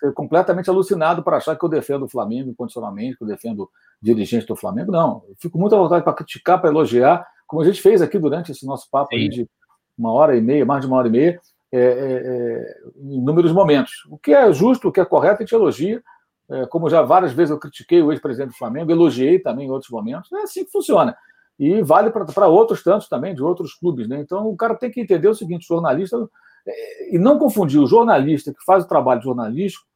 Ser 0.00 0.12
completamente 0.12 0.68
alucinado 0.68 1.22
para 1.22 1.36
achar 1.36 1.54
que 1.54 1.64
eu 1.64 1.68
defendo 1.68 2.04
o 2.04 2.08
Flamengo 2.08 2.50
incondicionalmente, 2.50 3.16
que 3.16 3.22
eu 3.22 3.28
defendo 3.28 3.70
dirigente 4.02 4.46
do 4.46 4.56
Flamengo. 4.56 4.90
Não, 4.90 5.22
eu 5.28 5.36
fico 5.40 5.56
muito 5.58 5.76
à 5.76 5.78
vontade 5.78 6.02
para 6.02 6.12
criticar, 6.12 6.60
para 6.60 6.70
elogiar, 6.70 7.24
como 7.46 7.62
a 7.62 7.64
gente 7.64 7.80
fez 7.80 8.02
aqui 8.02 8.18
durante 8.18 8.50
esse 8.50 8.66
nosso 8.66 8.90
papo 8.90 9.14
de 9.16 9.48
uma 9.96 10.12
hora 10.12 10.36
e 10.36 10.40
meia, 10.40 10.66
mais 10.66 10.80
de 10.80 10.88
uma 10.88 10.96
hora 10.96 11.06
e 11.06 11.10
meia, 11.12 11.40
é, 11.72 11.78
é, 11.78 11.82
é, 11.82 12.76
em 12.96 13.18
inúmeros 13.18 13.52
momentos. 13.52 13.92
O 14.10 14.18
que 14.18 14.32
é 14.32 14.52
justo, 14.52 14.88
o 14.88 14.92
que 14.92 15.00
é 15.00 15.04
correto, 15.04 15.36
a 15.36 15.44
gente 15.44 15.54
elogia. 15.54 16.02
É, 16.50 16.66
como 16.66 16.90
já 16.90 17.02
várias 17.02 17.32
vezes 17.32 17.50
eu 17.50 17.58
critiquei 17.58 18.02
o 18.02 18.12
ex-presidente 18.12 18.50
do 18.50 18.58
Flamengo, 18.58 18.90
elogiei 18.90 19.38
também 19.38 19.66
em 19.68 19.70
outros 19.70 19.90
momentos. 19.90 20.32
É 20.32 20.42
assim 20.42 20.64
que 20.64 20.70
funciona. 20.72 21.16
E 21.58 21.82
vale 21.82 22.10
para 22.10 22.48
outros 22.48 22.82
tantos 22.82 23.08
também, 23.08 23.34
de 23.34 23.42
outros 23.42 23.74
clubes. 23.74 24.08
Né? 24.08 24.20
Então, 24.20 24.46
o 24.46 24.56
cara 24.56 24.74
tem 24.74 24.90
que 24.90 25.00
entender 25.00 25.28
o 25.28 25.34
seguinte: 25.34 25.66
jornalista, 25.66 26.28
é, 26.66 27.14
e 27.14 27.18
não 27.18 27.38
confundir 27.38 27.80
o 27.80 27.86
jornalista 27.86 28.52
que 28.52 28.64
faz 28.64 28.84
o 28.84 28.88
trabalho 28.88 29.22
jornalístico 29.22 29.86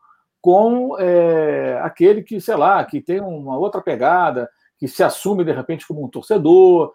com 0.41 0.99
é, 0.99 1.79
aquele 1.83 2.23
que, 2.23 2.41
sei 2.41 2.57
lá, 2.57 2.83
que 2.85 3.01
tem 3.01 3.21
uma 3.21 3.59
outra 3.59 3.83
pegada, 3.83 4.49
que 4.79 4.89
se 4.89 5.03
assume 5.03 5.45
de 5.45 5.53
repente 5.53 5.87
como 5.87 6.03
um 6.03 6.09
torcedor. 6.09 6.93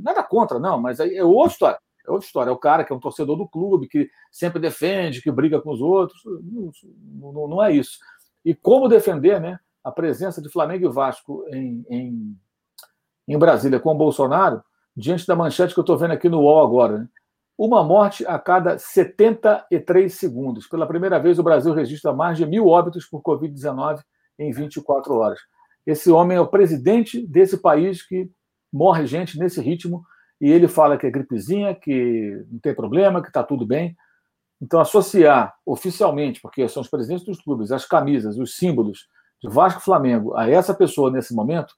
Nada 0.00 0.22
contra, 0.22 0.58
não, 0.58 0.80
mas 0.80 0.98
é 0.98 1.22
outra 1.22 1.52
história. 1.52 1.78
É 2.06 2.10
outra 2.10 2.26
história. 2.26 2.50
É 2.50 2.52
o 2.52 2.58
cara 2.58 2.84
que 2.84 2.92
é 2.92 2.96
um 2.96 3.00
torcedor 3.00 3.36
do 3.36 3.46
clube, 3.46 3.88
que 3.88 4.08
sempre 4.32 4.58
defende, 4.58 5.20
que 5.20 5.30
briga 5.30 5.60
com 5.60 5.70
os 5.70 5.80
outros. 5.82 6.22
Não, 6.24 7.32
não, 7.32 7.48
não 7.48 7.62
é 7.62 7.72
isso. 7.72 7.98
E 8.44 8.54
como 8.54 8.88
defender 8.88 9.40
né, 9.40 9.58
a 9.84 9.92
presença 9.92 10.40
de 10.40 10.48
Flamengo 10.48 10.86
e 10.86 10.92
Vasco 10.92 11.44
em, 11.52 11.84
em 11.90 12.36
em 13.26 13.38
Brasília 13.38 13.80
com 13.80 13.92
o 13.92 13.98
Bolsonaro, 13.98 14.62
diante 14.96 15.26
da 15.26 15.36
manchete 15.36 15.74
que 15.74 15.80
eu 15.80 15.82
estou 15.82 15.98
vendo 15.98 16.12
aqui 16.12 16.28
no 16.28 16.40
UOL 16.40 16.64
agora. 16.64 16.98
Né? 16.98 17.08
Uma 17.58 17.82
morte 17.82 18.26
a 18.26 18.38
cada 18.38 18.78
73 18.78 20.12
segundos. 20.12 20.66
Pela 20.66 20.86
primeira 20.86 21.18
vez, 21.18 21.38
o 21.38 21.42
Brasil 21.42 21.72
registra 21.72 22.12
mais 22.12 22.36
de 22.36 22.46
mil 22.46 22.66
óbitos 22.68 23.06
por 23.06 23.22
Covid-19 23.22 24.00
em 24.38 24.52
24 24.52 25.14
horas. 25.14 25.40
Esse 25.86 26.10
homem 26.10 26.36
é 26.36 26.40
o 26.40 26.48
presidente 26.48 27.26
desse 27.26 27.58
país 27.58 28.06
que 28.06 28.30
morre 28.72 29.06
gente 29.06 29.38
nesse 29.38 29.60
ritmo 29.60 30.04
e 30.40 30.50
ele 30.50 30.68
fala 30.68 30.98
que 30.98 31.06
é 31.06 31.10
gripezinha, 31.10 31.74
que 31.74 32.44
não 32.50 32.58
tem 32.58 32.74
problema, 32.74 33.22
que 33.22 33.28
está 33.28 33.42
tudo 33.42 33.64
bem. 33.64 33.96
Então, 34.60 34.80
associar 34.80 35.54
oficialmente, 35.64 36.40
porque 36.40 36.68
são 36.68 36.82
os 36.82 36.88
presidentes 36.88 37.24
dos 37.24 37.40
clubes, 37.40 37.72
as 37.72 37.86
camisas, 37.86 38.38
os 38.38 38.56
símbolos 38.56 39.06
de 39.40 39.48
Vasco 39.48 39.80
Flamengo 39.80 40.34
a 40.34 40.48
essa 40.48 40.74
pessoa 40.74 41.10
nesse 41.10 41.34
momento, 41.34 41.74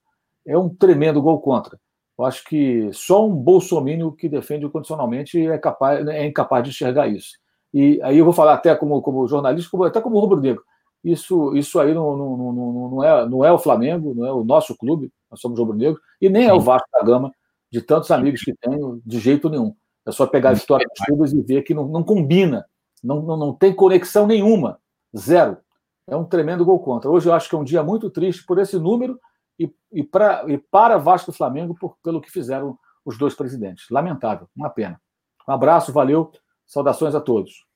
é 0.48 0.56
um 0.56 0.68
tremendo 0.68 1.20
gol 1.20 1.40
contra. 1.40 1.78
Eu 2.18 2.24
acho 2.24 2.42
que 2.44 2.90
só 2.92 3.24
um 3.24 3.34
bolsomínio 3.34 4.10
que 4.10 4.28
defende 4.28 4.68
condicionalmente 4.68 5.46
é, 5.46 5.56
capaz, 5.58 6.04
é 6.08 6.26
incapaz 6.26 6.64
de 6.64 6.70
enxergar 6.70 7.06
isso. 7.06 7.38
E 7.72 8.00
aí 8.02 8.18
eu 8.18 8.24
vou 8.24 8.34
falar 8.34 8.54
até 8.54 8.74
como, 8.74 9.00
como 9.02 9.28
jornalista, 9.28 9.70
como, 9.70 9.84
até 9.84 10.00
como 10.00 10.18
rubro-negro. 10.18 10.64
Isso, 11.04 11.54
isso 11.54 11.78
aí 11.78 11.94
não, 11.94 12.16
não, 12.16 12.36
não, 12.36 12.90
não, 12.90 13.04
é, 13.04 13.28
não 13.28 13.44
é 13.44 13.52
o 13.52 13.58
Flamengo, 13.58 14.14
não 14.14 14.26
é 14.26 14.32
o 14.32 14.42
nosso 14.42 14.76
clube, 14.76 15.12
nós 15.30 15.40
somos 15.40 15.58
rubro-negro, 15.58 16.00
e 16.20 16.28
nem 16.28 16.46
é 16.46 16.52
o 16.52 16.60
Vasco 16.60 16.88
da 16.92 17.04
Gama, 17.04 17.30
de 17.70 17.80
tantos 17.82 18.10
amigos 18.10 18.42
que 18.42 18.54
tenho, 18.54 19.00
de 19.04 19.20
jeito 19.20 19.48
nenhum. 19.48 19.74
É 20.04 20.10
só 20.10 20.26
pegar 20.26 20.50
a 20.50 20.54
história 20.54 20.88
dos 20.88 21.04
clubes 21.04 21.32
e 21.32 21.42
ver 21.42 21.62
que 21.62 21.74
não, 21.74 21.86
não 21.86 22.02
combina, 22.02 22.64
não, 23.04 23.22
não, 23.22 23.36
não 23.36 23.52
tem 23.52 23.72
conexão 23.72 24.26
nenhuma, 24.26 24.80
zero. 25.16 25.58
É 26.06 26.16
um 26.16 26.24
tremendo 26.24 26.64
gol 26.64 26.80
contra. 26.80 27.10
Hoje 27.10 27.28
eu 27.28 27.34
acho 27.34 27.48
que 27.48 27.54
é 27.54 27.58
um 27.58 27.64
dia 27.64 27.82
muito 27.82 28.10
triste 28.10 28.44
por 28.44 28.58
esse 28.58 28.78
número 28.78 29.20
e, 29.58 29.72
e, 29.92 30.02
pra, 30.02 30.44
e 30.48 30.58
para 30.58 30.98
Vasco 30.98 31.30
e 31.30 31.34
Flamengo 31.34 31.74
por, 31.74 31.96
pelo 32.02 32.20
que 32.20 32.30
fizeram 32.30 32.78
os 33.04 33.18
dois 33.18 33.34
presidentes. 33.34 33.86
Lamentável, 33.90 34.48
uma 34.54 34.70
pena. 34.70 35.00
Um 35.48 35.52
abraço, 35.52 35.92
valeu, 35.92 36.30
saudações 36.66 37.14
a 37.14 37.20
todos. 37.20 37.66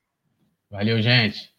Valeu, 0.70 1.00
gente. 1.00 1.51